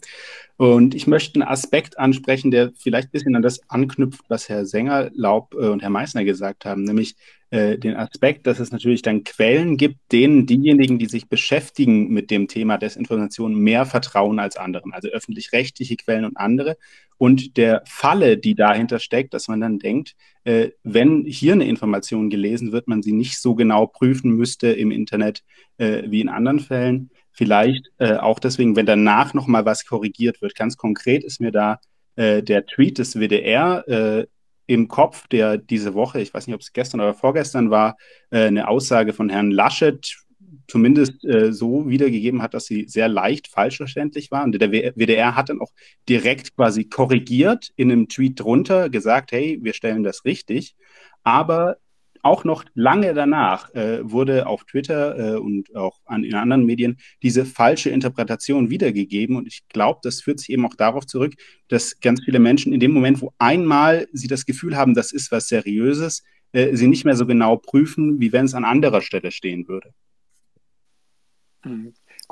Und 0.59 0.95
ich 0.95 1.09
möchte 1.09 1.41
einen 1.41 1.49
Aspekt 1.49 1.99
ansprechen, 1.99 2.53
der 2.53 2.71
vielleicht 2.77 3.09
ein 3.09 3.11
bisschen 3.11 3.35
an 3.35 3.43
das 3.43 3.69
anknüpft, 3.69 4.23
was 4.29 4.49
Herr 4.49 4.65
Sänger, 4.65 5.11
Laub 5.13 5.55
äh, 5.55 5.69
und 5.69 5.83
Herr 5.83 5.91
Meissner 5.91 6.25
gesagt 6.25 6.65
haben, 6.65 6.85
nämlich 6.85 7.17
äh, 7.53 7.77
den 7.77 7.97
Aspekt, 7.97 8.47
dass 8.47 8.61
es 8.61 8.73
natürlich 8.73 9.03
dann 9.03 9.25
Quellen 9.25 9.77
gibt, 9.77 9.99
denen 10.11 10.47
diejenigen, 10.47 10.99
die 10.99 11.05
sich 11.05 11.29
beschäftigen 11.29 12.09
mit 12.09 12.31
dem 12.31 12.49
Thema 12.49 12.79
Desinformation, 12.79 13.55
mehr 13.55 13.85
vertrauen 13.85 14.39
als 14.39 14.57
anderen, 14.57 14.95
also 14.95 15.09
öffentlich-rechtliche 15.09 15.97
Quellen 15.97 16.25
und 16.25 16.39
andere. 16.39 16.79
Und 17.19 17.59
der 17.59 17.83
Falle, 17.85 18.39
die 18.39 18.55
dahinter 18.55 18.99
steckt, 18.99 19.35
dass 19.35 19.49
man 19.49 19.61
dann 19.61 19.79
denkt, 19.79 20.17
äh, 20.45 20.71
wenn 20.83 21.27
hier 21.27 21.53
eine 21.53 21.67
Information 21.67 22.31
gelesen 22.31 22.73
wird, 22.73 22.89
man 22.89 23.03
sie 23.03 23.13
nicht 23.13 23.39
so 23.39 23.55
genau 23.55 23.87
prüfen 23.87 24.31
müsste 24.31 24.69
im 24.69 24.91
Internet 24.91 25.43
äh, 25.77 26.05
wie 26.07 26.23
in 26.23 26.31
anderen 26.31 26.59
Fällen. 26.59 27.11
Vielleicht 27.33 27.91
äh, 27.99 28.15
auch 28.15 28.39
deswegen, 28.39 28.77
wenn 28.77 28.87
danach 28.87 29.35
nochmal 29.35 29.67
was 29.67 29.85
korrigiert 29.85 30.41
wird. 30.41 30.55
Ganz 30.55 30.79
konkret 30.79 31.23
ist 31.23 31.39
mir 31.39 31.53
da 31.53 31.81
äh, 32.17 32.43
der 32.43 32.65
Tweet 32.65 32.97
des 32.97 33.15
WDR 33.15 33.87
äh, 33.87 34.27
im 34.73 34.89
Kopf, 34.89 35.29
der 35.29 35.59
diese 35.59 35.93
Woche, 35.93 36.21
ich 36.21 36.33
weiß 36.33 36.47
nicht, 36.47 36.55
ob 36.55 36.63
es 36.63 36.73
gestern 36.73 37.01
oder 37.01 37.13
vorgestern 37.13 37.71
war, 37.71 37.97
äh, 38.31 38.47
eine 38.47 38.69
Aussage 38.69 39.13
von 39.13 39.29
Herrn 39.29 39.51
Laschet 39.51 40.17
zumindest 40.67 41.25
äh, 41.25 41.53
so 41.53 41.89
wiedergegeben 41.89 42.41
hat, 42.41 42.55
dass 42.55 42.65
sie 42.65 42.87
sehr 42.89 43.09
leicht 43.09 43.49
falsch 43.49 43.77
verständlich 43.77 44.31
war. 44.31 44.45
Und 44.45 44.53
der 44.53 44.71
WDR 44.71 45.37
hat 45.37 45.51
dann 45.51 45.61
auch 45.61 45.73
direkt 46.09 46.57
quasi 46.57 46.85
korrigiert 46.85 47.69
in 47.77 47.93
einem 47.93 48.09
Tweet 48.09 48.41
drunter, 48.41 48.89
gesagt, 48.89 49.33
hey, 49.33 49.59
wir 49.61 49.75
stellen 49.75 50.03
das 50.03 50.25
richtig. 50.25 50.75
Aber 51.23 51.77
auch 52.23 52.45
noch 52.45 52.65
lange 52.75 53.15
danach 53.15 53.75
äh, 53.75 53.99
wurde 54.03 54.47
auf 54.47 54.65
Twitter 54.65 55.35
äh, 55.35 55.37
und 55.39 55.75
auch 55.75 56.01
an, 56.05 56.25
in 56.25 56.35
anderen 56.35 56.65
Medien 56.65 56.99
diese 57.23 57.45
falsche 57.45 57.91
Interpretation 57.91 58.71
wiedergegeben. 58.71 59.37
Und 59.37 59.49
ich 59.49 59.67
glaube, 59.69 60.01
das 60.03 60.23
führt 60.23 60.39
sich 60.39 60.51
eben 60.51 60.65
auch 60.65 60.75
darauf 60.75 61.07
zurück, 61.07 61.35
dass 61.69 62.01
ganz 62.01 62.23
viele 62.25 62.39
Menschen 62.39 62.73
in 62.73 62.81
dem 62.81 62.93
Moment, 62.93 63.21
wo 63.21 63.33
einmal 63.39 64.07
sie 64.13 64.29
das 64.29 64.47
Gefühl 64.47 64.77
haben, 64.77 64.95
das 64.95 65.13
ist 65.13 65.33
was 65.33 65.49
Seriöses, 65.49 66.23
äh, 66.53 66.77
sie 66.77 66.87
nicht 66.87 67.05
mehr 67.05 67.17
so 67.17 67.27
genau 67.27 67.57
prüfen, 67.57 68.21
wie 68.21 68.33
wenn 68.33 68.45
es 68.45 68.55
an 68.55 68.65
anderer 68.65 69.03
Stelle 69.03 69.33
stehen 69.33 69.67
würde. 69.67 69.93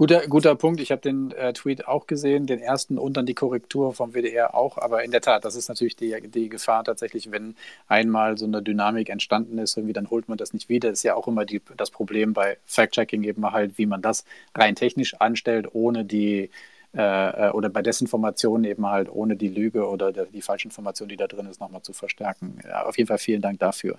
Guter, 0.01 0.27
guter 0.29 0.55
Punkt. 0.55 0.81
Ich 0.81 0.93
habe 0.93 1.03
den 1.03 1.31
äh, 1.33 1.53
Tweet 1.53 1.87
auch 1.87 2.07
gesehen, 2.07 2.47
den 2.47 2.59
ersten 2.59 2.97
und 2.97 3.19
dann 3.19 3.27
die 3.27 3.35
Korrektur 3.35 3.93
vom 3.93 4.15
WDR 4.15 4.55
auch. 4.55 4.79
Aber 4.79 5.05
in 5.05 5.11
der 5.11 5.21
Tat, 5.21 5.45
das 5.45 5.57
ist 5.57 5.69
natürlich 5.69 5.95
die, 5.95 6.19
die 6.27 6.49
Gefahr 6.49 6.85
tatsächlich, 6.85 7.31
wenn 7.31 7.55
einmal 7.87 8.39
so 8.39 8.47
eine 8.47 8.63
Dynamik 8.63 9.11
entstanden 9.11 9.59
ist, 9.59 9.77
irgendwie 9.77 9.93
dann 9.93 10.09
holt 10.09 10.27
man 10.27 10.39
das 10.39 10.55
nicht 10.55 10.71
wieder. 10.71 10.89
Das 10.89 11.01
ist 11.01 11.03
ja 11.03 11.17
auch 11.17 11.29
immer 11.29 11.45
die, 11.45 11.61
das 11.77 11.91
Problem 11.91 12.33
bei 12.33 12.57
Fact-Checking 12.65 13.25
eben 13.25 13.53
halt, 13.53 13.77
wie 13.77 13.85
man 13.85 14.01
das 14.01 14.25
rein 14.55 14.75
technisch 14.75 15.13
anstellt, 15.21 15.69
ohne 15.75 16.07
die 16.07 16.49
äh, 16.97 17.49
äh 17.49 17.51
oder 17.51 17.69
bei 17.69 17.83
Desinformation 17.83 18.65
eben 18.65 18.87
halt 18.87 19.11
ohne 19.13 19.37
die 19.37 19.49
Lüge 19.49 19.87
oder 19.87 20.13
die, 20.13 20.33
die 20.33 20.41
falsche 20.41 20.69
Information, 20.69 21.11
die 21.11 21.19
da 21.19 21.27
drin 21.27 21.45
ist, 21.45 21.61
nochmal 21.61 21.83
zu 21.83 21.93
verstärken. 21.93 22.59
Ja, 22.67 22.87
auf 22.87 22.97
jeden 22.97 23.09
Fall 23.09 23.19
vielen 23.19 23.43
Dank 23.43 23.59
dafür. 23.59 23.99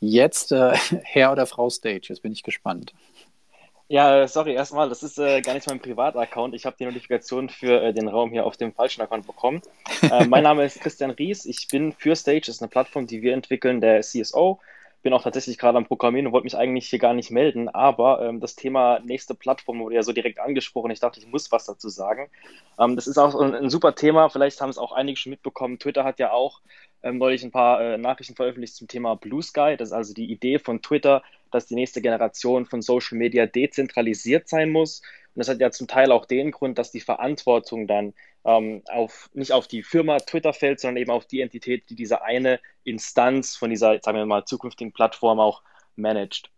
Jetzt 0.00 0.50
äh, 0.50 0.72
Herr 1.02 1.30
oder 1.30 1.44
Frau 1.44 1.68
Stage, 1.68 2.06
jetzt 2.08 2.22
bin 2.22 2.32
ich 2.32 2.42
gespannt. 2.42 2.94
Ja, 3.92 4.26
sorry, 4.26 4.54
erstmal, 4.54 4.88
das 4.88 5.02
ist 5.02 5.18
äh, 5.18 5.42
gar 5.42 5.52
nicht 5.52 5.68
mein 5.68 5.78
Privat-Account. 5.78 6.54
Ich 6.54 6.64
habe 6.64 6.74
die 6.80 6.86
Notifikation 6.86 7.50
für 7.50 7.82
äh, 7.82 7.92
den 7.92 8.08
Raum 8.08 8.30
hier 8.30 8.46
auf 8.46 8.56
dem 8.56 8.72
falschen 8.72 9.02
Account 9.02 9.26
bekommen. 9.26 9.60
Äh, 10.00 10.24
mein 10.28 10.44
Name 10.44 10.64
ist 10.64 10.80
Christian 10.80 11.10
Ries. 11.10 11.44
Ich 11.44 11.68
bin 11.68 11.92
für 11.92 12.16
Stage, 12.16 12.44
das 12.46 12.56
ist 12.56 12.62
eine 12.62 12.70
Plattform, 12.70 13.06
die 13.06 13.20
wir 13.20 13.34
entwickeln, 13.34 13.82
der 13.82 14.00
CSO. 14.00 14.60
Bin 15.02 15.12
auch 15.12 15.22
tatsächlich 15.22 15.58
gerade 15.58 15.76
am 15.76 15.84
Programmieren 15.84 16.26
und 16.26 16.32
wollte 16.32 16.46
mich 16.46 16.56
eigentlich 16.56 16.88
hier 16.88 17.00
gar 17.00 17.12
nicht 17.12 17.30
melden, 17.30 17.68
aber 17.68 18.22
ähm, 18.22 18.40
das 18.40 18.56
Thema 18.56 18.98
nächste 19.00 19.34
Plattform 19.34 19.80
wurde 19.80 19.96
ja 19.96 20.02
so 20.02 20.12
direkt 20.12 20.40
angesprochen. 20.40 20.90
Ich 20.90 21.00
dachte, 21.00 21.20
ich 21.20 21.26
muss 21.26 21.52
was 21.52 21.66
dazu 21.66 21.90
sagen. 21.90 22.30
Ähm, 22.78 22.96
das 22.96 23.06
ist 23.06 23.18
auch 23.18 23.38
ein, 23.38 23.54
ein 23.54 23.68
super 23.68 23.94
Thema. 23.94 24.30
Vielleicht 24.30 24.58
haben 24.62 24.70
es 24.70 24.78
auch 24.78 24.92
einige 24.92 25.18
schon 25.18 25.28
mitbekommen. 25.28 25.78
Twitter 25.78 26.04
hat 26.04 26.18
ja 26.18 26.32
auch 26.32 26.62
ähm, 27.02 27.18
neulich 27.18 27.42
ein 27.42 27.50
paar 27.50 27.78
äh, 27.82 27.98
Nachrichten 27.98 28.36
veröffentlicht 28.36 28.74
zum 28.74 28.88
Thema 28.88 29.16
Blue 29.16 29.42
Sky. 29.42 29.76
Das 29.76 29.90
ist 29.90 29.92
also 29.92 30.14
die 30.14 30.32
Idee 30.32 30.58
von 30.58 30.80
Twitter, 30.80 31.22
dass 31.54 31.66
die 31.66 31.74
nächste 31.74 32.02
Generation 32.02 32.66
von 32.66 32.82
Social 32.82 33.18
Media 33.18 33.46
dezentralisiert 33.46 34.48
sein 34.48 34.70
muss. 34.70 35.00
Und 35.34 35.40
das 35.40 35.48
hat 35.48 35.60
ja 35.60 35.70
zum 35.70 35.88
Teil 35.88 36.12
auch 36.12 36.26
den 36.26 36.50
Grund, 36.50 36.78
dass 36.78 36.90
die 36.90 37.00
Verantwortung 37.00 37.86
dann 37.86 38.14
ähm, 38.44 38.82
auf, 38.90 39.30
nicht 39.34 39.52
auf 39.52 39.68
die 39.68 39.82
Firma 39.82 40.18
Twitter 40.18 40.52
fällt, 40.52 40.80
sondern 40.80 40.98
eben 40.98 41.10
auf 41.10 41.26
die 41.26 41.40
Entität, 41.40 41.88
die 41.88 41.94
diese 41.94 42.22
eine 42.22 42.60
Instanz 42.84 43.56
von 43.56 43.70
dieser, 43.70 43.98
sagen 44.00 44.18
wir 44.18 44.26
mal, 44.26 44.44
zukünftigen 44.44 44.92
Plattform 44.92 45.40
auch 45.40 45.62
managt. 45.96 46.50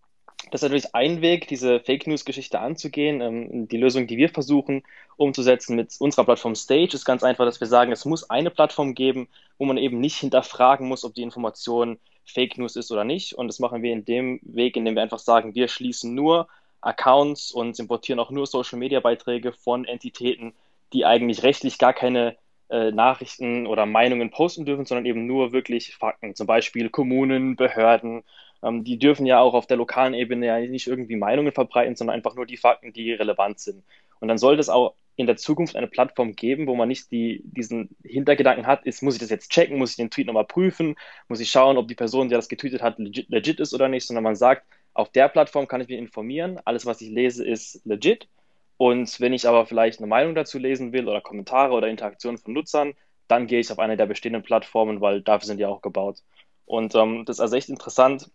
Das 0.50 0.60
ist 0.60 0.68
natürlich 0.68 0.94
ein 0.94 1.22
Weg, 1.22 1.48
diese 1.48 1.80
Fake 1.80 2.06
News-Geschichte 2.06 2.60
anzugehen. 2.60 3.20
Ähm, 3.20 3.68
die 3.68 3.76
Lösung, 3.76 4.06
die 4.06 4.16
wir 4.16 4.28
versuchen 4.28 4.82
umzusetzen 5.16 5.76
mit 5.76 5.94
unserer 5.98 6.24
Plattform 6.24 6.54
Stage, 6.54 6.94
ist 6.94 7.04
ganz 7.04 7.22
einfach, 7.22 7.44
dass 7.44 7.60
wir 7.60 7.66
sagen, 7.66 7.92
es 7.92 8.04
muss 8.04 8.28
eine 8.30 8.50
Plattform 8.50 8.94
geben, 8.94 9.28
wo 9.58 9.64
man 9.64 9.78
eben 9.78 10.00
nicht 10.00 10.16
hinterfragen 10.16 10.88
muss, 10.88 11.04
ob 11.04 11.14
die 11.14 11.22
Information 11.22 11.98
Fake 12.24 12.58
News 12.58 12.76
ist 12.76 12.90
oder 12.90 13.04
nicht. 13.04 13.34
Und 13.34 13.48
das 13.48 13.58
machen 13.58 13.82
wir 13.82 13.92
in 13.92 14.04
dem 14.04 14.40
Weg, 14.42 14.76
indem 14.76 14.94
wir 14.94 15.02
einfach 15.02 15.18
sagen, 15.18 15.54
wir 15.54 15.68
schließen 15.68 16.14
nur 16.14 16.48
Accounts 16.80 17.52
und 17.52 17.78
importieren 17.78 18.20
auch 18.20 18.30
nur 18.30 18.46
Social-Media-Beiträge 18.46 19.52
von 19.52 19.84
Entitäten, 19.84 20.52
die 20.92 21.04
eigentlich 21.04 21.42
rechtlich 21.42 21.78
gar 21.78 21.92
keine 21.92 22.36
äh, 22.70 22.90
Nachrichten 22.90 23.66
oder 23.66 23.86
Meinungen 23.86 24.30
posten 24.30 24.64
dürfen, 24.64 24.84
sondern 24.84 25.06
eben 25.06 25.26
nur 25.26 25.52
wirklich 25.52 25.94
Fakten. 25.96 26.34
Zum 26.34 26.46
Beispiel 26.46 26.90
Kommunen, 26.90 27.56
Behörden, 27.56 28.22
ähm, 28.62 28.84
die 28.84 28.98
dürfen 28.98 29.26
ja 29.26 29.40
auch 29.40 29.54
auf 29.54 29.66
der 29.66 29.76
lokalen 29.76 30.14
Ebene 30.14 30.46
ja 30.46 30.58
nicht 30.60 30.86
irgendwie 30.86 31.16
Meinungen 31.16 31.52
verbreiten, 31.52 31.96
sondern 31.96 32.16
einfach 32.16 32.34
nur 32.34 32.46
die 32.46 32.56
Fakten, 32.56 32.92
die 32.92 33.12
relevant 33.12 33.60
sind. 33.60 33.84
Und 34.20 34.28
dann 34.28 34.38
sollte 34.38 34.60
es 34.60 34.68
auch 34.68 34.94
in 35.16 35.26
der 35.26 35.36
Zukunft 35.36 35.76
eine 35.76 35.86
Plattform 35.86 36.34
geben, 36.34 36.66
wo 36.66 36.74
man 36.74 36.88
nicht 36.88 37.10
die, 37.10 37.42
diesen 37.44 37.96
Hintergedanken 38.02 38.66
hat, 38.66 38.84
ist, 38.84 39.02
muss 39.02 39.14
ich 39.14 39.20
das 39.20 39.30
jetzt 39.30 39.50
checken, 39.50 39.78
muss 39.78 39.90
ich 39.90 39.96
den 39.96 40.10
Tweet 40.10 40.26
nochmal 40.26 40.44
prüfen, 40.44 40.96
muss 41.28 41.40
ich 41.40 41.50
schauen, 41.50 41.76
ob 41.76 41.88
die 41.88 41.94
Person, 41.94 42.28
die 42.28 42.34
das 42.34 42.48
getweetet 42.48 42.82
hat, 42.82 42.98
legit, 42.98 43.28
legit 43.28 43.60
ist 43.60 43.74
oder 43.74 43.88
nicht, 43.88 44.06
sondern 44.06 44.24
man 44.24 44.36
sagt, 44.36 44.66
auf 44.92 45.10
der 45.10 45.28
Plattform 45.28 45.68
kann 45.68 45.80
ich 45.80 45.88
mich 45.88 45.98
informieren, 45.98 46.60
alles, 46.64 46.86
was 46.86 47.00
ich 47.00 47.10
lese, 47.10 47.46
ist 47.46 47.84
legit. 47.84 48.28
Und 48.76 49.20
wenn 49.20 49.32
ich 49.32 49.46
aber 49.46 49.66
vielleicht 49.66 50.00
eine 50.00 50.08
Meinung 50.08 50.34
dazu 50.34 50.58
lesen 50.58 50.92
will 50.92 51.08
oder 51.08 51.20
Kommentare 51.20 51.74
oder 51.74 51.88
Interaktionen 51.88 52.38
von 52.38 52.52
Nutzern, 52.52 52.94
dann 53.28 53.46
gehe 53.46 53.60
ich 53.60 53.70
auf 53.70 53.78
eine 53.78 53.96
der 53.96 54.06
bestehenden 54.06 54.42
Plattformen, 54.42 55.00
weil 55.00 55.22
dafür 55.22 55.46
sind 55.46 55.58
die 55.58 55.66
auch 55.66 55.80
gebaut. 55.80 56.22
Und 56.66 56.94
ähm, 56.94 57.24
das 57.24 57.36
ist 57.36 57.40
also 57.40 57.56
echt 57.56 57.68
interessant, 57.68 58.30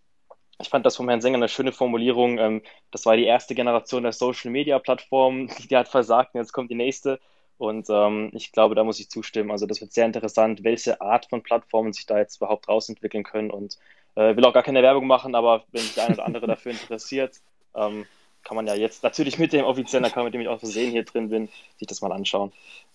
ich 0.62 0.70
fand 0.70 0.86
das 0.86 0.96
vom 0.98 1.08
Herrn 1.08 1.22
Sänger 1.22 1.38
eine 1.38 1.50
schöne 1.50 1.72
Formulierung. 1.72 2.38
Ähm, 2.38 2.62
das 2.92 3.06
war 3.06 3.16
die 3.16 3.26
erste 3.26 3.56
Generation 3.56 4.04
der 4.04 4.14
Social 4.14 4.52
Media 4.52 4.80
Plattform, 4.80 5.48
die 5.70 5.76
hat 5.76 5.88
versagt 5.88 6.36
und 6.36 6.42
jetzt 6.42 6.54
kommt 6.54 6.72
die 6.72 6.76
nächste. 6.76 7.20
Und 7.58 7.88
ähm, 7.90 8.32
ich 8.34 8.52
glaube, 8.52 8.76
da 8.76 8.84
muss 8.84 9.00
ich 9.00 9.10
zustimmen. 9.10 9.52
Also 9.52 9.66
das 9.66 9.82
wird 9.82 9.92
sehr 9.92 10.06
interessant, 10.06 10.64
welche 10.64 11.02
Art 11.02 11.26
von 11.26 11.44
Plattformen 11.44 11.92
sich 11.92 12.06
da 12.06 12.18
jetzt 12.18 12.38
überhaupt 12.38 12.70
rausentwickeln 12.70 13.24
können. 13.24 13.52
Und 13.52 13.78
äh, 14.16 14.36
will 14.36 14.46
auch 14.46 14.54
gar 14.54 14.64
keine 14.64 14.82
Werbung 14.82 15.08
machen, 15.08 15.36
aber 15.36 15.64
wenn 15.72 15.82
sich 15.82 15.96
der 15.96 16.06
eine 16.06 16.14
oder 16.16 16.26
andere 16.26 16.48
dafür 16.48 16.72
interessiert, 16.72 17.36
ähm, 17.76 18.06
kann 18.44 18.56
man 18.56 18.68
ja 18.68 18.76
jetzt 18.76 19.04
natürlich 19.04 19.38
mit 19.38 19.54
dem 19.54 19.66
offiziellen 19.66 20.06
Account, 20.06 20.26
mit 20.26 20.34
dem 20.34 20.42
ich 20.42 20.48
auch 20.48 20.60
versehen 20.60 20.92
hier 20.92 21.04
drin 21.04 21.30
bin, 21.30 21.50
sich 21.78 21.88
das 21.88 22.02
mal 22.02 22.12
anschauen. 22.12 22.52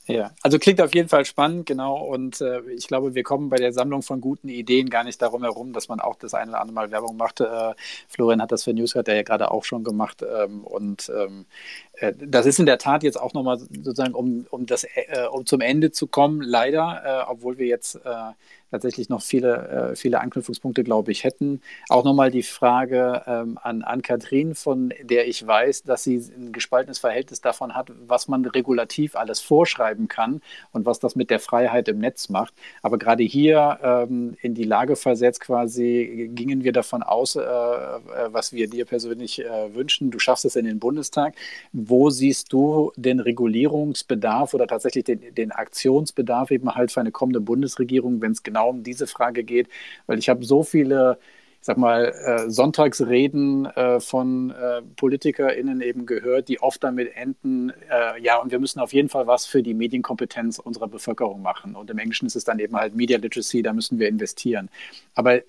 Ja, 0.07 0.33
also 0.43 0.59
klingt 0.59 0.83
auf 0.83 0.95
jeden 0.95 1.09
Fall 1.09 1.25
spannend, 1.25 1.65
genau. 1.65 1.97
Und 1.97 2.43
äh, 2.43 2.61
ich 2.73 2.89
glaube, 2.89 3.15
wir 3.15 3.23
kommen 3.23 3.49
bei 3.49 3.57
der 3.57 3.73
Sammlung 3.73 4.03
von 4.03 4.21
guten 4.21 4.51
Ideen 4.51 4.91
gar 4.91 5.03
nicht 5.03 5.23
darum 5.23 5.43
herum, 5.43 5.73
dass 5.73 5.89
man 5.89 5.99
auch 5.99 6.17
das 6.17 6.35
eine 6.35 6.51
oder 6.51 6.61
andere 6.61 6.75
Mal 6.75 6.91
Werbung 6.91 7.17
macht. 7.17 7.41
Äh, 7.41 7.75
Florian 8.09 8.43
hat 8.43 8.53
das 8.53 8.65
für 8.65 8.75
Newscat 8.75 9.09
ja 9.09 9.23
gerade 9.23 9.51
auch 9.51 9.65
schon 9.65 9.83
gemacht. 9.83 10.23
Ähm, 10.23 10.63
und 10.63 11.11
ähm, 11.17 11.47
äh, 11.95 12.13
das 12.19 12.45
ist 12.45 12.59
in 12.59 12.67
der 12.67 12.77
Tat 12.77 13.03
jetzt 13.03 13.19
auch 13.19 13.33
nochmal 13.33 13.59
sozusagen, 13.59 14.13
um, 14.13 14.47
um, 14.51 14.67
das, 14.67 14.85
äh, 14.85 15.27
um 15.31 15.47
zum 15.47 15.63
Ende 15.63 15.91
zu 15.91 16.07
kommen, 16.07 16.43
leider, 16.43 17.03
äh, 17.27 17.31
obwohl 17.31 17.57
wir 17.57 17.67
jetzt 17.67 17.97
äh, 18.05 18.33
tatsächlich 18.75 19.09
noch 19.09 19.23
viele, 19.23 19.93
äh, 19.93 19.97
viele 19.97 20.21
Anknüpfungspunkte, 20.21 20.83
glaube 20.83 21.13
ich, 21.13 21.23
hätten. 21.23 21.61
Auch 21.89 22.03
nochmal 22.03 22.33
die 22.33 22.43
Frage 22.43 23.23
ähm, 23.27 23.57
an, 23.63 23.83
an 23.83 24.03
Kathrin, 24.03 24.57
von 24.57 24.93
der 25.01 25.29
ich 25.29 25.47
weiß, 25.47 25.85
dass 25.85 26.03
sie 26.03 26.17
ein 26.17 26.51
gespaltenes 26.51 26.99
Verhältnis 26.99 27.41
davon 27.41 27.77
hat, 27.77 27.93
was 28.09 28.27
man 28.27 28.45
regulativ 28.45 29.15
alles 29.15 29.41
vorschreiben 29.41 30.09
kann 30.09 30.43
und 30.73 30.87
was 30.87 30.99
das 30.99 31.15
mit 31.15 31.31
der 31.31 31.39
Freiheit 31.39 31.87
im 31.87 32.01
Netz 32.01 32.29
macht. 32.29 32.53
Aber 32.83 32.99
gerade 32.99 33.23
hier 33.23 33.79
ähm, 33.83 34.37
in 34.41 34.55
die 34.55 34.65
Lage 34.65 34.97
versetzt 34.97 35.41
quasi, 35.41 36.31
gingen 36.35 36.65
wir 36.65 36.73
davon 36.73 37.05
aus, 37.05 37.37
äh, 37.37 37.41
äh 37.43 38.01
was 38.27 38.53
wir 38.53 38.69
dir 38.69 38.87
persönlich 38.87 39.45
äh, 39.45 39.75
wünschen. 39.75 40.11
Du 40.11 40.19
schaffst 40.19 40.45
es 40.45 40.57
in 40.57 40.65
den 40.65 40.81
Bundestag. 40.81 41.35
Wo 41.73 42.11
siehst 42.11 42.53
du 42.53 42.93
den 42.97 43.21
Regulierungsbedarf 43.21 44.53
oder 44.53 44.67
tatsächlich 44.67 45.05
den, 45.05 45.33
den 45.35 45.53
Aktionsbedarf 45.53 46.51
eben 46.51 46.75
halt 46.75 46.91
für 46.91 47.01
eine 47.01 47.13
kommende 47.13 47.41
Bundesregierung, 47.41 48.21
wenn 48.21 48.33
es 48.33 48.43
genau 48.43 48.64
genau 48.65 48.71
um 48.71 48.83
diese 48.83 49.07
Frage 49.07 49.45
geht, 49.45 49.69
weil 50.07 50.19
ich 50.19 50.29
habe 50.29 50.45
so 50.45 50.63
viele 50.63 51.19
sag 51.61 51.79
mal, 51.79 52.13
äh, 52.27 52.51
Sonntagsreden 52.51 53.65
äh, 53.65 53.99
von 53.99 54.51
äh, 54.51 54.83
PolitikerInnen 54.97 55.81
eben 55.81 56.05
gehört, 56.05 56.49
die 56.49 56.61
oft 56.61 56.85
damit 56.85 57.17
enden, 57.17 57.71
äh, 57.71 58.21
ja, 58.21 58.37
und 58.37 58.53
wir 58.53 58.59
müssen 58.59 58.81
auf 58.81 58.93
jeden 58.93 59.09
Fall 59.09 59.27
was 59.27 59.47
für 59.47 59.63
die 59.63 59.73
Medienkompetenz 59.73 60.59
unserer 60.59 60.89
Bevölkerung 60.89 61.41
machen. 61.41 61.75
Und 61.75 61.89
im 61.89 61.97
Englischen 61.97 62.27
ist 62.27 62.37
es 62.37 62.45
dann 62.45 62.59
eben 62.59 62.77
halt 62.77 62.95
Media 62.95 63.17
Literacy, 63.17 63.63
da 63.63 63.73
müssen 63.73 63.99
wir 63.99 64.09
investieren. 64.09 64.69
Aber 65.15 65.41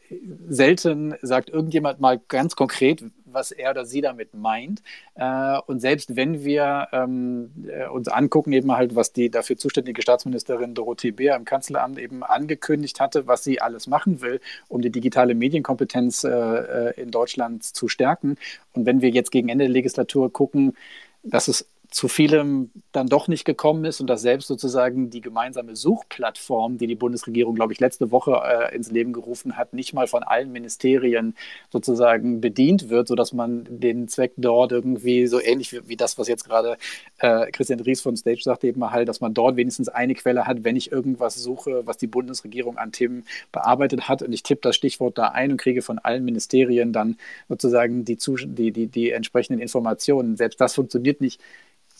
selten 0.47 1.15
sagt 1.21 1.49
irgendjemand 1.49 1.99
mal 1.99 2.21
ganz 2.29 2.55
konkret, 2.55 3.03
was 3.35 3.51
er 3.51 3.71
oder 3.71 3.85
sie 3.85 4.01
damit 4.01 4.33
meint. 4.33 4.81
Äh, 5.13 5.59
und 5.67 5.79
selbst 5.79 6.15
wenn 6.15 6.43
wir 6.43 6.87
ähm, 6.91 7.51
äh, 7.67 7.87
uns 7.87 8.07
angucken, 8.07 8.51
eben 8.53 8.71
halt, 8.71 8.95
was 8.95 9.13
die 9.13 9.29
dafür 9.29 9.57
zuständige 9.57 10.01
Staatsministerin 10.01 10.73
Dorothee 10.73 11.11
Beer 11.11 11.35
im 11.35 11.45
Kanzleramt 11.45 11.99
eben 11.99 12.23
angekündigt 12.23 12.99
hatte, 12.99 13.27
was 13.27 13.43
sie 13.43 13.61
alles 13.61 13.87
machen 13.87 14.21
will, 14.21 14.41
um 14.67 14.81
die 14.81 14.89
digitale 14.91 15.35
Medienkompetenz 15.35 16.23
äh, 16.23 16.99
in 16.99 17.11
Deutschland 17.11 17.63
zu 17.63 17.87
stärken. 17.87 18.37
Und 18.73 18.85
wenn 18.85 19.01
wir 19.01 19.09
jetzt 19.09 19.31
gegen 19.31 19.49
Ende 19.49 19.65
der 19.65 19.73
Legislatur 19.73 20.31
gucken, 20.31 20.75
dass 21.23 21.47
es 21.47 21.67
zu 21.95 22.09
vielem 22.09 22.71
dann 22.91 23.07
doch 23.07 23.29
nicht 23.29 23.45
gekommen 23.45 23.85
ist 23.85 24.01
und 24.01 24.07
dass 24.07 24.21
selbst 24.21 24.47
sozusagen 24.47 25.09
die 25.11 25.21
gemeinsame 25.21 25.77
Suchplattform, 25.77 26.77
die 26.77 26.87
die 26.87 26.95
Bundesregierung, 26.95 27.55
glaube 27.55 27.71
ich, 27.71 27.79
letzte 27.79 28.11
Woche 28.11 28.33
äh, 28.43 28.75
ins 28.75 28.91
Leben 28.91 29.13
gerufen 29.13 29.55
hat, 29.55 29.71
nicht 29.71 29.93
mal 29.93 30.05
von 30.05 30.21
allen 30.21 30.51
Ministerien 30.51 31.37
sozusagen 31.71 32.41
bedient 32.41 32.89
wird, 32.89 33.07
sodass 33.07 33.31
man 33.31 33.65
den 33.69 34.09
Zweck 34.09 34.33
dort 34.35 34.73
irgendwie 34.73 35.25
so 35.27 35.39
ähnlich 35.39 35.71
wie, 35.71 35.87
wie 35.87 35.95
das, 35.95 36.17
was 36.17 36.27
jetzt 36.27 36.43
gerade 36.43 36.75
äh, 37.19 37.49
Christian 37.51 37.79
Ries 37.79 38.01
von 38.01 38.17
Stage 38.17 38.41
sagte, 38.43 38.67
eben 38.67 38.91
halt, 38.91 39.07
dass 39.07 39.21
man 39.21 39.33
dort 39.33 39.55
wenigstens 39.55 39.87
eine 39.87 40.15
Quelle 40.15 40.45
hat, 40.45 40.65
wenn 40.65 40.75
ich 40.75 40.91
irgendwas 40.91 41.35
suche, 41.35 41.87
was 41.87 41.95
die 41.95 42.07
Bundesregierung 42.07 42.77
an 42.77 42.91
Themen 42.91 43.23
bearbeitet 43.53 44.09
hat 44.09 44.21
und 44.21 44.33
ich 44.33 44.43
tippe 44.43 44.63
das 44.63 44.75
Stichwort 44.75 45.17
da 45.17 45.29
ein 45.29 45.51
und 45.51 45.61
kriege 45.61 45.81
von 45.81 45.99
allen 45.99 46.25
Ministerien 46.25 46.91
dann 46.91 47.15
sozusagen 47.47 48.03
die, 48.03 48.17
die, 48.17 48.71
die, 48.73 48.87
die 48.87 49.11
entsprechenden 49.11 49.61
Informationen. 49.61 50.35
Selbst 50.35 50.59
das 50.59 50.75
funktioniert 50.75 51.21
nicht 51.21 51.39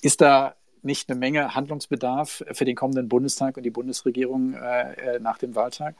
ist 0.05 0.21
da 0.21 0.55
nicht 0.83 1.09
eine 1.09 1.19
Menge 1.19 1.55
Handlungsbedarf 1.55 2.43
für 2.51 2.63
den 2.63 2.75
kommenden 2.75 3.09
Bundestag 3.09 3.57
und 3.57 3.63
die 3.63 3.71
Bundesregierung 3.71 4.53
äh, 4.53 5.15
äh 5.15 5.19
nach 5.19 5.39
dem 5.39 5.55
Wahltag? 5.55 5.95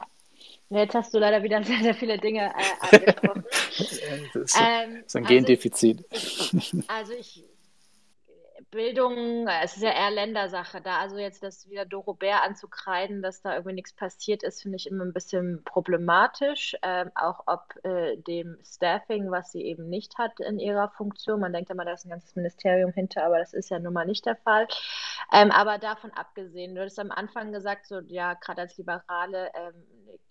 Jetzt 0.70 0.94
hast 0.94 1.14
du 1.14 1.18
leider 1.18 1.42
wieder 1.42 1.64
sehr, 1.64 1.80
sehr 1.82 1.96
viele 1.96 2.18
Dinge 2.20 2.52
äh, 2.92 2.96
angesprochen. 2.98 3.44
das 3.74 3.80
ist, 3.80 4.02
ähm, 4.04 5.04
ist 5.06 5.16
ein 5.16 5.24
also 5.24 5.34
Gendefizit. 5.34 6.06
Ich, 6.12 6.74
also 6.88 7.14
ich 7.14 7.44
Bildung, 8.72 9.48
es 9.64 9.76
ist 9.76 9.84
ja 9.84 9.92
eher 9.92 10.12
Ländersache. 10.12 10.82
Da 10.82 11.00
also 11.00 11.18
jetzt 11.18 11.44
das 11.44 11.70
wieder 11.70 11.86
Doro 11.86 12.14
Bär 12.14 12.44
anzukreiden, 12.44 13.22
dass 13.22 13.42
da 13.42 13.54
irgendwie 13.54 13.76
nichts 13.76 13.94
passiert 13.94 14.44
ist, 14.44 14.62
finde 14.62 14.78
ich 14.78 14.88
immer 14.88 15.04
ein 15.04 15.14
bisschen 15.14 15.64
problematisch. 15.66 16.76
Ähm, 16.82 17.12
auch 17.16 17.44
ob 17.48 17.76
äh, 17.84 18.18
dem 18.18 18.58
Staffing, 18.64 19.30
was 19.30 19.52
sie 19.52 19.62
eben 19.62 19.90
nicht 19.90 20.18
hat 20.18 20.40
in 20.40 20.60
ihrer 20.60 20.90
Funktion. 20.90 21.42
Man 21.42 21.54
denkt 21.54 21.70
immer, 21.70 21.86
da 21.86 21.94
ist 21.94 22.06
ein 22.06 22.10
ganzes 22.10 22.36
Ministerium 22.36 22.92
hinter, 22.94 23.26
aber 23.26 23.40
das 23.40 23.54
ist 23.54 23.70
ja 23.70 23.80
nun 23.80 23.94
mal 23.94 24.06
nicht 24.06 24.26
der 24.26 24.38
Fall. 24.38 24.68
Ähm, 25.34 25.52
aber 25.52 25.78
davon 25.78 26.12
abgesehen, 26.12 26.76
du 26.76 26.84
hast 26.84 27.00
am 27.00 27.12
Anfang 27.12 27.52
gesagt, 27.52 27.88
so 27.88 28.00
ja, 28.08 28.36
gerade 28.36 28.62
als 28.62 28.78
Liberale 28.78 29.52
ähm, 29.54 29.84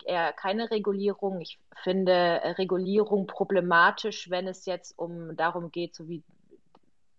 eher 0.06 0.32
keine 0.32 0.70
Regulierung. 0.70 1.40
Ich 1.40 1.58
finde 1.82 2.40
Regulierung 2.58 3.26
problematisch, 3.26 4.30
wenn 4.30 4.48
es 4.48 4.66
jetzt 4.66 4.98
um 4.98 5.36
darum 5.36 5.70
geht, 5.70 5.94
so 5.94 6.08
wie 6.08 6.22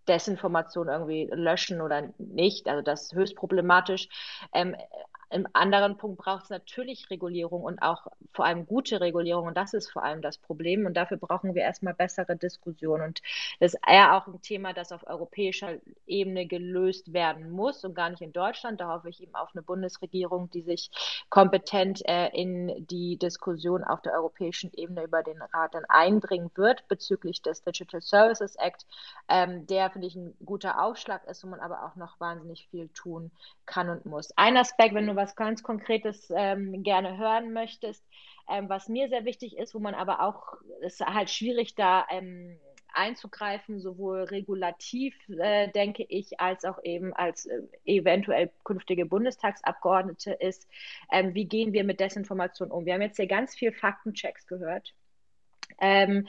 Desinformation 0.08 0.88
irgendwie 0.88 1.30
löschen 1.32 1.82
oder 1.82 2.10
nicht. 2.18 2.68
Also 2.68 2.82
das 2.82 3.04
ist 3.04 3.14
höchst 3.16 3.36
problematisch. 3.36 4.08
Ähm, 4.54 4.76
im 5.30 5.48
anderen 5.54 5.98
Punkt 5.98 6.18
braucht 6.18 6.46
es 6.46 6.50
natürlich 6.50 7.10
Regulierung 7.10 7.64
und 7.64 7.82
auch 7.82 8.08
vor 8.34 8.46
allem 8.46 8.66
gute 8.66 9.02
Regulierung. 9.02 9.48
Und 9.48 9.58
das 9.58 9.74
ist 9.74 9.92
vor 9.92 10.04
allem 10.04 10.22
das 10.22 10.38
Problem. 10.38 10.86
Und 10.86 10.96
dafür 10.96 11.18
brauchen 11.18 11.56
wir 11.56 11.64
erstmal 11.64 11.94
bessere 11.94 12.36
Diskussionen. 12.36 13.04
Und 13.04 13.22
das 13.60 13.74
ist 13.74 13.82
eher 13.88 14.16
auch 14.16 14.28
ein 14.28 14.42
Thema, 14.42 14.74
das 14.74 14.92
auf 14.92 15.08
europäischer 15.08 15.74
Ebene 16.06 16.46
gelöst 16.46 17.14
werden 17.14 17.52
muss 17.52 17.84
und 17.84 17.96
gar 17.96 18.10
nicht 18.10 18.22
in 18.22 18.34
Deutschland. 18.34 18.80
Da 18.82 18.94
hoffe 18.94 19.10
ich 19.10 19.22
eben 19.22 19.36
auf 19.36 19.50
eine 19.54 19.62
Bundesregierung, 19.62 20.50
die 20.52 20.62
sich 20.62 20.92
kompetent 21.30 22.02
äh, 22.08 22.30
in 22.30 22.86
die 22.88 23.18
Diskussion 23.18 23.84
auf 23.84 24.02
der 24.02 24.14
europäischen 24.14 24.72
Ebene 24.74 25.04
über 25.04 25.24
den 25.24 25.42
Rat 25.42 25.74
dann 25.74 25.86
einbringen 25.88 26.52
wird 26.56 26.88
bezüglich 26.88 27.42
des 27.42 27.64
Digital 27.64 28.02
Services 28.02 28.56
Act, 28.58 28.86
ähm, 29.28 29.66
der, 29.68 29.90
finde 29.90 30.08
ich, 30.08 30.16
ein 30.16 30.36
guter 30.46 30.82
Aufschlag 30.82 31.26
ist, 31.28 31.44
wo 31.44 31.48
man 31.48 31.60
aber 31.60 31.86
auch 31.86 31.96
noch 31.96 32.20
wahnsinnig 32.20 32.68
viel 32.70 32.90
tun 32.90 33.32
kann 33.66 33.90
und 33.90 34.06
muss. 34.06 34.32
Ein 34.36 34.58
Aspekt, 34.58 34.94
wenn 34.94 35.08
du 35.08 35.16
was 35.16 35.25
ganz 35.34 35.64
Konkretes 35.64 36.32
ähm, 36.36 36.84
gerne 36.84 37.18
hören 37.18 37.54
möchtest, 37.54 38.06
ähm, 38.48 38.70
was 38.70 38.90
mir 38.90 39.10
sehr 39.10 39.26
wichtig 39.26 39.58
ist, 39.58 39.74
wo 39.74 39.80
man 39.80 39.96
aber 39.96 40.22
auch, 40.22 40.58
es 40.84 41.00
ist 41.00 41.06
halt 41.08 41.32
schwierig 41.32 41.74
da 41.74 42.06
ähm, 42.12 42.60
einzugreifen, 42.96 43.80
sowohl 43.80 44.24
regulativ, 44.24 45.16
äh, 45.30 45.70
denke 45.72 46.06
ich, 46.08 46.40
als 46.40 46.66
auch 46.66 46.80
eben 46.84 47.14
als 47.14 47.46
äh, 47.46 47.62
eventuell 47.86 48.52
künftige 48.64 49.06
Bundestagsabgeordnete 49.06 50.34
ist, 50.34 50.68
ähm, 51.12 51.34
wie 51.34 51.46
gehen 51.46 51.74
wir 51.74 51.84
mit 51.84 52.00
Desinformation 52.00 52.72
um? 52.72 52.86
Wir 52.86 52.94
haben 52.94 53.02
jetzt 53.02 53.18
hier 53.18 53.28
ganz 53.28 53.56
viel 53.56 53.72
Faktenchecks 53.72 54.48
gehört. 54.48 54.94
Ähm, 55.80 56.28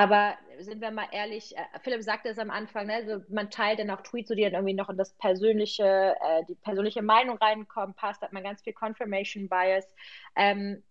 aber 0.00 0.38
sind 0.60 0.80
wir 0.80 0.90
mal 0.90 1.08
ehrlich, 1.12 1.54
äh, 1.58 1.78
Philipp 1.82 2.02
sagte 2.02 2.30
es 2.30 2.38
am 2.38 2.50
Anfang, 2.50 2.86
ne, 2.86 2.94
also 2.94 3.22
man 3.28 3.50
teilt 3.50 3.80
dann 3.80 3.90
auch 3.90 4.00
Tweets, 4.00 4.30
die 4.30 4.42
dann 4.42 4.54
irgendwie 4.54 4.72
noch 4.72 4.88
in 4.88 4.96
das 4.96 5.12
persönliche, 5.12 6.16
äh, 6.18 6.42
die 6.48 6.54
persönliche 6.54 7.02
Meinung 7.02 7.36
reinkommen, 7.36 7.94
passt, 7.94 8.22
hat 8.22 8.32
man 8.32 8.42
ganz 8.42 8.62
viel 8.62 8.72
Confirmation 8.72 9.50
Bias. 9.50 9.86
Ähm, 10.36 10.82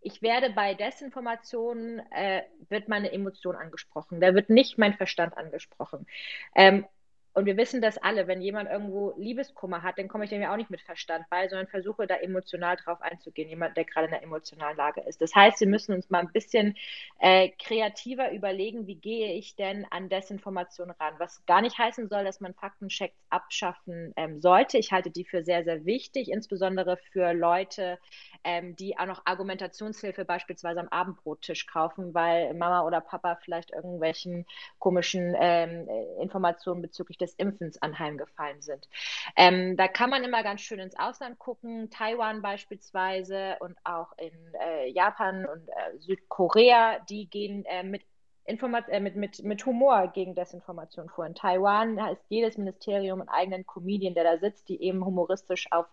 ich 0.00 0.22
werde 0.22 0.48
bei 0.48 0.72
Desinformationen, 0.72 2.00
äh, 2.12 2.44
wird 2.70 2.88
meine 2.88 3.12
Emotion 3.12 3.56
angesprochen. 3.56 4.22
Da 4.22 4.32
wird 4.32 4.48
nicht 4.48 4.78
mein 4.78 4.94
Verstand 4.94 5.36
angesprochen. 5.36 6.06
Ähm, 6.54 6.86
und 7.32 7.46
wir 7.46 7.56
wissen 7.56 7.80
das 7.80 7.96
alle, 7.96 8.26
wenn 8.26 8.42
jemand 8.42 8.68
irgendwo 8.68 9.14
Liebeskummer 9.16 9.82
hat, 9.82 9.98
dann 9.98 10.08
komme 10.08 10.24
ich 10.24 10.30
dem 10.30 10.42
ja 10.42 10.52
auch 10.52 10.56
nicht 10.56 10.70
mit 10.70 10.80
Verstand 10.80 11.24
bei, 11.30 11.48
sondern 11.48 11.68
versuche 11.68 12.08
da 12.08 12.16
emotional 12.16 12.76
drauf 12.76 13.00
einzugehen, 13.02 13.48
jemand, 13.48 13.76
der 13.76 13.84
gerade 13.84 14.08
in 14.08 14.14
einer 14.14 14.22
emotionalen 14.22 14.76
Lage 14.76 15.02
ist. 15.02 15.20
Das 15.20 15.34
heißt, 15.34 15.60
wir 15.60 15.68
müssen 15.68 15.94
uns 15.94 16.10
mal 16.10 16.18
ein 16.20 16.32
bisschen 16.32 16.76
äh, 17.20 17.50
kreativer 17.50 18.32
überlegen, 18.32 18.88
wie 18.88 18.96
gehe 18.96 19.34
ich 19.34 19.54
denn 19.54 19.86
an 19.90 20.08
Desinformation 20.08 20.90
ran, 20.90 21.14
was 21.18 21.44
gar 21.46 21.60
nicht 21.60 21.78
heißen 21.78 22.08
soll, 22.08 22.24
dass 22.24 22.40
man 22.40 22.54
Faktenchecks 22.54 23.16
abschaffen 23.28 24.12
ähm, 24.16 24.40
sollte. 24.40 24.78
Ich 24.78 24.90
halte 24.90 25.10
die 25.10 25.24
für 25.24 25.44
sehr, 25.44 25.62
sehr 25.62 25.84
wichtig, 25.84 26.30
insbesondere 26.30 26.96
für 27.12 27.32
Leute, 27.32 27.98
ähm, 28.42 28.74
die 28.74 28.98
auch 28.98 29.06
noch 29.06 29.22
Argumentationshilfe 29.24 30.24
beispielsweise 30.24 30.80
am 30.80 30.88
Abendbrottisch 30.88 31.66
kaufen, 31.66 32.12
weil 32.12 32.54
Mama 32.54 32.84
oder 32.84 33.00
Papa 33.00 33.36
vielleicht 33.36 33.70
irgendwelchen 33.70 34.46
komischen 34.80 35.36
ähm, 35.38 35.88
Informationen 36.20 36.82
bezüglich 36.82 37.19
des 37.20 37.34
Impfens 37.34 37.80
anheimgefallen 37.82 38.62
sind. 38.62 38.88
Ähm, 39.36 39.76
da 39.76 39.88
kann 39.88 40.10
man 40.10 40.24
immer 40.24 40.42
ganz 40.42 40.60
schön 40.60 40.78
ins 40.78 40.98
Ausland 40.98 41.38
gucken, 41.38 41.90
Taiwan 41.90 42.42
beispielsweise 42.42 43.56
und 43.60 43.76
auch 43.84 44.12
in 44.18 44.32
äh, 44.60 44.88
Japan 44.90 45.46
und 45.46 45.68
äh, 45.68 45.98
Südkorea, 45.98 46.98
die 47.08 47.28
gehen 47.28 47.64
äh, 47.66 47.82
mit 47.82 48.02
Informat 48.50 48.88
äh, 48.88 49.00
mit, 49.00 49.16
mit, 49.16 49.42
mit 49.44 49.64
Humor 49.64 50.08
gegen 50.08 50.34
Desinformation 50.34 51.08
vor. 51.08 51.24
In 51.26 51.34
Taiwan 51.34 51.98
ist 52.12 52.22
jedes 52.28 52.58
Ministerium 52.58 53.20
einen 53.20 53.28
eigenen 53.28 53.66
Comedian, 53.66 54.14
der 54.14 54.24
da 54.24 54.38
sitzt, 54.38 54.68
die 54.68 54.82
eben 54.82 55.04
humoristisch 55.04 55.70
auf 55.70 55.86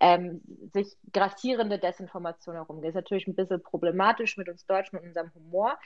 ähm, 0.00 0.40
sich 0.72 0.96
grassierende 1.12 1.78
Desinformation 1.78 2.56
herumgeht. 2.56 2.90
Ist 2.90 2.94
natürlich 2.94 3.26
ein 3.26 3.34
bisschen 3.34 3.62
problematisch 3.62 4.36
mit 4.36 4.48
uns 4.48 4.66
Deutschen 4.66 4.98
und 4.98 5.06
unserem 5.06 5.32
Humor. 5.34 5.78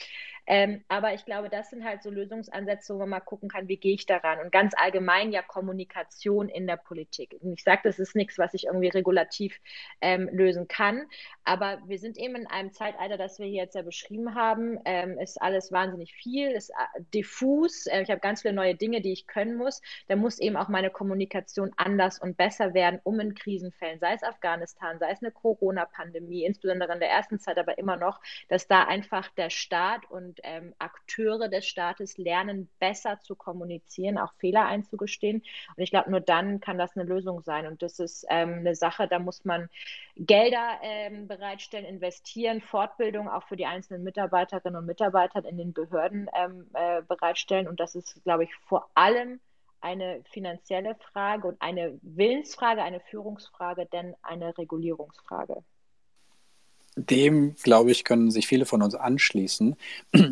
Ähm, 0.47 0.85
aber 0.89 1.15
ich 1.15 1.25
glaube, 1.25 1.49
das 1.49 1.71
sind 1.71 1.85
halt 1.85 2.03
so 2.03 2.11
Lösungsansätze, 2.11 2.95
wo 2.95 2.99
man 3.01 3.11
mal 3.11 3.21
gucken 3.21 3.49
kann, 3.49 3.69
wie 3.69 3.77
gehe 3.77 3.95
ich 3.95 4.07
daran. 4.07 4.41
Und 4.41 4.53
ganz 4.53 4.73
allgemein 4.77 5.33
ja 5.33 5.43
Kommunikation 5.43 6.49
in 6.49 6.67
der 6.67 6.77
Politik. 6.77 7.37
Ich 7.43 7.63
sage, 7.63 7.83
das 7.85 7.99
ist 7.99 8.17
nichts, 8.17 8.39
was 8.39 8.55
ich 8.55 8.65
irgendwie 8.65 8.89
regulativ 8.89 9.61
ähm, 10.01 10.29
lösen 10.33 10.69
kann. 10.69 11.07
Aber 11.45 11.83
wir 11.87 11.99
sind 11.99 12.17
eben 12.17 12.37
in 12.37 12.47
einem 12.47 12.73
Zeitalter, 12.73 13.19
das 13.19 13.39
wir 13.39 13.47
hier 13.47 13.63
jetzt 13.63 13.75
ja 13.75 13.83
beschrieben 13.83 14.35
haben, 14.35 14.79
ähm, 14.85 15.19
ist 15.19 15.41
alles 15.41 15.73
wahnsinnig 15.73 16.14
viel, 16.15 16.51
ist 16.51 16.71
äh, 16.71 17.03
diffus. 17.13 17.87
Äh, 17.87 18.03
ich 18.03 18.11
habe 18.11 18.21
ganz 18.21 18.43
viele 18.43 18.55
neue 18.55 18.75
Dinge, 18.75 19.01
die 19.01 19.13
ich 19.13 19.27
können 19.27 19.57
muss. 19.57 19.83
Da 20.09 20.17
muss 20.17 20.39
eben 20.39 20.57
auch 20.57 20.69
meine 20.69 20.91
Kommunikation 20.91 21.73
anders 21.77 22.19
und 22.19 22.37
besser 22.37 22.75
werden, 22.75 23.01
um 23.05 23.21
in 23.21 23.35
Krisenfällen, 23.35 23.99
sei 24.01 24.15
es 24.15 24.23
Afghanistan, 24.23 24.99
sei 24.99 25.11
es 25.11 25.23
eine 25.23 25.33
Corona-Pandemie, 25.33 26.45
insbesondere 26.45 26.93
in 26.93 27.01
der 27.01 27.11
ersten 27.11 27.39
Zeit, 27.39 27.59
aber 27.59 27.79
immer 27.79 27.97
noch, 27.97 28.21
dass 28.49 28.67
da 28.67 28.85
einfach 28.85 29.29
der 29.31 29.51
Staat 29.51 30.11
und 30.11 30.41
ähm, 30.43 30.75
Akteure 30.79 31.49
des 31.49 31.67
Staates 31.67 32.17
lernen, 32.19 32.69
besser 32.79 33.21
zu 33.21 33.35
kommunizieren, 33.35 34.19
auch 34.19 34.33
Fehler 34.35 34.67
einzugestehen. 34.67 35.43
Und 35.77 35.83
ich 35.83 35.91
glaube, 35.91 36.11
nur 36.11 36.21
dann 36.21 36.61
kann 36.61 36.79
das 36.79 36.97
eine 36.97 37.05
Lösung 37.05 37.43
sein. 37.43 37.67
Und 37.67 37.83
das 37.83 37.99
ist 37.99 38.27
ähm, 38.31 38.61
eine 38.61 38.75
Sache, 38.75 39.09
da 39.09 39.19
muss 39.19 39.45
man 39.45 39.69
Gelder 40.17 40.79
ähm, 40.83 41.27
bereitstellen, 41.27 41.85
investieren, 41.85 42.61
Fortbildung 42.61 43.29
auch 43.29 43.43
für 43.49 43.57
die 43.57 43.67
einzelnen 43.67 44.05
Mitarbeiterinnen 44.05 44.79
und 44.79 44.87
Mitarbeiter 44.87 45.45
in 45.45 45.59
den 45.59 45.73
Behörden 45.73 46.04
ähm, 46.13 46.67
äh, 46.75 47.03
bereitstellen. 47.03 47.69
Und 47.69 47.81
das 47.81 47.95
ist, 47.95 48.23
glaube 48.25 48.45
ich, 48.45 48.51
vor 48.69 48.89
allem 48.95 49.41
eine 49.85 50.23
finanzielle 50.33 50.97
Frage 51.13 51.47
und 51.47 51.61
eine 51.61 51.99
Willensfrage, 52.01 52.83
eine 52.83 53.01
Führungsfrage, 53.01 53.87
denn 53.93 54.15
eine 54.23 54.57
Regulierungsfrage. 54.57 55.63
Dem, 56.97 57.57
glaube 57.57 57.91
ich, 57.91 58.05
können 58.05 58.31
sich 58.31 58.47
viele 58.47 58.67
von 58.67 58.81
uns 58.81 58.95
anschließen. 58.95 59.77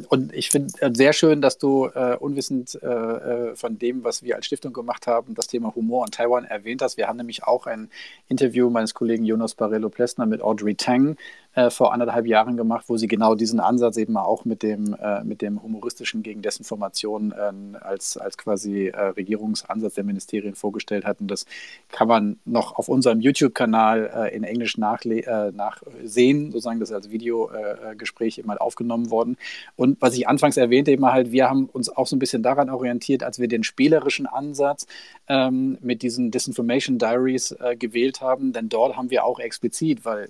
Und 0.08 0.32
ich 0.32 0.48
finde 0.48 0.72
äh, 0.80 0.90
sehr 0.94 1.12
schön, 1.12 1.42
dass 1.42 1.58
du 1.58 1.86
äh, 1.86 2.16
unwissend 2.16 2.78
äh, 2.80 2.86
äh, 2.86 3.56
von 3.56 3.78
dem, 3.78 4.04
was 4.04 4.22
wir 4.22 4.36
als 4.36 4.46
Stiftung 4.46 4.72
gemacht 4.72 5.08
haben, 5.08 5.34
das 5.34 5.48
Thema 5.48 5.74
Humor 5.74 6.04
und 6.04 6.14
Taiwan 6.14 6.44
erwähnt 6.44 6.80
hast. 6.80 6.96
Wir 6.96 7.08
haben 7.08 7.16
nämlich 7.16 7.42
auch 7.42 7.66
ein 7.66 7.90
Interview 8.28 8.70
meines 8.70 8.94
Kollegen 8.94 9.24
Jonas 9.24 9.56
Barello-Plessner 9.56 10.24
mit 10.24 10.40
Audrey 10.40 10.76
Tang 10.76 11.16
äh, 11.54 11.70
vor 11.70 11.92
anderthalb 11.92 12.26
Jahren 12.26 12.56
gemacht, 12.56 12.84
wo 12.88 12.96
sie 12.96 13.08
genau 13.08 13.34
diesen 13.34 13.60
Ansatz 13.60 13.98
eben 13.98 14.16
auch 14.16 14.44
mit 14.44 14.62
dem, 14.62 14.94
äh, 14.94 15.22
mit 15.22 15.42
dem 15.42 15.62
humoristischen 15.62 16.22
gegen 16.22 16.40
Desinformation 16.40 17.32
äh, 17.32 17.78
als, 17.78 18.16
als 18.16 18.38
quasi 18.38 18.86
äh, 18.86 18.98
Regierungsansatz 19.08 19.94
der 19.94 20.04
Ministerien 20.04 20.54
vorgestellt 20.54 21.04
hatten. 21.04 21.26
Das 21.26 21.44
kann 21.90 22.08
man 22.08 22.38
noch 22.46 22.76
auf 22.76 22.88
unserem 22.88 23.20
YouTube-Kanal 23.20 24.10
äh, 24.14 24.34
in 24.34 24.44
Englisch 24.44 24.78
nachsehen, 24.78 26.52
sozusagen 26.52 26.80
das 26.80 26.92
als 26.92 27.10
Videogespräch 27.10 28.38
eben 28.38 28.48
halt 28.48 28.60
aufgenommen 28.60 29.10
worden. 29.10 29.36
Und 29.76 30.00
was 30.00 30.14
ich 30.14 30.28
anfangs 30.28 30.56
erwähnte, 30.56 30.90
eben 30.90 31.04
halt, 31.04 31.32
wir 31.32 31.50
haben 31.50 31.66
uns 31.66 31.94
auch 31.94 32.06
so 32.06 32.16
ein 32.16 32.18
bisschen 32.18 32.42
daran 32.42 32.70
orientiert, 32.70 33.22
als 33.22 33.38
wir 33.38 33.48
den 33.48 33.62
spielerischen 33.62 34.26
Ansatz 34.26 34.86
ähm, 35.28 35.76
mit 35.82 36.02
diesen 36.02 36.30
Disinformation 36.30 36.98
Diaries 36.98 37.54
gewählt 37.78 38.20
haben, 38.20 38.52
denn 38.52 38.68
dort 38.68 38.96
haben 38.96 39.10
wir 39.10 39.24
auch 39.24 39.38
explizit, 39.38 40.04
weil 40.04 40.28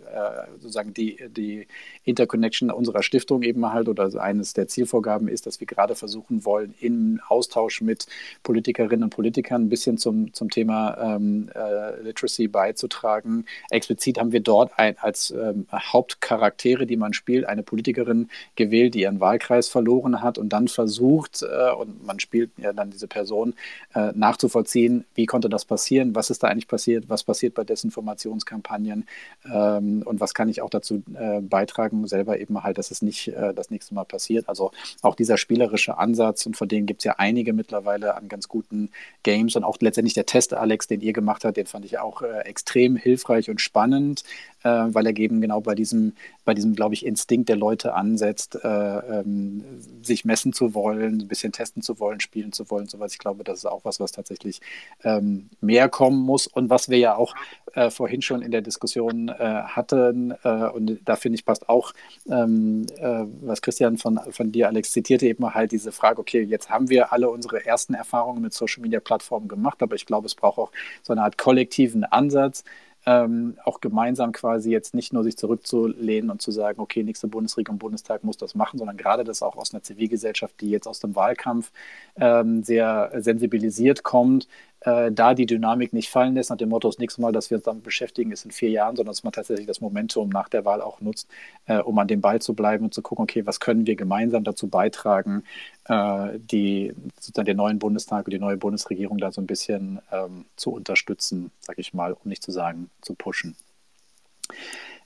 sozusagen 0.58 0.94
die 0.94 1.11
die, 1.28 1.66
Interconnection 2.04 2.70
unserer 2.70 3.02
Stiftung 3.02 3.42
eben 3.42 3.72
halt 3.72 3.88
oder 3.88 4.10
eines 4.20 4.54
der 4.54 4.66
Zielvorgaben 4.66 5.28
ist, 5.28 5.46
dass 5.46 5.60
wir 5.60 5.66
gerade 5.66 5.94
versuchen 5.94 6.44
wollen, 6.44 6.74
im 6.80 7.20
Austausch 7.28 7.80
mit 7.80 8.06
Politikerinnen 8.42 9.04
und 9.04 9.10
Politikern 9.10 9.62
ein 9.62 9.68
bisschen 9.68 9.98
zum, 9.98 10.32
zum 10.32 10.50
Thema 10.50 11.16
ähm, 11.16 11.48
äh, 11.54 12.00
Literacy 12.02 12.48
beizutragen. 12.48 13.46
Explizit 13.70 14.18
haben 14.18 14.32
wir 14.32 14.40
dort 14.40 14.72
ein, 14.78 14.96
als 14.98 15.30
ähm, 15.30 15.66
Hauptcharaktere, 15.72 16.86
die 16.86 16.96
man 16.96 17.12
spielt, 17.12 17.44
eine 17.44 17.62
Politikerin 17.62 18.28
gewählt, 18.56 18.94
die 18.94 19.02
ihren 19.02 19.20
Wahlkreis 19.20 19.68
verloren 19.68 20.22
hat 20.22 20.38
und 20.38 20.52
dann 20.52 20.66
versucht, 20.66 21.42
äh, 21.42 21.72
und 21.72 22.04
man 22.04 22.18
spielt 22.18 22.50
ja 22.58 22.72
dann 22.72 22.90
diese 22.90 23.06
Person, 23.06 23.54
äh, 23.94 24.10
nachzuvollziehen, 24.14 25.04
wie 25.14 25.26
konnte 25.26 25.48
das 25.48 25.64
passieren, 25.64 26.14
was 26.16 26.30
ist 26.30 26.42
da 26.42 26.48
eigentlich 26.48 26.68
passiert, 26.68 27.08
was 27.08 27.22
passiert 27.22 27.54
bei 27.54 27.62
Desinformationskampagnen 27.62 29.06
ähm, 29.44 30.02
und 30.04 30.20
was 30.20 30.34
kann 30.34 30.48
ich 30.48 30.62
auch 30.62 30.70
dazu 30.70 31.01
äh, 31.14 31.40
beitragen, 31.40 32.06
selber 32.06 32.38
eben 32.38 32.62
halt, 32.62 32.78
dass 32.78 32.90
es 32.90 33.02
nicht 33.02 33.28
äh, 33.28 33.54
das 33.54 33.70
nächste 33.70 33.94
Mal 33.94 34.04
passiert. 34.04 34.48
Also 34.48 34.72
auch 35.02 35.14
dieser 35.14 35.36
spielerische 35.36 35.98
Ansatz 35.98 36.46
und 36.46 36.56
von 36.56 36.68
denen 36.68 36.86
gibt 36.86 37.00
es 37.00 37.04
ja 37.04 37.14
einige 37.18 37.52
mittlerweile 37.52 38.14
an 38.14 38.28
ganz 38.28 38.48
guten 38.48 38.90
Games 39.22 39.56
und 39.56 39.64
auch 39.64 39.76
letztendlich 39.80 40.14
der 40.14 40.26
Test, 40.26 40.54
Alex, 40.54 40.86
den 40.86 41.00
ihr 41.00 41.12
gemacht 41.12 41.44
habt, 41.44 41.56
den 41.56 41.66
fand 41.66 41.84
ich 41.84 41.98
auch 41.98 42.22
äh, 42.22 42.40
extrem 42.40 42.96
hilfreich 42.96 43.50
und 43.50 43.60
spannend, 43.60 44.24
äh, 44.64 44.86
weil 44.88 45.06
er 45.06 45.16
eben 45.16 45.40
genau 45.40 45.60
bei 45.60 45.74
diesem, 45.74 46.14
bei 46.44 46.54
diesem, 46.54 46.74
glaube 46.74 46.94
ich, 46.94 47.04
Instinkt 47.04 47.48
der 47.48 47.56
Leute 47.56 47.94
ansetzt, 47.94 48.58
äh, 48.62 48.68
ähm, 48.68 49.64
sich 50.02 50.24
messen 50.24 50.52
zu 50.52 50.74
wollen, 50.74 51.20
ein 51.20 51.28
bisschen 51.28 51.52
testen 51.52 51.82
zu 51.82 51.98
wollen, 52.00 52.20
spielen 52.20 52.52
zu 52.52 52.70
wollen, 52.70 52.88
sowas. 52.88 53.12
Ich 53.12 53.18
glaube, 53.18 53.44
das 53.44 53.58
ist 53.58 53.66
auch 53.66 53.84
was, 53.84 54.00
was 54.00 54.12
tatsächlich 54.12 54.60
ähm, 55.04 55.50
mehr 55.60 55.88
kommen 55.88 56.20
muss 56.20 56.46
und 56.46 56.70
was 56.70 56.88
wir 56.88 56.98
ja 56.98 57.16
auch 57.16 57.34
äh, 57.74 57.90
vorhin 57.90 58.22
schon 58.22 58.42
in 58.42 58.50
der 58.50 58.62
Diskussion 58.62 59.30
hatten 59.32 60.32
und 60.32 61.00
da 61.04 61.16
finde 61.16 61.36
ich, 61.36 61.44
passt 61.44 61.68
auch, 61.68 61.92
ähm, 62.28 62.86
äh, 62.96 63.24
was 63.42 63.62
Christian 63.62 63.98
von, 63.98 64.20
von 64.30 64.52
dir, 64.52 64.68
Alex, 64.68 64.92
zitierte, 64.92 65.26
eben 65.26 65.54
halt 65.54 65.72
diese 65.72 65.92
Frage, 65.92 66.20
okay, 66.20 66.42
jetzt 66.42 66.70
haben 66.70 66.88
wir 66.88 67.12
alle 67.12 67.30
unsere 67.30 67.64
ersten 67.64 67.94
Erfahrungen 67.94 68.42
mit 68.42 68.52
Social 68.52 68.82
Media 68.82 69.00
Plattformen 69.00 69.48
gemacht, 69.48 69.82
aber 69.82 69.94
ich 69.94 70.06
glaube, 70.06 70.26
es 70.26 70.34
braucht 70.34 70.58
auch 70.58 70.72
so 71.02 71.12
eine 71.12 71.22
Art 71.22 71.38
kollektiven 71.38 72.04
Ansatz, 72.04 72.64
ähm, 73.06 73.56
auch 73.64 73.80
gemeinsam 73.80 74.32
quasi 74.32 74.70
jetzt 74.70 74.94
nicht 74.94 75.12
nur 75.12 75.24
sich 75.24 75.36
zurückzulehnen 75.36 76.30
und 76.30 76.40
zu 76.40 76.50
sagen, 76.50 76.80
okay, 76.80 77.02
nächste 77.02 77.28
Bundesregierung, 77.28 77.78
Bundestag 77.78 78.22
muss 78.24 78.36
das 78.36 78.54
machen, 78.54 78.78
sondern 78.78 78.96
gerade 78.96 79.24
das 79.24 79.42
auch 79.42 79.56
aus 79.56 79.72
einer 79.72 79.82
Zivilgesellschaft, 79.82 80.60
die 80.60 80.70
jetzt 80.70 80.86
aus 80.86 81.00
dem 81.00 81.16
Wahlkampf 81.16 81.72
ähm, 82.16 82.62
sehr 82.62 83.10
sensibilisiert 83.16 84.02
kommt, 84.02 84.46
äh, 84.84 85.12
da 85.12 85.34
die 85.34 85.46
Dynamik 85.46 85.92
nicht 85.92 86.10
fallen 86.10 86.34
lässt, 86.34 86.50
nach 86.50 86.56
dem 86.56 86.70
Motto, 86.70 86.88
das 86.88 86.98
nächste 86.98 87.20
Mal, 87.20 87.32
dass 87.32 87.50
wir 87.50 87.56
uns 87.56 87.64
damit 87.64 87.84
beschäftigen, 87.84 88.32
ist 88.32 88.44
in 88.44 88.50
vier 88.50 88.70
Jahren, 88.70 88.96
sondern 88.96 89.12
dass 89.12 89.22
man 89.22 89.32
tatsächlich 89.32 89.66
das 89.66 89.80
Momentum 89.80 90.28
nach 90.28 90.48
der 90.48 90.64
Wahl 90.64 90.80
auch 90.80 91.00
nutzt, 91.00 91.28
äh, 91.66 91.78
um 91.78 91.98
an 91.98 92.08
dem 92.08 92.20
Ball 92.20 92.40
zu 92.40 92.54
bleiben 92.54 92.84
und 92.84 92.94
zu 92.94 93.02
gucken, 93.02 93.22
okay, 93.22 93.46
was 93.46 93.60
können 93.60 93.86
wir 93.86 93.96
gemeinsam 93.96 94.44
dazu 94.44 94.68
beitragen, 94.68 95.44
äh, 95.86 96.38
die 96.38 96.92
sozusagen 97.20 97.46
den 97.46 97.56
neuen 97.56 97.78
Bundestag 97.78 98.26
und 98.26 98.32
die 98.32 98.38
neue 98.38 98.56
Bundesregierung 98.56 99.18
da 99.18 99.30
so 99.30 99.40
ein 99.40 99.46
bisschen 99.46 100.00
ähm, 100.10 100.46
zu 100.56 100.72
unterstützen, 100.72 101.52
sage 101.60 101.80
ich 101.80 101.94
mal, 101.94 102.12
um 102.12 102.28
nicht 102.28 102.42
zu 102.42 102.50
sagen, 102.50 102.90
zu 103.02 103.14
pushen. 103.14 103.56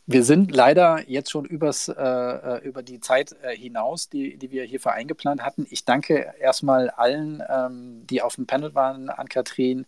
Wir 0.09 0.23
sind 0.23 0.55
leider 0.55 1.03
jetzt 1.09 1.33
schon 1.33 1.45
übers, 1.47 1.89
äh, 1.89 1.95
äh, 1.95 2.65
über 2.65 2.85
die 2.85 3.01
Zeit 3.01 3.35
äh, 3.43 3.57
hinaus, 3.57 4.09
die, 4.09 4.37
die 4.37 4.53
wir 4.53 4.63
hierfür 4.63 4.93
eingeplant 4.93 5.43
hatten. 5.43 5.67
Ich 5.69 5.85
danke 5.85 6.33
erstmal 6.39 6.91
allen, 6.91 7.43
ähm, 7.49 8.07
die 8.07 8.23
auf 8.23 8.37
dem 8.37 8.47
Panel 8.47 8.73
waren, 8.77 9.11
an 9.11 9.29
Kathrin, 9.29 9.85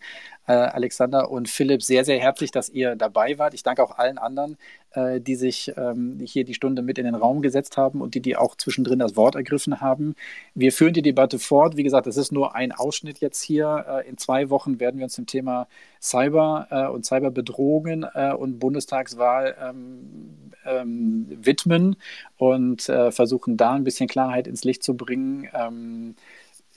äh, 0.48 0.52
Alexander 0.52 1.30
und 1.30 1.48
Philipp, 1.48 1.82
sehr, 1.82 2.04
sehr 2.04 2.18
herzlich, 2.18 2.50
dass 2.50 2.70
ihr 2.70 2.96
dabei 2.96 3.38
wart. 3.38 3.52
Ich 3.52 3.62
danke 3.62 3.82
auch 3.82 3.98
allen 3.98 4.16
anderen, 4.16 4.56
äh, 4.92 5.20
die 5.20 5.34
sich 5.34 5.72
ähm, 5.76 6.18
hier 6.24 6.44
die 6.44 6.54
Stunde 6.54 6.80
mit 6.80 6.98
in 6.98 7.04
den 7.04 7.14
Raum 7.14 7.42
gesetzt 7.42 7.76
haben 7.76 8.00
und 8.00 8.14
die, 8.14 8.22
die 8.22 8.36
auch 8.36 8.56
zwischendrin 8.56 8.98
das 8.98 9.14
Wort 9.14 9.34
ergriffen 9.34 9.82
haben. 9.82 10.14
Wir 10.54 10.72
führen 10.72 10.94
die 10.94 11.02
Debatte 11.02 11.38
fort. 11.38 11.76
Wie 11.76 11.82
gesagt, 11.82 12.06
das 12.06 12.16
ist 12.16 12.32
nur 12.32 12.54
ein 12.54 12.72
Ausschnitt 12.72 13.18
jetzt 13.18 13.42
hier. 13.42 13.84
Äh, 13.86 14.08
in 14.08 14.16
zwei 14.16 14.48
Wochen 14.48 14.80
werden 14.80 14.96
wir 14.98 15.04
uns 15.04 15.16
dem 15.16 15.26
Thema 15.26 15.68
Cyber 16.00 16.66
äh, 16.70 16.86
und 16.86 17.04
Cyberbedrohungen 17.04 18.06
äh, 18.14 18.32
und 18.32 18.58
Bundestagswahl 18.58 19.54
ähm, 19.60 20.50
ähm, 20.64 21.26
widmen 21.28 21.96
und 22.38 22.88
äh, 22.88 23.12
versuchen 23.12 23.58
da 23.58 23.72
ein 23.72 23.84
bisschen 23.84 24.08
Klarheit 24.08 24.46
ins 24.46 24.64
Licht 24.64 24.82
zu 24.82 24.96
bringen. 24.96 25.48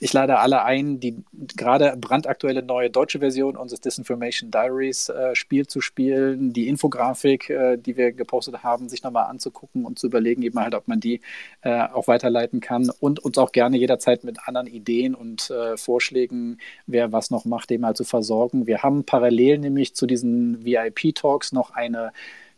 Ich 0.04 0.12
lade 0.12 0.40
alle 0.40 0.64
ein, 0.64 0.98
die 0.98 1.22
gerade 1.56 1.96
brandaktuelle 1.96 2.64
neue 2.64 2.90
deutsche 2.90 3.20
Version 3.20 3.56
unseres 3.56 3.82
Disinformation 3.82 4.50
Diaries 4.50 5.08
äh, 5.08 5.36
Spiel 5.36 5.68
zu 5.68 5.80
spielen, 5.80 6.52
die 6.52 6.66
Infografik, 6.66 7.48
äh, 7.50 7.76
die 7.76 7.96
wir 7.96 8.10
gepostet 8.10 8.64
haben, 8.64 8.88
sich 8.88 9.04
nochmal 9.04 9.26
anzugucken 9.26 9.84
und 9.84 10.00
zu 10.00 10.08
überlegen, 10.08 10.42
eben 10.42 10.58
halt, 10.58 10.74
ob 10.74 10.88
man 10.88 10.98
die 10.98 11.20
äh, 11.60 11.84
auch 11.84 12.08
weiterleiten 12.08 12.58
kann 12.58 12.90
und 12.98 13.20
uns 13.20 13.38
auch 13.38 13.52
gerne 13.52 13.76
jederzeit 13.76 14.24
mit 14.24 14.48
anderen 14.48 14.66
Ideen 14.66 15.14
und 15.14 15.50
äh, 15.50 15.76
Vorschlägen, 15.76 16.58
wer 16.88 17.12
was 17.12 17.30
noch 17.30 17.44
macht, 17.44 17.70
dem 17.70 17.86
halt 17.86 17.96
zu 17.96 18.02
versorgen. 18.02 18.66
Wir 18.66 18.82
haben 18.82 19.04
parallel 19.04 19.58
nämlich 19.58 19.94
zu 19.94 20.08
diesen 20.08 20.64
VIP-Talks 20.64 21.52
noch 21.52 21.70
eine 21.70 22.10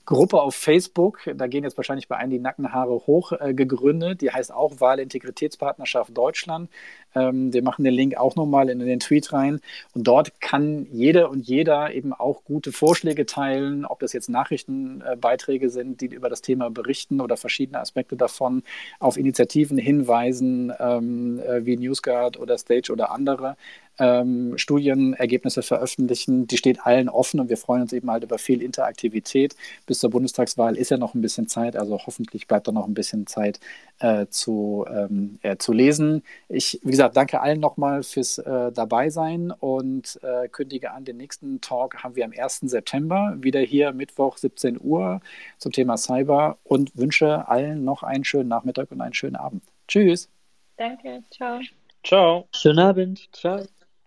Gruppe 0.06 0.42
auf 0.42 0.54
Facebook, 0.54 1.20
da 1.34 1.46
gehen 1.46 1.64
jetzt 1.64 1.76
wahrscheinlich 1.76 2.08
bei 2.08 2.18
allen 2.18 2.30
die 2.30 2.38
Nackenhaare 2.38 2.92
hoch, 3.06 3.32
äh, 3.32 3.54
gegründet. 3.54 4.20
Die 4.20 4.30
heißt 4.30 4.52
auch 4.52 4.80
Wahlintegritätspartnerschaft 4.80 6.16
Deutschland. 6.16 6.68
Ähm, 7.14 7.52
wir 7.52 7.62
machen 7.62 7.84
den 7.84 7.94
Link 7.94 8.16
auch 8.16 8.36
nochmal 8.36 8.68
in, 8.68 8.80
in 8.80 8.86
den 8.86 9.00
Tweet 9.00 9.32
rein. 9.32 9.60
Und 9.94 10.06
dort 10.06 10.40
kann 10.40 10.86
jede 10.92 11.28
und 11.28 11.46
jeder 11.46 11.94
eben 11.94 12.12
auch 12.12 12.44
gute 12.44 12.72
Vorschläge 12.72 13.24
teilen, 13.24 13.86
ob 13.86 14.00
das 14.00 14.12
jetzt 14.12 14.28
Nachrichtenbeiträge 14.28 15.70
sind, 15.70 16.00
die 16.00 16.06
über 16.06 16.28
das 16.28 16.42
Thema 16.42 16.70
berichten 16.70 17.20
oder 17.20 17.36
verschiedene 17.36 17.80
Aspekte 17.80 18.16
davon, 18.16 18.62
auf 18.98 19.16
Initiativen 19.16 19.78
hinweisen, 19.78 20.72
ähm, 20.78 21.40
äh, 21.40 21.64
wie 21.64 21.76
NewsGuard 21.76 22.38
oder 22.38 22.58
Stage 22.58 22.92
oder 22.92 23.10
andere 23.10 23.56
ähm, 23.98 24.56
Studienergebnisse 24.56 25.62
veröffentlichen. 25.62 26.46
Die 26.46 26.56
steht 26.56 26.86
allen 26.86 27.08
offen 27.08 27.40
und 27.40 27.48
wir 27.48 27.56
freuen 27.56 27.82
uns 27.82 27.92
eben 27.92 28.10
halt 28.10 28.24
über 28.24 28.38
viel 28.38 28.62
Interaktivität. 28.62 29.56
Bis 29.86 30.00
zur 30.00 30.10
Bundestagswahl 30.10 30.76
ist 30.76 30.90
ja 30.90 30.96
noch 30.96 31.14
ein 31.14 31.20
bisschen 31.20 31.48
Zeit, 31.48 31.76
also 31.76 31.98
hoffentlich 32.06 32.46
bleibt 32.46 32.68
da 32.68 32.72
noch 32.72 32.86
ein 32.86 32.94
bisschen 32.94 33.26
Zeit 33.26 33.60
äh, 34.00 34.26
zu, 34.28 34.84
ähm, 34.88 35.38
äh, 35.42 35.56
zu 35.56 35.72
lesen. 35.72 36.22
Ich, 36.48 36.80
wie 36.82 36.90
gesagt, 36.90 37.16
danke 37.16 37.40
allen 37.40 37.60
nochmal 37.60 38.02
fürs 38.02 38.38
äh, 38.38 38.72
Dabeisein 38.72 39.50
und 39.50 40.18
äh, 40.22 40.48
kündige 40.48 40.92
an, 40.92 41.04
den 41.04 41.16
nächsten 41.16 41.60
Talk 41.60 42.02
haben 42.02 42.16
wir 42.16 42.24
am 42.24 42.32
1. 42.36 42.60
September, 42.62 43.36
wieder 43.38 43.60
hier 43.60 43.92
Mittwoch 43.92 44.36
17 44.38 44.78
Uhr 44.80 45.20
zum 45.58 45.72
Thema 45.72 45.96
Cyber 45.96 46.58
und 46.64 46.96
wünsche 46.96 47.48
allen 47.48 47.84
noch 47.84 48.02
einen 48.02 48.24
schönen 48.24 48.48
Nachmittag 48.48 48.90
und 48.90 49.00
einen 49.00 49.14
schönen 49.14 49.36
Abend. 49.36 49.62
Tschüss. 49.88 50.28
Danke, 50.76 51.22
ciao. 51.30 51.60
Ciao. 52.02 52.48
Schönen 52.52 52.80
Abend. 52.80 53.28
Ciao. 53.32 53.64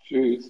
Tschüss. 0.07 0.49